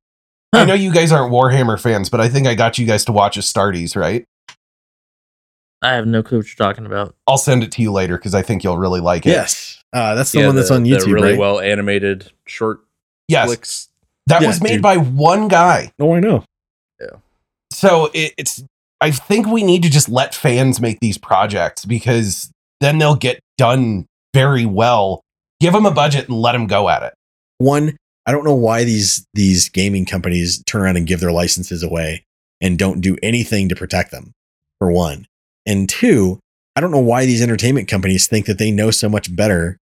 I 0.53 0.65
know 0.65 0.75
you 0.75 0.93
guys 0.93 1.13
aren't 1.13 1.33
Warhammer 1.33 1.79
fans, 1.81 2.09
but 2.09 2.21
I 2.21 2.29
think 2.29 2.47
I 2.47 2.55
got 2.55 2.79
you 2.79 2.87
guys 2.87 3.05
to 3.07 3.13
watch 3.13 3.37
Astartes, 3.37 3.97
right? 3.97 4.25
I 5.83 5.95
have 5.95 6.07
no 6.07 6.23
clue 6.23 6.39
what 6.39 6.47
you're 6.47 6.55
talking 6.57 6.85
about. 6.87 7.15
I'll 7.27 7.39
send 7.39 7.63
it 7.65 7.73
to 7.73 7.83
you 7.83 7.91
later 7.93 8.17
because 8.17 8.35
I 8.35 8.43
think 8.43 8.63
you'll 8.65 8.79
really 8.79 9.01
like 9.01 9.25
it. 9.27 9.31
Yes, 9.31 9.83
uh, 9.93 10.15
that's 10.15 10.33
the 10.33 10.41
Yeah, 10.41 10.47
one 10.47 10.57
that's 10.57 10.71
on 10.71 10.83
the 10.83 10.91
YouTube, 10.91 11.15
really 11.15 11.31
right? 11.33 11.39
well 11.39 11.59
animated 11.61 12.31
short 12.47 12.81
Yes, 13.29 13.47
flicks. 13.47 13.89
that 14.27 14.43
Yeah, 14.43 14.49
was 14.49 14.61
made 14.63 14.75
dude. 14.75 14.83
by 14.83 14.97
one 14.99 15.49
guy. 15.49 15.93
oh, 16.01 16.15
I 16.15 16.21
know. 16.21 16.45
Yeah. 17.01 17.17
So 17.73 18.11
it, 18.13 18.35
it's. 18.37 18.63
I 19.01 19.11
think 19.11 19.47
we 19.47 19.63
need 19.63 19.83
to 19.85 19.89
just 19.91 20.11
let 20.11 20.35
fans 20.35 20.79
make 20.81 21.01
these 21.01 21.17
projects 21.17 21.87
because 21.87 22.51
then 22.81 22.99
they'll 22.99 23.15
get 23.17 23.41
done 23.57 24.05
very 24.35 24.67
well. 24.67 25.23
Give 25.61 25.73
them 25.73 25.87
a 25.87 25.91
budget 25.91 26.29
and 26.29 26.39
let 26.39 26.53
them 26.53 26.67
go 26.67 26.91
at 26.91 27.03
it. 27.03 27.15
One, 27.57 27.97
I 28.27 28.33
don't 28.33 28.45
know 28.45 28.55
why 28.55 28.85
these 28.85 29.25
these 29.33 29.71
gaming 29.71 30.05
companies 30.05 30.63
turn 30.65 30.83
around 30.83 30.99
and 30.99 31.07
give 31.07 31.21
their 31.21 31.33
licenses 31.33 31.83
away 31.83 32.25
and 32.61 32.79
don't 32.79 33.01
do 33.01 33.17
anything 33.23 33.71
to 33.71 33.75
protect 33.77 34.11
them. 34.11 34.33
For 34.79 34.91
one, 34.93 35.27
and 35.67 35.89
two, 35.89 36.41
I 36.77 36.81
don't 36.81 36.91
know 36.91 36.99
why 36.99 37.27
these 37.27 37.43
entertainment 37.43 37.89
companies 37.89 38.27
think 38.27 38.47
that 38.47 38.59
they 38.59 38.71
know 38.71 38.91
so 38.91 39.09
much 39.09 39.35
better 39.35 39.77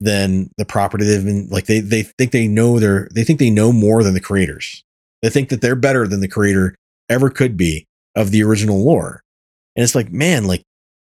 than 0.00 0.50
the 0.56 0.64
property 0.64 1.04
they've 1.04 1.24
been 1.24 1.48
like 1.50 1.66
they 1.66 1.80
they 1.80 2.02
think 2.02 2.32
they 2.32 2.48
know 2.48 2.78
their 2.78 3.08
they 3.14 3.24
think 3.24 3.38
they 3.38 3.50
know 3.50 3.72
more 3.72 4.02
than 4.02 4.14
the 4.14 4.20
creators. 4.20 4.82
They 5.22 5.28
think 5.28 5.50
that 5.50 5.60
they're 5.60 5.76
better 5.76 6.06
than 6.06 6.20
the 6.20 6.28
creator 6.28 6.74
ever 7.08 7.28
could 7.28 7.56
be 7.56 7.86
of 8.16 8.30
the 8.30 8.42
original 8.42 8.82
lore. 8.82 9.22
And 9.76 9.84
it's 9.84 9.94
like, 9.94 10.10
man, 10.10 10.46
like 10.46 10.62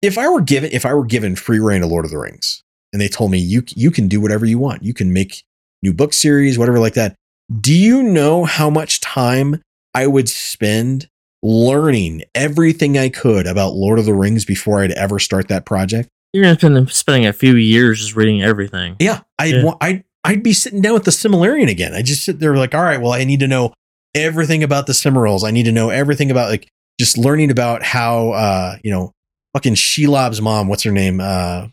if 0.01 0.17
I 0.17 0.27
were 0.27 0.41
given 0.41 0.71
if 0.71 0.85
I 0.85 0.93
were 0.93 1.05
given 1.05 1.35
free 1.35 1.59
reign 1.59 1.81
to 1.81 1.87
Lord 1.87 2.05
of 2.05 2.11
the 2.11 2.17
Rings 2.17 2.63
and 2.91 3.01
they 3.01 3.07
told 3.07 3.31
me 3.31 3.39
you 3.39 3.63
you 3.69 3.91
can 3.91 4.07
do 4.07 4.19
whatever 4.19 4.45
you 4.45 4.59
want. 4.59 4.83
You 4.83 4.93
can 4.93 5.13
make 5.13 5.43
new 5.81 5.93
book 5.93 6.13
series, 6.13 6.57
whatever 6.57 6.79
like 6.79 6.93
that. 6.93 7.15
Do 7.59 7.73
you 7.73 8.03
know 8.03 8.45
how 8.45 8.69
much 8.69 9.01
time 9.01 9.61
I 9.93 10.07
would 10.07 10.29
spend 10.29 11.07
learning 11.43 12.23
everything 12.33 12.97
I 12.97 13.09
could 13.09 13.45
about 13.45 13.73
Lord 13.75 13.99
of 13.99 14.05
the 14.05 14.13
Rings 14.13 14.45
before 14.45 14.81
I'd 14.81 14.91
ever 14.91 15.19
start 15.19 15.49
that 15.49 15.65
project? 15.65 16.09
You're 16.31 16.43
gonna 16.43 16.57
spend 16.57 16.89
spending 16.91 17.25
a 17.27 17.33
few 17.33 17.55
years 17.55 17.99
just 17.99 18.15
reading 18.15 18.41
everything. 18.41 18.95
Yeah, 18.99 19.19
I'd 19.37 19.55
Yeah. 19.55 19.63
wa- 19.63 19.77
I'd 19.81 20.03
I'd 20.23 20.41
be 20.41 20.53
sitting 20.53 20.81
down 20.81 20.93
with 20.93 21.03
the 21.03 21.11
Silmarillion 21.11 21.69
again. 21.69 21.93
I 21.93 22.01
just 22.01 22.23
sit 22.23 22.39
there 22.39 22.55
like, 22.55 22.73
all 22.73 22.81
right, 22.81 22.99
well, 23.01 23.11
I 23.11 23.25
need 23.25 23.41
to 23.41 23.47
know 23.47 23.73
everything 24.15 24.63
about 24.63 24.87
the 24.87 24.93
Silmarils. 24.93 25.43
I 25.43 25.51
need 25.51 25.63
to 25.65 25.71
know 25.71 25.89
everything 25.89 26.31
about 26.31 26.49
like 26.49 26.67
just 26.99 27.17
learning 27.17 27.51
about 27.51 27.83
how 27.83 28.31
uh 28.31 28.77
you 28.83 28.89
know 28.91 29.11
fucking 29.53 29.75
Shelob's 29.75 30.41
mom. 30.41 30.69
What's 30.69 30.83
her 30.83 30.91
name? 30.91 31.19
Uh, 31.21 31.67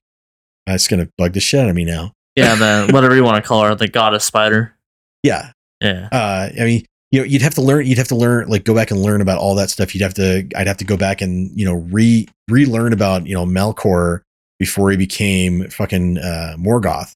that's 0.67 0.89
gonna 0.89 1.09
bug 1.17 1.33
the 1.33 1.41
shit 1.41 1.61
out 1.61 1.69
of 1.71 1.77
me 1.77 1.85
now. 1.85 2.13
Yeah, 2.37 2.55
the 2.57 2.89
whatever 2.93 3.15
you 3.15 3.25
want 3.25 3.43
to 3.43 3.49
call 3.49 3.63
her, 3.65 3.75
the 3.75 3.89
goddess 3.89 4.25
spider. 4.25 4.75
Yeah, 5.23 5.53
Yeah. 5.81 6.09
uh, 6.13 6.49
I 6.61 6.65
mean, 6.65 6.85
you 7.11 7.21
know, 7.21 7.25
you'd 7.25 7.43
have 7.43 7.55
to 7.55 7.61
learn. 7.63 7.87
You'd 7.87 7.99
have 7.99 8.09
to 8.09 8.15
learn, 8.15 8.49
like, 8.49 8.65
go 8.65 8.75
back 8.75 8.91
and 8.91 9.03
learn 9.03 9.21
about 9.21 9.39
all 9.39 9.55
that 9.57 9.69
stuff. 9.71 9.95
You'd 9.95 10.03
have 10.03 10.15
to. 10.15 10.47
I'd 10.57 10.67
have 10.69 10.77
to 10.79 10.85
go 10.85 10.97
back 10.97 11.21
and 11.21 11.51
you 11.59 11.65
know 11.65 11.75
re 11.75 12.27
relearn 12.49 12.93
about 12.93 13.27
you 13.27 13.35
know 13.35 13.45
Melkor 13.45 14.21
before 14.59 14.91
he 14.91 14.97
became 14.97 15.69
fucking 15.71 16.19
uh, 16.19 16.55
Morgoth. 16.59 17.15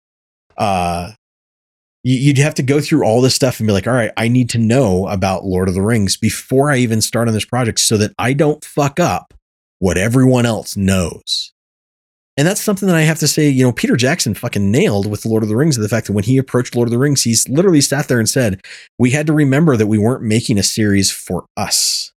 Uh, 0.59 1.13
you- 2.03 2.19
you'd 2.19 2.39
have 2.39 2.55
to 2.55 2.63
go 2.63 2.81
through 2.81 3.05
all 3.05 3.21
this 3.23 3.35
stuff 3.35 3.61
and 3.61 3.67
be 3.67 3.73
like, 3.73 3.87
all 3.87 3.95
right, 3.95 4.13
I 4.17 4.29
need 4.29 4.51
to 4.51 4.59
know 4.59 5.07
about 5.09 5.45
Lord 5.47 5.69
of 5.69 5.75
the 5.75 5.81
Rings 5.83 6.17
before 6.17 6.71
I 6.71 6.77
even 6.79 7.01
start 7.01 7.29
on 7.29 7.35
this 7.35 7.45
project, 7.47 7.79
so 7.81 7.97
that 7.97 8.13
I 8.19 8.33
don't 8.35 8.63
fuck 8.65 9.01
up 9.01 9.33
what 9.79 9.97
everyone 9.97 10.45
else 10.47 10.77
knows. 10.77 11.53
And 12.37 12.49
that's 12.49 12.61
something 12.61 12.89
that 12.89 12.97
I 12.97 13.03
have 13.03 13.21
to 13.21 13.29
say, 13.29 13.49
you 13.49 13.63
know, 13.63 13.73
Peter 13.73 13.95
Jackson 13.97 14.35
fucking 14.35 14.71
nailed 14.71 15.09
with 15.09 15.25
Lord 15.25 15.45
of 15.45 15.49
the 15.49 15.57
Rings. 15.57 15.77
The 15.77 15.89
fact 15.89 16.09
that 16.09 16.15
when 16.15 16.25
he 16.25 16.37
approached 16.37 16.75
Lord 16.75 16.89
of 16.89 16.93
the 16.93 16.99
Rings, 16.99 17.23
he's 17.23 17.49
literally 17.49 17.81
sat 17.81 18.09
there 18.09 18.19
and 18.19 18.29
said, 18.29 18.61
we 18.99 19.11
had 19.11 19.27
to 19.29 19.33
remember 19.33 19.77
that 19.77 19.87
we 19.87 19.99
weren't 19.99 20.25
making 20.25 20.59
a 20.59 20.65
series 20.65 21.13
for 21.13 21.47
us, 21.57 22.13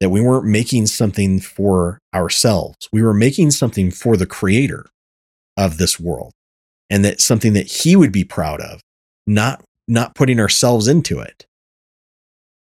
that 0.00 0.10
we 0.10 0.20
weren't 0.20 0.44
making 0.44 0.86
something 0.86 1.40
for 1.40 1.98
ourselves. 2.14 2.90
We 2.92 3.02
were 3.02 3.14
making 3.14 3.52
something 3.52 3.90
for 3.90 4.18
the 4.18 4.26
creator 4.26 4.84
of 5.56 5.78
this 5.78 5.98
world 5.98 6.32
and 6.90 7.02
that 7.06 7.20
something 7.20 7.54
that 7.54 7.68
he 7.68 7.96
would 7.96 8.12
be 8.12 8.24
proud 8.24 8.60
of, 8.60 8.82
not, 9.26 9.64
not 9.86 10.14
putting 10.14 10.40
ourselves 10.40 10.88
into 10.88 11.20
it. 11.20 11.46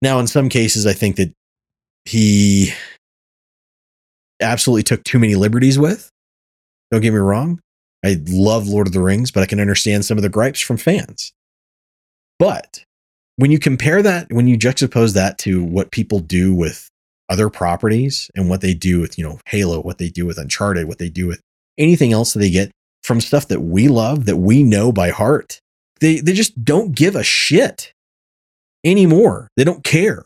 Now, 0.02 0.20
in 0.20 0.28
some 0.28 0.48
cases, 0.48 0.86
I 0.86 0.92
think 0.92 1.16
that 1.16 1.32
he 2.04 2.72
absolutely 4.40 4.84
took 4.84 5.02
too 5.02 5.18
many 5.18 5.34
liberties 5.34 5.80
with. 5.80 6.10
Don't 6.90 7.00
get 7.00 7.12
me 7.12 7.18
wrong. 7.18 7.60
I 8.04 8.16
love 8.28 8.68
Lord 8.68 8.86
of 8.86 8.92
the 8.92 9.00
Rings, 9.00 9.30
but 9.30 9.42
I 9.42 9.46
can 9.46 9.60
understand 9.60 10.04
some 10.04 10.18
of 10.18 10.22
the 10.22 10.28
gripes 10.28 10.60
from 10.60 10.76
fans. 10.76 11.32
But 12.38 12.84
when 13.36 13.50
you 13.50 13.58
compare 13.58 14.02
that, 14.02 14.32
when 14.32 14.46
you 14.46 14.58
juxtapose 14.58 15.14
that 15.14 15.38
to 15.38 15.62
what 15.62 15.90
people 15.90 16.20
do 16.20 16.54
with 16.54 16.88
other 17.28 17.50
properties 17.50 18.30
and 18.34 18.48
what 18.48 18.60
they 18.60 18.74
do 18.74 19.00
with, 19.00 19.18
you 19.18 19.24
know, 19.24 19.40
Halo, 19.46 19.80
what 19.80 19.98
they 19.98 20.08
do 20.08 20.26
with 20.26 20.38
Uncharted, 20.38 20.86
what 20.86 20.98
they 20.98 21.08
do 21.08 21.26
with 21.26 21.40
anything 21.78 22.12
else 22.12 22.32
that 22.32 22.38
they 22.38 22.50
get 22.50 22.70
from 23.02 23.20
stuff 23.20 23.48
that 23.48 23.60
we 23.60 23.88
love, 23.88 24.26
that 24.26 24.36
we 24.36 24.62
know 24.62 24.92
by 24.92 25.10
heart, 25.10 25.60
they, 26.00 26.20
they 26.20 26.32
just 26.32 26.64
don't 26.64 26.94
give 26.94 27.16
a 27.16 27.24
shit 27.24 27.92
anymore. 28.84 29.48
They 29.56 29.64
don't 29.64 29.84
care. 29.84 30.24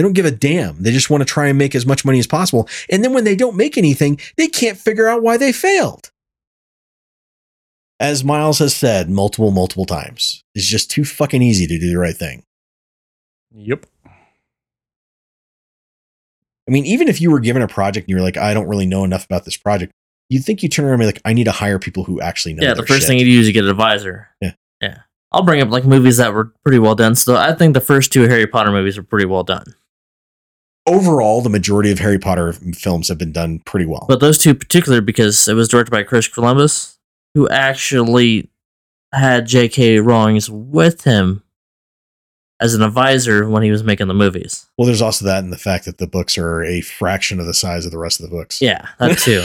They 0.00 0.02
don't 0.02 0.14
give 0.14 0.24
a 0.24 0.30
damn. 0.30 0.82
They 0.82 0.92
just 0.92 1.10
want 1.10 1.20
to 1.20 1.26
try 1.26 1.48
and 1.48 1.58
make 1.58 1.74
as 1.74 1.84
much 1.84 2.06
money 2.06 2.18
as 2.18 2.26
possible. 2.26 2.66
And 2.88 3.04
then 3.04 3.12
when 3.12 3.24
they 3.24 3.36
don't 3.36 3.54
make 3.54 3.76
anything, 3.76 4.18
they 4.38 4.46
can't 4.46 4.78
figure 4.78 5.06
out 5.06 5.22
why 5.22 5.36
they 5.36 5.52
failed. 5.52 6.10
As 8.00 8.24
Miles 8.24 8.60
has 8.60 8.74
said 8.74 9.10
multiple, 9.10 9.50
multiple 9.50 9.84
times, 9.84 10.42
it's 10.54 10.64
just 10.64 10.90
too 10.90 11.04
fucking 11.04 11.42
easy 11.42 11.66
to 11.66 11.78
do 11.78 11.90
the 11.90 11.98
right 11.98 12.16
thing. 12.16 12.44
Yep. 13.52 13.84
I 14.06 14.10
mean, 16.70 16.86
even 16.86 17.08
if 17.08 17.20
you 17.20 17.30
were 17.30 17.38
given 17.38 17.60
a 17.60 17.68
project 17.68 18.06
and 18.06 18.08
you 18.08 18.16
were 18.16 18.22
like, 18.22 18.38
I 18.38 18.54
don't 18.54 18.68
really 18.68 18.86
know 18.86 19.04
enough 19.04 19.26
about 19.26 19.44
this 19.44 19.58
project, 19.58 19.92
you'd 20.30 20.46
think 20.46 20.62
you 20.62 20.70
turn 20.70 20.86
around 20.86 20.94
and 20.94 21.00
be 21.00 21.06
like, 21.08 21.20
I 21.26 21.34
need 21.34 21.44
to 21.44 21.52
hire 21.52 21.78
people 21.78 22.04
who 22.04 22.22
actually 22.22 22.54
know. 22.54 22.66
yeah, 22.66 22.72
the 22.72 22.86
first 22.86 23.00
shit. 23.00 23.08
thing 23.08 23.18
you 23.18 23.26
do 23.26 23.38
is 23.38 23.46
you 23.46 23.52
get 23.52 23.64
an 23.64 23.70
advisor. 23.70 24.30
Yeah. 24.40 24.54
Yeah. 24.80 25.00
I'll 25.30 25.42
bring 25.42 25.60
up 25.60 25.68
like 25.68 25.84
movies 25.84 26.16
that 26.16 26.32
were 26.32 26.54
pretty 26.64 26.78
well 26.78 26.94
done. 26.94 27.16
So 27.16 27.36
I 27.36 27.52
think 27.52 27.74
the 27.74 27.82
first 27.82 28.14
two 28.14 28.22
Harry 28.22 28.46
Potter 28.46 28.70
movies 28.70 28.96
were 28.96 29.02
pretty 29.02 29.26
well 29.26 29.44
done. 29.44 29.74
Overall, 30.86 31.42
the 31.42 31.50
majority 31.50 31.92
of 31.92 31.98
Harry 31.98 32.18
Potter 32.18 32.52
films 32.52 33.08
have 33.08 33.18
been 33.18 33.32
done 33.32 33.60
pretty 33.60 33.86
well. 33.86 34.06
But 34.08 34.20
those 34.20 34.38
two 34.38 34.54
particular 34.54 35.00
because 35.00 35.46
it 35.46 35.54
was 35.54 35.68
directed 35.68 35.90
by 35.90 36.02
Chris 36.02 36.26
Columbus, 36.26 36.98
who 37.34 37.48
actually 37.48 38.48
had 39.12 39.46
J.K. 39.46 40.00
Rowling's 40.00 40.50
with 40.50 41.04
him 41.04 41.42
as 42.60 42.74
an 42.74 42.82
advisor 42.82 43.48
when 43.48 43.62
he 43.62 43.70
was 43.70 43.82
making 43.82 44.06
the 44.08 44.14
movies. 44.14 44.66
well, 44.76 44.86
there's 44.86 45.00
also 45.02 45.24
that 45.24 45.42
and 45.42 45.52
the 45.52 45.56
fact 45.58 45.84
that 45.86 45.98
the 45.98 46.06
books 46.06 46.36
are 46.36 46.62
a 46.62 46.80
fraction 46.82 47.40
of 47.40 47.46
the 47.46 47.54
size 47.54 47.86
of 47.86 47.92
the 47.92 47.98
rest 47.98 48.20
of 48.20 48.28
the 48.28 48.36
books. 48.36 48.60
Yeah, 48.60 48.86
that 48.98 49.16
too. 49.18 49.44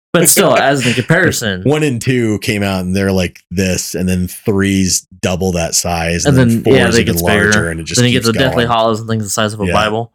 but 0.14 0.28
still, 0.28 0.56
as 0.56 0.86
in 0.86 0.94
comparison, 0.94 1.62
One 1.64 1.82
and 1.82 2.00
two 2.00 2.38
came 2.40 2.62
out 2.62 2.80
and 2.80 2.94
they're 2.96 3.12
like 3.12 3.42
this, 3.50 3.94
and 3.94 4.08
then 4.08 4.28
three's 4.28 5.06
double 5.20 5.52
that 5.52 5.74
size, 5.74 6.24
and, 6.24 6.38
and 6.38 6.50
then, 6.50 6.56
then 6.62 6.64
four 6.64 6.74
yeah, 6.74 6.88
is 6.88 6.98
even 6.98 7.16
larger, 7.16 7.48
bigger. 7.48 7.70
and 7.70 7.80
it 7.80 7.84
just 7.84 8.00
then 8.00 8.10
you 8.10 8.18
get 8.18 8.26
the 8.26 8.32
Deathly 8.32 8.64
going. 8.64 8.68
Hollows 8.68 9.00
and 9.00 9.08
things 9.08 9.24
the 9.24 9.30
size 9.30 9.52
of 9.52 9.60
a 9.60 9.66
Yeah. 9.66 9.72
Bible. 9.72 10.12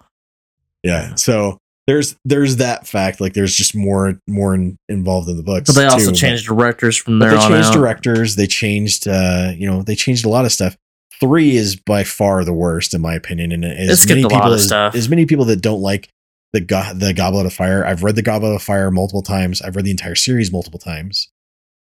Yeah, 0.83 1.15
so 1.15 1.57
there's 1.87 2.15
there's 2.25 2.57
that 2.57 2.87
fact. 2.87 3.19
Like 3.19 3.33
there's 3.33 3.55
just 3.55 3.75
more 3.75 4.19
more 4.27 4.53
in, 4.53 4.77
involved 4.89 5.29
in 5.29 5.37
the 5.37 5.43
books. 5.43 5.67
But 5.67 5.75
they 5.75 5.85
also 5.85 6.11
too, 6.11 6.15
changed 6.15 6.45
directors 6.45 6.97
from 6.97 7.19
But 7.19 7.25
there 7.25 7.37
they 7.37 7.43
on 7.43 7.51
changed 7.51 7.69
out. 7.69 7.73
directors. 7.73 8.35
They 8.35 8.47
changed, 8.47 9.07
uh, 9.07 9.51
you 9.55 9.69
know, 9.69 9.81
they 9.83 9.95
changed 9.95 10.25
a 10.25 10.29
lot 10.29 10.45
of 10.45 10.51
stuff. 10.51 10.75
Three 11.19 11.55
is 11.55 11.75
by 11.75 12.03
far 12.03 12.43
the 12.43 12.53
worst, 12.53 12.93
in 12.93 13.01
my 13.01 13.13
opinion. 13.13 13.51
And 13.51 13.63
as 13.63 14.07
many 14.07 14.23
people 14.23 14.53
as, 14.53 14.71
as 14.71 15.09
many 15.09 15.25
people 15.25 15.45
that 15.45 15.61
don't 15.61 15.81
like 15.81 16.09
the 16.51 16.61
go- 16.61 16.93
the 16.93 17.13
Goblet 17.13 17.45
of 17.45 17.53
Fire, 17.53 17.85
I've 17.85 18.03
read 18.03 18.15
the 18.15 18.21
Goblet 18.21 18.53
of 18.55 18.61
Fire 18.61 18.91
multiple 18.91 19.21
times. 19.21 19.61
I've 19.61 19.75
read 19.75 19.85
the 19.85 19.91
entire 19.91 20.15
series 20.15 20.51
multiple 20.51 20.79
times, 20.79 21.29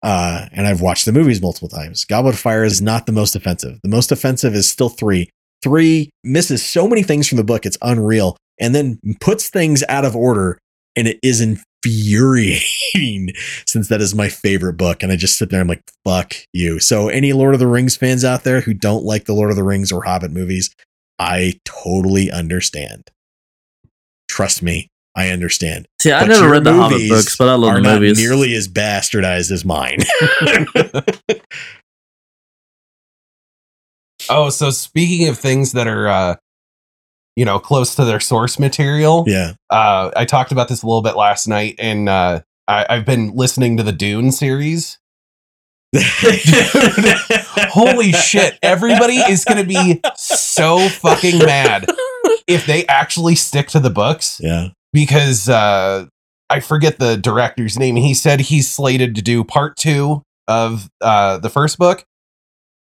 uh, 0.03 0.47
and 0.53 0.67
I've 0.67 0.81
watched 0.81 1.05
the 1.05 1.13
movies 1.13 1.41
multiple 1.43 1.69
times. 1.69 2.05
Goblet 2.05 2.35
of 2.35 2.41
Fire 2.41 2.65
is 2.65 2.81
not 2.81 3.07
the 3.07 3.13
most 3.13 3.37
offensive. 3.37 3.79
The 3.83 3.89
most 3.89 4.13
offensive 4.13 4.55
is 4.55 4.69
still 4.69 4.89
three. 4.89 5.31
Three 5.63 6.11
misses 6.25 6.65
so 6.65 6.89
many 6.89 7.03
things 7.03 7.29
from 7.29 7.37
the 7.37 7.45
book; 7.45 7.67
it's 7.67 7.79
unreal, 7.83 8.37
and 8.61 8.75
then 8.75 9.01
puts 9.21 9.49
things 9.49 9.85
out 9.89 10.05
of 10.05 10.17
order, 10.17 10.59
and 10.97 11.07
it 11.09 11.19
is 11.23 11.41
infuriating 11.41 13.31
since 13.67 13.89
that 13.89 14.01
is 14.01 14.15
my 14.15 14.29
favorite 14.29 14.75
book. 14.75 15.03
And 15.03 15.13
I 15.13 15.17
just 15.17 15.39
sit 15.39 15.51
there, 15.51 15.61
I'm 15.61 15.69
like, 15.69 15.83
fuck 16.05 16.35
you. 16.53 16.81
So, 16.81 17.09
any 17.09 17.33
Lord 17.33 17.55
of 17.55 17.61
the 17.61 17.67
Rings 17.67 17.97
fans 17.97 18.25
out 18.25 18.45
there 18.45 18.61
who 18.61 18.75
don't 18.75 19.05
like 19.05 19.25
the 19.25 19.35
Lord 19.35 19.51
of 19.51 19.57
the 19.57 19.65
Rings 19.65 19.93
or 19.93 20.05
Hobbit 20.05 20.31
movies, 20.33 20.75
I 21.19 21.61
totally 21.65 22.31
understand. 22.31 23.11
Trust 24.29 24.63
me, 24.63 24.89
I 25.17 25.31
understand. 25.31 25.89
See, 26.01 26.13
I 26.13 26.21
But 26.21 26.29
never 26.29 26.51
read 26.51 26.65
the 26.65 26.75
Hobbit 26.75 27.09
books, 27.09 27.37
but 27.37 27.49
I 27.49 27.55
love 27.55 27.75
Are 27.75 27.81
the 27.81 27.99
not 27.99 28.01
nearly 28.01 28.55
as 28.55 28.69
bastardized 28.69 29.51
as 29.51 29.65
mine. 29.65 29.99
Oh, 34.31 34.51
so 34.51 34.71
speaking 34.71 35.29
of 35.29 35.39
things 35.39 35.73
that 35.73 35.87
are, 35.87 36.09
uh, 36.09 36.37
you 37.39 37.45
know, 37.45 37.61
close 37.61 37.95
to 37.95 38.05
their 38.05 38.19
source 38.19 38.59
material, 38.59 39.23
yeah. 39.29 39.53
uh, 39.71 40.11
I 40.17 40.25
talked 40.25 40.51
about 40.51 40.67
this 40.67 40.83
a 40.83 40.87
little 40.87 41.03
bit 41.03 41.15
last 41.15 41.47
night, 41.47 41.77
and 41.79 42.09
uh, 42.09 42.41
I, 42.67 42.85
I've 42.91 43.05
been 43.07 43.31
listening 43.33 43.77
to 43.77 43.85
the 43.85 43.93
Dune 43.93 44.33
series. 44.33 44.99
Holy 47.71 48.11
shit! 48.11 48.59
Everybody 48.61 49.19
is 49.19 49.45
going 49.45 49.59
to 49.59 49.69
be 49.69 50.01
so 50.17 50.89
fucking 50.89 51.39
mad 51.39 51.87
if 52.49 52.67
they 52.67 52.85
actually 52.87 53.37
stick 53.37 53.69
to 53.69 53.79
the 53.81 53.89
books 53.91 54.41
Yeah. 54.43 54.71
because 54.93 55.49
uh, 55.49 56.07
I 56.51 56.59
forget 56.59 56.99
the 56.99 57.17
director's 57.17 57.79
name. 57.79 57.95
He 57.95 58.15
said 58.15 58.41
he's 58.41 58.69
slated 58.69 59.15
to 59.15 59.23
do 59.23 59.45
part 59.45 59.77
two 59.77 60.23
of 60.49 60.91
uh, 61.01 61.39
the 61.39 61.51
first 61.51 61.79
book. 61.79 62.05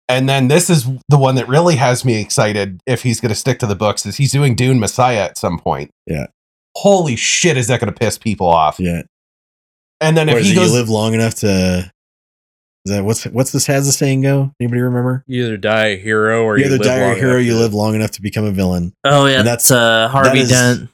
And 0.10 0.28
then 0.28 0.48
this 0.48 0.70
is 0.72 0.86
the 1.08 1.18
one 1.20 1.36
that 1.36 1.48
really 1.48 1.76
has 1.76 2.04
me 2.04 2.20
excited 2.20 2.82
if 2.88 3.04
he's 3.04 3.22
going 3.22 3.30
to 3.30 3.36
stick 3.36 3.60
to 3.60 3.68
the 3.68 3.76
books 3.76 4.06
is 4.08 4.18
he's 4.18 4.32
doing 4.32 4.56
Dune 4.56 4.80
Messiah 4.80 5.20
at 5.24 5.38
some 5.38 5.60
point. 5.60 5.92
Yeah. 6.08 6.26
Holy 6.76 7.16
shit, 7.16 7.56
is 7.58 7.68
that 7.68 7.80
going 7.80 7.94
to 7.94 7.98
piss 7.98 8.18
people 8.18 8.48
off? 8.48 8.80
Yeah. 8.80 9.04
And 10.02 10.18
then 10.18 10.28
Or 10.30 10.34
if 10.34 10.40
is 10.42 10.46
he 10.48 10.54
it 10.54 10.56
goes, 10.56 10.72
you 10.72 10.78
live 10.78 10.90
long 10.90 11.14
enough 11.14 11.36
to. 11.36 11.92
Is 12.86 12.94
that 12.94 13.04
what's 13.04 13.26
what's 13.26 13.52
this 13.52 13.68
has 13.68 13.86
the 13.86 13.92
saying 13.92 14.22
go? 14.22 14.52
Anybody 14.60 14.82
remember? 14.82 15.24
You 15.28 15.46
either 15.46 15.58
die 15.58 15.88
a 15.88 15.98
hero 15.98 16.44
or 16.44 16.58
you 16.58 16.64
you 16.64 16.70
either 16.70 16.78
live 16.78 16.88
die 16.88 16.96
a 16.96 17.08
long 17.10 17.16
hero, 17.18 17.32
enough 17.36 17.46
you 17.46 17.52
to- 17.54 17.60
live 17.60 17.74
long 17.74 17.96
enough 17.96 18.12
to 18.12 18.22
become 18.22 18.46
a 18.46 18.52
villain. 18.52 18.94
oh 19.04 19.26
yeah, 19.26 19.40
And 19.40 19.48
that's 19.48 19.68
that's- 19.68 19.72
uh, 19.72 20.08
Harvey 20.08 20.40
is- 20.40 20.50
Dent. 20.50 20.90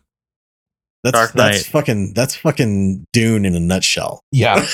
That's 1.06 1.14
Dark 1.18 1.32
that's 1.34 1.58
Knight. 1.58 1.66
fucking 1.72 2.14
that's 2.14 2.36
fucking 2.36 3.06
Dune 3.14 3.46
in 3.46 3.56
a 3.56 3.60
nutshell. 3.60 4.20
yeah. 4.32 4.66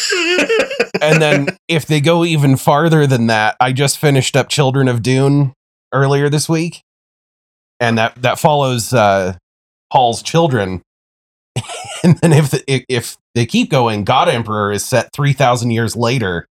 and 1.01 1.21
then 1.21 1.49
if 1.67 1.85
they 1.85 1.99
go 2.01 2.23
even 2.25 2.55
farther 2.57 3.05
than 3.05 3.27
that, 3.27 3.55
I 3.59 3.71
just 3.73 3.97
finished 3.97 4.35
up 4.35 4.49
Children 4.49 4.87
of 4.87 5.03
Dune 5.03 5.53
earlier 5.93 6.29
this 6.29 6.47
week, 6.49 6.81
and 7.79 7.97
that 7.97 8.15
that 8.21 8.39
follows 8.39 8.93
uh, 8.93 9.35
Paul's 9.91 10.21
children. 10.23 10.81
and 12.03 12.17
then 12.19 12.31
if 12.33 12.51
the, 12.51 12.63
if- 12.67 12.85
if 12.89 13.17
they 13.35 13.45
keep 13.45 13.69
going, 13.69 14.03
God 14.03 14.27
Emperor 14.29 14.71
is 14.71 14.83
set 14.85 15.09
three 15.13 15.33
thousand 15.33 15.71
years 15.71 15.95
later. 15.95 16.45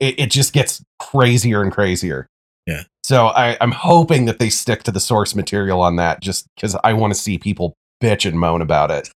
It, 0.00 0.18
it 0.18 0.30
just 0.30 0.52
gets 0.52 0.82
crazier 0.98 1.62
and 1.62 1.70
crazier. 1.72 2.26
Yeah. 2.66 2.82
So 3.04 3.26
I, 3.28 3.56
I'm 3.60 3.70
hoping 3.70 4.24
that 4.24 4.38
they 4.40 4.50
stick 4.50 4.82
to 4.84 4.90
the 4.90 4.98
source 4.98 5.34
material 5.36 5.80
on 5.80 5.96
that, 5.96 6.20
just 6.20 6.46
because 6.56 6.76
I 6.82 6.94
want 6.94 7.14
to 7.14 7.18
see 7.18 7.38
people 7.38 7.74
bitch 8.02 8.28
and 8.28 8.38
moan 8.38 8.60
about 8.60 8.90
it. 8.90 9.10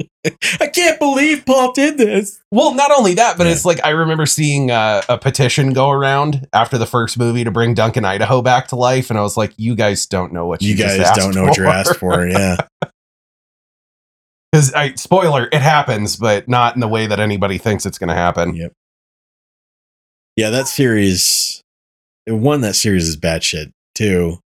I 0.60 0.66
can't 0.68 0.98
believe 0.98 1.44
Paul 1.46 1.72
did 1.72 1.98
this. 1.98 2.40
Well, 2.50 2.74
not 2.74 2.90
only 2.90 3.14
that, 3.14 3.36
but 3.38 3.46
Yeah. 3.46 3.52
it's 3.52 3.64
like 3.64 3.84
I 3.84 3.90
remember 3.90 4.26
seeing 4.26 4.70
uh, 4.70 5.02
a 5.08 5.18
petition 5.18 5.72
go 5.72 5.90
around 5.90 6.46
after 6.52 6.76
the 6.78 6.86
first 6.86 7.18
movie 7.18 7.44
to 7.44 7.50
bring 7.50 7.74
Duncan 7.74 8.04
Idaho 8.04 8.42
back 8.42 8.68
to 8.68 8.76
life, 8.76 9.10
and 9.10 9.18
I 9.18 9.22
was 9.22 9.36
like, 9.36 9.52
"You 9.56 9.74
guys 9.74 10.06
don't 10.06 10.32
know 10.32 10.46
what 10.46 10.62
you, 10.62 10.70
You 10.70 10.76
guys 10.76 11.10
don't 11.16 11.34
know 11.34 11.44
what 11.44 11.56
you're 11.56 11.66
asked 11.66 11.96
for. 11.96 12.26
Yeah. 12.28 12.56
Because 14.52 14.72
I 14.72 14.94
spoiler, 14.94 15.48
it 15.52 15.60
happens, 15.60 16.16
but 16.16 16.48
not 16.48 16.74
in 16.74 16.80
the 16.80 16.88
way 16.88 17.06
that 17.06 17.20
anybody 17.20 17.58
thinks 17.58 17.84
it's 17.84 17.98
going 17.98 18.08
to 18.08 18.14
happen. 18.14 18.54
Yep. 18.56 18.72
Yeah, 20.36 20.50
that 20.50 20.68
series. 20.68 21.62
One, 22.26 22.62
that 22.62 22.74
series 22.74 23.06
is 23.08 23.16
bad 23.16 23.44
shit. 23.44 23.72
Two, 23.94 24.38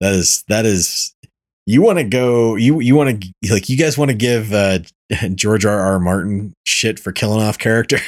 that 0.00 0.12
is 0.12 0.44
that 0.48 0.66
is. 0.66 1.14
You 1.70 1.82
want 1.82 1.98
to 1.98 2.04
go? 2.04 2.56
You 2.56 2.80
you 2.80 2.96
want 2.96 3.22
to 3.22 3.32
like? 3.52 3.68
You 3.68 3.76
guys 3.76 3.96
want 3.96 4.10
to 4.10 4.16
give 4.16 4.52
uh, 4.52 4.80
George 5.36 5.64
R. 5.64 5.78
R. 5.78 6.00
Martin 6.00 6.52
shit 6.66 6.98
for 6.98 7.12
killing 7.12 7.40
off 7.40 7.58
characters 7.58 8.02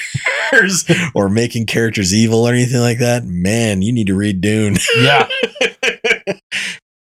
or 1.14 1.28
making 1.28 1.66
characters 1.66 2.12
evil 2.12 2.44
or 2.46 2.52
anything 2.52 2.80
like 2.80 2.98
that? 2.98 3.24
Man, 3.24 3.80
you 3.80 3.92
need 3.92 4.08
to 4.08 4.16
read 4.16 4.40
Dune. 4.40 4.78
Yeah, 4.98 5.28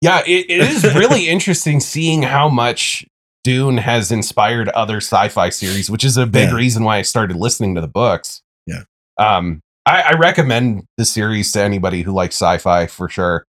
yeah. 0.01 0.21
It, 0.27 0.45
it 0.49 0.61
is 0.61 0.83
really 0.95 1.27
interesting 1.27 1.79
seeing 1.79 2.21
how 2.21 2.49
much 2.49 3.03
Dune 3.43 3.77
has 3.77 4.11
inspired 4.11 4.69
other 4.69 4.97
sci-fi 4.97 5.49
series, 5.49 5.89
which 5.89 6.03
is 6.03 6.17
a 6.17 6.27
big 6.27 6.49
Yeah. 6.49 6.55
reason 6.55 6.83
why 6.83 6.97
I 6.97 7.01
started 7.01 7.35
listening 7.35 7.73
to 7.75 7.81
the 7.81 7.87
books. 7.87 8.41
Yeah. 8.67 8.83
Um, 9.17 9.59
I, 9.87 10.01
I 10.01 10.11
recommend 10.13 10.83
the 10.97 11.05
series 11.05 11.51
to 11.53 11.61
anybody 11.63 12.03
who 12.03 12.11
likes 12.11 12.35
sci-fi 12.35 12.85
for 12.85 13.09
sure. 13.09 13.43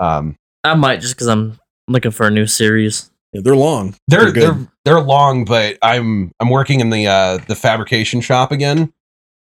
Um, 0.00 0.36
I 0.64 0.72
might 0.74 1.00
just 1.00 1.14
because 1.14 1.28
I'm 1.28 1.58
looking 1.88 2.10
for 2.10 2.26
a 2.26 2.30
new 2.30 2.46
series. 2.46 3.10
They're 3.32 3.56
long. 3.56 3.94
they're 4.08 4.32
good. 4.32 4.42
they're 4.42 4.68
they're 4.84 5.00
long, 5.00 5.44
but 5.44 5.76
I'm 5.82 6.32
I'm 6.40 6.48
working 6.50 6.80
in 6.80 6.90
the 6.90 7.06
uh 7.06 7.38
the 7.46 7.54
fabrication 7.54 8.20
shop 8.20 8.52
again, 8.52 8.92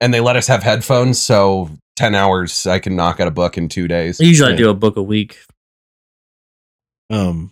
and 0.00 0.14
they 0.14 0.20
let 0.20 0.36
us 0.36 0.46
have 0.46 0.62
headphones, 0.62 1.20
so 1.20 1.68
ten 1.96 2.14
hours 2.14 2.66
I 2.66 2.78
can 2.78 2.94
knock 2.94 3.18
out 3.18 3.26
a 3.26 3.32
book 3.32 3.58
in 3.58 3.68
two 3.68 3.88
days. 3.88 4.20
Usually 4.20 4.52
I 4.52 4.56
do 4.56 4.70
a 4.70 4.74
book 4.74 4.96
a 4.96 5.02
week. 5.02 5.38
Um. 7.10 7.50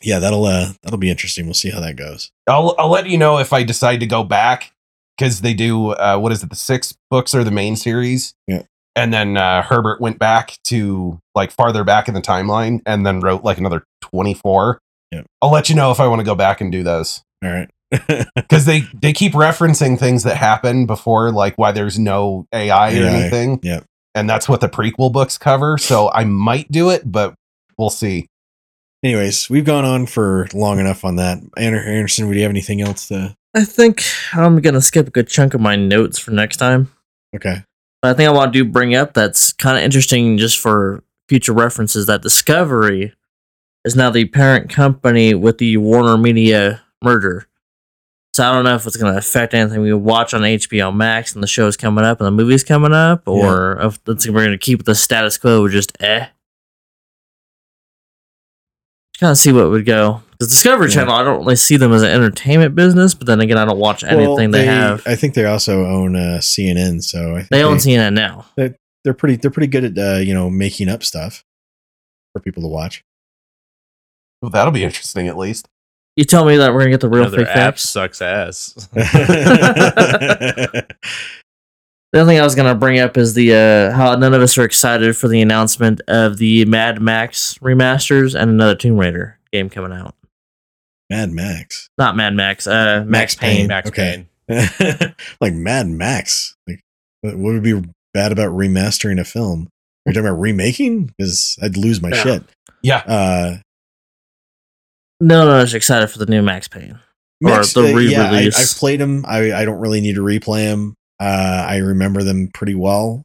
Yeah, 0.00 0.20
that'll 0.20 0.44
uh 0.44 0.72
that'll 0.82 0.98
be 0.98 1.10
interesting. 1.10 1.44
We'll 1.46 1.54
see 1.54 1.70
how 1.70 1.80
that 1.80 1.96
goes. 1.96 2.30
I'll 2.48 2.74
I'll 2.78 2.90
let 2.90 3.08
you 3.08 3.18
know 3.18 3.38
if 3.38 3.52
I 3.52 3.62
decide 3.62 3.98
to 4.00 4.06
go 4.06 4.22
back 4.24 4.72
because 5.16 5.40
they 5.40 5.54
do 5.54 5.90
uh 5.90 6.16
what 6.18 6.30
is 6.32 6.42
it 6.42 6.50
the 6.50 6.56
six 6.56 6.96
books 7.10 7.34
are 7.34 7.42
the 7.44 7.50
main 7.50 7.74
series 7.76 8.34
Yeah. 8.46 8.62
And 8.98 9.12
then 9.12 9.36
uh, 9.36 9.62
Herbert 9.62 10.00
went 10.00 10.18
back 10.18 10.58
to 10.64 11.20
like 11.34 11.52
farther 11.52 11.84
back 11.84 12.08
in 12.08 12.14
the 12.14 12.20
timeline 12.20 12.80
and 12.84 13.06
then 13.06 13.20
wrote 13.20 13.44
like 13.44 13.58
another 13.58 13.84
twenty 14.00 14.34
four. 14.34 14.80
Yeah. 15.12 15.22
I'll 15.40 15.52
let 15.52 15.68
you 15.68 15.74
know 15.74 15.90
if 15.90 16.00
I 16.00 16.08
want 16.08 16.20
to 16.20 16.24
go 16.24 16.34
back 16.34 16.60
and 16.60 16.70
do 16.70 16.82
those 16.82 17.22
All 17.42 17.50
right. 17.50 17.70
because 18.36 18.66
they 18.66 18.80
they 18.92 19.12
keep 19.12 19.32
referencing 19.32 19.98
things 19.98 20.24
that 20.24 20.36
happened 20.36 20.86
before 20.86 21.32
like 21.32 21.56
why 21.56 21.72
there's 21.72 21.98
no 21.98 22.46
AI 22.52 22.98
or 22.98 23.04
anything. 23.06 23.60
yep. 23.62 23.84
and 24.14 24.28
that's 24.28 24.48
what 24.48 24.60
the 24.60 24.68
prequel 24.68 25.10
books 25.12 25.38
cover. 25.38 25.78
So 25.78 26.10
I 26.10 26.24
might 26.24 26.70
do 26.70 26.90
it, 26.90 27.10
but 27.10 27.34
we'll 27.78 27.88
see. 27.88 28.26
Anyways, 29.02 29.48
we've 29.48 29.64
gone 29.64 29.84
on 29.84 30.06
for 30.06 30.48
long 30.52 30.80
enough 30.80 31.04
on 31.04 31.16
that. 31.16 31.38
Ander- 31.56 31.80
Anderson, 31.80 32.26
would 32.26 32.36
you 32.36 32.42
have 32.42 32.50
anything 32.50 32.82
else 32.82 33.08
to? 33.08 33.34
I 33.54 33.64
think 33.64 34.02
I'm 34.34 34.60
gonna 34.60 34.82
skip 34.82 35.06
a 35.08 35.10
good 35.10 35.28
chunk 35.28 35.54
of 35.54 35.60
my 35.60 35.76
notes 35.76 36.18
for 36.18 36.32
next 36.32 36.56
time. 36.58 36.92
Okay. 37.34 37.62
But 38.02 38.12
I 38.12 38.14
think 38.14 38.28
I 38.28 38.32
want 38.32 38.52
to 38.52 38.64
do 38.64 38.70
bring 38.70 38.94
up 38.94 39.14
that's 39.14 39.52
kind 39.52 39.76
of 39.76 39.82
interesting 39.82 40.38
just 40.38 40.58
for 40.58 41.02
future 41.28 41.52
references 41.52 42.06
that 42.06 42.22
Discovery 42.22 43.12
is 43.84 43.96
now 43.96 44.10
the 44.10 44.24
parent 44.26 44.70
company 44.70 45.34
with 45.34 45.58
the 45.58 45.76
Warner 45.78 46.16
Media 46.16 46.82
merger. 47.02 47.46
So 48.34 48.48
I 48.48 48.52
don't 48.52 48.64
know 48.64 48.76
if 48.76 48.86
it's 48.86 48.96
going 48.96 49.12
to 49.12 49.18
affect 49.18 49.52
anything 49.52 49.80
we 49.80 49.92
watch 49.92 50.32
on 50.32 50.42
HBO 50.42 50.94
Max 50.94 51.34
and 51.34 51.42
the 51.42 51.48
show's 51.48 51.76
coming 51.76 52.04
up 52.04 52.20
and 52.20 52.26
the 52.26 52.30
movie's 52.30 52.62
coming 52.62 52.92
up, 52.92 53.26
or 53.26 53.80
if 53.80 53.98
it's, 54.06 54.28
we're 54.28 54.44
going 54.44 54.50
to 54.52 54.58
keep 54.58 54.84
the 54.84 54.94
status 54.94 55.36
quo, 55.36 55.68
just 55.68 56.00
eh. 56.00 56.26
Kind 59.20 59.32
of 59.32 59.38
see 59.38 59.52
what 59.52 59.68
would 59.70 59.84
go. 59.84 60.22
The 60.38 60.46
Discovery 60.46 60.88
Yeah. 60.88 60.94
Channel, 60.94 61.14
I 61.14 61.24
don't 61.24 61.40
really 61.40 61.56
see 61.56 61.76
them 61.76 61.92
as 61.92 62.02
an 62.02 62.10
entertainment 62.10 62.74
business, 62.76 63.14
but 63.14 63.26
then 63.26 63.40
again, 63.40 63.58
I 63.58 63.64
don't 63.64 63.78
watch 63.78 64.04
anything 64.04 64.28
Well, 64.28 64.36
they, 64.50 64.66
have. 64.66 65.02
I 65.06 65.16
think 65.16 65.34
they 65.34 65.44
also 65.44 65.84
own 65.84 66.14
uh, 66.14 66.38
CNN, 66.40 67.02
so 67.02 67.34
I 67.34 67.38
think 67.38 67.48
They 67.50 67.64
own 67.64 67.78
CNN 67.78 68.14
now. 68.14 68.46
They're 68.56 69.14
pretty. 69.14 69.36
They're 69.36 69.50
pretty 69.50 69.68
good 69.68 69.84
at 69.84 69.98
uh, 69.98 70.18
you 70.18 70.34
know 70.34 70.50
making 70.50 70.88
up 70.88 71.02
stuff 71.02 71.44
for 72.32 72.40
people 72.40 72.62
to 72.62 72.68
watch. 72.68 73.02
Well, 74.42 74.50
that'll 74.50 74.72
be 74.72 74.84
interesting 74.84 75.28
at 75.28 75.36
least. 75.36 75.66
You 76.16 76.24
tell 76.24 76.44
me 76.44 76.56
that 76.56 76.72
we're 76.74 76.80
gonna 76.80 76.90
get 76.90 77.00
the 77.00 77.08
real 77.08 77.22
Another 77.22 77.38
fake 77.38 77.46
app 77.48 77.74
facts. 77.78 77.88
sucks 77.88 78.20
ass. 78.20 78.88
The 82.12 82.20
other 82.22 82.30
thing 82.30 82.40
I 82.40 82.44
was 82.44 82.54
gonna 82.54 82.74
bring 82.74 82.98
up 82.98 83.16
is 83.18 83.34
the 83.34 83.54
uh, 83.54 83.94
how 83.96 84.14
none 84.16 84.32
of 84.32 84.40
us 84.40 84.56
are 84.56 84.64
excited 84.64 85.14
for 85.16 85.28
the 85.28 85.42
announcement 85.42 86.00
of 86.08 86.38
the 86.38 86.64
Mad 86.64 87.02
Max 87.02 87.58
remasters 87.58 88.34
and 88.38 88.50
another 88.50 88.74
Tomb 88.74 88.96
Raider 88.98 89.38
game 89.52 89.68
coming 89.68 89.92
out. 89.92 90.14
Mad 91.10 91.30
Max. 91.32 91.88
Not 91.98 92.16
Mad 92.16 92.34
Max, 92.34 92.66
uh, 92.66 93.04
Max, 93.06 93.08
Max 93.08 93.34
Payne. 93.34 93.56
Payne. 93.56 93.68
Max 93.68 93.88
Okay. 93.88 94.26
Payne. 94.48 95.14
like 95.40 95.52
Mad 95.52 95.86
Max. 95.88 96.54
Like, 96.66 96.80
what 97.20 97.36
what 97.36 97.52
would 97.52 97.62
be 97.62 97.82
bad 98.14 98.32
about 98.32 98.52
remastering 98.52 99.20
a 99.20 99.24
film? 99.24 99.68
Are 100.06 100.10
you 100.10 100.14
talking 100.14 100.28
about 100.28 100.40
remaking? 100.40 101.12
Because 101.18 101.58
I'd 101.62 101.76
lose 101.76 102.00
my 102.00 102.08
Yeah. 102.08 102.22
shit. 102.22 102.42
Yeah. 102.82 102.98
Uh, 103.06 103.56
No, 105.20 105.44
no, 105.46 105.50
I 105.56 105.60
was 105.60 105.74
excited 105.74 106.06
for 106.08 106.18
the 106.18 106.26
new 106.26 106.40
Max 106.40 106.68
Payne. 106.68 106.92
Or 107.44 107.50
Max, 107.50 107.74
the 107.74 107.82
uh, 107.94 107.98
yeah, 107.98 108.30
I, 108.30 108.46
I've 108.56 108.74
played 108.78 108.98
them. 109.00 109.24
I, 109.28 109.52
I 109.52 109.64
don't 109.66 109.78
really 109.78 110.00
need 110.00 110.14
to 110.14 110.22
replay 110.22 110.64
them. 110.64 110.94
Uh, 111.20 111.66
I 111.68 111.78
remember 111.78 112.22
them 112.22 112.48
pretty 112.52 112.74
well. 112.74 113.24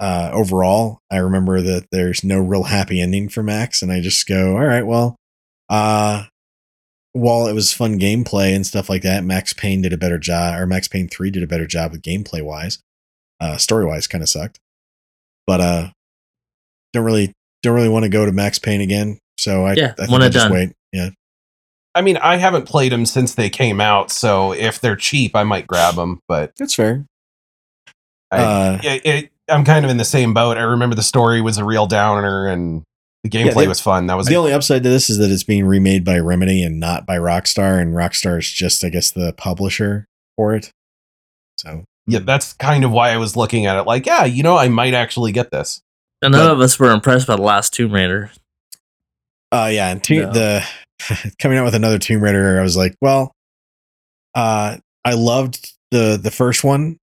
Uh, 0.00 0.30
overall, 0.32 0.98
I 1.10 1.18
remember 1.18 1.60
that 1.60 1.86
there's 1.92 2.24
no 2.24 2.38
real 2.40 2.64
happy 2.64 3.00
ending 3.00 3.28
for 3.28 3.42
Max, 3.42 3.82
and 3.82 3.92
I 3.92 4.00
just 4.00 4.26
go, 4.26 4.56
all 4.56 4.64
right, 4.64 4.84
well, 4.84 5.14
uh, 5.68 6.24
while 7.12 7.46
it 7.46 7.52
was 7.52 7.72
fun 7.72 8.00
gameplay 8.00 8.54
and 8.54 8.66
stuff 8.66 8.90
like 8.90 9.02
that, 9.02 9.22
Max 9.22 9.52
Payne 9.52 9.82
did 9.82 9.92
a 9.92 9.98
better 9.98 10.18
job, 10.18 10.58
or 10.60 10.66
Max 10.66 10.88
Payne 10.88 11.08
Three 11.08 11.30
did 11.30 11.42
a 11.44 11.46
better 11.46 11.66
job 11.66 11.92
with 11.92 12.02
gameplay 12.02 12.42
wise. 12.42 12.80
Uh, 13.40 13.56
story 13.58 13.84
wise, 13.84 14.06
kind 14.08 14.22
of 14.22 14.28
sucked, 14.28 14.58
but 15.46 15.60
uh, 15.60 15.90
don't 16.92 17.04
really 17.04 17.32
don't 17.62 17.74
really 17.74 17.88
want 17.88 18.04
to 18.04 18.08
go 18.08 18.26
to 18.26 18.32
Max 18.32 18.58
Payne 18.58 18.80
again. 18.80 19.18
So 19.38 19.64
I, 19.64 19.74
Yeah, 19.74 19.94
I 19.98 20.06
think 20.06 20.10
I'll 20.22 20.30
just 20.30 20.44
done. 20.44 20.52
wait. 20.52 20.72
Yeah, 20.92 21.10
I 21.94 22.00
mean, 22.02 22.16
I 22.18 22.36
haven't 22.36 22.66
played 22.66 22.92
them 22.92 23.04
since 23.06 23.34
they 23.34 23.50
came 23.50 23.80
out, 23.80 24.10
so 24.10 24.52
if 24.52 24.80
they're 24.80 24.96
cheap, 24.96 25.36
I 25.36 25.44
might 25.44 25.66
grab 25.66 25.94
them. 25.96 26.20
But 26.28 26.52
that's 26.56 26.74
fair. 26.74 27.04
I, 28.30 28.42
Uh, 28.42 28.78
it, 28.82 29.06
it, 29.06 29.30
I'm 29.48 29.64
kind 29.64 29.84
of 29.84 29.90
in 29.90 29.98
the 29.98 30.04
same 30.04 30.32
boat. 30.32 30.56
I 30.56 30.62
remember 30.62 30.94
the 30.96 31.02
story 31.02 31.40
was 31.42 31.58
a 31.58 31.64
real 31.64 31.86
downer, 31.86 32.46
and 32.46 32.82
the 33.24 33.28
gameplay 33.30 33.54
they- 33.54 33.68
was 33.68 33.80
fun. 33.80 34.06
That 34.06 34.16
was 34.16 34.26
the 34.26 34.36
only 34.36 34.52
upside 34.52 34.82
to 34.84 34.88
this 34.88 35.10
is 35.10 35.18
that 35.18 35.30
it's 35.30 35.42
being 35.44 35.66
remade 35.66 36.04
by 36.04 36.18
Remedy 36.18 36.62
and 36.62 36.80
not 36.80 37.04
by 37.06 37.18
Rockstar, 37.18 37.80
and 37.80 37.94
Rockstar 37.94 38.38
is 38.38 38.50
just, 38.50 38.82
I 38.84 38.88
guess, 38.88 39.10
the 39.10 39.34
publisher 39.36 40.06
for 40.36 40.54
it. 40.54 40.70
So 41.58 41.84
yeah. 42.06 42.20
That's 42.20 42.54
kind 42.54 42.84
of 42.84 42.90
why 42.90 43.10
I 43.10 43.18
was 43.18 43.36
looking 43.36 43.66
at 43.66 43.76
it. 43.78 43.82
Like, 43.86 44.06
yeah, 44.06 44.24
you 44.24 44.42
know, 44.42 44.56
I 44.56 44.68
might 44.68 44.94
actually 44.94 45.30
get 45.30 45.50
this. 45.52 45.82
And 46.22 46.32
none 46.32 46.46
But- 46.46 46.52
of 46.52 46.60
us 46.60 46.78
were 46.78 46.90
impressed 46.90 47.26
by 47.26 47.36
the 47.36 47.42
last 47.42 47.74
Tomb 47.74 47.92
Raider. 47.92 48.30
Uh 49.52 49.68
yeah, 49.70 49.90
and 49.90 50.02
to, 50.04 50.22
No. 50.22 50.32
the 50.32 50.64
coming 51.38 51.58
out 51.58 51.64
with 51.64 51.74
another 51.74 51.98
Tomb 51.98 52.22
Raider, 52.22 52.58
I 52.58 52.62
was 52.62 52.76
like, 52.76 52.94
well, 53.00 53.32
uh 54.34 54.76
I 55.04 55.14
loved 55.14 55.72
the 55.90 56.18
the 56.22 56.30
first 56.30 56.64
one. 56.64 56.98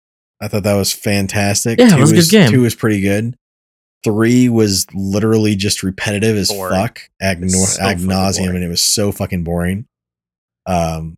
I 0.43 0.49
thought 0.49 0.65
that 0.65 0.75
was 0.75 0.93
fantastic. 0.93 1.79
Yeah, 1.79 1.87
it 1.87 1.91
two 1.91 2.01
was 2.01 2.11
a 2.11 2.15
good 2.15 2.19
is- 2.21 2.31
game. 2.31 2.51
Two 2.51 2.63
was 2.63 2.75
pretty 2.75 3.01
good. 3.01 3.35
Three 4.03 4.51
was 4.51 4.87
literally 4.93 5.57
just 5.57 5.83
repetitive 5.83 6.37
as 6.37 6.49
Boring. 6.51 6.75
fuck, 6.79 7.01
agno- 7.23 7.45
It's 7.45 7.77
so 7.77 7.83
ad 7.83 7.99
nauseum, 8.01 8.51
and 8.55 8.63
it 8.63 8.69
was 8.69 8.83
so 8.83 9.11
fucking 9.13 9.45
boring. 9.45 9.87
Um, 10.67 11.15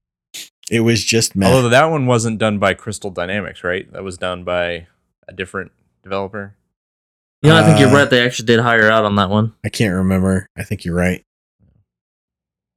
it 0.70 0.81
was 0.81 1.03
just 1.03 1.35
meh. 1.35 1.51
Although 1.51 1.69
that 1.70 1.86
one 1.86 2.07
wasn't 2.07 2.39
done 2.39 2.61
by 2.61 2.74
Crystal 2.74 3.11
Dynamics, 3.11 3.65
right? 3.65 3.93
That 3.93 4.05
was 4.05 4.19
done 4.19 4.44
by 4.44 4.86
a 5.27 5.32
different 5.35 5.73
developer. 6.05 6.55
You 7.43 7.51
know, 7.51 7.57
I 7.57 7.65
think 7.66 7.81
you're 7.81 7.89
Uh, 7.89 7.94
right. 7.94 8.11
They 8.11 8.24
actually 8.24 8.47
did 8.47 8.61
hire 8.61 8.89
out 8.89 9.05
on 9.05 9.16
that 9.16 9.31
one. 9.31 9.55
I 9.65 9.69
can't 9.69 9.94
remember. 9.94 10.47
I 10.57 10.62
think 10.62 10.85
you're 10.85 10.94
right. 10.94 11.23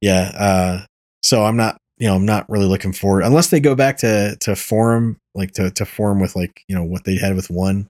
Yeah. 0.00 0.32
Uh, 0.34 0.86
so 1.22 1.44
I'm 1.44 1.56
not, 1.56 1.78
you 1.98 2.08
know, 2.08 2.16
I'm 2.16 2.24
not 2.24 2.48
really 2.48 2.66
looking 2.66 2.92
forward 2.92 3.22
unless 3.22 3.48
they 3.48 3.60
go 3.60 3.74
back 3.74 3.98
to 3.98 4.36
to 4.40 4.56
forum, 4.56 5.18
like 5.34 5.52
to 5.52 5.70
to 5.72 5.84
form 5.84 6.20
with 6.20 6.34
like 6.34 6.62
you 6.68 6.74
know 6.74 6.84
what 6.84 7.04
they 7.04 7.16
had 7.16 7.36
with 7.36 7.50
one. 7.50 7.88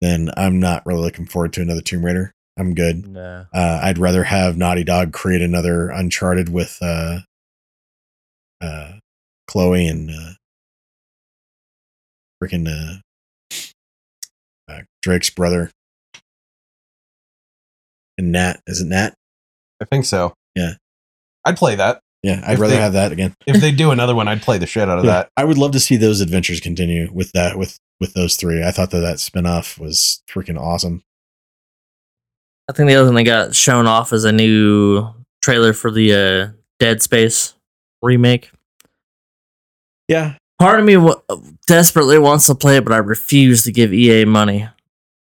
Then 0.00 0.30
I'm 0.36 0.58
not 0.58 0.84
really 0.84 1.00
looking 1.02 1.26
forward 1.26 1.52
to 1.54 1.62
another 1.62 1.80
Tomb 1.80 2.04
Raider. 2.04 2.32
I'm 2.58 2.74
good. 2.74 3.06
Nah. 3.06 3.44
Uh, 3.54 3.80
I'd 3.82 3.98
rather 3.98 4.24
have 4.24 4.56
Naughty 4.56 4.84
Dog 4.84 5.12
create 5.12 5.40
another 5.42 5.88
Uncharted 5.88 6.48
with 6.48 6.76
uh, 6.82 7.20
uh, 8.60 8.92
Chloe 9.46 9.86
and 9.86 10.10
uh, 10.10 10.32
freaking 12.42 12.68
uh, 12.68 12.98
uh, 14.70 14.80
Drake's 15.02 15.30
brother 15.30 15.70
and 18.18 18.32
Nat. 18.32 18.60
Is 18.66 18.80
it 18.80 18.86
Nat? 18.86 19.14
I 19.80 19.84
think 19.84 20.04
so. 20.04 20.34
I'd 21.44 21.56
play 21.56 21.74
that. 21.76 22.00
Yeah, 22.22 22.40
I'd 22.46 22.54
If 22.54 22.60
rather 22.60 22.74
they- 22.74 22.80
have 22.80 22.92
that 22.92 23.10
again. 23.10 23.34
If 23.46 23.60
they 23.60 23.72
do 23.72 23.90
another 23.90 24.14
one, 24.14 24.28
I'd 24.28 24.42
play 24.42 24.56
the 24.58 24.66
shit 24.66 24.88
out 24.88 24.98
of 25.00 25.04
Yeah, 25.04 25.10
that. 25.12 25.28
I 25.36 25.44
would 25.44 25.58
love 25.58 25.72
to 25.72 25.80
see 25.80 25.96
those 25.96 26.20
adventures 26.20 26.60
continue 26.60 27.10
with 27.12 27.32
that 27.32 27.58
with 27.58 27.78
with 28.00 28.14
those 28.14 28.36
three. 28.36 28.62
I 28.64 28.70
thought 28.70 28.90
that 28.92 29.00
that 29.00 29.16
spinoff 29.16 29.78
was 29.78 30.22
freaking 30.32 30.60
awesome. 30.60 31.02
I 32.68 32.72
think 32.72 32.88
the 32.88 32.94
other 32.94 33.08
thing 33.08 33.16
they 33.16 33.24
got 33.24 33.54
shown 33.56 33.86
off 33.88 34.12
is 34.12 34.24
a 34.24 34.30
new 34.32 35.08
trailer 35.42 35.72
for 35.72 35.90
the 35.90 36.14
uh, 36.14 36.48
Dead 36.78 37.02
Space 37.02 37.54
remake. 38.02 38.50
Yeah, 40.08 40.34
Part 40.60 40.78
of 40.78 40.86
me 40.86 40.94
w- 40.94 41.20
desperately 41.66 42.18
wants 42.18 42.46
to 42.46 42.54
play 42.54 42.76
it, 42.76 42.84
but 42.84 42.92
I 42.92 42.98
refuse 42.98 43.64
to 43.64 43.72
give 43.72 43.92
EA 43.92 44.24
money. 44.24 44.68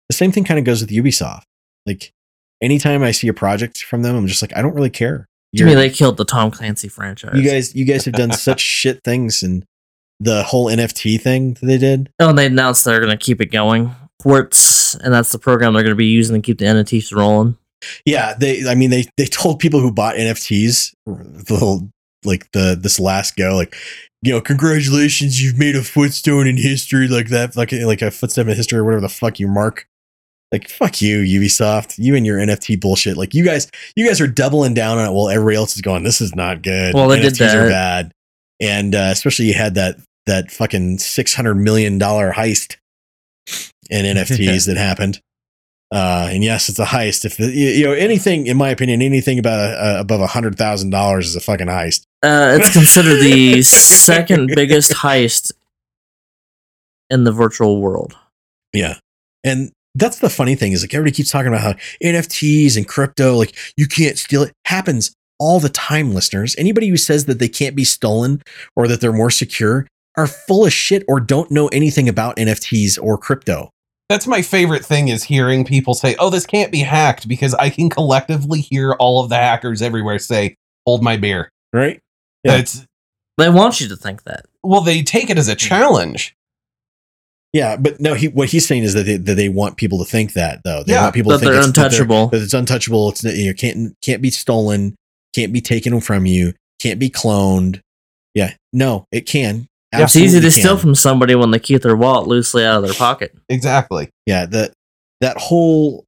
the 0.08 0.14
same 0.14 0.32
thing 0.32 0.44
kind 0.44 0.58
of 0.58 0.64
goes 0.64 0.80
with 0.80 0.90
Ubisoft. 0.90 1.42
Like 1.84 2.12
anytime 2.60 3.02
I 3.02 3.10
see 3.10 3.28
a 3.28 3.34
project 3.34 3.82
from 3.84 4.02
them, 4.02 4.16
I'm 4.16 4.26
just 4.26 4.42
like, 4.42 4.56
I 4.56 4.62
don't 4.62 4.74
really 4.74 4.90
care. 4.90 5.26
To 5.56 5.64
me, 5.64 5.70
You're- 5.72 5.88
they 5.88 5.94
killed 5.94 6.16
the 6.16 6.24
Tom 6.24 6.50
Clancy 6.50 6.88
franchise. 6.88 7.32
you 7.34 7.42
guys, 7.48 7.74
you 7.74 7.84
guys 7.84 8.04
have 8.04 8.14
done 8.14 8.32
such 8.32 8.60
shit 8.80 9.02
things, 9.04 9.42
and 9.42 9.64
the 10.20 10.42
whole 10.42 10.66
NFT 10.66 11.20
thing 11.20 11.54
that 11.54 11.66
they 11.66 11.78
did. 11.78 12.10
Oh, 12.20 12.30
and 12.30 12.38
they 12.38 12.46
announced 12.46 12.84
they're 12.84 13.00
going 13.00 13.16
to 13.16 13.22
keep 13.22 13.40
it 13.40 13.46
going. 13.52 13.94
Quartz, 14.20 14.94
and 14.96 15.12
that's 15.12 15.30
the 15.32 15.38
program 15.38 15.72
they're 15.74 15.82
going 15.82 15.94
to 15.94 15.96
be 15.96 16.06
using 16.06 16.40
to 16.40 16.44
keep 16.44 16.58
the 16.58 16.64
NFTs 16.64 17.14
rolling. 17.14 17.56
Yeah, 18.04 18.34
they. 18.34 18.66
I 18.68 18.74
mean, 18.74 18.90
they 18.90 19.04
they 19.16 19.26
told 19.26 19.60
people 19.60 19.80
who 19.80 19.92
bought 19.92 20.16
NFTs, 20.16 20.92
the 21.06 21.56
whole, 21.56 21.90
like 22.24 22.50
the 22.52 22.76
this 22.80 22.98
last 22.98 23.36
go, 23.36 23.54
like 23.54 23.76
you 24.22 24.32
know, 24.32 24.40
congratulations, 24.40 25.40
you've 25.40 25.58
made 25.58 25.76
a 25.76 25.82
footstone 25.82 26.46
in 26.48 26.56
history, 26.56 27.06
like 27.06 27.28
that, 27.28 27.56
like 27.56 27.70
like 27.72 28.02
a 28.02 28.10
footstep 28.10 28.46
in 28.48 28.56
history 28.56 28.78
or 28.78 28.84
whatever 28.84 29.02
the 29.02 29.08
fuck 29.08 29.38
you 29.38 29.46
mark. 29.46 29.86
Like 30.52 30.68
fuck 30.68 31.02
you, 31.02 31.22
Ubisoft, 31.22 31.98
you 31.98 32.14
and 32.14 32.24
your 32.24 32.38
NFT 32.38 32.80
bullshit. 32.80 33.16
Like 33.16 33.34
you 33.34 33.44
guys, 33.44 33.68
you 33.96 34.06
guys 34.06 34.20
are 34.20 34.28
doubling 34.28 34.74
down 34.74 34.98
on 34.98 35.08
it 35.08 35.12
while 35.12 35.28
everybody 35.28 35.56
else 35.56 35.74
is 35.74 35.82
going, 35.82 36.04
this 36.04 36.20
is 36.20 36.34
not 36.34 36.62
good. 36.62 36.94
Well, 36.94 37.08
they 37.08 37.20
did 37.20 37.34
NFTs 37.34 37.54
are 37.54 37.68
bad, 37.68 38.12
and 38.60 38.94
uh, 38.94 39.08
especially 39.10 39.46
you 39.46 39.54
had 39.54 39.74
that 39.74 39.96
that 40.26 40.50
fucking 40.52 40.98
six 40.98 41.34
hundred 41.34 41.56
million 41.56 41.98
dollar 41.98 42.32
heist 42.32 42.76
in 43.90 44.04
NFTs 44.16 44.66
that 44.66 44.76
happened. 44.76 45.20
Uh, 45.92 46.28
and 46.32 46.42
yes, 46.42 46.68
it's 46.68 46.80
a 46.80 46.84
heist. 46.84 47.24
If 47.24 47.36
the, 47.36 47.46
you 47.46 47.84
know 47.84 47.92
anything, 47.92 48.48
in 48.48 48.56
my 48.56 48.70
opinion, 48.70 49.02
anything 49.02 49.38
about 49.38 49.74
uh, 49.74 50.00
above 50.00 50.20
a 50.20 50.26
hundred 50.26 50.58
thousand 50.58 50.90
dollars 50.90 51.28
is 51.28 51.36
a 51.36 51.40
fucking 51.40 51.68
heist. 51.68 52.02
Uh, 52.22 52.58
it's 52.60 52.72
considered 52.72 53.20
the 53.20 53.62
second 53.62 54.48
biggest 54.54 54.92
heist 54.92 55.52
in 57.08 57.24
the 57.24 57.30
virtual 57.30 57.80
world. 57.80 58.16
Yeah, 58.72 58.98
and 59.44 59.70
that's 59.96 60.18
the 60.18 60.30
funny 60.30 60.54
thing 60.54 60.72
is 60.72 60.82
like 60.82 60.94
everybody 60.94 61.14
keeps 61.14 61.30
talking 61.30 61.48
about 61.48 61.62
how 61.62 61.74
NFTs 62.02 62.76
and 62.76 62.86
crypto, 62.86 63.34
like 63.34 63.56
you 63.76 63.86
can't 63.86 64.18
steal 64.18 64.42
it, 64.42 64.52
happens 64.66 65.14
all 65.38 65.60
the 65.60 65.68
time. 65.68 66.14
Listeners, 66.14 66.54
anybody 66.58 66.88
who 66.88 66.96
says 66.96 67.24
that 67.26 67.38
they 67.38 67.48
can't 67.48 67.74
be 67.74 67.84
stolen 67.84 68.42
or 68.74 68.88
that 68.88 69.00
they're 69.00 69.12
more 69.12 69.30
secure 69.30 69.86
are 70.16 70.26
full 70.26 70.66
of 70.66 70.72
shit 70.72 71.04
or 71.08 71.20
don't 71.20 71.50
know 71.50 71.68
anything 71.68 72.08
about 72.08 72.36
NFTs 72.36 72.98
or 73.02 73.18
crypto. 73.18 73.70
That's 74.08 74.26
my 74.26 74.40
favorite 74.40 74.84
thing 74.84 75.08
is 75.08 75.24
hearing 75.24 75.64
people 75.64 75.94
say, 75.94 76.14
"Oh, 76.18 76.30
this 76.30 76.46
can't 76.46 76.70
be 76.70 76.80
hacked," 76.80 77.26
because 77.26 77.54
I 77.54 77.70
can 77.70 77.90
collectively 77.90 78.60
hear 78.60 78.92
all 78.92 79.22
of 79.22 79.30
the 79.30 79.36
hackers 79.36 79.82
everywhere 79.82 80.18
say, 80.18 80.54
"Hold 80.86 81.02
my 81.02 81.16
beer." 81.16 81.50
Right? 81.72 82.00
Yeah. 82.44 82.58
It's 82.58 82.86
They 83.36 83.50
want 83.50 83.80
you 83.80 83.88
to 83.88 83.96
think 83.96 84.22
that. 84.22 84.46
well, 84.62 84.80
they 84.80 85.02
take 85.02 85.28
it 85.28 85.38
as 85.38 85.48
a 85.48 85.52
hmm. 85.52 85.58
challenge. 85.58 86.36
Yeah, 87.56 87.76
but 87.76 87.98
no, 88.00 88.12
he 88.12 88.28
what 88.28 88.50
he's 88.50 88.66
saying 88.66 88.82
is 88.82 88.92
that 88.92 89.04
they, 89.04 89.16
that 89.16 89.34
they 89.34 89.48
want 89.48 89.78
people 89.78 89.98
to 90.00 90.04
think 90.04 90.34
that 90.34 90.60
though. 90.62 90.82
They 90.82 90.92
Yeah, 90.92 91.04
want 91.04 91.14
people 91.14 91.30
that 91.32 91.38
to 91.38 91.40
think 91.40 91.52
they're 91.52 91.60
it's- 91.60 91.72
that 91.74 91.84
untouchable. 91.84 92.26
That 92.28 92.42
it's 92.42 92.52
untouchable. 92.52 93.08
It's 93.08 93.24
you 93.24 93.46
know, 93.46 93.54
can't 93.54 93.94
can't 94.02 94.20
be 94.20 94.30
stolen, 94.30 94.94
can't 95.34 95.54
be 95.54 95.62
taken 95.62 95.98
from 96.02 96.26
you, 96.26 96.52
can't 96.78 97.00
be 97.00 97.08
cloned. 97.08 97.80
Yeah, 98.34 98.52
no, 98.74 99.06
it 99.10 99.22
can. 99.22 99.68
it's 99.94 100.14
easy 100.16 100.38
to 100.38 100.46
Absolutely 100.46 100.50
steal 100.50 100.76
from 100.76 100.94
somebody 100.94 101.34
when 101.34 101.50
they 101.50 101.58
keep 101.58 101.80
their 101.80 101.96
wallet 101.96 102.28
loosely 102.28 102.62
out 102.66 102.76
of 102.76 102.84
their 102.84 102.94
pocket. 102.98 103.34
Exactly. 103.48 104.10
Yeah, 104.26 104.44
that 104.44 104.74
that 105.22 105.38
whole 105.38 106.04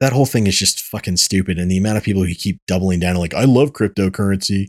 that 0.00 0.12
whole 0.12 0.26
thing 0.26 0.46
is 0.46 0.56
just 0.56 0.82
fucking 0.82 1.16
stupid. 1.16 1.58
And 1.58 1.68
the 1.68 1.78
amount 1.78 1.96
of 1.96 2.04
people 2.04 2.22
who 2.24 2.32
keep 2.34 2.58
doubling 2.68 3.00
down, 3.00 3.16
like, 3.16 3.34
I 3.34 3.44
love 3.44 3.72
cryptocurrency. 3.72 4.68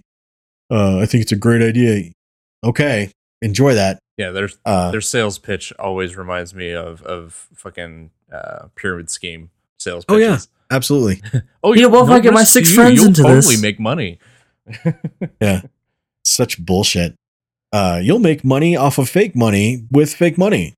Uh, 0.71 0.97
I 0.97 1.05
think 1.05 1.21
it's 1.21 1.31
a 1.31 1.35
great 1.35 1.61
idea. 1.61 2.09
Okay, 2.63 3.11
enjoy 3.43 3.75
that. 3.75 3.99
Yeah, 4.17 4.31
their 4.31 4.49
Uh, 4.65 4.91
their 4.91 5.01
sales 5.01 5.39
pitch 5.39 5.73
always 5.79 6.15
reminds 6.15 6.53
me 6.53 6.71
of 6.71 7.01
of 7.03 7.47
fucking 7.55 8.11
uh, 8.31 8.67
pyramid 8.75 9.09
scheme 9.09 9.49
sales. 9.79 10.05
Oh, 10.07 10.17
Pitches. 10.17 10.47
yeah. 10.71 10.75
absolutely. 10.75 11.21
Oh, 11.63 11.73
Yeah, 11.73 11.87
what 11.87 12.03
if 12.05 12.09
I 12.09 12.19
get 12.19 12.33
my 12.33 12.43
six 12.43 12.69
to 12.69 12.75
friends 12.75 12.95
You'll 12.99 13.07
into 13.07 13.21
totally 13.23 13.55
this? 13.55 13.61
make 13.61 13.79
money. 13.79 14.19
Yeah, 15.41 15.61
such 16.23 16.63
bullshit. 16.63 17.15
Uh, 17.71 17.99
you'll 18.03 18.19
make 18.19 18.43
money 18.43 18.75
off 18.75 18.97
of 18.99 19.09
fake 19.09 19.35
money 19.35 19.85
with 19.91 20.13
fake 20.13 20.37
money. 20.37 20.75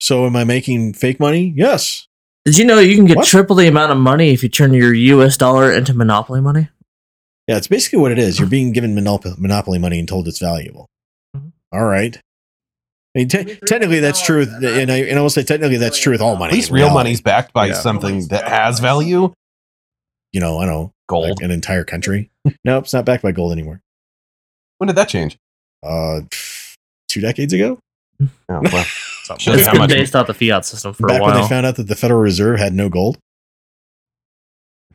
So, 0.00 0.24
am 0.26 0.34
I 0.36 0.44
making 0.44 0.94
fake 0.94 1.20
money? 1.20 1.52
Yes. 1.54 2.08
Did 2.44 2.56
you 2.58 2.64
know 2.64 2.78
you 2.80 2.96
can 2.96 3.04
get 3.04 3.18
What? 3.18 3.26
triple 3.26 3.54
the 3.56 3.68
amount 3.68 3.92
of 3.92 3.98
money 3.98 4.30
if 4.32 4.42
you 4.42 4.48
turn 4.48 4.72
your 4.72 4.92
US 4.94 5.36
dollar 5.36 5.70
into 5.70 5.94
monopoly 5.94 6.40
money? 6.40 6.68
Yeah, 7.46 7.56
it's 7.58 7.68
basically 7.68 7.98
what 8.00 8.10
it 8.10 8.18
is. 8.18 8.38
You're 8.40 8.48
being 8.48 8.72
given 8.72 8.96
monop- 8.96 9.38
monopoly 9.38 9.78
money 9.78 9.98
and 9.98 10.08
told 10.08 10.26
it's 10.26 10.38
valuable. 10.40 10.86
All 11.72 11.84
right. 11.84 12.16
I 12.16 13.18
mean, 13.18 13.28
te- 13.28 13.56
technically 13.66 14.00
that's 14.00 14.22
true, 14.24 14.38
with, 14.40 14.48
and 14.64 14.90
I 14.90 14.98
and 14.98 15.18
I 15.18 15.22
will 15.22 15.30
say 15.30 15.42
technically 15.42 15.76
that's 15.76 15.98
true 15.98 16.12
with 16.12 16.20
all 16.22 16.36
money. 16.36 16.50
At 16.52 16.54
least 16.56 16.70
real 16.70 16.84
reality. 16.86 16.94
money's 16.94 17.20
backed 17.20 17.52
by 17.52 17.66
Yeah. 17.68 17.74
something 17.74 18.28
that 18.28 18.48
has 18.48 18.80
value. 18.80 19.32
You 20.32 20.40
know, 20.40 20.58
I 20.58 20.64
don't 20.66 20.74
know, 20.74 20.92
Gold. 21.08 21.28
like 21.28 21.42
an 21.42 21.50
entire 21.50 21.84
country. 21.84 22.30
no, 22.64 22.78
it's 22.78 22.92
not 22.94 23.04
backed 23.04 23.22
by 23.22 23.32
gold 23.32 23.52
anymore. 23.52 23.80
when 24.78 24.86
did 24.86 24.96
that 24.96 25.08
change? 25.08 25.36
Uh, 25.82 26.20
two 27.08 27.20
decades 27.20 27.52
ago, 27.52 27.78
Oh, 28.20 28.28
well, 28.48 28.84
Something 29.24 29.38
Shows 29.56 29.66
how 29.66 29.72
been 29.72 29.78
much- 29.82 29.90
based 29.90 30.16
off 30.16 30.26
the 30.26 30.34
fiat 30.34 30.64
system 30.64 30.94
for 30.94 31.06
back 31.06 31.20
a 31.20 31.22
when 31.24 31.32
while. 31.34 31.42
they 31.42 31.48
found 31.48 31.66
out 31.66 31.76
that 31.76 31.86
the 31.88 31.94
Federal 31.96 32.20
Reserve 32.20 32.58
had 32.58 32.72
no 32.72 32.88
gold. 32.88 33.18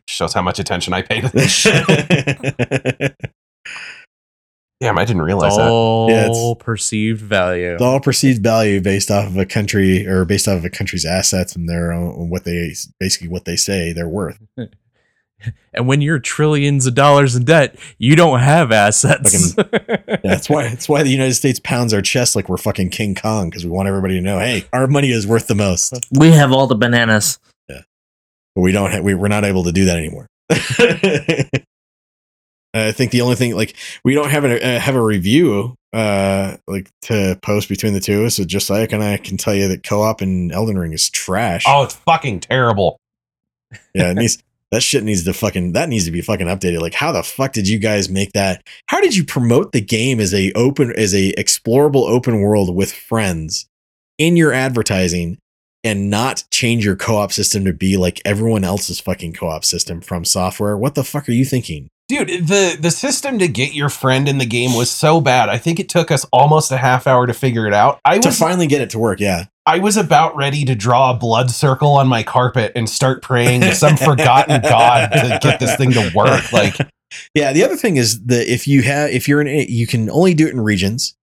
shows 0.08 0.34
how 0.34 0.42
much 0.42 0.58
attention 0.58 0.92
I 0.92 1.02
pay 1.02 1.20
to 1.20 1.28
this 1.28 1.50
shit. 1.52 3.14
Damn, 4.80 4.96
I 4.96 5.04
didn't 5.04 5.22
realize 5.22 5.56
that. 5.56 5.62
It's 5.62 5.70
all 5.70 6.08
Yeah, 6.10 6.24
it's- 6.26 6.54
perceived 6.60 7.20
value. 7.20 7.72
It's 7.74 7.82
all 7.82 7.98
perceived 8.00 8.42
value 8.42 8.80
based 8.80 9.10
off 9.10 9.26
of 9.26 9.36
a 9.36 9.44
country 9.44 10.06
or 10.06 10.24
based 10.24 10.46
off 10.46 10.58
of 10.58 10.64
a 10.64 10.70
country's 10.70 11.04
assets 11.04 11.56
and 11.56 11.68
their 11.68 11.92
own, 11.92 12.30
what 12.30 12.44
they 12.44 12.72
basically 13.00 13.26
what 13.28 13.44
they 13.44 13.56
say 13.56 13.92
they're 13.92 14.08
worth. 14.08 14.38
and 15.74 15.86
when 15.88 16.00
you're 16.00 16.20
trillions 16.20 16.86
of 16.86 16.94
dollars 16.94 17.34
in 17.34 17.44
debt, 17.44 17.76
you 17.98 18.14
don't 18.14 18.38
have 18.40 18.70
assets. 18.72 19.54
Yeah, 20.08 20.16
that's 20.24 20.48
why 20.50 20.68
that's 20.68 20.88
why 20.88 21.02
the 21.02 21.10
United 21.10 21.34
States 21.34 21.60
pounds 21.62 21.92
our 21.94 22.02
chest 22.02 22.34
like 22.34 22.48
we're 22.48 22.56
fucking 22.56 22.90
King 22.90 23.14
Kong 23.14 23.50
because 23.50 23.64
we 23.64 23.70
want 23.70 23.88
everybody 23.88 24.14
to 24.14 24.20
know, 24.20 24.38
hey, 24.38 24.64
our 24.72 24.86
money 24.86 25.10
is 25.10 25.26
worth 25.26 25.46
the 25.46 25.54
most. 25.54 25.94
we 26.12 26.30
have 26.32 26.50
all 26.50 26.66
the 26.66 26.74
bananas. 26.74 27.38
Yeah, 27.68 27.82
But 28.54 28.62
we 28.62 28.72
don't 28.72 28.90
have, 28.90 29.04
we, 29.04 29.14
we're 29.14 29.28
not 29.28 29.44
able 29.44 29.64
to 29.64 29.72
do 29.72 29.84
that 29.86 29.96
anymore. 29.98 30.26
I 32.74 32.92
think 32.92 33.12
the 33.12 33.22
only 33.22 33.34
thing 33.34 33.54
like 33.54 33.74
we 34.04 34.14
don't 34.14 34.30
have 34.30 34.44
a 34.44 34.76
uh, 34.76 34.78
have 34.78 34.94
a 34.94 35.02
review 35.02 35.74
uh 35.94 36.56
like 36.66 36.90
to 37.00 37.38
post 37.42 37.68
between 37.68 37.94
the 37.94 38.00
two 38.00 38.20
of 38.20 38.26
us. 38.26 38.36
So 38.36 38.44
just 38.44 38.68
like 38.68 38.92
and 38.92 39.02
I 39.02 39.16
can 39.16 39.36
tell 39.36 39.54
you 39.54 39.68
that 39.68 39.84
co-op 39.84 40.20
in 40.20 40.52
Elden 40.52 40.78
Ring 40.78 40.92
is 40.92 41.08
trash. 41.08 41.64
Oh, 41.66 41.82
it's 41.82 41.94
fucking 41.94 42.40
terrible. 42.40 42.98
Yeah, 43.94 44.10
it 44.10 44.14
needs 44.18 44.42
that 44.70 44.82
shit 44.82 45.02
needs 45.02 45.24
to 45.24 45.32
fucking 45.32 45.72
that 45.72 45.88
needs 45.88 46.04
to 46.04 46.10
be 46.10 46.20
fucking 46.20 46.46
updated. 46.46 46.80
Like, 46.80 46.94
how 46.94 47.12
the 47.12 47.22
fuck 47.22 47.52
did 47.52 47.68
you 47.68 47.78
guys 47.78 48.10
make 48.10 48.32
that? 48.32 48.62
How 48.86 49.00
did 49.00 49.16
you 49.16 49.24
promote 49.24 49.72
the 49.72 49.80
game 49.80 50.20
as 50.20 50.34
a 50.34 50.52
open 50.52 50.92
as 50.96 51.14
a 51.14 51.32
explorable 51.34 52.08
open 52.08 52.40
world 52.40 52.74
with 52.74 52.92
friends 52.92 53.66
in 54.18 54.36
your 54.36 54.52
advertising 54.52 55.38
and 55.84 56.10
not 56.10 56.44
change 56.50 56.84
your 56.84 56.96
co-op 56.96 57.32
system 57.32 57.64
to 57.64 57.72
be 57.72 57.96
like 57.96 58.20
everyone 58.24 58.64
else's 58.64 59.00
fucking 59.00 59.32
co-op 59.32 59.64
system 59.64 60.00
FromSoftware? 60.02 60.78
What 60.78 60.94
the 60.94 61.04
fuck 61.04 61.28
are 61.28 61.32
you 61.32 61.46
thinking? 61.46 61.88
Dude, 62.08 62.46
the 62.46 62.76
the 62.80 62.90
system 62.90 63.38
to 63.38 63.48
get 63.48 63.74
your 63.74 63.90
friend 63.90 64.28
in 64.28 64.38
the 64.38 64.46
game 64.46 64.74
was 64.74 64.90
so 64.90 65.20
bad. 65.20 65.50
I 65.50 65.58
think 65.58 65.78
it 65.78 65.90
took 65.90 66.10
us 66.10 66.24
almost 66.32 66.72
a 66.72 66.78
half 66.78 67.06
hour 67.06 67.26
to 67.26 67.34
figure 67.34 67.66
it 67.66 67.74
out. 67.74 68.00
I 68.04 68.18
To 68.18 68.28
was 68.28 68.38
finally 68.38 68.66
get 68.66 68.80
it 68.80 68.90
to 68.90 68.98
work, 68.98 69.20
yeah. 69.20 69.46
I 69.66 69.80
was 69.80 69.98
about 69.98 70.34
ready 70.34 70.64
to 70.64 70.74
draw 70.74 71.10
a 71.10 71.14
blood 71.14 71.50
circle 71.50 71.90
on 71.90 72.08
my 72.08 72.22
carpet 72.22 72.72
and 72.74 72.88
start 72.88 73.20
praying 73.20 73.60
to 73.60 73.74
some 73.74 73.98
forgotten 73.98 74.62
god 74.62 75.10
to 75.12 75.38
get 75.42 75.60
this 75.60 75.76
thing 75.76 75.92
to 75.92 76.10
work. 76.14 76.50
Like, 76.52 76.76
Yeah, 77.34 77.52
the 77.52 77.64
other 77.64 77.76
thing 77.76 77.96
is 77.96 78.24
that 78.24 78.52
if 78.52 78.66
you 78.66 78.82
have 78.82 79.10
if 79.10 79.28
you're 79.28 79.40
in 79.40 79.66
you 79.68 79.86
can 79.86 80.10
only 80.10 80.34
do 80.34 80.46
it 80.46 80.52
in 80.52 80.60
regions. 80.60 81.14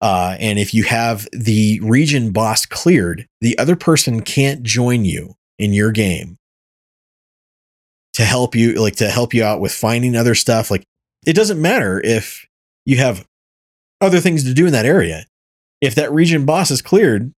Uh, 0.00 0.36
and 0.40 0.58
if 0.58 0.74
you 0.74 0.82
have 0.82 1.28
the 1.32 1.78
region 1.80 2.32
boss 2.32 2.66
cleared, 2.66 3.28
the 3.40 3.56
other 3.56 3.76
person 3.76 4.20
can't 4.20 4.64
join 4.64 5.04
you 5.04 5.34
in 5.60 5.72
your 5.72 5.92
game 5.92 6.38
to 8.14 8.24
help 8.24 8.54
you 8.54 8.74
like 8.74 8.96
to 8.96 9.08
help 9.08 9.32
you 9.34 9.42
out 9.44 9.60
with 9.60 9.72
finding 9.72 10.16
other 10.16 10.34
stuff. 10.34 10.70
Like 10.70 10.84
it 11.26 11.34
doesn't 11.34 11.60
matter 11.60 12.00
if 12.04 12.46
you 12.84 12.96
have 12.98 13.24
other 14.00 14.20
things 14.20 14.44
to 14.44 14.54
do 14.54 14.66
in 14.66 14.72
that 14.72 14.86
area. 14.86 15.24
If 15.80 15.94
that 15.96 16.12
region 16.12 16.44
boss 16.44 16.70
is 16.70 16.82
cleared, 16.82 17.32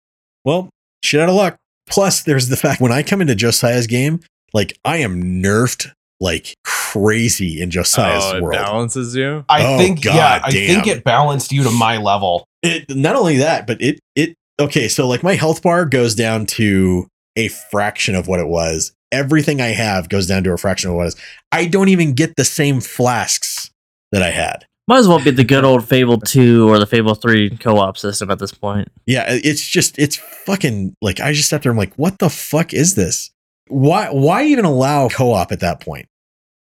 well, 0.45 0.69
shit 1.05 1.21
out 1.21 1.29
of 1.29 1.35
luck. 1.35 1.57
Plus, 1.89 2.23
there's 2.23 2.49
the 2.49 2.57
fact 2.57 2.81
when 2.81 2.93
I 2.93 3.03
come 3.03 3.21
into 3.21 3.35
Josiah's 3.35 3.87
game, 3.87 4.21
like 4.55 4.77
I 4.85 4.99
am 4.99 5.43
nerfed 5.43 5.91
like 6.21 6.55
crazy 6.65 7.61
in 7.61 7.71
Josiah's 7.71 8.23
oh, 8.25 8.37
it 8.37 8.43
world. 8.43 8.55
balances 8.55 9.15
you. 9.17 9.45
I 9.49 9.75
Oh, 9.75 9.79
think 9.79 10.03
God 10.03 10.15
yeah, 10.15 10.41
I 10.45 10.51
think 10.51 10.87
it 10.87 11.03
balanced 11.05 11.51
you 11.53 11.65
to 11.65 11.71
my 11.71 11.97
level. 11.97 12.47
It 12.63 12.85
not 12.95 13.17
only 13.17 13.39
that, 13.39 13.67
but 13.67 13.83
it 13.83 13.99
it 14.15 14.35
okay. 14.61 14.87
So 14.89 15.09
like 15.09 15.23
my 15.25 15.35
health 15.35 15.63
bar 15.63 15.85
goes 15.85 16.15
down 16.15 16.47
to 16.47 17.09
a 17.37 17.49
fraction 17.49 18.15
of 18.15 18.29
what 18.29 18.39
it 18.39 18.47
was. 18.47 18.93
Everything 19.13 19.61
I 19.61 19.69
have 19.69 20.09
goes 20.09 20.27
down 20.27 20.43
to 20.45 20.53
a 20.53 20.59
fraction 20.59 20.91
of 20.91 20.97
what 20.97 21.03
it 21.03 21.05
was. 21.05 21.17
I 21.53 21.67
don't 21.67 21.89
even 21.89 22.15
get 22.15 22.37
the 22.37 22.45
same 22.45 22.81
flasks 22.81 23.71
that 24.11 24.23
I 24.23 24.31
had. 24.31 24.67
Might 24.89 24.99
as 24.99 25.09
well 25.09 25.23
be 25.23 25.31
the 25.31 25.45
good 25.45 25.65
old 25.65 25.87
Fable 25.87 26.19
2 26.19 26.69
or 26.69 26.79
the 26.79 26.87
Fable 26.87 27.15
3 27.15 27.57
co 27.59 27.79
op 27.79 27.97
system 27.97 28.31
at 28.31 28.41
this 28.41 28.53
point. 28.53 28.89
Yeah, 29.07 29.25
it's 29.29 29.65
just 29.67 29.97
it's 29.99 30.17
fucking 30.17 30.97
like 31.01 31.21
I 31.21 31.33
just 31.33 31.49
sat 31.49 31.63
there. 31.63 31.71
I'm 31.71 31.79
like, 31.79 31.95
what 31.95 32.19
the 32.19 32.29
fuck 32.29 32.75
is 32.75 32.95
this? 32.97 33.31
Why 33.69 34.09
why 34.11 34.45
even 34.45 34.65
allow 34.65 35.09
co-op 35.09 35.53
at 35.53 35.61
that 35.61 35.81
point? 35.81 36.09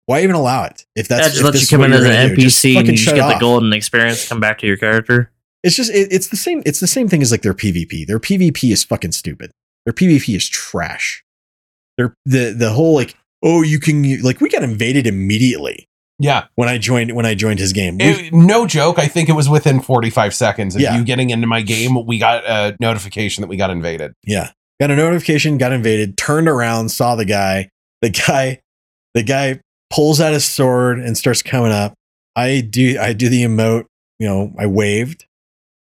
Why 0.07 0.23
even 0.23 0.35
allow 0.35 0.65
it 0.65 0.85
if 0.95 1.09
that's 1.09 1.29
That 1.29 1.33
just 1.33 1.45
lets 1.45 1.57
you 1.57 1.63
is 1.63 1.71
come 1.71 1.83
in 1.83 1.93
as 1.93 2.05
an 2.05 2.29
do? 2.29 2.37
NPC 2.37 2.77
and 2.77 2.87
you 2.87 2.95
just 2.95 3.15
get 3.15 3.33
the 3.33 3.41
golden 3.41 3.73
experience 3.73 4.29
come 4.29 4.41
back 4.41 4.59
to 4.59 4.67
your 4.67 4.77
character. 4.77 5.31
It's 5.63 5.77
just 5.77 5.91
it, 5.91 6.13
it's 6.13 6.29
the 6.29 6.37
same. 6.37 6.63
It's 6.67 6.81
the 6.81 6.87
same 6.87 7.09
thing 7.09 7.23
as 7.23 7.31
like 7.31 7.43
their 7.43 7.55
PvP. 7.55 8.07
Their 8.07 8.19
PvP 8.19 8.73
is 8.73 8.85
fucking 8.85 9.13
stupid. 9.13 9.53
Their 9.85 9.93
PvP 9.93 10.37
is 10.37 10.49
trash. 10.49 11.25
Their 11.99 12.15
the 12.25 12.55
the 12.57 12.71
whole 12.71 12.95
like 12.95 13.15
oh 13.43 13.63
you 13.63 13.79
can 13.81 14.21
like 14.23 14.41
we 14.41 14.49
got 14.49 14.63
invaded 14.63 15.07
immediately 15.07 15.87
Yeah. 16.19 16.45
when 16.55 16.69
I 16.69 16.79
joined 16.79 17.13
when 17.15 17.27
I 17.27 17.35
joined 17.35 17.59
his 17.59 17.73
game. 17.73 18.01
It- 18.01 18.33
no 18.33 18.67
joke. 18.67 18.99
I 18.99 19.09
think 19.09 19.29
it 19.29 19.33
was 19.33 19.49
within 19.49 19.81
45 19.81 20.35
seconds 20.35 20.75
of 20.75 20.81
Yeah. 20.81 20.97
you 20.97 21.05
getting 21.05 21.31
into 21.31 21.47
my 21.47 21.61
game. 21.63 22.07
We 22.07 22.19
got 22.19 22.45
a 22.45 22.77
notification 22.81 23.43
that 23.43 23.49
we 23.49 23.57
got 23.57 23.71
invaded. 23.71 24.13
yeah, 24.25 24.51
got 24.81 24.91
a 24.91 24.97
notification, 24.97 25.59
got 25.59 25.73
invaded, 25.73 26.17
turned 26.17 26.49
around, 26.49 26.89
saw 26.91 27.15
the 27.15 27.25
guy. 27.25 27.69
The 28.01 28.11
guy, 28.11 28.61
the 29.15 29.23
guy 29.23 29.61
pulls 29.91 30.21
out 30.21 30.33
his 30.33 30.45
sword 30.45 30.99
and 30.99 31.17
starts 31.17 31.43
coming 31.43 31.71
up. 31.73 31.95
I 32.35 32.61
do 32.63 32.99
I 32.99 33.13
do 33.13 33.29
the 33.29 33.43
emote. 33.45 33.85
You 34.19 34.29
know, 34.29 34.53
I 34.59 34.67
waved, 34.67 35.27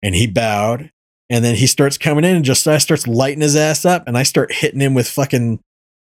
and 0.04 0.14
he 0.14 0.28
bowed. 0.28 0.92
And 1.30 1.44
then 1.44 1.56
he 1.56 1.66
starts 1.66 1.98
coming 1.98 2.24
in 2.24 2.36
and 2.36 2.46
just 2.46 2.68
I 2.68 2.78
starts 2.78 3.08
lighting 3.08 3.42
his 3.42 3.56
ass 3.56 3.84
up 3.84 4.04
and 4.08 4.16
I 4.16 4.22
start 4.24 4.52
hitting 4.54 4.80
him 4.80 4.94
with 4.94 5.10
fucking 5.10 5.60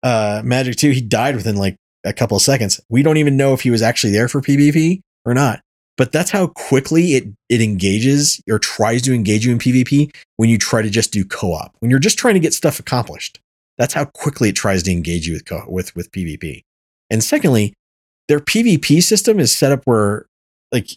uh 0.07 0.41
magic 0.43 0.77
too. 0.77 0.91
He 0.91 1.01
died 1.01 1.35
within 1.35 1.57
like 1.57 1.75
a 2.05 2.13
couple 2.13 2.37
of 2.37 2.43
seconds. 2.43 2.79
We 2.89 3.03
don't 3.03 3.17
even 3.17 3.37
know 3.37 3.53
if 3.53 3.61
he 3.61 3.71
was 3.71 3.81
actually 3.81 4.13
there 4.13 4.27
for 4.27 4.41
PvP 4.41 5.01
or 5.25 5.33
not. 5.33 5.61
But 5.97 6.11
that's 6.11 6.29
how 6.29 6.47
quickly 6.47 7.15
it 7.15 7.25
it 7.49 7.61
engages 7.61 8.41
or 8.49 8.59
tries 8.59 9.01
to 9.03 9.13
engage 9.13 9.45
you 9.45 9.51
in 9.51 9.59
PvP 9.59 10.15
when 10.37 10.49
you 10.49 10.57
try 10.57 10.81
to 10.81 10.89
just 10.89 11.11
do 11.11 11.25
co-op. 11.25 11.75
When 11.79 11.89
you're 11.89 11.99
just 11.99 12.17
trying 12.17 12.35
to 12.35 12.39
get 12.39 12.53
stuff 12.53 12.79
accomplished. 12.79 13.39
That's 13.77 13.93
how 13.93 14.05
quickly 14.05 14.49
it 14.49 14.55
tries 14.55 14.83
to 14.83 14.91
engage 14.91 15.27
you 15.27 15.33
with 15.33 15.45
co- 15.45 15.65
with 15.67 15.95
with 15.95 16.11
PvP. 16.11 16.63
And 17.09 17.23
secondly, 17.23 17.73
their 18.27 18.39
PvP 18.39 19.01
system 19.01 19.39
is 19.39 19.51
set 19.51 19.71
up 19.71 19.83
where 19.85 20.27
like 20.71 20.89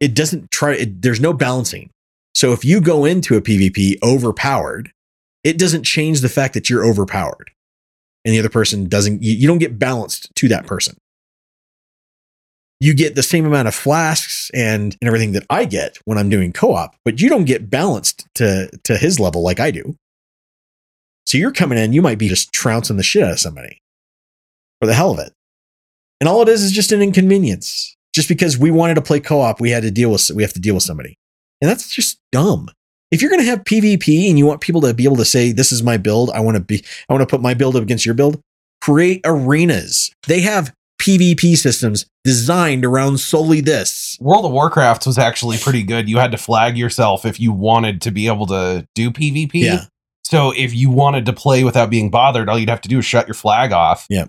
it 0.00 0.14
doesn't 0.14 0.50
try 0.50 0.74
it, 0.74 1.02
there's 1.02 1.20
no 1.20 1.32
balancing. 1.32 1.90
So 2.34 2.52
if 2.52 2.64
you 2.64 2.80
go 2.80 3.04
into 3.04 3.36
a 3.36 3.42
PvP 3.42 3.96
overpowered, 4.02 4.92
it 5.44 5.58
doesn't 5.58 5.84
change 5.84 6.20
the 6.20 6.28
fact 6.28 6.54
that 6.54 6.70
you're 6.70 6.86
overpowered. 6.86 7.50
And 8.28 8.34
the 8.34 8.40
other 8.40 8.50
person 8.50 8.90
doesn't, 8.90 9.22
you, 9.22 9.32
you 9.32 9.48
don't 9.48 9.56
get 9.56 9.78
balanced 9.78 10.34
to 10.34 10.48
that 10.48 10.66
person. 10.66 10.98
You 12.78 12.92
get 12.92 13.14
the 13.14 13.22
same 13.22 13.46
amount 13.46 13.68
of 13.68 13.74
flasks 13.74 14.50
and, 14.52 14.94
and 15.00 15.08
everything 15.08 15.32
that 15.32 15.46
I 15.48 15.64
get 15.64 15.96
when 16.04 16.18
I'm 16.18 16.28
doing 16.28 16.52
co 16.52 16.74
op, 16.74 16.94
but 17.06 17.22
you 17.22 17.30
don't 17.30 17.46
get 17.46 17.70
balanced 17.70 18.26
to, 18.34 18.68
to 18.84 18.98
his 18.98 19.18
level 19.18 19.42
like 19.42 19.60
I 19.60 19.70
do. 19.70 19.96
So 21.24 21.38
you're 21.38 21.52
coming 21.52 21.78
in, 21.78 21.94
you 21.94 22.02
might 22.02 22.18
be 22.18 22.28
just 22.28 22.52
trouncing 22.52 22.98
the 22.98 23.02
shit 23.02 23.22
out 23.22 23.32
of 23.32 23.40
somebody 23.40 23.78
for 24.78 24.86
the 24.86 24.92
hell 24.92 25.12
of 25.12 25.18
it. 25.20 25.32
And 26.20 26.28
all 26.28 26.42
it 26.42 26.50
is 26.50 26.62
is 26.62 26.72
just 26.72 26.92
an 26.92 27.00
inconvenience. 27.00 27.96
Just 28.14 28.28
because 28.28 28.58
we 28.58 28.70
wanted 28.70 28.96
to 28.96 29.02
play 29.02 29.20
co 29.20 29.40
op, 29.40 29.58
we 29.58 29.70
had 29.70 29.84
to 29.84 29.90
deal 29.90 30.12
with, 30.12 30.30
we 30.34 30.42
have 30.42 30.52
to 30.52 30.60
deal 30.60 30.74
with 30.74 30.84
somebody. 30.84 31.16
And 31.62 31.70
that's 31.70 31.88
just 31.88 32.18
dumb. 32.30 32.68
If 33.10 33.22
you're 33.22 33.30
going 33.30 33.40
to 33.40 33.46
have 33.46 33.64
PvP 33.64 34.28
and 34.28 34.38
you 34.38 34.44
want 34.46 34.60
people 34.60 34.80
to 34.82 34.92
be 34.92 35.04
able 35.04 35.16
to 35.16 35.24
say, 35.24 35.52
this 35.52 35.72
is 35.72 35.82
my 35.82 35.96
build, 35.96 36.30
I 36.30 36.40
want 36.40 36.56
to 36.56 36.62
be, 36.62 36.84
I 37.08 37.12
want 37.12 37.22
to 37.22 37.26
put 37.26 37.40
my 37.40 37.54
build 37.54 37.74
up 37.76 37.82
against 37.82 38.04
your 38.04 38.14
build, 38.14 38.40
create 38.82 39.22
arenas. 39.24 40.10
They 40.26 40.40
have 40.42 40.74
PvP 41.00 41.56
systems 41.56 42.06
designed 42.24 42.84
around 42.84 43.18
solely 43.18 43.60
this. 43.60 44.18
World 44.20 44.44
of 44.44 44.52
Warcraft 44.52 45.06
was 45.06 45.16
actually 45.16 45.56
pretty 45.58 45.82
good. 45.82 46.08
You 46.08 46.18
had 46.18 46.32
to 46.32 46.38
flag 46.38 46.76
yourself 46.76 47.24
if 47.24 47.40
you 47.40 47.52
wanted 47.52 48.02
to 48.02 48.10
be 48.10 48.26
able 48.26 48.46
to 48.46 48.86
do 48.94 49.10
PvP. 49.10 49.50
Yeah. 49.54 49.84
So 50.24 50.52
if 50.54 50.74
you 50.74 50.90
wanted 50.90 51.24
to 51.26 51.32
play 51.32 51.64
without 51.64 51.88
being 51.88 52.10
bothered, 52.10 52.50
all 52.50 52.58
you'd 52.58 52.68
have 52.68 52.82
to 52.82 52.88
do 52.88 52.98
is 52.98 53.06
shut 53.06 53.26
your 53.26 53.34
flag 53.34 53.72
off. 53.72 54.06
Yeah. 54.10 54.26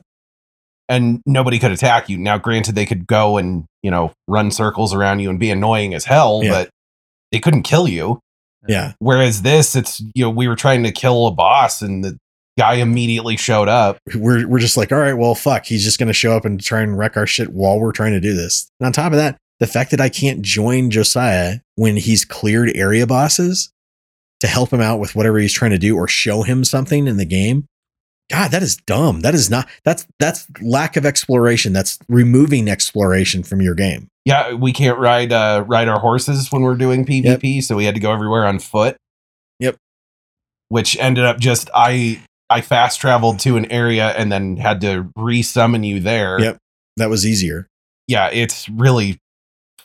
And 0.87 1.21
nobody 1.25 1.59
could 1.59 1.71
attack 1.71 2.07
you. 2.07 2.17
Now, 2.17 2.37
granted, 2.37 2.75
they 2.75 2.85
could 2.85 3.05
go 3.05 3.37
and, 3.37 3.65
you 3.83 3.91
know, 3.91 4.13
run 4.27 4.49
circles 4.49 4.93
around 4.93 5.19
you 5.19 5.29
and 5.29 5.37
be 5.39 5.51
annoying 5.51 5.93
as 5.93 6.05
hell, 6.05 6.41
Yeah. 6.43 6.51
but 6.51 6.69
they 7.31 7.39
couldn't 7.39 7.63
kill 7.63 7.87
you. 7.87 8.19
Yeah. 8.67 8.93
Whereas 8.99 9.41
this, 9.41 9.75
it's, 9.75 10.01
you 10.13 10.23
know, 10.23 10.29
we 10.29 10.47
were 10.47 10.55
trying 10.55 10.83
to 10.83 10.91
kill 10.91 11.27
a 11.27 11.31
boss 11.31 11.81
and 11.81 12.03
the 12.03 12.17
guy 12.57 12.75
immediately 12.75 13.37
showed 13.37 13.69
up. 13.69 13.97
We're, 14.13 14.47
we're 14.47 14.59
just 14.59 14.75
like, 14.75 14.91
all 14.91 14.99
right, 14.99 15.13
well, 15.13 15.33
fuck. 15.33 15.65
He's 15.65 15.83
just 15.83 15.97
going 15.97 16.07
to 16.07 16.13
show 16.13 16.35
up 16.35 16.45
and 16.45 16.61
try 16.61 16.81
and 16.81 16.97
wreck 16.97 17.15
our 17.15 17.25
shit 17.25 17.53
while 17.53 17.79
we're 17.79 17.93
trying 17.93 18.13
to 18.13 18.19
do 18.19 18.33
this. 18.33 18.69
And 18.79 18.87
on 18.87 18.91
top 18.91 19.13
of 19.13 19.17
that, 19.17 19.37
the 19.59 19.67
fact 19.67 19.91
that 19.91 20.01
I 20.01 20.09
can't 20.09 20.41
join 20.41 20.89
Josiah 20.89 21.59
when 21.75 21.97
he's 21.97 22.25
cleared 22.25 22.75
area 22.75 23.07
bosses 23.07 23.71
to 24.39 24.47
help 24.47 24.71
him 24.71 24.81
out 24.81 24.99
with 24.99 25.15
whatever 25.15 25.37
he's 25.37 25.53
trying 25.53 25.71
to 25.71 25.77
do 25.77 25.95
or 25.95 26.07
show 26.07 26.43
him 26.43 26.63
something 26.63 27.07
in 27.07 27.17
the 27.17 27.25
game. 27.25 27.65
God, 28.29 28.51
that 28.51 28.61
is 28.61 28.77
dumb. 28.77 29.21
That 29.21 29.33
is 29.33 29.49
not, 29.49 29.67
that's, 29.83 30.05
that's 30.19 30.47
lack 30.61 30.95
of 30.97 31.05
exploration. 31.05 31.73
That's 31.73 31.97
removing 32.07 32.69
exploration 32.69 33.43
from 33.43 33.61
your 33.61 33.75
game. 33.75 34.07
Yeah, 34.25 34.53
we 34.53 34.73
can't 34.73 34.99
ride 34.99 35.31
uh 35.31 35.63
ride 35.67 35.87
our 35.87 35.99
horses 35.99 36.51
when 36.51 36.61
we're 36.61 36.75
doing 36.75 37.03
PvP, 37.03 37.63
so 37.63 37.75
we 37.75 37.85
had 37.85 37.95
to 37.95 38.01
go 38.01 38.11
everywhere 38.11 38.45
on 38.45 38.59
foot. 38.59 38.95
Yep. 39.59 39.77
Which 40.67 40.95
ended 40.99 41.23
up 41.23 41.39
just 41.39 41.71
I 41.73 42.21
I 42.47 42.61
fast 42.61 43.01
traveled 43.01 43.39
to 43.39 43.57
an 43.57 43.71
area 43.71 44.09
and 44.09 44.31
then 44.31 44.57
had 44.57 44.81
to 44.81 45.09
re-summon 45.15 45.83
you 45.83 45.99
there. 45.99 46.39
Yep. 46.39 46.57
That 46.97 47.09
was 47.09 47.25
easier. 47.25 47.67
Yeah, 48.07 48.29
it's 48.31 48.69
really 48.69 49.17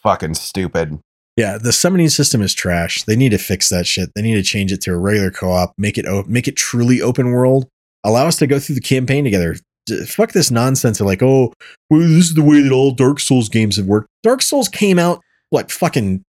fucking 0.03 0.35
stupid. 0.35 0.99
Yeah, 1.37 1.57
the 1.57 1.73
summoning 1.73 2.11
system 2.11 2.43
is 2.43 2.53
trash. 2.53 3.03
They 3.05 3.17
need 3.17 3.31
to 3.31 3.39
fix 3.39 3.71
that 3.71 3.87
shit. 3.87 4.11
They 4.15 4.23
need 4.23 4.35
to 4.35 4.43
change 4.43 4.73
it 4.73 4.83
to 4.83 4.93
a 4.93 4.99
regular 4.99 5.31
co-op, 5.31 5.73
make 5.79 5.97
it 5.97 6.07
o- 6.07 6.25
make 6.27 6.49
it 6.49 6.57
truly 6.57 7.01
open 7.01 7.33
world. 7.33 7.67
Allow 8.05 8.27
us 8.27 8.37
to 8.37 8.47
go 8.47 8.59
through 8.59 8.75
the 8.77 8.81
campaign 8.81 9.25
together. 9.25 9.57
D- 9.87 10.05
fuck 10.05 10.33
this 10.33 10.51
nonsense 10.51 11.01
of 11.01 11.07
like, 11.07 11.23
oh, 11.23 11.53
well, 11.91 12.01
this 12.01 12.27
is 12.27 12.35
the 12.35 12.43
way 12.43 12.61
that 12.63 12.73
all 12.73 12.91
Dark 12.91 13.19
Souls 13.21 13.49
games 13.49 13.77
have 13.77 13.87
worked. 13.87 14.09
Dark 14.23 14.43
Souls 14.43 14.69
came 14.69 14.99
out 14.99 15.21
what 15.51 15.71
fucking 15.73 16.23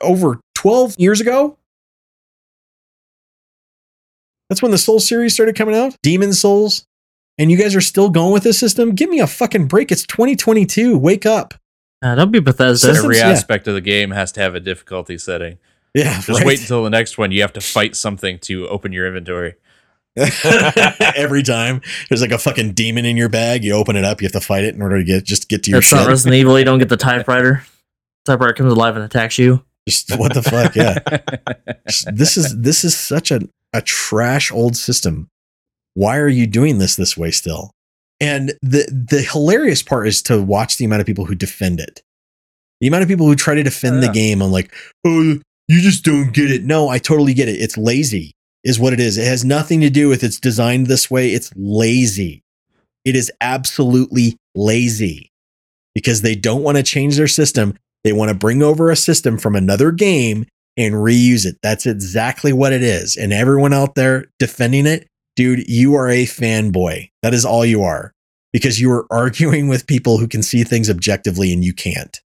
over 0.00 0.40
12 0.54 0.96
years 0.98 1.20
ago? 1.20 1.58
That's 4.48 4.62
when 4.62 4.70
the 4.70 4.78
Soul 4.78 5.00
series 5.00 5.34
started 5.34 5.56
coming 5.56 5.74
out. 5.74 5.96
Demon's 6.02 6.40
Souls. 6.40 6.84
And 7.38 7.50
you 7.50 7.58
guys 7.58 7.74
are 7.76 7.80
still 7.82 8.08
going 8.08 8.32
with 8.32 8.44
this 8.44 8.58
system? 8.58 8.94
Give 8.94 9.10
me 9.10 9.20
a 9.20 9.26
fucking 9.26 9.66
break. 9.66 9.92
It's 9.92 10.06
2022. 10.06 10.96
Wake 10.96 11.26
up. 11.26 11.54
Uh, 12.02 12.14
don't 12.14 12.30
be 12.30 12.40
Bethesda. 12.40 12.78
Systems, 12.78 13.04
Every 13.04 13.18
yeah. 13.18 13.28
aspect 13.28 13.68
of 13.68 13.74
the 13.74 13.80
game 13.80 14.10
has 14.10 14.32
to 14.32 14.40
have 14.40 14.54
a 14.54 14.60
difficulty 14.60 15.18
setting. 15.18 15.58
Yeah, 15.94 16.14
Just 16.20 16.28
right. 16.28 16.46
wait 16.46 16.60
until 16.60 16.84
the 16.84 16.90
next 16.90 17.18
one. 17.18 17.32
You 17.32 17.42
have 17.42 17.52
to 17.54 17.60
fight 17.60 17.96
something 17.96 18.38
to 18.40 18.68
open 18.68 18.92
your 18.92 19.06
inventory. 19.06 19.54
Every 21.16 21.42
time 21.42 21.80
there's 22.08 22.20
like 22.22 22.32
a 22.32 22.38
fucking 22.38 22.72
demon 22.72 23.04
in 23.04 23.16
your 23.16 23.28
bag, 23.28 23.64
you 23.64 23.74
open 23.74 23.96
it 23.96 24.04
up, 24.04 24.20
you 24.20 24.26
have 24.26 24.32
to 24.32 24.40
fight 24.40 24.64
it 24.64 24.74
in 24.74 24.82
order 24.82 24.98
to 24.98 25.04
get 25.04 25.24
just 25.24 25.48
get 25.48 25.62
to 25.64 25.70
your 25.70 25.80
That's 25.80 25.92
not 25.92 26.00
shit. 26.00 26.08
Resident 26.08 26.34
Evil. 26.36 26.58
You 26.58 26.64
don't 26.64 26.78
get 26.78 26.88
the 26.88 26.96
typewriter. 26.96 27.64
Typewriter 28.24 28.54
comes 28.54 28.72
alive 28.72 28.96
and 28.96 29.04
attacks 29.04 29.38
you. 29.38 29.62
Just 29.88 30.16
what 30.18 30.34
the 30.34 30.42
fuck, 30.42 30.74
yeah. 30.74 30.98
this 32.12 32.36
is 32.36 32.60
this 32.60 32.84
is 32.84 32.96
such 32.96 33.30
a 33.30 33.40
a 33.72 33.82
trash 33.82 34.50
old 34.50 34.76
system. 34.76 35.28
Why 35.94 36.16
are 36.18 36.28
you 36.28 36.46
doing 36.46 36.78
this 36.78 36.96
this 36.96 37.16
way 37.16 37.30
still? 37.30 37.70
And 38.20 38.54
the 38.62 38.88
the 39.10 39.22
hilarious 39.22 39.82
part 39.82 40.08
is 40.08 40.22
to 40.22 40.42
watch 40.42 40.76
the 40.78 40.84
amount 40.86 41.00
of 41.02 41.06
people 41.06 41.26
who 41.26 41.34
defend 41.34 41.78
it. 41.80 42.02
The 42.80 42.88
amount 42.88 43.02
of 43.02 43.08
people 43.08 43.26
who 43.26 43.34
try 43.36 43.54
to 43.54 43.62
defend 43.62 44.02
the 44.02 44.06
Yeah. 44.06 44.12
game 44.12 44.42
on 44.42 44.50
like, 44.50 44.74
oh, 45.06 45.38
you 45.68 45.80
just 45.80 46.04
don't 46.04 46.32
get 46.32 46.50
it. 46.50 46.64
No, 46.64 46.88
I 46.88 46.98
totally 46.98 47.32
get 47.34 47.48
it. 47.48 47.52
It's 47.60 47.76
lazy, 47.78 48.32
is 48.66 48.80
what 48.80 48.92
it 48.92 48.98
is. 48.98 49.16
It 49.16 49.28
has 49.28 49.44
nothing 49.44 49.80
to 49.82 49.90
do 49.90 50.08
with 50.08 50.24
it's 50.24 50.40
designed 50.40 50.88
this 50.88 51.08
way. 51.08 51.30
It's 51.30 51.52
lazy. 51.54 52.42
It 53.04 53.14
is 53.14 53.30
absolutely 53.40 54.36
lazy 54.56 55.30
because 55.94 56.22
they 56.22 56.34
don't 56.34 56.64
want 56.64 56.76
to 56.76 56.82
change 56.82 57.16
their 57.16 57.28
system. 57.28 57.78
They 58.02 58.12
want 58.12 58.30
to 58.30 58.34
bring 58.34 58.64
over 58.64 58.90
a 58.90 58.96
system 58.96 59.38
from 59.38 59.54
another 59.54 59.92
game 59.92 60.46
and 60.76 60.94
reuse 60.94 61.46
it. 61.46 61.56
That's 61.62 61.86
exactly 61.86 62.52
what 62.52 62.72
it 62.72 62.82
is. 62.82 63.16
And 63.16 63.32
everyone 63.32 63.72
out 63.72 63.94
there 63.94 64.26
defending 64.40 64.84
it, 64.84 65.06
dude, 65.36 65.68
you 65.68 65.94
are 65.94 66.08
a 66.08 66.24
fanboy. 66.24 67.10
That 67.22 67.34
is 67.34 67.44
all 67.44 67.64
you 67.64 67.84
are 67.84 68.12
because 68.52 68.80
you 68.80 68.90
are 68.90 69.06
arguing 69.12 69.68
with 69.68 69.86
people 69.86 70.18
who 70.18 70.26
can 70.26 70.42
see 70.42 70.64
things 70.64 70.90
objectively 70.90 71.52
and 71.52 71.64
you 71.64 71.72
can't. 71.72 72.20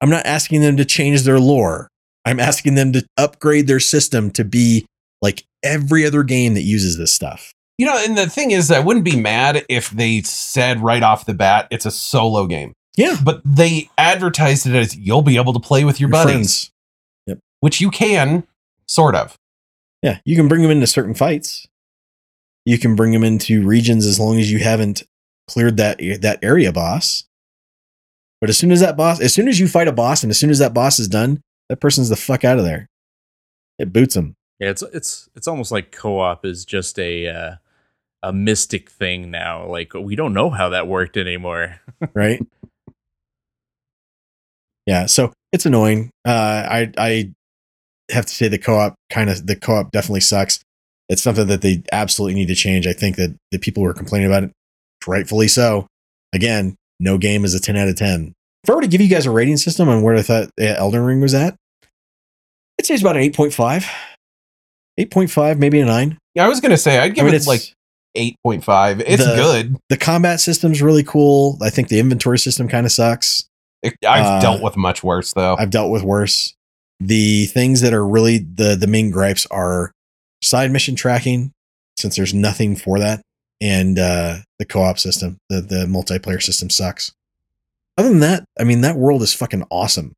I'm 0.00 0.10
not 0.10 0.24
asking 0.24 0.60
them 0.60 0.76
to 0.76 0.84
change 0.84 1.24
their 1.24 1.40
lore. 1.40 1.88
I'm 2.24 2.38
asking 2.38 2.76
them 2.76 2.92
to 2.92 3.04
upgrade 3.16 3.66
their 3.66 3.80
system 3.80 4.30
to 4.32 4.44
be 4.44 4.86
like 5.22 5.44
every 5.62 6.06
other 6.06 6.22
game 6.22 6.54
that 6.54 6.62
uses 6.62 6.96
this 6.98 7.12
stuff. 7.12 7.52
You 7.78 7.86
know, 7.86 7.96
and 7.96 8.16
the 8.16 8.28
thing 8.28 8.50
is 8.50 8.70
I 8.70 8.80
wouldn't 8.80 9.04
be 9.04 9.16
mad 9.20 9.64
if 9.68 9.90
they 9.90 10.20
said 10.22 10.80
right 10.80 11.02
off 11.02 11.26
the 11.26 11.34
bat 11.34 11.66
it's 11.70 11.86
a 11.86 11.90
solo 11.90 12.46
game. 12.46 12.72
Yeah. 12.96 13.16
but 13.24 13.40
they 13.44 13.88
advertised 13.96 14.66
it 14.66 14.74
as 14.74 14.96
you'll 14.96 15.22
be 15.22 15.36
able 15.36 15.52
to 15.54 15.60
play 15.60 15.84
with 15.84 16.00
your, 16.00 16.08
Your 16.10 16.24
buddies, 16.24 16.70
friends. 17.26 17.40
which 17.60 17.80
you 17.80 17.90
can, 17.90 18.46
sort 18.86 19.14
of. 19.14 19.36
Yeah, 20.02 20.18
you 20.24 20.36
can 20.36 20.48
bring 20.48 20.62
them 20.62 20.70
into 20.70 20.86
certain 20.86 21.14
fights. 21.14 21.66
You 22.66 22.78
can 22.78 22.96
bring 22.96 23.12
them 23.12 23.24
into 23.24 23.66
regions 23.66 24.04
as 24.06 24.20
long 24.20 24.38
as 24.38 24.50
you 24.52 24.58
haven't 24.58 25.02
cleared 25.48 25.76
that 25.78 25.98
that 26.20 26.38
area 26.42 26.72
boss. 26.72 27.24
But 28.40 28.50
as 28.50 28.58
soon 28.58 28.72
as 28.72 28.80
that 28.80 28.96
boss, 28.96 29.20
as 29.20 29.32
soon 29.34 29.48
as 29.48 29.58
you 29.60 29.68
fight 29.68 29.88
a 29.88 29.92
boss, 29.92 30.22
and 30.22 30.30
as 30.30 30.38
soon 30.38 30.50
as 30.50 30.58
that 30.58 30.74
boss 30.74 30.98
is 30.98 31.08
done, 31.08 31.40
that 31.68 31.80
person's 31.80 32.08
the 32.08 32.16
fuck 32.16 32.44
out 32.44 32.58
of 32.58 32.64
there. 32.64 32.86
It 33.78 33.92
boots 33.92 34.14
them. 34.14 34.34
Yeah, 34.60 34.68
it's 34.70 34.82
it's 34.82 35.28
it's 35.34 35.48
almost 35.48 35.72
like 35.72 35.90
co-op 35.90 36.44
is 36.44 36.64
just 36.64 36.98
a 36.98 37.26
uh, 37.28 37.54
a 38.22 38.32
mystic 38.32 38.90
thing 38.90 39.30
now. 39.30 39.66
Like 39.66 39.94
we 39.94 40.14
don't 40.14 40.34
know 40.34 40.50
how 40.50 40.68
that 40.68 40.86
worked 40.86 41.16
anymore. 41.16 41.80
right? 42.14 42.46
yeah, 44.86 45.06
so 45.06 45.32
it's 45.52 45.66
annoying. 45.66 46.10
Uh, 46.26 46.66
I 46.68 46.92
I 46.98 47.32
have 48.10 48.26
to 48.26 48.34
say 48.34 48.48
the 48.48 48.58
co-op 48.58 48.94
kind 49.08 49.30
of 49.30 49.46
the 49.46 49.56
co-op 49.56 49.92
definitely 49.92 50.20
sucks. 50.20 50.60
It's 51.08 51.22
something 51.22 51.46
that 51.46 51.62
they 51.62 51.82
absolutely 51.90 52.34
need 52.34 52.48
to 52.48 52.54
change. 52.54 52.86
I 52.86 52.92
think 52.92 53.16
that 53.16 53.34
the 53.50 53.58
people 53.58 53.82
who 53.82 53.88
are 53.88 53.94
complaining 53.94 54.28
about 54.28 54.44
it, 54.44 54.52
rightfully 55.06 55.48
so. 55.48 55.86
Again, 56.32 56.76
no 57.00 57.18
game 57.18 57.44
is 57.44 57.54
a 57.54 57.60
ten 57.60 57.76
out 57.76 57.88
of 57.88 57.96
ten. 57.96 58.32
If 58.62 58.70
I 58.70 58.74
were 58.74 58.82
to 58.82 58.88
give 58.88 59.00
you 59.00 59.08
guys 59.08 59.26
a 59.26 59.30
rating 59.30 59.56
system 59.56 59.88
on 59.88 60.02
where 60.02 60.16
I 60.16 60.22
thought 60.22 60.50
uh, 60.60 60.64
Elden 60.64 61.00
Ring 61.00 61.20
was 61.20 61.34
at, 61.34 61.56
I'd 62.78 62.86
say 62.86 62.94
it's 62.94 63.02
about 63.02 63.16
an 63.16 63.22
8.5. 63.22 63.88
8.5, 64.98 65.58
maybe 65.58 65.80
a 65.80 65.84
9. 65.84 66.18
Yeah, 66.34 66.44
I 66.44 66.48
was 66.48 66.60
gonna 66.60 66.76
say 66.76 66.98
I'd 66.98 67.14
give 67.14 67.24
I 67.24 67.26
mean, 67.26 67.34
it 67.34 67.46
like 67.46 67.62
eight 68.14 68.36
point 68.44 68.64
five. 68.64 69.00
It's 69.00 69.24
The- 69.24 69.34
good. 69.34 69.76
the 69.88 69.96
combat 69.96 70.40
system's 70.40 70.80
really 70.82 71.02
cool. 71.02 71.58
I 71.62 71.70
think 71.70 71.88
the 71.88 71.98
inventory 71.98 72.38
system 72.38 72.68
kind 72.68 72.86
of 72.86 72.92
sucks. 72.92 73.44
It- 73.82 73.94
I've 74.06 74.24
uh, 74.26 74.40
dealt 74.40 74.62
with 74.62 74.76
much 74.76 75.02
worse 75.02 75.32
though. 75.32 75.56
I've 75.58 75.70
dealt 75.70 75.90
with 75.90 76.02
worse. 76.02 76.54
The 77.00 77.46
things 77.46 77.80
that 77.80 77.94
are 77.94 78.06
really 78.06 78.38
the 78.38 78.76
the 78.76 78.86
main 78.86 79.10
gripes 79.10 79.46
are 79.50 79.92
side 80.42 80.70
mission 80.70 80.94
tracking, 80.96 81.50
since 81.98 82.14
there's 82.16 82.34
nothing 82.34 82.76
for 82.76 82.98
that, 82.98 83.22
and 83.60 83.98
uh, 83.98 84.36
the 84.58 84.66
co-op 84.66 84.98
system. 84.98 85.38
The 85.48 85.60
the 85.62 85.86
multiplayer 85.86 86.42
system 86.42 86.68
sucks. 86.70 87.12
Other 87.98 88.10
than 88.10 88.20
that, 88.20 88.44
I 88.58 88.64
mean 88.64 88.82
that 88.82 88.96
world 88.96 89.22
is 89.22 89.32
fucking 89.34 89.64
awesome. 89.70 90.12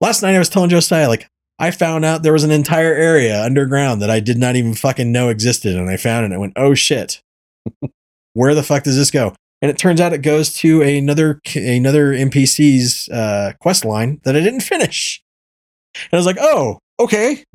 Last 0.00 0.22
night 0.22 0.34
I 0.34 0.38
was 0.38 0.48
telling 0.48 0.70
Josiah 0.70 1.08
like 1.08 1.26
I 1.60 1.70
found 1.70 2.06
out 2.06 2.22
there 2.22 2.32
was 2.32 2.42
an 2.42 2.50
entire 2.50 2.94
area 2.94 3.44
underground 3.44 4.00
that 4.00 4.08
I 4.10 4.18
did 4.18 4.38
not 4.38 4.56
even 4.56 4.72
fucking 4.72 5.12
know 5.12 5.28
existed, 5.28 5.76
and 5.76 5.90
I 5.90 5.98
found 5.98 6.22
it. 6.22 6.26
and 6.26 6.34
I 6.34 6.38
went, 6.38 6.54
oh 6.56 6.72
shit, 6.72 7.20
where 8.32 8.54
the 8.54 8.62
fuck 8.62 8.84
does 8.84 8.96
this 8.96 9.10
go? 9.10 9.34
And 9.60 9.70
it 9.70 9.76
turns 9.76 10.00
out 10.00 10.14
it 10.14 10.22
goes 10.22 10.54
to 10.54 10.80
another 10.80 11.38
another 11.54 12.14
NPC's 12.14 13.10
uh, 13.10 13.52
quest 13.60 13.84
line 13.84 14.22
that 14.24 14.34
I 14.34 14.40
didn't 14.40 14.62
finish. 14.62 15.22
And 15.94 16.14
I 16.14 16.16
was 16.16 16.24
like, 16.24 16.38
oh, 16.40 16.78
okay. 16.98 17.44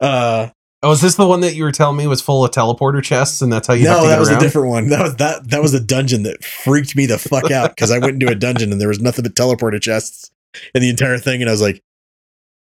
uh, 0.00 0.48
oh, 0.82 0.92
is 0.92 1.02
this 1.02 1.16
the 1.16 1.26
one 1.26 1.42
that 1.42 1.54
you 1.54 1.64
were 1.64 1.72
telling 1.72 1.98
me 1.98 2.06
was 2.06 2.22
full 2.22 2.42
of 2.42 2.52
teleporter 2.52 3.02
chests, 3.02 3.42
and 3.42 3.52
that's 3.52 3.66
how 3.66 3.74
you 3.74 3.86
have 3.86 4.00
no, 4.00 4.08
that 4.08 4.18
was 4.18 4.30
around? 4.30 4.38
a 4.38 4.40
different 4.40 4.68
one. 4.68 4.88
That 4.88 5.02
was 5.02 5.16
that 5.16 5.50
that 5.50 5.60
was 5.60 5.74
a 5.74 5.80
dungeon 5.80 6.22
that 6.22 6.42
freaked 6.42 6.96
me 6.96 7.04
the 7.04 7.18
fuck 7.18 7.50
out 7.50 7.76
because 7.76 7.90
I 7.90 7.98
went 7.98 8.14
into 8.14 8.32
a 8.32 8.34
dungeon 8.34 8.72
and 8.72 8.80
there 8.80 8.88
was 8.88 9.00
nothing 9.00 9.24
but 9.24 9.34
teleporter 9.34 9.78
chests 9.78 10.30
in 10.74 10.80
the 10.80 10.88
entire 10.88 11.18
thing, 11.18 11.42
and 11.42 11.50
I 11.50 11.52
was 11.52 11.60
like, 11.60 11.82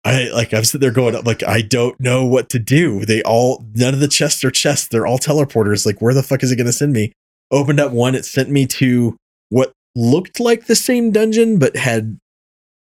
I 0.06 0.30
like 0.30 0.54
I'm 0.54 0.64
sitting 0.64 0.82
there 0.82 0.92
going 0.92 1.22
like 1.24 1.44
I 1.44 1.62
don't 1.62 2.00
know 2.00 2.26
what 2.26 2.50
to 2.50 2.60
do. 2.60 3.06
They 3.06 3.22
all 3.24 3.66
none 3.74 3.94
of 3.94 4.00
the 4.00 4.08
chests 4.08 4.44
are 4.44 4.52
chests. 4.52 4.88
They're 4.88 5.08
all 5.08 5.20
teleporters. 5.20 5.86
Like 5.86 6.02
where 6.02 6.14
the 6.14 6.24
fuck 6.24 6.44
is 6.44 6.52
it 6.52 6.56
going 6.56 6.68
to 6.68 6.74
send 6.74 6.94
me? 6.94 7.12
Opened 7.52 7.80
up 7.80 7.92
one. 7.92 8.16
It 8.16 8.26
sent 8.26 8.50
me 8.50 8.66
to 8.68 9.18
what 9.50 9.74
looked 9.96 10.40
like 10.40 10.68
the 10.68 10.76
same 10.76 11.12
dungeon 11.12 11.60
but 11.60 11.76
had 11.76 12.20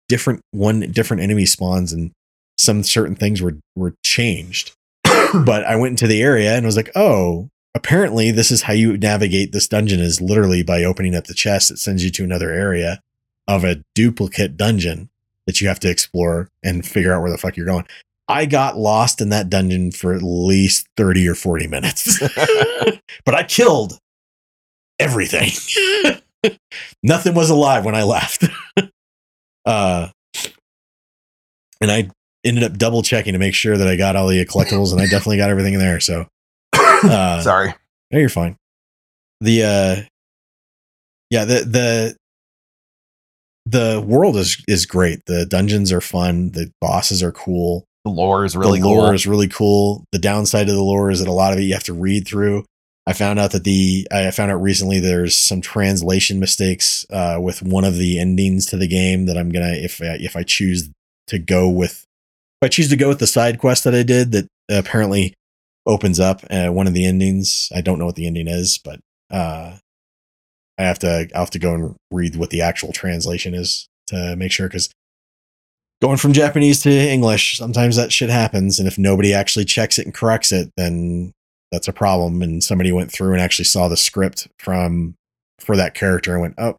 different 0.08 0.42
one 0.52 0.80
different 0.92 1.22
enemy 1.22 1.46
spawns 1.46 1.92
and 1.92 2.12
some 2.58 2.84
certain 2.84 3.16
things 3.16 3.42
were 3.42 3.60
were 3.76 3.94
changed. 4.06 4.72
but 5.46 5.64
I 5.66 5.76
went 5.76 5.92
into 5.92 6.08
the 6.08 6.22
area 6.22 6.56
and 6.56 6.66
was 6.66 6.78
like, 6.78 6.92
oh, 6.96 7.50
apparently 7.76 8.32
this 8.32 8.52
is 8.52 8.64
how 8.64 8.74
you 8.74 8.98
navigate 8.98 9.52
this 9.52 9.68
dungeon 9.68 10.00
is 10.00 10.22
literally 10.22 10.64
by 10.64 10.84
opening 10.84 11.16
up 11.16 11.26
the 11.26 11.34
chest. 11.34 11.72
It 11.72 11.80
sends 11.80 12.04
you 12.04 12.10
to 12.12 12.24
another 12.24 12.52
area 12.52 13.02
of 13.48 13.64
a 13.64 13.84
duplicate 13.94 14.56
dungeon 14.58 15.10
that 15.46 15.62
you 15.62 15.68
have 15.68 15.80
to 15.82 15.90
explore 15.90 16.50
and 16.64 16.86
figure 16.86 17.14
out 17.14 17.22
where 17.22 17.32
the 17.32 17.38
fuck 17.38 17.58
you're 17.58 17.66
going. 17.66 17.86
I 18.28 18.46
got 18.46 18.78
lost 18.78 19.22
in 19.22 19.30
that 19.30 19.50
dungeon 19.50 19.92
for 19.92 20.14
at 20.14 20.22
least 20.24 20.88
30 20.96 21.28
or 21.28 21.36
40 21.36 21.68
minutes. 21.68 22.20
but 23.26 23.36
I 23.36 23.44
killed 23.44 24.00
everything. 25.00 25.50
Nothing 27.04 27.34
was 27.34 27.50
alive 27.50 27.86
when 27.86 27.96
I 27.96 28.04
left. 28.04 28.46
uh 29.66 30.10
and 31.80 31.92
I 31.92 32.10
ended 32.44 32.64
up 32.64 32.78
double 32.78 33.02
checking 33.04 33.34
to 33.34 33.40
make 33.40 33.56
sure 33.56 33.78
that 33.78 33.88
I 33.88 33.96
got 33.96 34.16
all 34.16 34.28
the 34.28 34.46
collectibles 34.46 34.92
and 34.92 35.02
I 35.02 35.06
definitely 35.06 35.38
got 35.38 35.50
everything 35.50 35.74
in 35.74 35.80
there. 35.80 36.00
So 36.00 36.28
uh, 36.74 37.42
Sorry. 37.42 37.74
no, 38.12 38.20
you're 38.20 38.30
fine. 38.30 38.56
The 39.42 39.64
uh 39.64 40.02
yeah, 41.30 41.46
the 41.46 41.60
the 41.66 42.16
the 43.66 44.04
world 44.06 44.36
is 44.38 44.64
is 44.68 44.86
great. 44.86 45.26
The 45.26 45.46
dungeons 45.46 45.92
are 45.92 46.02
fun, 46.02 46.52
the 46.52 46.72
bosses 46.82 47.24
are 47.24 47.32
cool. 47.32 47.86
The 48.06 48.12
lore 48.12 48.44
is 48.44 48.56
really 48.56 48.82
the 48.82 48.88
lore 48.88 49.08
cool. 49.08 49.14
is 49.14 49.26
really 49.26 49.48
cool. 49.48 50.04
The 50.12 50.20
downside 50.20 50.68
of 50.68 50.76
the 50.76 50.84
lore 50.84 51.10
is 51.10 51.20
that 51.20 51.28
a 51.28 51.34
lot 51.34 51.54
of 51.54 51.60
it 51.60 51.64
you 51.64 51.74
have 51.74 51.84
to 51.86 51.94
read 51.94 52.28
through. 52.28 52.66
I 53.06 53.14
found 53.14 53.40
out 53.40 53.52
that 53.52 53.64
the 53.64 54.08
I 54.12 54.32
found 54.32 54.52
out 54.52 54.62
recently 54.62 55.00
there's 55.00 55.38
some 55.38 55.62
translation 55.62 56.40
mistakes 56.40 57.06
uh, 57.10 57.38
with 57.42 57.62
one 57.62 57.84
of 57.84 57.98
the 57.98 58.20
endings 58.20 58.66
to 58.68 58.78
the 58.78 58.88
game 58.88 59.26
that 59.26 59.38
I'm 59.38 59.50
gonna 59.50 59.74
if 59.74 60.02
I, 60.02 60.18
if 60.20 60.36
I 60.36 60.44
choose 60.44 60.90
to 61.28 61.40
go 61.40 61.70
with 61.70 62.06
if 62.62 62.66
I 62.66 62.68
choose 62.70 62.90
to 62.90 62.96
go 62.96 63.10
with 63.10 63.20
the 63.20 63.28
side 63.28 63.60
quest 63.60 63.84
that 63.84 63.96
I 63.96 64.04
did 64.04 64.32
that 64.34 64.48
apparently 64.70 65.34
opens 65.86 66.20
up 66.20 66.44
uh, 66.50 66.70
one 66.70 66.88
of 66.88 66.94
the 66.94 67.06
endings. 67.06 67.70
I 67.76 67.82
don't 67.82 68.00
know 68.00 68.06
what 68.06 68.16
the 68.16 68.28
ending 68.28 68.48
is, 68.48 68.78
but 68.78 69.00
uh, 69.30 69.78
I 70.84 70.88
have 70.88 71.00
to 71.00 71.30
I'll 71.34 71.42
have 71.42 71.50
to 71.52 71.60
go 71.60 71.74
and 71.74 71.96
read 72.12 72.36
what 72.36 72.50
the 72.50 72.62
actual 72.62 72.92
translation 72.92 73.54
is 73.54 73.88
to 74.08 74.36
make 74.36 74.52
sure 74.52 74.68
because 74.68 74.90
going 76.02 76.18
from 76.18 76.34
Japanese 76.34 76.82
to 76.82 76.90
English, 76.92 77.58
sometimes 77.58 77.96
that 77.96 78.12
shit 78.12 78.30
happens. 78.30 78.78
And 78.78 78.88
if 78.88 78.98
nobody 78.98 79.34
actually 79.34 79.64
checks 79.64 79.98
it 79.98 80.06
and 80.06 80.14
corrects 80.14 80.52
it, 80.52 80.70
then 80.76 81.32
that's 81.72 81.88
a 81.88 81.94
problem. 81.94 82.42
And 82.42 82.62
somebody 82.62 82.92
went 82.92 83.12
through 83.12 83.32
and 83.32 83.42
actually 83.42 83.66
saw 83.66 83.88
the 83.88 83.96
script 83.96 84.50
from 84.60 85.16
for 85.62 85.78
that 85.78 85.94
character 85.94 86.34
and 86.34 86.42
went, 86.42 86.56
oh, 86.58 86.76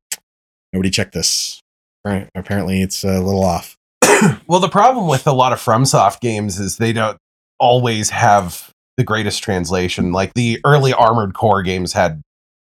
nobody 0.75 0.91
checked 0.91 1.15
this. 1.15 1.61
Right. 2.05 2.29
Apparently 2.35 2.83
it's 2.83 3.03
a 3.03 3.21
little 3.21 3.45
off. 3.45 3.77
well, 4.47 4.61
the 4.61 4.69
problem 4.69 5.09
with 5.09 5.27
a 5.27 5.33
lot 5.33 5.55
of 5.55 5.59
FromSoft 5.59 6.21
games 6.21 6.61
is 6.61 6.77
they 6.77 6.93
don't 6.93 7.17
always 7.59 8.11
have 8.11 8.71
the 8.99 9.05
greatest 9.05 9.43
translation. 9.43 10.13
Like 10.13 10.35
the 10.35 10.61
early 10.65 10.93
Armored 10.93 11.33
Core 11.35 11.63
games 11.63 11.95
had 11.95 12.21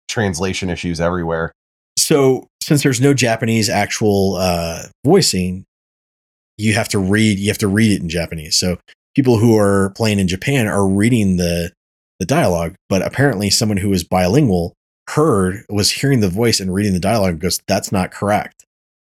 translation 0.07 0.69
issues 0.69 0.99
everywhere. 0.99 1.51
So 1.97 2.47
since 2.61 2.83
there's 2.83 3.01
no 3.01 3.13
Japanese 3.13 3.69
actual 3.69 4.35
uh, 4.35 4.83
voicing, 5.05 5.65
you 6.57 6.73
have 6.73 6.89
to 6.89 6.99
read 6.99 7.39
you 7.39 7.47
have 7.47 7.57
to 7.59 7.67
read 7.67 7.91
it 7.91 8.01
in 8.01 8.09
Japanese. 8.09 8.57
So 8.57 8.77
people 9.15 9.37
who 9.37 9.57
are 9.57 9.91
playing 9.95 10.19
in 10.19 10.27
Japan 10.27 10.67
are 10.67 10.87
reading 10.87 11.37
the 11.37 11.71
the 12.19 12.25
dialogue, 12.25 12.75
but 12.89 13.01
apparently 13.01 13.49
someone 13.49 13.77
who 13.77 13.93
is 13.93 14.03
bilingual 14.03 14.73
heard 15.09 15.63
was 15.69 15.91
hearing 15.91 16.19
the 16.19 16.29
voice 16.29 16.59
and 16.59 16.73
reading 16.73 16.93
the 16.93 16.99
dialogue 16.99 17.33
and 17.33 17.41
goes, 17.41 17.61
"That's 17.67 17.91
not 17.91 18.11
correct." 18.11 18.65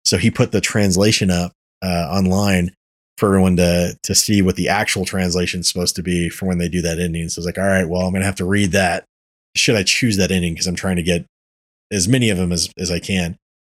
So 0.05 0.17
he 0.17 0.31
put 0.31 0.53
the 0.53 0.61
translation 0.61 1.31
up 1.31 1.53
uh, 1.83 2.09
online 2.11 2.73
for 3.19 3.29
everyone 3.29 3.57
to 3.57 3.97
to 4.03 4.15
see 4.15 4.43
what 4.43 4.57
the 4.57 4.69
actual 4.69 5.05
translation 5.05 5.61
is 5.61 5.69
supposed 5.69 5.97
to 5.97 6.03
be 6.03 6.29
for 6.29 6.47
when 6.47 6.59
they 6.59 6.69
do 6.69 6.83
that 6.83 6.99
ending. 6.99 7.29
So 7.29 7.41
it's 7.41 7.47
like, 7.47 7.59
all 7.59 7.65
right, 7.65 7.89
well, 7.89 8.03
I'm 8.03 8.13
gonna 8.13 8.25
have 8.25 8.37
to 8.37 8.45
read 8.45 8.73
that. 8.73 9.05
Should 9.57 9.77
I 9.77 9.83
choose 9.83 10.17
that 10.17 10.31
ending 10.31 10.55
because 10.55 10.67
I'm 10.67 10.77
trying 10.77 10.97
to 10.97 11.03
get 11.03 11.27
as 11.93 12.09
many 12.09 12.31
of 12.31 12.39
them 12.39 12.53
as 12.53 12.71
as 12.79 12.91
I 12.91 12.99
can. 12.99 13.37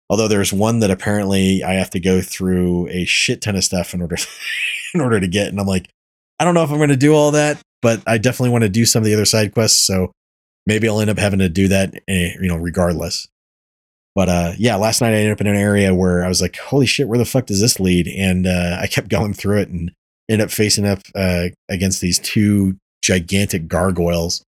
Although 0.10 0.28
there's 0.28 0.52
one 0.52 0.80
that 0.80 0.90
apparently 0.90 1.64
I 1.64 1.74
have 1.74 1.92
to 1.92 2.00
go 2.00 2.22
through 2.22 2.88
a 2.88 3.06
shit 3.06 3.42
ton 3.42 3.56
of 3.56 3.64
stuff 3.64 3.94
in 3.94 4.02
order 4.02 4.18
in 4.94 5.02
order 5.02 5.20
to 5.20 5.28
get, 5.28 5.50
and 5.50 5.60
I'm 5.60 5.68
like, 5.68 5.90
I 6.40 6.46
don't 6.46 6.54
know 6.54 6.64
if 6.64 6.72
I'm 6.72 6.78
going 6.78 6.90
to 6.90 6.98
do 6.98 7.14
all 7.14 7.32
that, 7.32 7.62
but 7.82 8.02
I 8.08 8.18
definitely 8.18 8.50
want 8.50 8.64
to 8.64 8.70
do 8.70 8.86
some 8.86 9.04
of 9.04 9.06
the 9.06 9.14
other 9.14 9.26
side 9.26 9.54
quests. 9.54 9.86
So 9.86 10.12
maybe 10.66 10.90
I'll 10.90 11.00
end 11.00 11.10
up 11.10 11.20
having 11.20 11.40
to 11.40 11.50
do 11.50 11.68
that, 11.68 11.94
eh, 12.08 12.34
you 12.42 12.48
know, 12.48 12.56
regardless. 12.56 13.28
But 14.16 14.30
uh, 14.30 14.54
yeah, 14.58 14.76
last 14.76 15.02
night 15.02 15.14
I 15.14 15.18
ended 15.18 15.34
up 15.34 15.42
in 15.42 15.48
an 15.48 15.56
area 15.56 15.94
where 15.94 16.26
I 16.26 16.28
was 16.28 16.42
like, 16.42 16.58
holy 16.58 16.88
shit, 16.88 17.08
where 17.08 17.20
the 17.20 17.26
fuck 17.26 17.46
does 17.46 17.62
this 17.62 17.80
lead? 17.80 18.08
And 18.08 18.48
uh, 18.48 18.78
I 18.82 18.88
kept 18.88 19.10
going 19.10 19.34
through 19.34 19.60
it 19.60 19.70
and 19.70 19.92
ended 20.28 20.46
up 20.46 20.52
facing 20.52 20.88
up 20.88 21.00
uh, 21.16 21.50
against 21.70 22.02
these 22.02 22.20
two 22.20 22.78
gigantic 23.04 23.68
gargoyles, 23.68 24.44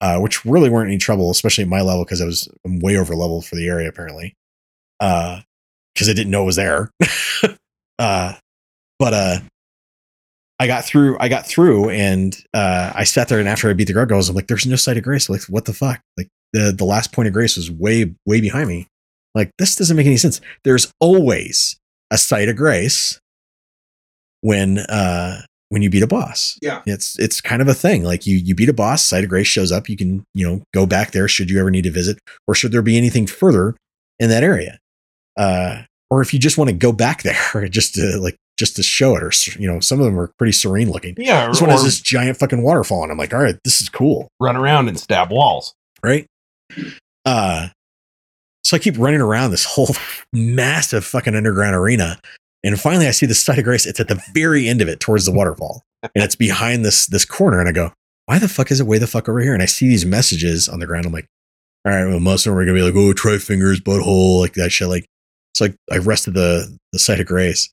uh, 0.00 0.18
which 0.18 0.44
really 0.44 0.70
weren't 0.70 0.88
any 0.88 0.98
trouble, 0.98 1.30
especially 1.30 1.64
at 1.64 1.70
my 1.70 1.80
level 1.80 2.04
because 2.04 2.20
I 2.20 2.26
was 2.26 2.48
I'm 2.64 2.78
way 2.80 2.96
over 2.96 3.14
level 3.14 3.42
for 3.42 3.56
the 3.56 3.68
area 3.68 3.88
apparently, 3.88 4.34
because 4.98 6.08
I 6.08 6.12
didn't 6.12 6.30
know 6.30 6.42
it 6.42 6.46
was 6.46 6.56
there. 6.56 6.90
uh, 7.98 8.34
but 8.98 9.14
uh, 9.14 9.38
I 10.58 10.66
got 10.66 10.84
through. 10.84 11.16
I 11.20 11.28
got 11.28 11.46
through, 11.46 11.90
and 11.90 12.36
uh, 12.52 12.92
I 12.94 13.04
sat 13.04 13.28
there. 13.28 13.40
And 13.40 13.48
after 13.48 13.68
I 13.68 13.72
beat 13.72 13.86
the 13.86 13.92
gargoyles, 13.92 14.28
I'm 14.28 14.36
like, 14.36 14.46
"There's 14.46 14.66
no 14.66 14.76
site 14.76 14.96
of 14.96 15.02
grace." 15.04 15.28
Like, 15.28 15.42
what 15.42 15.64
the 15.64 15.72
fuck? 15.72 16.00
Like 16.16 16.28
the 16.52 16.72
the 16.72 16.84
last 16.84 17.12
point 17.12 17.26
of 17.28 17.34
grace 17.34 17.56
was 17.56 17.70
way 17.70 18.14
way 18.26 18.40
behind 18.40 18.68
me. 18.68 18.86
Like 19.34 19.50
this 19.58 19.76
doesn't 19.76 19.96
make 19.96 20.06
any 20.06 20.16
sense. 20.16 20.40
There's 20.62 20.92
always 21.00 21.76
a 22.10 22.18
site 22.18 22.48
of 22.48 22.56
grace 22.56 23.18
when 24.42 24.78
uh 24.78 25.42
when 25.74 25.82
you 25.82 25.90
beat 25.90 26.02
a 26.02 26.06
boss. 26.06 26.58
Yeah. 26.62 26.80
It's 26.86 27.18
it's 27.18 27.42
kind 27.42 27.60
of 27.60 27.68
a 27.68 27.74
thing. 27.74 28.02
Like 28.04 28.26
you 28.26 28.36
you 28.38 28.54
beat 28.54 28.70
a 28.70 28.72
boss, 28.72 29.04
site 29.04 29.24
of 29.24 29.28
grace 29.28 29.46
shows 29.46 29.70
up, 29.70 29.90
you 29.90 29.96
can, 29.98 30.24
you 30.32 30.48
know, 30.48 30.62
go 30.72 30.86
back 30.86 31.10
there 31.10 31.28
should 31.28 31.50
you 31.50 31.60
ever 31.60 31.70
need 31.70 31.84
to 31.84 31.90
visit 31.90 32.18
or 32.48 32.54
should 32.54 32.72
there 32.72 32.80
be 32.80 32.96
anything 32.96 33.26
further 33.26 33.76
in 34.18 34.30
that 34.30 34.42
area. 34.42 34.78
Uh 35.36 35.82
or 36.10 36.22
if 36.22 36.32
you 36.32 36.38
just 36.38 36.56
want 36.56 36.70
to 36.70 36.74
go 36.76 36.92
back 36.92 37.22
there 37.22 37.68
just 37.68 37.94
to 37.96 38.18
like 38.18 38.36
just 38.56 38.76
to 38.76 38.82
show 38.82 39.16
it 39.16 39.22
or 39.22 39.32
you 39.60 39.66
know, 39.70 39.80
some 39.80 39.98
of 39.98 40.06
them 40.06 40.18
are 40.18 40.30
pretty 40.38 40.52
serene 40.52 40.88
looking. 40.90 41.14
Yeah, 41.18 41.48
This 41.48 41.60
one 41.60 41.70
has 41.70 41.82
this 41.82 42.00
giant 42.00 42.38
fucking 42.38 42.62
waterfall 42.62 43.02
and 43.02 43.10
I'm 43.10 43.18
like, 43.18 43.34
"All 43.34 43.40
right, 43.42 43.58
this 43.64 43.82
is 43.82 43.88
cool." 43.88 44.28
run 44.40 44.56
around 44.56 44.88
and 44.88 44.98
stab 44.98 45.30
walls. 45.30 45.74
right? 46.04 46.26
Uh, 47.26 47.68
so 48.62 48.76
I 48.76 48.78
keep 48.80 48.96
running 48.98 49.20
around 49.20 49.50
this 49.50 49.64
whole 49.64 49.88
massive 50.32 51.04
fucking 51.04 51.34
underground 51.34 51.74
arena, 51.74 52.18
and 52.64 52.80
finally 52.80 53.06
I 53.06 53.12
see 53.12 53.26
the 53.26 53.34
site 53.34 53.58
of 53.58 53.64
grace. 53.64 53.86
It's 53.86 54.00
at 54.00 54.08
the 54.08 54.22
very 54.32 54.68
end 54.68 54.80
of 54.80 54.88
it, 54.88 55.00
towards 55.00 55.26
the 55.26 55.32
waterfall, 55.32 55.82
and 56.02 56.24
it's 56.24 56.36
behind 56.36 56.84
this 56.84 57.06
this 57.06 57.24
corner. 57.24 57.60
And 57.60 57.68
I 57.68 57.72
go, 57.72 57.92
"Why 58.26 58.38
the 58.38 58.48
fuck 58.48 58.70
is 58.70 58.80
it 58.80 58.86
way 58.86 58.98
the 58.98 59.06
fuck 59.06 59.28
over 59.28 59.40
here?" 59.40 59.54
And 59.54 59.62
I 59.62 59.66
see 59.66 59.88
these 59.88 60.06
messages 60.06 60.68
on 60.68 60.80
the 60.80 60.86
ground. 60.86 61.06
I'm 61.06 61.12
like, 61.12 61.26
"All 61.84 61.92
right, 61.92 62.06
well, 62.06 62.20
most 62.20 62.46
of 62.46 62.50
them 62.50 62.58
are 62.58 62.64
gonna 62.64 62.76
be 62.76 62.82
like, 62.82 62.94
oh, 62.96 63.12
try 63.12 63.38
fingers, 63.38 63.80
butthole, 63.80 64.40
like 64.40 64.54
that 64.54 64.72
shit." 64.72 64.88
Like, 64.88 65.06
so 65.54 65.66
I, 65.66 65.74
I 65.92 65.98
rested 65.98 66.34
the 66.34 66.76
the 66.92 66.98
site 66.98 67.20
of 67.20 67.26
grace, 67.26 67.70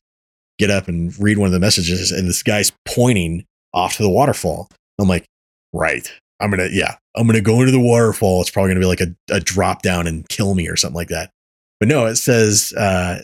get 0.58 0.70
up 0.70 0.88
and 0.88 1.18
read 1.18 1.38
one 1.38 1.46
of 1.46 1.52
the 1.52 1.60
messages, 1.60 2.12
and 2.12 2.28
this 2.28 2.42
guy's 2.42 2.72
pointing 2.86 3.44
off 3.74 3.96
to 3.96 4.02
the 4.02 4.10
waterfall. 4.10 4.68
I'm 5.00 5.08
like, 5.08 5.24
right. 5.72 6.10
I'm 6.40 6.50
gonna 6.50 6.68
yeah, 6.70 6.96
I'm 7.16 7.26
gonna 7.26 7.40
go 7.40 7.60
into 7.60 7.70
the 7.70 7.80
waterfall. 7.80 8.40
It's 8.40 8.50
probably 8.50 8.70
gonna 8.70 8.80
be 8.80 8.86
like 8.86 9.00
a, 9.00 9.14
a 9.30 9.40
drop 9.40 9.82
down 9.82 10.06
and 10.06 10.28
kill 10.28 10.54
me 10.54 10.68
or 10.68 10.76
something 10.76 10.96
like 10.96 11.08
that. 11.08 11.30
But 11.78 11.88
no, 11.88 12.06
it 12.06 12.16
says 12.16 12.72
uh 12.76 13.20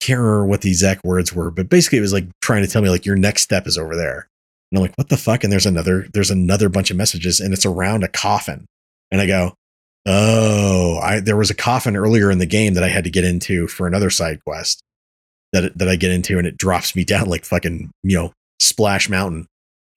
can't 0.00 0.18
remember 0.18 0.46
what 0.46 0.62
the 0.62 0.70
exact 0.70 1.04
words 1.04 1.32
were, 1.32 1.50
but 1.50 1.68
basically 1.68 1.98
it 1.98 2.02
was 2.02 2.12
like 2.12 2.26
trying 2.40 2.62
to 2.62 2.68
tell 2.68 2.82
me 2.82 2.90
like 2.90 3.06
your 3.06 3.16
next 3.16 3.42
step 3.42 3.66
is 3.66 3.78
over 3.78 3.96
there. 3.96 4.28
And 4.70 4.78
I'm 4.78 4.82
like, 4.82 4.96
what 4.96 5.08
the 5.08 5.16
fuck? 5.16 5.44
And 5.44 5.52
there's 5.52 5.66
another 5.66 6.06
there's 6.12 6.30
another 6.30 6.68
bunch 6.68 6.90
of 6.90 6.96
messages 6.96 7.40
and 7.40 7.52
it's 7.52 7.66
around 7.66 8.04
a 8.04 8.08
coffin. 8.08 8.66
And 9.10 9.20
I 9.20 9.26
go, 9.26 9.54
Oh, 10.06 10.98
I 11.02 11.20
there 11.20 11.36
was 11.36 11.50
a 11.50 11.54
coffin 11.54 11.96
earlier 11.96 12.30
in 12.30 12.38
the 12.38 12.46
game 12.46 12.74
that 12.74 12.84
I 12.84 12.88
had 12.88 13.04
to 13.04 13.10
get 13.10 13.24
into 13.24 13.68
for 13.68 13.86
another 13.86 14.10
side 14.10 14.40
quest 14.46 14.80
that 15.52 15.76
that 15.78 15.88
I 15.88 15.96
get 15.96 16.12
into 16.12 16.38
and 16.38 16.46
it 16.46 16.56
drops 16.56 16.96
me 16.96 17.04
down 17.04 17.28
like 17.28 17.44
fucking, 17.44 17.90
you 18.02 18.16
know, 18.16 18.32
Splash 18.58 19.08
Mountain. 19.08 19.46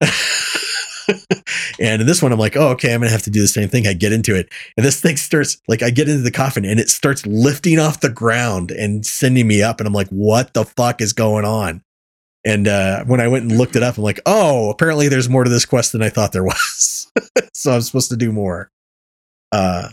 and 1.80 2.00
in 2.00 2.06
this 2.06 2.22
one, 2.22 2.32
I'm 2.32 2.38
like, 2.38 2.56
oh, 2.56 2.68
okay, 2.70 2.94
I'm 2.94 3.00
gonna 3.00 3.10
have 3.10 3.22
to 3.22 3.30
do 3.30 3.40
the 3.40 3.48
same 3.48 3.68
thing. 3.68 3.86
I 3.86 3.92
get 3.92 4.12
into 4.12 4.36
it, 4.36 4.48
and 4.76 4.84
this 4.84 5.00
thing 5.00 5.16
starts 5.16 5.60
like 5.68 5.82
I 5.82 5.90
get 5.90 6.08
into 6.08 6.22
the 6.22 6.30
coffin, 6.30 6.64
and 6.64 6.80
it 6.80 6.88
starts 6.88 7.26
lifting 7.26 7.78
off 7.78 8.00
the 8.00 8.10
ground 8.10 8.70
and 8.70 9.04
sending 9.04 9.46
me 9.46 9.62
up, 9.62 9.80
and 9.80 9.86
I'm 9.86 9.92
like, 9.92 10.08
what 10.08 10.54
the 10.54 10.64
fuck 10.64 11.00
is 11.00 11.12
going 11.12 11.44
on? 11.44 11.82
And 12.44 12.68
uh, 12.68 13.04
when 13.04 13.20
I 13.20 13.28
went 13.28 13.44
and 13.44 13.56
looked 13.56 13.74
it 13.74 13.82
up, 13.82 13.96
I'm 13.96 14.04
like, 14.04 14.20
oh, 14.26 14.70
apparently 14.70 15.08
there's 15.08 15.30
more 15.30 15.44
to 15.44 15.50
this 15.50 15.64
quest 15.64 15.92
than 15.92 16.02
I 16.02 16.10
thought 16.10 16.32
there 16.32 16.44
was. 16.44 17.10
so 17.54 17.72
I'm 17.72 17.80
supposed 17.80 18.10
to 18.10 18.16
do 18.16 18.32
more. 18.32 18.70
Uh, 19.50 19.90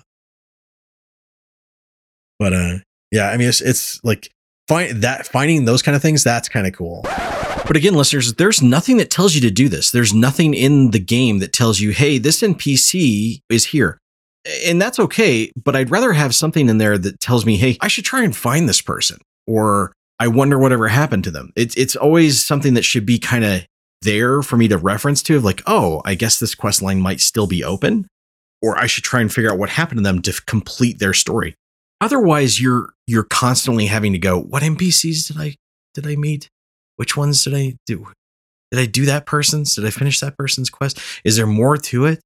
but 2.39 2.53
uh, 2.53 2.77
yeah, 3.11 3.29
I 3.29 3.37
mean, 3.37 3.47
it's 3.47 3.61
it's 3.61 4.03
like 4.03 4.31
find 4.67 5.03
that 5.03 5.27
finding 5.27 5.65
those 5.65 5.81
kind 5.81 5.95
of 5.95 6.01
things. 6.01 6.23
That's 6.23 6.49
kind 6.49 6.65
of 6.65 6.73
cool. 6.73 7.05
But 7.67 7.77
again, 7.77 7.93
listeners, 7.93 8.33
there's 8.33 8.61
nothing 8.61 8.97
that 8.97 9.09
tells 9.09 9.33
you 9.33 9.41
to 9.41 9.51
do 9.51 9.69
this. 9.69 9.91
There's 9.91 10.13
nothing 10.13 10.53
in 10.53 10.91
the 10.91 10.99
game 10.99 11.39
that 11.39 11.53
tells 11.53 11.79
you, 11.79 11.91
hey, 11.91 12.17
this 12.17 12.41
NPC 12.41 13.39
is 13.49 13.65
here. 13.67 13.97
And 14.65 14.81
that's 14.81 14.99
okay, 14.99 15.51
but 15.55 15.75
I'd 15.75 15.91
rather 15.91 16.13
have 16.13 16.33
something 16.33 16.67
in 16.67 16.79
there 16.79 16.97
that 16.97 17.19
tells 17.19 17.45
me, 17.45 17.57
hey, 17.57 17.77
I 17.79 17.87
should 17.87 18.05
try 18.05 18.23
and 18.23 18.35
find 18.35 18.67
this 18.67 18.81
person, 18.81 19.19
or 19.45 19.93
I 20.19 20.27
wonder 20.27 20.57
whatever 20.57 20.87
happened 20.87 21.23
to 21.25 21.31
them. 21.31 21.53
It's 21.55 21.75
it's 21.75 21.95
always 21.95 22.43
something 22.43 22.73
that 22.73 22.83
should 22.83 23.05
be 23.05 23.19
kind 23.19 23.45
of 23.45 23.61
there 24.01 24.41
for 24.41 24.57
me 24.57 24.67
to 24.67 24.77
reference 24.77 25.21
to, 25.23 25.37
of 25.37 25.43
like, 25.43 25.61
oh, 25.67 26.01
I 26.05 26.15
guess 26.15 26.39
this 26.39 26.55
quest 26.55 26.81
line 26.81 26.99
might 26.99 27.21
still 27.21 27.47
be 27.47 27.63
open, 27.63 28.07
or 28.61 28.77
I 28.77 28.87
should 28.87 29.03
try 29.03 29.21
and 29.21 29.31
figure 29.31 29.51
out 29.51 29.59
what 29.59 29.69
happened 29.69 29.99
to 29.99 30.03
them 30.03 30.21
to 30.23 30.41
complete 30.45 30.99
their 30.99 31.13
story. 31.13 31.55
Otherwise, 32.01 32.59
you're 32.59 32.93
you're 33.07 33.23
constantly 33.23 33.85
having 33.85 34.11
to 34.11 34.19
go, 34.19 34.39
what 34.41 34.63
NPCs 34.63 35.27
did 35.27 35.37
I 35.39 35.55
did 35.93 36.07
I 36.07 36.15
meet? 36.15 36.49
Which 37.01 37.17
ones 37.17 37.43
did 37.43 37.55
I 37.55 37.77
do? 37.87 38.05
Did 38.69 38.79
I 38.79 38.85
do 38.85 39.07
that 39.07 39.25
person's? 39.25 39.73
Did 39.73 39.87
I 39.87 39.89
finish 39.89 40.19
that 40.19 40.37
person's 40.37 40.69
quest? 40.69 40.99
Is 41.23 41.35
there 41.35 41.47
more 41.47 41.75
to 41.75 42.05
it? 42.05 42.21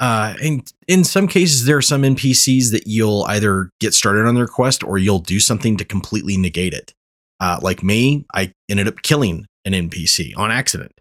Uh, 0.00 0.34
and 0.42 0.68
in 0.88 1.04
some 1.04 1.28
cases, 1.28 1.66
there 1.66 1.76
are 1.76 1.82
some 1.82 2.02
NPCs 2.02 2.72
that 2.72 2.88
you'll 2.88 3.24
either 3.28 3.70
get 3.78 3.94
started 3.94 4.26
on 4.26 4.34
their 4.34 4.48
quest 4.48 4.82
or 4.82 4.98
you'll 4.98 5.20
do 5.20 5.38
something 5.38 5.76
to 5.76 5.84
completely 5.84 6.36
negate 6.36 6.74
it. 6.74 6.92
Uh, 7.38 7.60
like 7.62 7.84
me, 7.84 8.26
I 8.34 8.50
ended 8.68 8.88
up 8.88 9.02
killing 9.02 9.46
an 9.64 9.72
NPC 9.72 10.36
on 10.36 10.50
accident. 10.50 11.00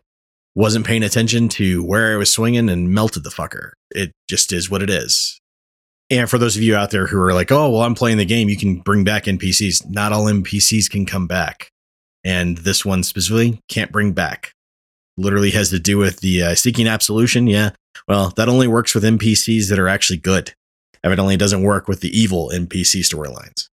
Wasn't 0.54 0.86
paying 0.86 1.02
attention 1.02 1.50
to 1.50 1.84
where 1.84 2.14
I 2.14 2.18
was 2.18 2.32
swinging 2.32 2.70
and 2.70 2.92
melted 2.92 3.24
the 3.24 3.32
fucker. 3.32 3.72
It 3.90 4.12
just 4.30 4.54
is 4.54 4.70
what 4.70 4.84
it 4.84 4.92
is. 4.92 5.40
And 6.12 6.30
for 6.30 6.38
those 6.38 6.56
of 6.56 6.62
you 6.62 6.76
out 6.76 6.92
there 6.92 7.08
who 7.08 7.20
are 7.20 7.34
like, 7.34 7.52
oh, 7.52 7.72
well, 7.72 7.82
I'm 7.82 7.96
playing 7.96 8.18
the 8.18 8.26
game, 8.26 8.48
you 8.48 8.58
can 8.58 8.76
bring 8.82 9.04
back 9.04 9.24
NPCs. 9.24 9.90
Not 9.90 10.14
all 10.14 10.26
NPCs 10.26 10.88
can 10.88 11.08
come 11.08 11.26
back 11.26 11.71
and 12.24 12.58
this 12.60 12.86
one 12.86 13.04
specifically 13.04 13.60
can't 13.68 13.92
bring 13.92 14.12
back. 14.14 14.54
Literally 15.18 15.52
has 15.52 15.70
to 15.70 15.80
do 15.80 15.98
with 15.98 16.22
the 16.22 16.44
uh, 16.44 16.56
seeking 16.56 16.88
absolution. 16.88 17.48
Yeah, 17.48 17.72
well, 18.08 18.30
that 18.38 18.50
only 18.50 18.68
works 18.68 18.96
with 18.96 19.04
NPCs 19.04 19.70
that 19.70 19.80
are 19.80 19.88
actually 19.88 20.18
good. 20.18 20.54
Evidently, 21.04 21.36
it 21.36 21.40
doesn't 21.40 21.64
work 21.64 21.88
with 21.88 22.02
the 22.02 22.18
evil 22.18 22.52
NPC 22.54 23.02
storylines. 23.02 23.68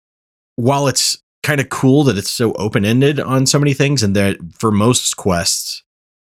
While 0.57 0.89
it's 0.89 1.19
kind 1.43 1.61
of 1.61 1.69
cool 1.69 2.05
that 2.05 2.19
it's 2.19 2.31
so 2.31 2.53
open 2.55 2.85
ended 2.85 3.21
on 3.21 3.47
so 3.47 3.59
many 3.59 3.75
things, 3.75 4.03
and 4.03 4.17
that 4.17 4.37
for 4.59 4.71
most 4.71 5.17
quests, 5.17 5.83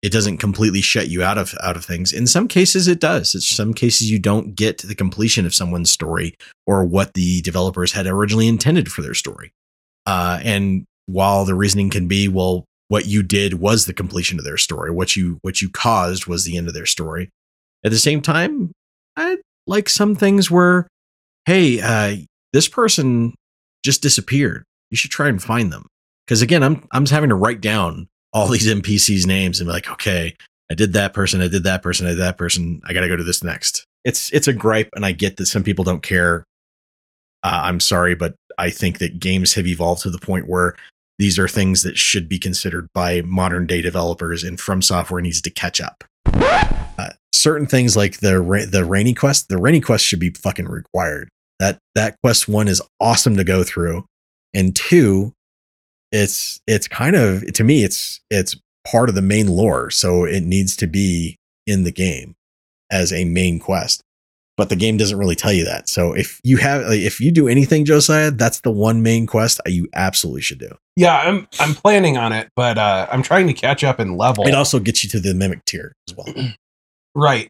it 0.03 0.13
doesn't 0.13 0.39
completely 0.39 0.81
shut 0.81 1.09
you 1.09 1.23
out 1.23 1.39
of 1.39 1.55
out 1.63 1.77
of 1.77 1.85
things. 1.85 2.13
In 2.13 2.27
some 2.27 2.49
cases, 2.49 2.89
it 2.89 3.01
does. 3.01 3.35
In 3.35 3.41
some 3.41 3.75
cases, 3.75 4.11
you 4.11 4.19
don't 4.19 4.55
get 4.55 4.79
the 4.79 4.95
completion 4.95 5.47
of 5.47 5.55
someone's 5.55 5.91
story 5.91 6.35
or 6.67 6.85
what 6.85 7.15
the 7.15 7.41
developers 7.43 7.93
had 7.93 8.07
originally 8.07 8.49
intended 8.49 8.91
for 8.91 9.03
their 9.03 9.15
story. 9.15 9.53
Uh, 10.07 10.41
and 10.45 10.87
while 11.07 11.45
the 11.45 11.55
reasoning 11.55 11.91
can 11.91 12.09
be, 12.09 12.29
well, 12.29 12.65
what 12.89 13.07
you 13.07 13.23
did 13.23 13.55
was 13.55 13.87
the 13.87 13.93
completion 13.93 14.39
of 14.39 14.45
their 14.45 14.57
story. 14.57 14.91
What 14.91 15.17
you 15.17 15.39
what 15.43 15.61
you 15.61 15.69
caused 15.69 16.27
was 16.27 16.45
the 16.45 16.57
end 16.57 16.69
of 16.69 16.75
their 16.75 16.87
story. 16.87 17.31
At 17.85 17.91
the 17.91 17.99
same 17.99 18.21
time, 18.21 18.73
I 19.17 19.39
like 19.67 19.89
some 19.89 20.15
things 20.15 20.51
where, 20.51 20.87
hey, 21.47 21.81
uh, 21.81 22.17
this 22.53 22.69
person 22.69 23.35
just 23.85 24.03
disappeared. 24.03 24.65
You 24.91 24.97
should 24.97 25.11
try 25.11 25.29
and 25.29 25.43
find 25.43 25.73
them. 25.73 25.87
Because 26.27 26.43
again, 26.43 26.63
I'm 26.63 26.87
I'm 26.93 27.05
just 27.05 27.13
having 27.13 27.31
to 27.31 27.37
write 27.37 27.61
down 27.61 28.09
all 28.33 28.49
these 28.49 28.67
NPCs' 28.73 29.27
names 29.27 29.61
and 29.61 29.67
be 29.67 29.73
like, 29.73 29.91
okay, 29.91 30.37
I 30.71 30.75
did 30.75 30.93
that 30.93 31.13
person, 31.13 31.41
I 31.41 31.49
did 31.49 31.65
that 31.65 31.83
person, 31.83 32.07
I 32.07 32.11
did 32.11 32.19
that 32.19 32.39
person. 32.39 32.81
I 32.85 32.93
got 32.93 33.01
to 33.01 33.09
go 33.09 33.17
to 33.17 33.25
this 33.25 33.43
next. 33.43 33.85
It's 34.05 34.33
it's 34.33 34.49
a 34.49 34.53
gripe, 34.53 34.91
and 34.95 35.05
I 35.05 35.13
get 35.13 35.37
that 35.37 35.47
some 35.47 35.65
people 35.65 35.85
don't 35.85 36.03
care. 36.03 36.45
Uh, 37.43 37.63
I'm 37.65 37.81
sorry, 37.81 38.15
but 38.15 38.35
I 38.59 38.71
think 38.71 38.99
that 38.99 39.19
games 39.19 39.55
have 39.55 39.67
evolved 39.67 40.03
to 40.03 40.11
the 40.11 40.19
point 40.19 40.49
where 40.49 40.77
these 41.19 41.39
are 41.39 41.49
things 41.49 41.83
that 41.83 41.97
should 41.97 42.29
be 42.29 42.39
considered 42.39 42.89
by 42.93 43.23
modern 43.23 43.67
day 43.67 43.81
developers, 43.81 44.45
and 44.45 44.59
FromSoftware 44.59 45.23
needs 45.23 45.41
to 45.43 45.51
catch 45.51 45.81
up. 45.81 46.05
Uh, 46.27 47.11
certain 47.33 47.67
things 47.67 47.97
like 47.97 48.19
the 48.19 48.33
the 48.71 48.85
Ranni 48.87 49.17
quest, 49.17 49.49
the 49.49 49.57
Ranni 49.57 49.83
quest 49.83 50.05
should 50.05 50.21
be 50.21 50.31
fucking 50.31 50.69
required. 50.69 51.29
That 51.59 51.79
that 51.95 52.17
quest 52.23 52.49
one 52.49 52.69
is 52.69 52.83
awesome 53.01 53.37
to 53.37 53.45
go 53.45 53.65
through, 53.65 54.05
and 54.55 54.77
two, 54.77 55.33
it's 56.13 56.61
it's 56.67 56.89
kind 56.89 57.17
of 57.17 57.51
to 57.53 57.65
me 57.65 57.85
it's 57.85 58.21
it's 58.31 58.57
part 58.87 59.09
of 59.09 59.15
the 59.15 59.23
main 59.23 59.49
lore, 59.49 59.91
so 59.91 60.25
it 60.25 60.43
needs 60.43 60.77
to 60.77 60.87
be 60.87 61.37
in 61.67 61.85
the 61.85 61.93
game 61.93 62.35
as 62.91 63.13
a 63.13 63.25
main 63.25 63.59
quest 63.59 64.03
but 64.57 64.69
the 64.69 64.77
game 64.77 64.97
doesn't 64.97 65.19
really 65.19 65.35
tell 65.35 65.53
you 65.53 65.65
that. 65.65 65.89
So 65.89 66.13
if 66.13 66.41
you 66.43 66.57
have, 66.57 66.83
like, 66.83 67.01
if 67.01 67.21
you 67.21 67.31
do 67.31 67.49
anything, 67.49 67.85
Josiah, 67.85 68.31
that's 68.31 68.61
the 68.61 68.71
one 68.71 69.03
main 69.03 69.27
quest 69.27 69.61
you 69.67 69.89
absolutely 69.95 70.43
should 70.43 70.59
do. 70.59 70.71
Yeah, 70.97 71.17
I'm 71.19 71.47
I'm 71.61 71.75
planning 71.75 72.17
on 72.17 72.33
it, 72.33 72.49
but 72.57 72.79
uh, 72.79 73.07
I'm 73.11 73.23
trying 73.23 73.47
to 73.49 73.53
catch 73.53 73.85
up 73.85 74.01
in 74.01 74.17
level. 74.17 74.47
It 74.47 74.55
also 74.55 74.79
gets 74.79 75.05
you 75.05 75.11
to 75.11 75.21
the 75.21 75.35
Mimic 75.35 75.65
Tear 75.65 75.93
as 76.09 76.17
well. 76.17 76.35
Right. 77.19 77.49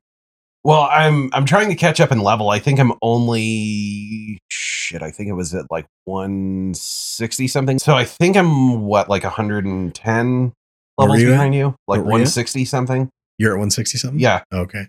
Well, 0.63 0.89
I'm 0.93 1.29
I'm 1.33 1.45
trying 1.45 1.69
to 1.71 1.75
catch 1.75 2.01
up 2.01 2.13
in 2.13 2.21
level. 2.21 2.51
I 2.51 2.61
think 2.61 2.79
I'm 2.79 2.93
only 3.03 4.39
shit. 4.49 5.03
I 5.03 5.11
think 5.11 5.29
it 5.29 5.33
was 5.33 5.53
at 5.55 5.65
like 5.73 5.87
160 6.05 7.49
something. 7.49 7.79
So 7.81 7.95
I 7.95 8.05
think 8.05 8.37
I'm 8.37 8.83
what 8.83 9.09
like 9.09 9.25
110 9.25 10.53
levels 10.99 11.21
you 11.21 11.29
at? 11.29 11.31
behind 11.33 11.55
you, 11.57 11.75
like 11.89 11.99
Where 11.99 11.99
were 11.99 12.05
you 12.05 12.27
160 12.27 12.65
something. 12.65 13.11
You're 13.39 13.53
at 13.53 13.59
160 13.59 13.99
something. 13.99 14.21
Yeah, 14.21 14.43
Okay. 14.53 14.87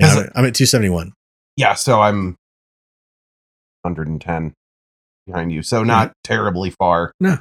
Yeah, 0.00 0.06
I'm, 0.06 0.18
at, 0.18 0.32
I'm 0.34 0.44
at 0.46 0.54
271. 0.54 1.12
Yeah. 1.56 1.74
So 1.74 2.00
I'm 2.00 2.36
110 3.82 4.54
behind 5.26 5.52
you. 5.52 5.62
So 5.62 5.82
not 5.82 6.12
terribly 6.24 6.70
far. 6.70 7.08
Mm-hmm. 7.22 7.26
No. 7.26 7.38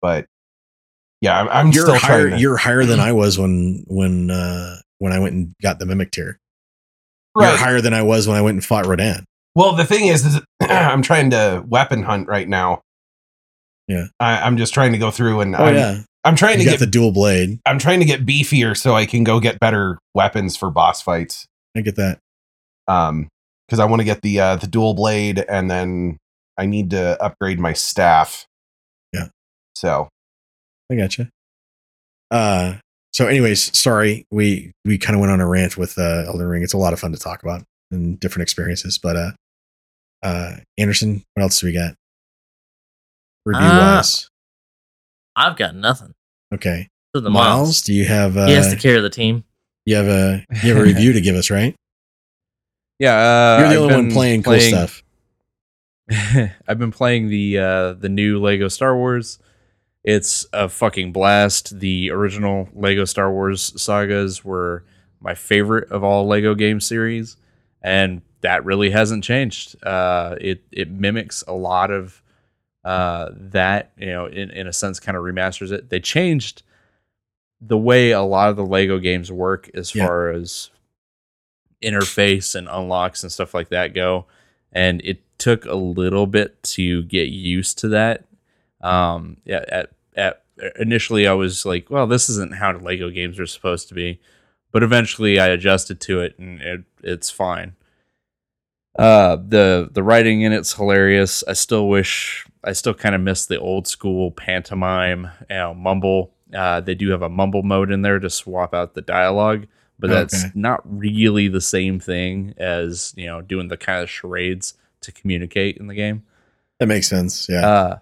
but 0.00 0.26
yeah, 1.20 1.40
I'm, 1.40 1.48
I'm 1.48 1.72
You're 1.72 1.84
still 1.86 1.98
higher. 1.98 2.22
trying. 2.22 2.30
To, 2.32 2.40
You're 2.40 2.56
higher 2.56 2.84
than 2.84 3.00
I 3.00 3.12
was 3.12 3.38
when 3.38 3.84
when 3.86 4.30
uh 4.30 4.76
when 4.98 5.12
I 5.12 5.18
went 5.18 5.34
and 5.34 5.54
got 5.62 5.78
the 5.78 5.86
Mimic 5.86 6.10
Tear. 6.10 6.38
You're 7.36 7.56
higher 7.56 7.80
than 7.80 7.94
I 7.94 8.02
was 8.02 8.28
when 8.28 8.36
I 8.36 8.42
went 8.42 8.54
and 8.54 8.64
fought 8.64 8.84
Radahn. 8.84 9.24
Well, 9.56 9.74
the 9.74 9.84
thing 9.84 10.06
is, 10.06 10.24
is 10.24 10.40
I'm 10.60 11.02
trying 11.02 11.30
to 11.30 11.64
weapon 11.66 12.02
hunt 12.02 12.28
right 12.28 12.48
now. 12.48 12.82
Yeah. 13.88 14.06
I, 14.20 14.38
I'm 14.38 14.56
just 14.56 14.72
trying 14.72 14.92
to 14.92 14.98
go 14.98 15.10
through 15.10 15.40
and 15.40 15.54
Oh 15.56 15.64
I'm, 15.64 15.74
yeah, 15.74 15.98
I'm 16.24 16.36
trying 16.36 16.58
you 16.58 16.64
to 16.64 16.70
get 16.70 16.80
the 16.80 16.86
dual 16.86 17.10
blade. 17.12 17.58
I'm 17.66 17.78
trying 17.78 18.00
to 18.00 18.06
get 18.06 18.24
beefier 18.24 18.76
so 18.76 18.94
I 18.94 19.06
can 19.06 19.24
go 19.24 19.40
get 19.40 19.58
better 19.58 19.98
weapons 20.14 20.56
for 20.56 20.70
boss 20.70 21.02
fights. 21.02 21.46
I 21.76 21.80
get 21.80 21.96
that. 21.96 22.20
Um, 22.88 23.28
because 23.66 23.80
I 23.80 23.86
want 23.86 24.00
to 24.00 24.04
get 24.04 24.22
the 24.22 24.40
uh, 24.40 24.56
the 24.56 24.66
dual 24.66 24.94
blade, 24.94 25.44
and 25.48 25.70
then 25.70 26.18
I 26.58 26.66
need 26.66 26.90
to 26.90 27.20
upgrade 27.22 27.58
my 27.58 27.72
staff. 27.72 28.46
Yeah. 29.12 29.28
So 29.74 30.08
I 30.90 30.96
gotcha. 30.96 31.30
Uh, 32.30 32.74
so 33.12 33.26
anyways, 33.26 33.76
sorry 33.78 34.26
we 34.30 34.72
we 34.84 34.98
kind 34.98 35.14
of 35.14 35.20
went 35.20 35.32
on 35.32 35.40
a 35.40 35.48
rant 35.48 35.76
with 35.76 35.96
uh, 35.98 36.24
Elden 36.26 36.46
Ring. 36.46 36.62
It's 36.62 36.74
a 36.74 36.78
lot 36.78 36.92
of 36.92 37.00
fun 37.00 37.12
to 37.12 37.18
talk 37.18 37.42
about 37.42 37.62
and 37.90 38.18
different 38.20 38.42
experiences. 38.42 38.98
But 38.98 39.16
uh, 39.16 39.30
uh, 40.22 40.56
Anderson, 40.78 41.22
what 41.34 41.42
else 41.42 41.60
do 41.60 41.66
we 41.66 41.72
got? 41.72 41.94
Review 43.46 43.62
wise, 43.66 44.28
I've 45.36 45.56
got 45.56 45.74
nothing. 45.74 46.12
okay. 46.52 46.88
To 47.14 47.20
the 47.20 47.30
Miles, 47.30 47.46
Miles. 47.46 47.82
do 47.82 47.92
you 47.94 48.06
have 48.06 48.36
uh, 48.36 48.46
he 48.46 48.54
has 48.54 48.72
to 48.74 48.76
carry 48.76 49.00
the 49.00 49.10
team. 49.10 49.44
you 49.86 49.94
have 49.96 50.08
a 50.08 50.44
you 50.62 50.74
have 50.74 50.78
a 50.78 50.82
review 50.88 51.12
to 51.12 51.20
give 51.20 51.36
us, 51.36 51.48
right? 51.50 51.76
Yeah, 52.98 53.14
uh, 53.16 53.58
You're 53.60 53.68
the 53.68 53.74
I've 53.74 53.80
only 53.80 53.94
one 54.06 54.12
playing 54.12 54.42
cool 54.42 54.60
stuff. 54.60 55.02
I've 56.68 56.78
been 56.78 56.92
playing 56.92 57.28
the 57.28 57.58
uh, 57.58 57.92
the 57.94 58.08
new 58.08 58.40
Lego 58.40 58.68
Star 58.68 58.96
Wars. 58.96 59.38
It's 60.04 60.46
a 60.52 60.68
fucking 60.68 61.12
blast. 61.12 61.78
The 61.80 62.10
original 62.10 62.68
Lego 62.74 63.04
Star 63.04 63.32
Wars 63.32 63.80
sagas 63.80 64.44
were 64.44 64.84
my 65.20 65.34
favorite 65.34 65.90
of 65.90 66.04
all 66.04 66.26
Lego 66.26 66.54
game 66.54 66.78
series, 66.80 67.36
and 67.82 68.20
that 68.42 68.64
really 68.64 68.90
hasn't 68.90 69.24
changed. 69.24 69.82
Uh, 69.84 70.36
it 70.40 70.62
it 70.70 70.90
mimics 70.90 71.42
a 71.48 71.54
lot 71.54 71.90
of 71.90 72.22
uh, 72.84 73.30
that, 73.34 73.92
you 73.96 74.06
know, 74.06 74.26
in, 74.26 74.50
in 74.50 74.66
a 74.66 74.72
sense, 74.74 75.00
kind 75.00 75.16
of 75.16 75.24
remasters 75.24 75.72
it. 75.72 75.88
They 75.88 76.00
changed 76.00 76.62
the 77.62 77.78
way 77.78 78.10
a 78.10 78.20
lot 78.20 78.50
of 78.50 78.56
the 78.56 78.66
Lego 78.66 78.98
games 78.98 79.32
work 79.32 79.70
as 79.74 79.94
Yeah. 79.94 80.06
far 80.06 80.28
as 80.30 80.68
interface 81.84 82.54
and 82.54 82.68
unlocks 82.68 83.22
and 83.22 83.30
stuff 83.30 83.54
like 83.54 83.68
that 83.68 83.94
go. 83.94 84.26
And 84.72 85.00
it 85.04 85.20
took 85.38 85.64
a 85.66 85.74
little 85.74 86.26
bit 86.26 86.62
to 86.62 87.02
get 87.04 87.28
used 87.28 87.78
to 87.78 87.88
that. 87.88 88.24
Um, 88.80 89.38
yeah, 89.44 89.64
at, 89.68 89.90
at 90.16 90.42
initially 90.78 91.26
I 91.26 91.32
was 91.32 91.64
like, 91.64 91.90
well, 91.90 92.06
this 92.06 92.28
isn't 92.28 92.56
how 92.56 92.72
Lego 92.76 93.10
games 93.10 93.38
are 93.38 93.46
supposed 93.46 93.88
to 93.88 93.94
be. 93.94 94.20
But 94.72 94.82
eventually 94.82 95.38
I 95.38 95.48
adjusted 95.48 96.00
to 96.02 96.20
it 96.20 96.38
and 96.38 96.60
it, 96.60 96.84
it's 97.02 97.30
fine. 97.30 97.76
Uh, 98.98 99.36
the 99.36 99.88
the 99.92 100.02
writing 100.02 100.42
in 100.42 100.52
it's 100.52 100.74
hilarious. 100.74 101.42
I 101.48 101.52
still 101.54 101.88
wish 101.88 102.46
I 102.62 102.72
still 102.72 102.94
kind 102.94 103.14
of 103.14 103.20
miss 103.20 103.46
the 103.46 103.58
old 103.58 103.86
school 103.88 104.30
pantomime, 104.30 105.30
you 105.50 105.56
know, 105.56 105.74
mumble. 105.74 106.32
Uh, 106.52 106.80
they 106.80 106.94
do 106.94 107.10
have 107.10 107.22
a 107.22 107.28
mumble 107.28 107.62
mode 107.62 107.90
in 107.90 108.02
there 108.02 108.20
to 108.20 108.30
swap 108.30 108.72
out 108.72 108.94
the 108.94 109.02
dialogue, 109.02 109.66
but 110.08 110.12
that's 110.12 110.44
Okay. 110.44 110.52
not 110.54 110.82
really 110.84 111.48
the 111.48 111.60
same 111.62 111.98
thing 111.98 112.52
as 112.58 113.14
you 113.16 113.26
know 113.26 113.40
doing 113.40 113.68
the 113.68 113.76
kind 113.78 114.02
of 114.02 114.10
charades 114.10 114.74
to 115.00 115.12
communicate 115.12 115.78
in 115.78 115.86
the 115.86 115.94
game. 115.94 116.22
That 116.78 116.86
makes 116.88 117.08
sense. 117.08 117.48
Yeah. 117.48 117.66
Uh, 117.66 117.98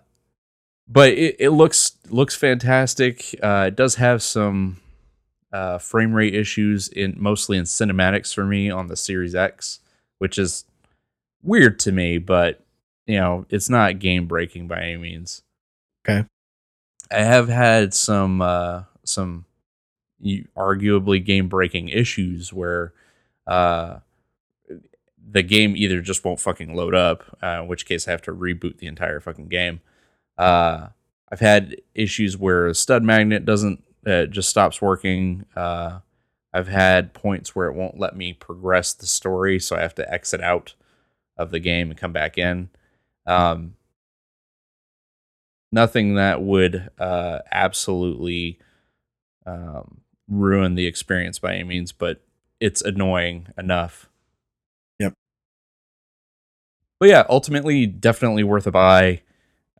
but 0.89 1.11
it, 1.11 1.37
it 1.39 1.51
looks 1.51 1.93
looks 2.11 2.35
fantastic. 2.35 3.39
Uh, 3.43 3.67
it 3.69 3.77
does 3.77 3.95
have 3.97 4.23
some 4.23 4.79
uh, 5.53 5.79
frame 5.79 6.13
rate 6.13 6.35
issues 6.35 6.89
in 6.89 7.15
mostly 7.19 7.57
in 7.57 7.65
cinematics 7.65 8.35
for 8.35 8.45
me 8.45 8.69
on 8.71 8.89
the 8.89 8.97
Series 8.97 9.35
X, 9.35 9.79
which 10.19 10.39
is 10.39 10.65
weird 11.43 11.79
to 11.81 11.93
me, 11.93 12.19
but 12.19 12.65
you 13.07 13.17
know 13.19 13.47
it's 13.49 13.69
not 13.69 14.01
game 14.01 14.27
breaking 14.27 14.67
by 14.67 14.81
any 14.81 14.97
means. 14.97 15.43
Okay. 16.05 16.27
I 17.13 17.21
have 17.23 17.49
had 17.49 17.95
some 17.95 18.41
uh, 18.43 18.83
some 19.05 19.45
arguably 20.57 21.25
game 21.25 21.49
breaking 21.49 21.89
issues 21.89 22.53
where 22.53 22.93
uh, 23.47 23.99
the 25.31 25.43
game 25.43 25.77
either 25.77 26.01
just 26.01 26.25
won't 26.25 26.41
fucking 26.41 26.75
load 26.75 26.95
up, 26.95 27.39
uh, 27.43 27.61
in 27.63 27.69
which 27.69 27.87
case 27.87 28.07
I 28.07 28.11
have 28.13 28.23
to 28.23 28.33
reboot 28.33 28.79
the 28.79 28.87
entire 28.87 29.21
fucking 29.21 29.49
game. 29.49 29.81
Uh, 30.39 30.89
I've 31.31 31.41
had 31.41 31.77
issues 31.95 32.37
where 32.37 32.67
a 32.67 32.75
stud 32.75 33.03
magnet 33.03 33.45
doesn't 33.45 33.83
uh, 34.07 34.27
just 34.27 34.49
stops 34.49 34.83
working. 34.83 35.47
Uh, 35.57 36.01
I've 36.53 36.69
had 36.69 37.15
points 37.15 37.55
where 37.55 37.69
it 37.69 37.75
won't 37.75 37.99
let 37.99 38.15
me 38.15 38.33
progress 38.33 38.93
the 38.93 39.07
story, 39.07 39.59
so 39.59 39.77
I 39.77 39.81
have 39.81 39.95
to 39.97 40.13
exit 40.13 40.43
out 40.43 40.75
of 41.37 41.51
the 41.51 41.61
game 41.61 41.91
and 41.91 41.99
come 41.99 42.13
back 42.13 42.37
in. 42.37 42.69
Um, 43.27 43.75
nothing 45.71 46.17
that 46.17 46.43
would 46.43 46.91
uh, 46.99 47.39
absolutely 47.51 48.59
um, 49.47 50.02
ruin 50.33 50.75
the 50.75 50.87
experience 50.87 51.39
by 51.39 51.55
any 51.55 51.65
means, 51.65 51.93
but 51.93 52.23
it's 52.61 52.83
annoying 52.83 53.49
enough. 53.59 54.09
Yep. 54.99 55.15
But 57.01 57.09
yeah, 57.09 57.25
ultimately, 57.29 57.87
definitely 57.87 58.45
worth 58.45 58.67
a 58.67 58.71
buy. 58.71 59.23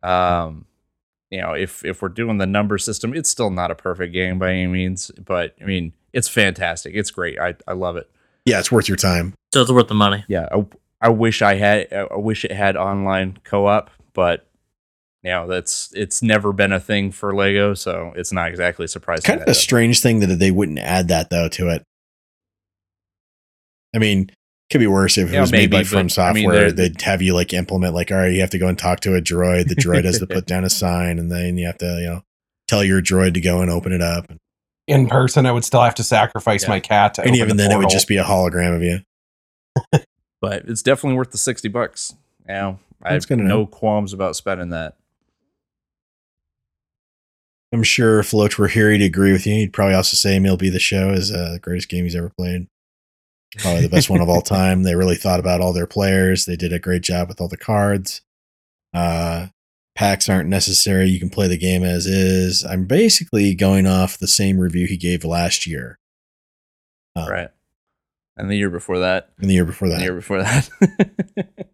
Um, 0.01 0.65
you 1.29 1.41
know, 1.41 1.53
if 1.53 1.83
if 1.83 2.01
we're 2.01 2.09
doing 2.09 2.37
the 2.37 2.45
number 2.45 2.77
system, 2.77 3.13
it's 3.13 3.29
still 3.29 3.49
not 3.49 3.71
a 3.71 3.75
perfect 3.75 4.13
game 4.13 4.37
by 4.37 4.51
any 4.51 4.67
means, 4.67 5.11
but 5.23 5.55
I 5.61 5.65
mean, 5.65 5.93
it's 6.11 6.27
fantastic. 6.27 6.93
It's 6.95 7.09
great. 7.11 7.39
I 7.39 7.55
I 7.67 7.73
love 7.73 7.95
it. 7.97 8.09
yeah, 8.45 8.59
it's 8.59 8.71
worth 8.71 8.87
your 8.87 8.97
time. 8.97 9.33
So 9.53 9.61
it's 9.61 9.71
worth 9.71 9.87
the 9.87 9.95
money. 9.95 10.25
Yeah, 10.27 10.47
I, 10.51 10.65
I 11.01 11.09
wish 11.09 11.41
I 11.41 11.55
had. 11.55 11.91
I 11.93 12.17
wish 12.17 12.45
it 12.45 12.51
had 12.51 12.75
online 12.75 13.39
co-op, 13.43 13.89
but 14.13 14.47
you 15.23 15.31
know, 15.31 15.47
that's 15.47 15.91
it's 15.95 16.21
never 16.21 16.51
been 16.53 16.71
a 16.73 16.79
thing 16.79 17.11
for 17.11 17.33
Lego, 17.33 17.73
so 17.73 18.13
it's 18.15 18.31
not 18.31 18.49
exactly 18.49 18.87
surprising. 18.87 19.23
kind 19.23 19.41
of 19.41 19.47
a 19.47 19.53
strange 19.53 20.01
thing 20.01 20.19
that 20.19 20.27
they 20.39 20.51
wouldn't 20.51 20.79
add 20.79 21.07
that 21.07 21.29
though 21.29 21.47
to 21.49 21.69
it. 21.69 21.83
I 23.95 23.99
mean, 23.99 24.29
could 24.71 24.79
be 24.79 24.87
worse 24.87 25.17
if 25.17 25.29
it 25.29 25.33
Yeah, 25.33 25.41
was 25.41 25.51
made 25.51 25.69
by 25.69 25.77
maybe, 25.77 25.87
From 25.87 26.07
but, 26.07 26.19
I 26.19 26.33
mean, 26.33 26.43
Software. 26.45 26.71
they're- 26.71 26.89
they'd 26.89 27.01
have 27.03 27.21
you 27.21 27.33
like 27.35 27.53
implement 27.53 27.93
like, 27.93 28.11
all 28.11 28.17
right, 28.17 28.33
you 28.33 28.41
have 28.41 28.49
to 28.51 28.57
go 28.57 28.67
and 28.67 28.77
talk 28.77 29.01
to 29.01 29.15
a 29.15 29.21
droid. 29.21 29.67
The 29.67 29.75
droid 29.75 30.03
has 30.05 30.19
to 30.19 30.27
put 30.27 30.45
down 30.47 30.63
a 30.63 30.69
sign, 30.69 31.19
and 31.19 31.31
then 31.31 31.57
you 31.57 31.67
have 31.67 31.77
to, 31.79 31.85
you 31.99 32.07
know, 32.07 32.21
tell 32.67 32.83
your 32.83 33.01
droid 33.01 33.35
to 33.35 33.41
go 33.41 33.61
and 33.61 33.69
open 33.69 33.91
it 33.91 34.01
up. 34.01 34.31
in 34.85 35.07
person, 35.07 35.45
I 35.45 35.51
would 35.53 35.63
still 35.63 35.81
have 35.81 35.95
to 35.95 36.03
sacrifice 36.03 36.63
Yeah. 36.63 36.69
my 36.69 36.79
cat. 36.81 37.13
To 37.13 37.21
And 37.21 37.29
open 37.29 37.39
even 37.39 37.55
the 37.57 37.63
then, 37.63 37.71
it 37.71 37.77
would 37.77 37.89
just 37.89 38.05
be 38.07 38.17
a 38.17 38.23
hologram 38.25 38.75
of 38.75 38.81
you. 38.83 38.99
but 40.41 40.63
it's 40.67 40.81
definitely 40.81 41.15
worth 41.15 41.31
the 41.31 41.37
sixty 41.37 41.69
bucks. 41.69 42.13
You 42.49 42.53
know, 42.53 42.79
I 43.01 43.13
That's 43.13 43.29
have 43.29 43.37
no 43.37 43.45
know. 43.45 43.65
qualms 43.65 44.11
about 44.11 44.35
spending 44.35 44.69
that. 44.71 44.95
I'm 47.73 47.83
sure 47.83 48.19
if 48.19 48.33
Loach 48.33 48.57
were 48.59 48.67
here, 48.67 48.91
he'd 48.91 49.01
agree 49.01 49.31
with 49.31 49.47
you. 49.47 49.55
He'd 49.55 49.73
probably 49.73 49.95
also 49.95 50.15
say 50.15 50.37
MLB 50.37 50.71
The 50.71 50.79
Show 50.79 51.09
is 51.09 51.31
uh, 51.31 51.53
the 51.53 51.59
greatest 51.59 51.89
game 51.89 52.03
he's 52.03 52.15
ever 52.15 52.29
played. 52.29 52.67
Probably 53.57 53.81
the 53.81 53.89
best 53.89 54.09
one 54.09 54.21
of 54.21 54.29
all 54.29 54.41
time. 54.43 54.83
They 54.83 54.95
really 54.95 55.15
thought 55.15 55.39
about 55.39 55.59
all 55.59 55.73
their 55.73 55.87
players. 55.87 56.45
They 56.45 56.55
did 56.55 56.71
a 56.71 56.79
great 56.79 57.01
job 57.01 57.27
with 57.29 57.41
all 57.41 57.47
the 57.47 57.57
cards. 57.57 58.21
Uh, 58.93 59.47
packs 59.95 60.29
aren't 60.29 60.49
necessary. 60.49 61.07
You 61.07 61.19
can 61.19 61.29
play 61.31 61.47
the 61.47 61.57
game 61.57 61.83
as 61.83 62.05
is. 62.05 62.63
I'm 62.63 62.85
basically 62.85 63.55
going 63.55 63.87
off 63.87 64.17
the 64.19 64.27
same 64.27 64.59
review 64.59 64.85
he 64.87 64.97
gave 64.97 65.23
last 65.25 65.65
year 65.67 65.97
Oh. 67.15 67.27
right. 67.27 67.49
And 68.37 68.49
the 68.49 68.55
year 68.55 68.71
before 68.71 68.99
that, 68.99 69.29
and 69.39 69.47
the 69.49 69.53
year 69.53 69.65
before 69.65 69.89
that. 69.89 69.97
the 69.97 70.03
year 70.03 70.15
before 70.15 70.41
that. 70.41 70.67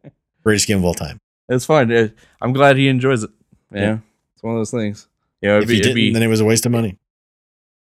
Greatest 0.44 0.68
game 0.68 0.80
of 0.80 0.86
all 0.86 0.94
time. 0.94 1.18
it's 1.48 1.66
fine. 1.66 2.14
I'm 2.42 2.52
glad 2.52 2.76
he 2.76 2.90
enjoys 2.90 3.24
it. 3.24 3.30
Yeah, 3.74 3.80
Yeah. 3.82 3.98
it's 4.34 4.44
one 4.44 4.56
of 4.56 4.60
those 4.60 4.72
things. 4.72 5.08
Yeah, 5.41 5.57
it'd 5.57 5.64
If 5.64 5.70
be, 5.70 5.80
it'd 5.80 5.95
didn't, 5.95 5.95
be 5.95 6.14
then 6.14 6.24
it 6.24 6.28
was 6.28 6.41
a 6.41 6.45
waste 6.45 6.66
of 6.66 6.72
money. 6.72 6.98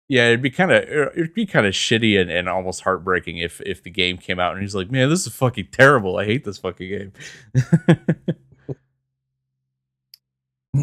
yeah, 0.10 0.28
it'd 0.28 0.42
be 0.42 0.50
kind 0.50 0.72
of 0.72 0.84
it'd 1.16 1.34
be 1.34 1.46
kind 1.46 1.66
of 1.66 1.74
shitty 1.74 2.20
and, 2.20 2.30
and 2.32 2.50
almost 2.50 2.82
heartbreaking 2.82 3.38
if 3.38 3.62
if 3.62 3.84
the 3.84 3.90
game 3.90 4.18
came 4.18 4.40
out 4.40 4.54
and 4.54 4.62
he's 4.62 4.76
like, 4.76 4.92
man, 4.92 5.10
this 5.10 5.26
is 5.28 5.34
fucking 5.36 5.68
terrible. 5.72 6.18
I 6.18 6.26
hate 6.26 6.44
this 6.46 6.58
fucking 6.58 6.90
game. 6.90 7.14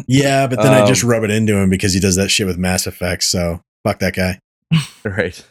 Yeah, 0.07 0.47
but 0.47 0.61
then 0.61 0.73
I 0.73 0.85
just 0.85 1.03
Um, 1.03 1.09
rub 1.09 1.23
it 1.23 1.31
into 1.31 1.53
him 1.57 1.69
because 1.69 1.93
he 1.93 1.99
does 1.99 2.15
that 2.15 2.29
shit 2.29 2.47
with 2.47 2.57
Mass 2.57 2.87
Effect. 2.87 3.23
So 3.23 3.61
fuck 3.83 3.99
that 3.99 4.15
guy. 4.15 4.39
right. 5.03 5.43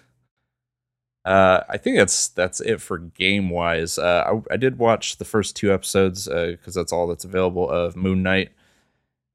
Uh, 1.27 1.61
I 1.69 1.77
think 1.77 1.99
that's 1.99 2.29
that's 2.29 2.61
it 2.63 2.81
for 2.81 2.97
game 2.97 3.51
wise. 3.51 3.99
Uh, 3.99 4.25
I, 4.51 4.55
I 4.55 4.57
did 4.57 4.79
watch 4.79 5.19
the 5.19 5.27
first 5.27 5.57
two 5.57 5.73
episodes 5.75 6.27
because 6.27 6.75
that's 6.75 6.91
all 6.93 7.07
that's 7.07 7.25
available 7.27 7.69
of 7.69 7.97
Moon 7.97 8.23
Knight, 8.23 8.53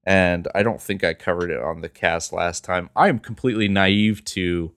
and 0.05 0.47
I 0.53 0.63
don't 0.63 0.81
think 0.81 1.03
I 1.03 1.13
covered 1.13 1.49
it 1.51 1.61
on 1.61 1.81
the 1.81 1.89
cast 1.89 2.31
last 2.31 2.63
time. 2.63 2.89
I 2.95 3.09
am 3.09 3.19
completely 3.19 3.67
naive 3.67 4.23
to 4.25 4.71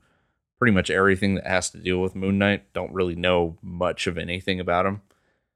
pretty 0.59 0.73
much 0.73 0.91
everything 0.91 1.35
that 1.37 1.47
has 1.47 1.71
to 1.71 1.79
deal 1.79 2.01
with 2.01 2.17
Moon 2.17 2.39
Knight. 2.39 2.73
Don't 2.73 2.93
really 2.93 3.15
know 3.15 3.57
much 3.63 4.07
of 4.07 4.17
anything 4.19 4.59
about 4.61 4.87
him. 4.87 5.03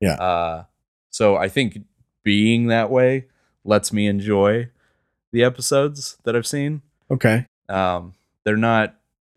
Yeah. 0.01 0.15
Uh, 0.15 0.65
so 1.11 1.37
I 1.37 1.49
think 1.49 1.79
being 2.23 2.67
that 2.69 2.91
way 2.91 3.27
lets 3.65 3.93
me 3.93 4.07
enjoy 4.07 4.69
the 5.33 5.43
episodes 5.45 6.19
that 6.25 6.37
I've 6.37 6.47
seen 6.47 6.83
Okay. 7.11 7.47
um 7.69 8.15
they're 8.45 8.57
not 8.57 8.95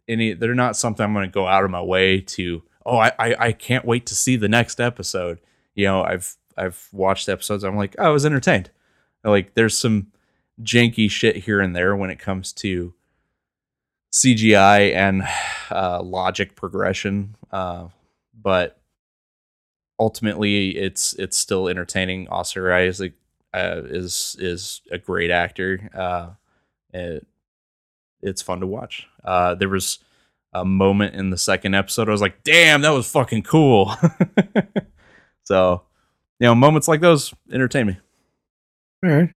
any 0.08 0.34
they're 0.34 0.54
not 0.56 0.76
something 0.78 1.04
i'm 1.04 1.14
going 1.14 1.28
to 1.28 1.34
go 1.34 1.48
out 1.48 1.64
of 1.64 1.72
my 1.72 1.82
way 1.82 2.20
to 2.22 2.64
oh 2.86 2.98
I, 2.98 3.12
I 3.20 3.36
i 3.40 3.52
can't 3.52 3.86
wait 3.86 4.06
to 4.08 4.16
see 4.16 4.36
the 4.36 4.48
next 4.48 4.80
episode 4.80 5.40
you 5.74 5.86
know 5.86 6.04
i've 6.04 6.36
I've 6.58 6.88
watched 6.92 7.28
episodes. 7.28 7.64
I'm 7.64 7.76
like, 7.76 7.96
oh, 8.00 8.06
I 8.06 8.10
was 8.10 8.26
entertained. 8.26 8.70
Like 9.24 9.56
there's 9.56 9.78
some 9.78 10.08
janky 10.62 11.10
shit 11.10 11.36
here 11.38 11.60
and 11.60 11.76
there 11.76 11.96
when 11.96 12.10
it 12.10 12.20
comes 12.20 12.54
to 12.54 12.94
CGI 14.12 14.94
and 14.94 15.24
uh, 15.72 16.02
logic 16.02 16.56
progression, 16.56 17.36
uh, 17.52 17.88
but 18.40 18.80
ultimately 20.00 20.78
it's 20.78 21.14
it's 21.14 21.38
still 21.38 21.68
entertaining. 21.68 22.28
Oscar 22.30 22.74
Isaac 22.74 23.14
uh, 23.54 23.82
is 23.86 24.36
is 24.40 24.82
a 24.92 24.98
great 24.98 25.32
actor. 25.32 25.90
Uh, 25.94 26.30
it, 26.94 27.26
it's 28.22 28.42
fun 28.42 28.62
to 28.62 28.68
watch. 28.68 29.08
Uh, 29.24 29.56
there 29.56 29.70
was 29.70 30.00
a 30.54 30.66
moment 30.66 31.16
in 31.16 31.30
the 31.30 31.38
second 31.38 31.76
episode 31.76 32.08
I 32.08 32.14
was 32.14 32.22
like, 32.22 32.44
"Damn, 32.44 32.82
that 32.82 32.92
was 32.92 33.12
fucking 33.12 33.44
cool." 33.44 33.94
so, 35.44 35.84
you 36.40 36.48
know, 36.48 36.56
moments 36.56 36.88
like 36.88 37.02
those 37.02 37.34
entertain 37.52 37.88
me. 37.88 37.98
All 39.04 39.12
right. 39.12 39.30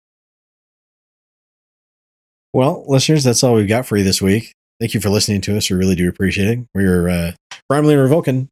Well, 2.57 2.87
listeners, 2.89 3.23
that's 3.23 3.45
all 3.45 3.53
we've 3.53 3.69
got 3.69 3.85
for 3.85 3.99
you 3.99 4.03
this 4.05 4.23
week. 4.23 4.55
Thank 4.81 4.95
you 4.95 5.01
for 5.03 5.11
listening 5.11 5.43
to 5.43 5.59
us. 5.59 5.69
We 5.69 5.77
really 5.77 5.95
do 5.95 6.09
appreciate 6.09 6.49
it. 6.49 6.67
We're 6.75 7.07
uh, 7.07 7.33
Romulan 7.71 7.97
or 7.99 8.09
Vulcan. 8.09 8.49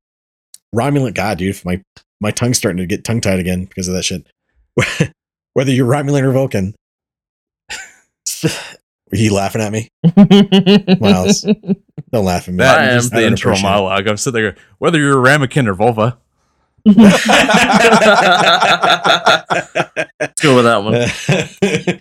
Romulan, 0.77 1.15
God, 1.15 1.39
dude, 1.39 1.59
my 1.65 1.81
my 2.21 2.31
tongue's 2.31 2.59
starting 2.59 2.77
to 2.77 2.87
get 2.87 3.03
tongue 3.03 3.23
tied 3.23 3.39
again 3.39 3.65
because 3.65 3.89
of 3.89 3.95
that 3.95 4.03
shit. 4.03 4.27
Whether 5.55 5.73
you're 5.73 5.91
Romulan 5.91 6.23
or 6.23 6.33
Vulcan, 6.33 6.75
Are 8.45 9.17
you 9.17 9.33
laughing 9.33 9.63
at 9.63 9.73
me? 9.73 9.89
Miles, 11.01 11.47
don't 12.13 12.27
laugh 12.27 12.47
at 12.47 12.53
me. 12.53 12.59
That 12.59 12.81
I 12.81 12.97
is 12.97 13.11
am. 13.11 13.19
the 13.19 13.25
I 13.25 13.29
intro 13.29 13.53
appreciate 13.53 13.71
monologue. 13.71 14.07
I'm 14.07 14.19
sitting 14.19 14.43
there, 14.43 14.57
whether 14.81 14.99
you're 14.99 15.17
a 15.17 15.21
ramekin 15.23 15.67
or 15.67 15.73
vulva. 15.73 16.19
Let's 16.85 17.27
go 20.43 20.57
with 20.57 20.65
that 20.67 20.83
one. 20.85 21.99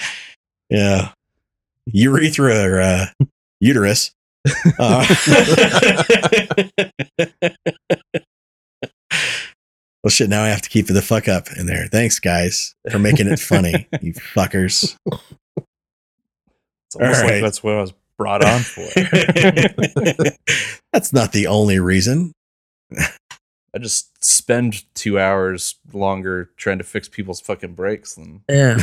yeah. 0.69 1.11
Urethra 1.87 2.63
or 2.63 2.81
uh, 2.81 3.05
uterus. 3.59 4.11
Uh, 4.77 5.05
well, 10.03 10.09
shit. 10.09 10.29
Now 10.29 10.43
I 10.43 10.49
have 10.49 10.61
to 10.61 10.69
keep 10.69 10.87
the 10.87 11.01
fuck 11.01 11.27
up 11.27 11.47
in 11.57 11.65
there. 11.65 11.87
Thanks, 11.87 12.19
guys, 12.19 12.75
for 12.91 12.99
making 12.99 13.27
it 13.27 13.39
funny, 13.39 13.87
you 14.01 14.13
fuckers. 14.13 14.95
It's 16.87 16.95
almost 16.99 17.23
All 17.23 17.29
like 17.29 17.41
that's 17.41 17.63
what 17.63 17.75
I 17.75 17.81
was 17.81 17.93
brought 18.17 18.43
on 18.45 18.61
for. 18.61 18.87
That's 20.93 21.11
not 21.11 21.31
the 21.31 21.47
only 21.47 21.79
reason. 21.79 22.31
I 22.95 23.79
just 23.79 24.23
spend 24.23 24.83
two 24.93 25.19
hours 25.19 25.75
longer 25.91 26.51
trying 26.55 26.77
to 26.77 26.83
fix 26.83 27.09
people's 27.09 27.41
fucking 27.41 27.73
brakes 27.73 28.13
than 28.15 28.43
Yeah. 28.47 28.77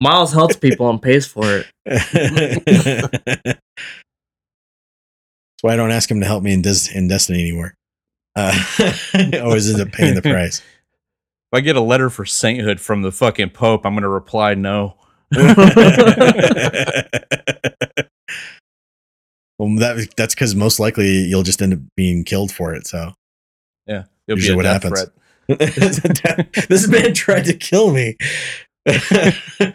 They- 0.00 0.08
Miles 0.08 0.32
helps 0.32 0.56
people 0.56 0.88
and 0.90 1.00
pays 1.02 1.26
for 1.26 1.44
it. 1.44 1.66
That's 1.84 3.58
why 5.62 5.72
I 5.72 5.76
don't 5.76 5.90
ask 5.90 6.10
him 6.10 6.20
to 6.20 6.26
help 6.26 6.42
me 6.42 6.52
in, 6.52 6.62
Des- 6.62 6.92
in 6.94 7.08
Destiny 7.08 7.40
anymore. 7.40 7.74
Uh, 8.36 8.52
I 9.14 9.38
always 9.42 9.72
end 9.72 9.80
up 9.82 9.92
paying 9.92 10.14
the 10.14 10.22
price. 10.22 10.60
If 10.60 11.54
I 11.54 11.60
get 11.60 11.76
a 11.76 11.80
letter 11.80 12.10
for 12.10 12.24
sainthood 12.24 12.80
from 12.80 13.02
the 13.02 13.10
fucking 13.10 13.50
Pope, 13.50 13.84
I'm 13.84 13.94
gonna 13.94 14.08
reply 14.08 14.54
no. 14.54 14.94
well, 15.32 15.54
that 19.78 20.08
that's 20.16 20.34
because 20.34 20.54
most 20.54 20.78
likely 20.78 21.08
you'll 21.24 21.42
just 21.42 21.60
end 21.60 21.72
up 21.74 21.80
being 21.96 22.24
killed 22.24 22.52
for 22.52 22.72
it. 22.74 22.86
So 22.86 23.12
Yeah, 23.86 24.04
it'll 24.26 24.38
Usually 24.38 24.50
be 24.50 24.52
a 24.52 24.56
what 24.56 24.62
death 24.80 24.84
happens. 24.84 25.10
this 26.68 26.86
man 26.88 27.14
tried 27.14 27.44
to 27.46 27.54
kill 27.54 27.92
me. 27.92 28.16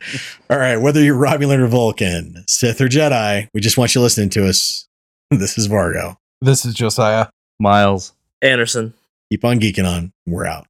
All 0.49 0.57
right, 0.57 0.77
whether 0.77 1.02
you're 1.02 1.18
Romulan 1.18 1.60
or 1.60 1.68
Vulcan, 1.68 2.44
Sith 2.48 2.81
or 2.81 2.88
Jedi, 2.88 3.48
we 3.53 3.61
just 3.61 3.77
want 3.77 3.94
you 3.94 4.02
listening 4.02 4.30
to 4.31 4.48
us. 4.48 4.88
This 5.31 5.57
is 5.57 5.68
Vargo. 5.68 6.18
This 6.41 6.64
is 6.64 6.76
Josiah. 6.76 7.27
Miles. 7.60 8.14
Anderson. 8.44 8.94
Keep 9.31 9.45
on 9.45 9.60
geeking 9.60 9.88
on. 9.88 10.11
We're 10.27 10.45
out. 10.45 10.68